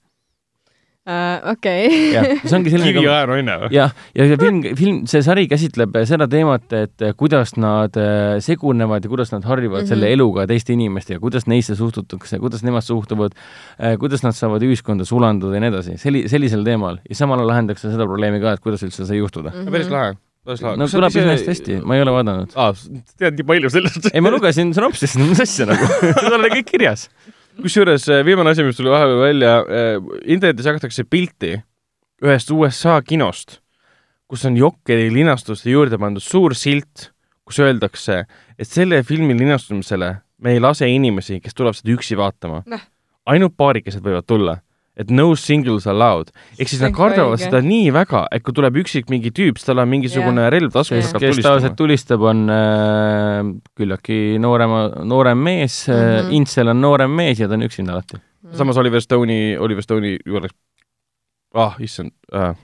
okei. 1.52 1.88
jah, 2.14 2.28
see 2.46 2.56
ongi 2.60 2.70
selline 2.74 2.92
kiviaja 2.94 3.26
naine 3.32 3.56
või? 3.64 3.70
jah, 3.74 3.94
ja 4.14 4.28
see 4.30 4.38
film, 4.38 4.60
film, 4.78 5.00
see 5.10 5.24
sari 5.26 5.48
käsitleb 5.50 5.96
seda 6.06 6.28
teemat, 6.30 6.68
et 6.78 7.06
kuidas 7.18 7.56
nad 7.58 7.98
äh, 7.98 8.38
segunevad 8.46 9.02
ja 9.08 9.10
kuidas 9.10 9.34
nad 9.34 9.48
harjuvad 9.50 9.82
mm 9.82 9.82
Mhm. 9.82 9.86
-hmm. 9.88 9.96
selle 9.96 10.12
eluga 10.14 10.46
teiste 10.48 10.74
inimestega, 10.78 11.20
kuidas 11.20 11.48
neisse 11.50 11.76
suhtutakse, 11.76 12.38
kuidas 12.40 12.62
nemad 12.64 12.86
suhtuvad, 12.86 13.34
kuidas 14.00 14.22
nad 14.24 14.38
saavad 14.38 14.62
ühiskonda 14.62 15.06
sulanduda 15.06 15.56
ja 15.58 15.62
nii 15.66 15.72
edasi, 15.74 15.98
selli-, 15.98 16.28
sellisel 16.30 16.64
teemal 16.64 17.00
ja 17.10 17.16
samal 17.16 17.40
ajal 17.40 17.48
lahendatakse 17.50 17.90
seda 17.92 18.06
probleemi 18.06 18.40
ka, 18.40 18.54
et 18.54 18.60
kuidas 18.62 18.84
üldse 18.86 19.06
sai 19.10 19.18
juhtuda. 19.18 19.52
päris 19.72 19.90
lahe, 19.90 20.14
päris 20.46 20.62
lahe. 20.62 20.78
no 20.78 20.86
kõlab 20.86 21.10
iseenesest 21.18 21.48
hästi, 21.56 21.82
ma 21.84 21.96
ei 21.98 22.02
ole 22.06 22.12
vaadanud. 22.14 22.54
aa, 22.56 22.74
tead 23.18 23.42
nii 23.42 23.48
palju 23.50 23.70
sellest. 23.74 24.12
ei, 24.14 24.22
ma 24.22 24.30
lugesin 24.30 24.74
sünopsist, 24.78 25.18
mis 25.18 25.42
asja 25.42 25.66
nagu, 25.66 25.90
seal 26.22 26.38
oli 26.38 26.50
kõik 26.60 26.70
kirjas. 26.76 27.10
Kusjuures 27.62 28.08
eh, 28.10 28.24
viimane 28.26 28.54
asi, 28.54 28.66
mis 28.66 28.78
tuli 28.78 28.92
vahepeal 28.92 29.22
välja, 29.22 29.54
internetis 30.26 30.68
jagatakse 30.70 31.06
pilti 31.10 31.56
ühest 32.22 32.52
USA 32.54 33.00
kinost, 33.02 33.60
kus 34.30 34.46
on 34.46 34.58
Jokeri 34.58 35.10
linastuste 35.14 35.72
juurde 35.74 35.98
pandud 36.02 36.24
suur 36.24 36.56
silt, 36.58 37.10
kus 37.46 37.60
öeldakse, 37.64 38.24
et 38.58 38.70
selle 38.70 39.02
filmi 39.04 39.36
linastumisele 39.38 40.14
me 40.42 40.56
ei 40.56 40.62
lase 40.62 40.88
inimesi, 40.90 41.40
kes 41.42 41.58
tulevad 41.58 41.78
seda 41.78 41.94
üksi 41.96 42.18
vaatama 42.18 42.62
Noh.. 42.70 42.84
ainult 43.30 43.58
paarikesed 43.58 44.04
võivad 44.06 44.28
tulla, 44.30 44.58
et 45.00 45.12
no 45.12 45.30
singles 45.40 45.88
allowed. 45.88 46.32
ehk 46.60 46.70
siis 46.70 46.82
nad 46.84 46.94
kardavad 46.96 47.38
õige. 47.38 47.48
seda 47.48 47.62
nii 47.64 47.92
väga, 47.96 48.26
et 48.36 48.44
kui 48.44 48.56
tuleb 48.56 48.82
üksik 48.84 49.12
mingi 49.12 49.32
tüüp, 49.36 49.60
siis 49.60 49.70
tal 49.70 49.84
on 49.84 49.92
mingisugune 49.92 50.48
relv 50.52 50.74
taskus, 50.74 51.14
kes, 51.14 51.14
kes 51.22 51.40
tavaliselt 51.40 51.78
tulistab, 51.80 52.26
on 52.28 52.44
äh, 52.52 53.54
küllaltki 53.80 54.20
noorema, 54.44 54.84
noorem 55.08 55.40
mees 55.48 55.86
mm, 55.88 56.02
-hmm. 56.02 56.34
Intsel 56.42 56.74
on 56.74 56.84
noorem 56.84 57.16
mees 57.22 57.40
ja 57.40 57.48
ta 57.48 57.56
on 57.60 57.68
üksinda 57.68 57.96
alati. 57.96 58.20
samas 58.58 58.78
Oliver 58.78 59.02
Stone'i, 59.02 59.56
Oliver 59.58 59.84
Stone'i 59.84 60.18
juures, 60.26 60.52
ah 61.56 61.80
issand 61.80 62.12
äh,, 62.36 62.56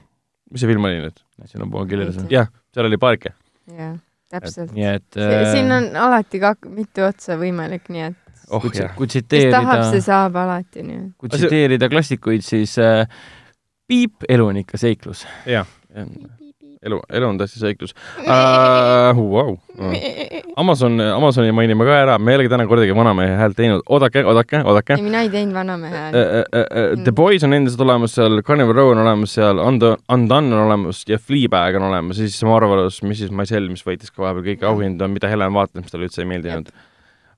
mis 0.51 0.61
see 0.61 0.67
film 0.67 0.83
oli 0.83 0.99
nüüd? 1.05 1.23
siin 1.45 1.63
on 1.63 1.71
pool 1.71 1.87
kirjas. 1.87 2.19
jah, 2.29 2.51
seal 2.73 2.85
oli 2.85 2.97
paarike. 2.97 3.33
jah, 3.71 3.95
täpselt. 4.29 4.75
nii 4.75 4.93
et 4.97 5.17
äh, 5.17 5.51
siin 5.53 5.71
on 5.71 5.95
alati 5.95 6.43
ka 6.43 6.55
mitu 6.67 7.07
otsa 7.07 7.39
võimalik, 7.39 7.87
nii 7.87 8.09
et 8.11 8.26
oh 8.51 8.63
kui, 8.63 8.71
jah. 8.75 8.93
kui 8.97 9.09
kes 9.09 9.25
tahab, 9.27 9.83
see 9.89 9.99
tsiteerida, 9.99 10.05
saab 10.07 10.39
alati, 10.43 10.85
nii 10.87 11.03
kui 11.17 11.33
tsiteerida 11.33 11.91
klassikuid, 11.91 12.45
siis 12.45 12.77
äh, 12.81 13.03
piip, 13.87 14.27
elu 14.29 14.51
on 14.53 14.63
ikka 14.63 14.79
seiklus. 14.81 15.25
elu, 16.87 16.99
elu 17.09 17.27
on 17.27 17.39
tõesti 17.39 17.59
seiklus 17.61 17.93
uh,. 18.21 19.17
Wow. 19.17 19.55
Amazon, 20.57 20.99
Amazoni 21.01 21.51
mainime 21.55 21.85
ka 21.87 21.95
ära, 22.03 22.17
me 22.21 22.33
ei 22.33 22.39
olegi 22.39 22.51
täna 22.53 22.67
kordagi 22.69 22.95
vanamehe 22.95 23.35
häält 23.39 23.57
teinud, 23.57 23.83
oodake, 23.93 24.23
oodake, 24.25 24.61
oodake 24.65 24.97
ei, 24.97 25.05
mina 25.05 25.23
ei 25.25 25.31
teinud 25.33 25.57
vanamehe 25.57 25.93
uh, 25.93 26.03
häält. 26.03 26.19
uh, 26.19 26.65
uh,. 26.65 26.91
The 27.03 27.13
Boys 27.17 27.45
on 27.47 27.57
endiselt 27.57 27.81
olemas 27.85 28.15
seal, 28.17 28.41
Carnival 28.47 28.77
Row 28.77 28.91
on 28.93 29.01
olemas 29.03 29.33
seal, 29.37 29.61
Undo-, 29.63 29.95
Undone 30.13 30.53
on 30.53 30.67
olemas 30.67 31.03
ja 31.09 31.19
Fleabag 31.21 31.79
on 31.81 31.89
olemas 31.89 32.21
ja 32.21 32.27
siis 32.27 32.43
Marvelous, 32.47 33.01
Mrs 33.05 33.33
Maisel, 33.35 33.69
mis 33.73 33.85
võitis 33.87 34.13
ka 34.13 34.27
vahepeal 34.27 34.51
kõiki 34.51 34.69
auhindu, 34.69 35.09
mida 35.11 35.31
Helen 35.31 35.57
vaatas, 35.57 35.81
mis 35.81 35.93
talle 35.93 36.09
üldse 36.09 36.23
ei 36.23 36.29
meeldinud. 36.29 36.71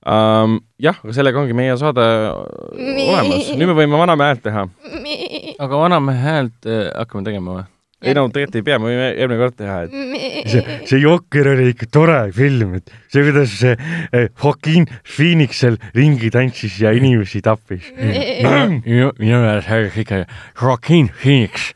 Um, 0.00 0.54
jah, 0.80 0.96
aga 1.04 1.12
sellega 1.12 1.42
ongi 1.42 1.52
meie 1.52 1.74
saade 1.76 2.00
olemas, 2.00 3.50
nüüd 3.52 3.68
me 3.68 3.74
võime 3.82 3.98
vanamehe 4.00 4.30
häält 4.30 4.46
teha. 4.46 4.62
aga 5.60 5.80
vanamehe 5.82 6.22
häält 6.24 6.68
äh, 6.68 6.86
hakkame 6.94 7.26
tegema 7.26 7.58
või? 7.58 7.66
ei 8.00 8.14
no 8.16 8.22
tegelikult 8.32 8.56
ei 8.56 8.64
pea, 8.64 8.78
me 8.80 8.88
võime 8.88 9.08
järgmine 9.10 9.38
kord 9.42 9.56
teha, 9.58 9.74
et 9.84 10.48
see, 10.48 10.76
see 10.88 11.00
Jokker 11.02 11.50
oli 11.52 11.66
ikka 11.74 11.88
tore 11.92 12.16
film, 12.32 12.78
et 12.78 12.88
see, 13.12 13.26
kuidas 13.26 13.52
see 13.58 13.74
eh, 13.76 14.30
Joaquin 14.30 14.88
Phoenix 15.04 15.60
seal 15.60 15.76
ringi 15.96 16.32
tantsis 16.32 16.78
ja 16.80 16.94
inimesi 16.96 17.42
tappis. 17.44 17.90
minu, 17.92 19.12
meelest 19.20 19.68
oli 19.76 19.92
ikka 20.00 20.22
Joaquin 20.62 21.12
Phoenix, 21.12 21.74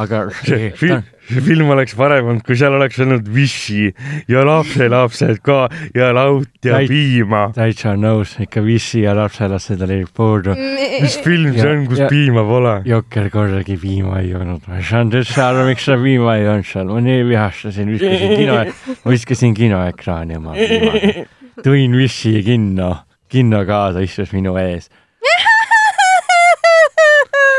aga 0.00 0.24
see 0.40 0.72
film, 0.80 1.04
see 1.28 1.40
film 1.48 1.70
oleks 1.74 1.94
parem 1.98 2.26
olnud, 2.32 2.42
kui 2.46 2.56
seal 2.58 2.74
oleks 2.78 2.98
olnud 3.04 3.28
Vichy 3.34 3.92
ja 4.28 4.42
lapselapsed 4.48 5.40
ka 5.44 5.68
ja 5.94 6.10
laut 6.16 6.48
ja 6.64 6.78
Täit- 6.78 6.88
piima. 6.92 7.42
täitsa 7.56 7.92
nõus, 8.00 8.34
ikka 8.42 8.62
Vissi 8.64 9.02
ja 9.04 9.14
lapselased 9.18 9.82
olid 9.86 10.08
puudu. 10.16 10.54
mis 11.02 11.18
film 11.24 11.52
see 11.56 11.70
on, 11.72 11.86
kus 11.90 12.02
ja- 12.04 12.08
piima 12.12 12.44
pole? 12.48 12.74
Jokker 12.88 13.28
kordagi 13.34 13.76
piima 13.80 14.20
ei 14.22 14.32
olnud, 14.34 14.62
ma 14.68 14.78
ei 14.80 14.86
saanud 14.88 15.18
üldse 15.22 15.42
aru, 15.44 15.66
miks 15.68 15.84
seda 15.88 15.98
piima 16.02 16.36
ei 16.38 16.46
olnud 16.48 16.66
seal, 16.68 16.88
ma 16.92 17.00
nii 17.04 17.24
vihastasin, 17.32 17.92
viskasin 17.94 18.36
kino, 18.38 18.60
viskasin 19.14 19.54
kinoekraani 19.58 20.36
oma 20.40 20.54
piimaga. 20.58 21.26
tõin 21.64 21.96
Vissi 21.98 22.36
kinno, 22.46 22.92
kinno 23.28 23.64
kaasa, 23.68 24.00
istus 24.06 24.32
minu 24.36 24.56
ees. 24.60 24.88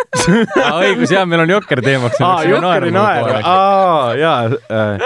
õigus, 0.81 1.11
jah, 1.13 1.25
meil 1.29 1.43
on 1.43 1.51
Jokker 1.53 1.81
teemaks. 1.85 2.17
aa, 2.25 2.41
Jokeri 2.47 2.91
naer, 2.93 3.41
aa, 3.45 4.15
jaa 4.17 4.37
äh.. 4.49 4.97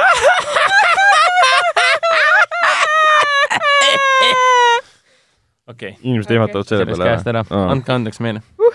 okei, 5.74 5.92
inimesed 6.02 6.32
ehmatavad 6.38 6.70
selle 6.70 6.86
sellest 6.86 6.96
peale 7.02 7.10
käest 7.10 7.28
ära, 7.34 7.44
Aa. 7.50 7.66
andke 7.74 7.96
andeks 7.96 8.24
meile. 8.24 8.44
uh,. 8.64 8.72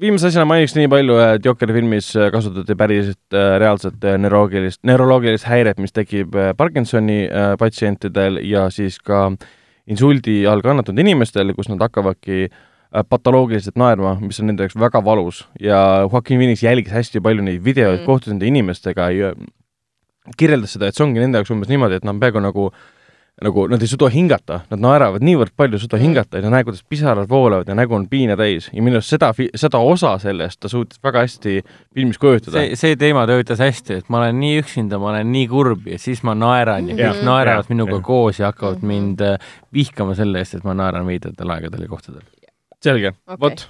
viimase 0.00 0.30
asjana 0.30 0.46
mainiks 0.50 0.76
nii 0.78 0.90
palju, 0.92 1.18
et 1.24 1.50
Jokeri 1.50 1.74
filmis 1.80 2.12
äh, 2.14 2.30
kasutati 2.34 2.78
päriselt 2.78 3.34
uh, 3.34 3.56
reaalset 3.62 3.98
uh, 4.04 4.14
neuroloogilist, 4.22 4.82
neuroloogilist 4.86 5.48
häiret, 5.50 5.82
mis 5.82 5.94
tekib 5.96 6.38
uh, 6.38 6.52
Parkinsoni 6.58 7.24
uh, 7.26 7.54
patsientidel 7.58 8.38
ja 8.46 8.68
siis 8.70 9.00
ka 9.02 9.26
insuldi 9.90 10.44
all 10.50 10.62
kannatanud 10.62 11.02
inimestel, 11.02 11.54
kus 11.56 11.70
nad 11.72 11.82
hakkavadki 11.82 12.46
uh, 12.46 12.64
patoloogiliselt 13.10 13.76
naerma, 13.76 14.14
mis 14.20 14.40
on 14.40 14.46
nende 14.46 14.62
jaoks 14.66 14.76
väga 14.80 15.02
valus 15.04 15.44
ja 15.60 15.80
Joaquin 16.10 16.38
Phoenix 16.38 16.62
jälgis 16.62 16.92
hästi 16.92 17.20
palju 17.20 17.42
neid 17.42 17.62
videoid 17.64 18.00
Mm. 18.00 18.06
kohtus 18.06 18.32
nende 18.32 18.46
inimestega 18.46 19.10
ja 19.10 19.32
kirjeldas 20.38 20.72
seda, 20.76 20.88
et 20.90 20.94
see 20.98 21.04
ongi 21.06 21.20
nende 21.22 21.38
jaoks 21.38 21.50
umbes 21.54 21.68
niimoodi, 21.70 22.00
et 22.00 22.04
nad 22.04 22.18
peaaegu 22.20 22.40
nagu 22.42 22.70
nagu 23.44 23.66
nad 23.68 23.82
ei 23.84 23.88
suuda 23.90 24.08
hingata, 24.08 24.62
nad 24.72 24.80
naeravad 24.80 25.20
niivõrd 25.20 25.50
palju, 25.60 25.76
ei 25.76 25.82
suuda 25.82 25.98
Mm. 25.98 26.02
hingata 26.06 26.38
ja 26.38 26.42
sa 26.46 26.50
näed, 26.54 26.64
kuidas 26.64 26.82
pisarad 26.88 27.28
voolavad 27.28 27.68
ja 27.68 27.74
nägu 27.76 27.92
on 27.94 28.06
piina 28.08 28.32
täis 28.36 28.70
ja 28.72 28.80
minu 28.82 28.96
arust 28.96 29.12
seda, 29.12 29.28
seda 29.54 29.76
osa 29.78 30.14
sellest 30.18 30.58
ta 30.60 30.68
suutis 30.72 30.96
väga 31.04 31.20
hästi 31.26 31.60
filmis 31.94 32.16
kujutada. 32.18 32.62
see, 32.64 32.76
see 32.76 32.96
teema 32.96 33.26
töötas 33.28 33.58
hästi, 33.60 33.98
et 34.00 34.08
ma 34.08 34.22
olen 34.22 34.40
nii 34.40 34.62
üksinda, 34.62 34.98
ma 34.98 35.10
olen 35.10 35.28
nii 35.32 35.48
kurb 35.52 35.84
ja 35.86 35.98
siis 35.98 36.22
ma 36.24 36.32
naeran 36.34 36.88
ja 36.88 36.96
Jah, 36.96 37.12
kõik 37.14 37.24
naeravad 37.28 37.64
jah, 37.68 37.68
minuga 37.76 37.92
jah. 37.98 38.02
koos 38.02 38.38
ja 38.40 38.46
hakkavad 38.46 38.78
Mhm. 38.80 38.86
mind 38.86 39.20
äh, 39.20 39.36
vihkama 39.72 40.14
selle 40.16 40.38
eest, 40.38 40.54
et 40.54 40.64
ma 40.64 40.72
naeran 40.72 41.04
veidratel 41.06 41.50
aegadel 41.50 41.82
ja 41.82 41.88
kohtadel. 41.88 42.22
Selge 42.86 43.12
okay., 43.26 43.40
vot. 43.40 43.66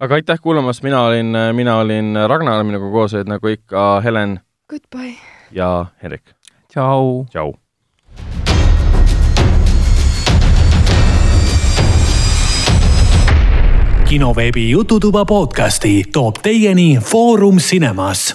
aga 0.00 0.14
aitäh 0.20 0.40
kuulamast, 0.40 0.82
mina 0.82 1.02
olin, 1.08 1.36
mina 1.52 1.76
olin 1.82 2.16
Ragnar, 2.28 2.64
minuga 2.64 2.88
koos 2.90 3.14
olid 3.14 3.28
nagu 3.28 3.52
ikka 3.52 4.00
Helen 4.04 4.40
Goodbye. 4.70 5.18
ja 5.50 5.86
Hendrik. 6.02 6.34
tšau. 6.72 7.26
tšau. 7.30 7.52
kinoveebi 14.08 14.70
Jututuba 14.70 15.24
podcasti 15.24 16.04
toob 16.12 16.38
teieni 16.42 16.98
Foorum 17.02 17.56
Cinemas 17.56 18.30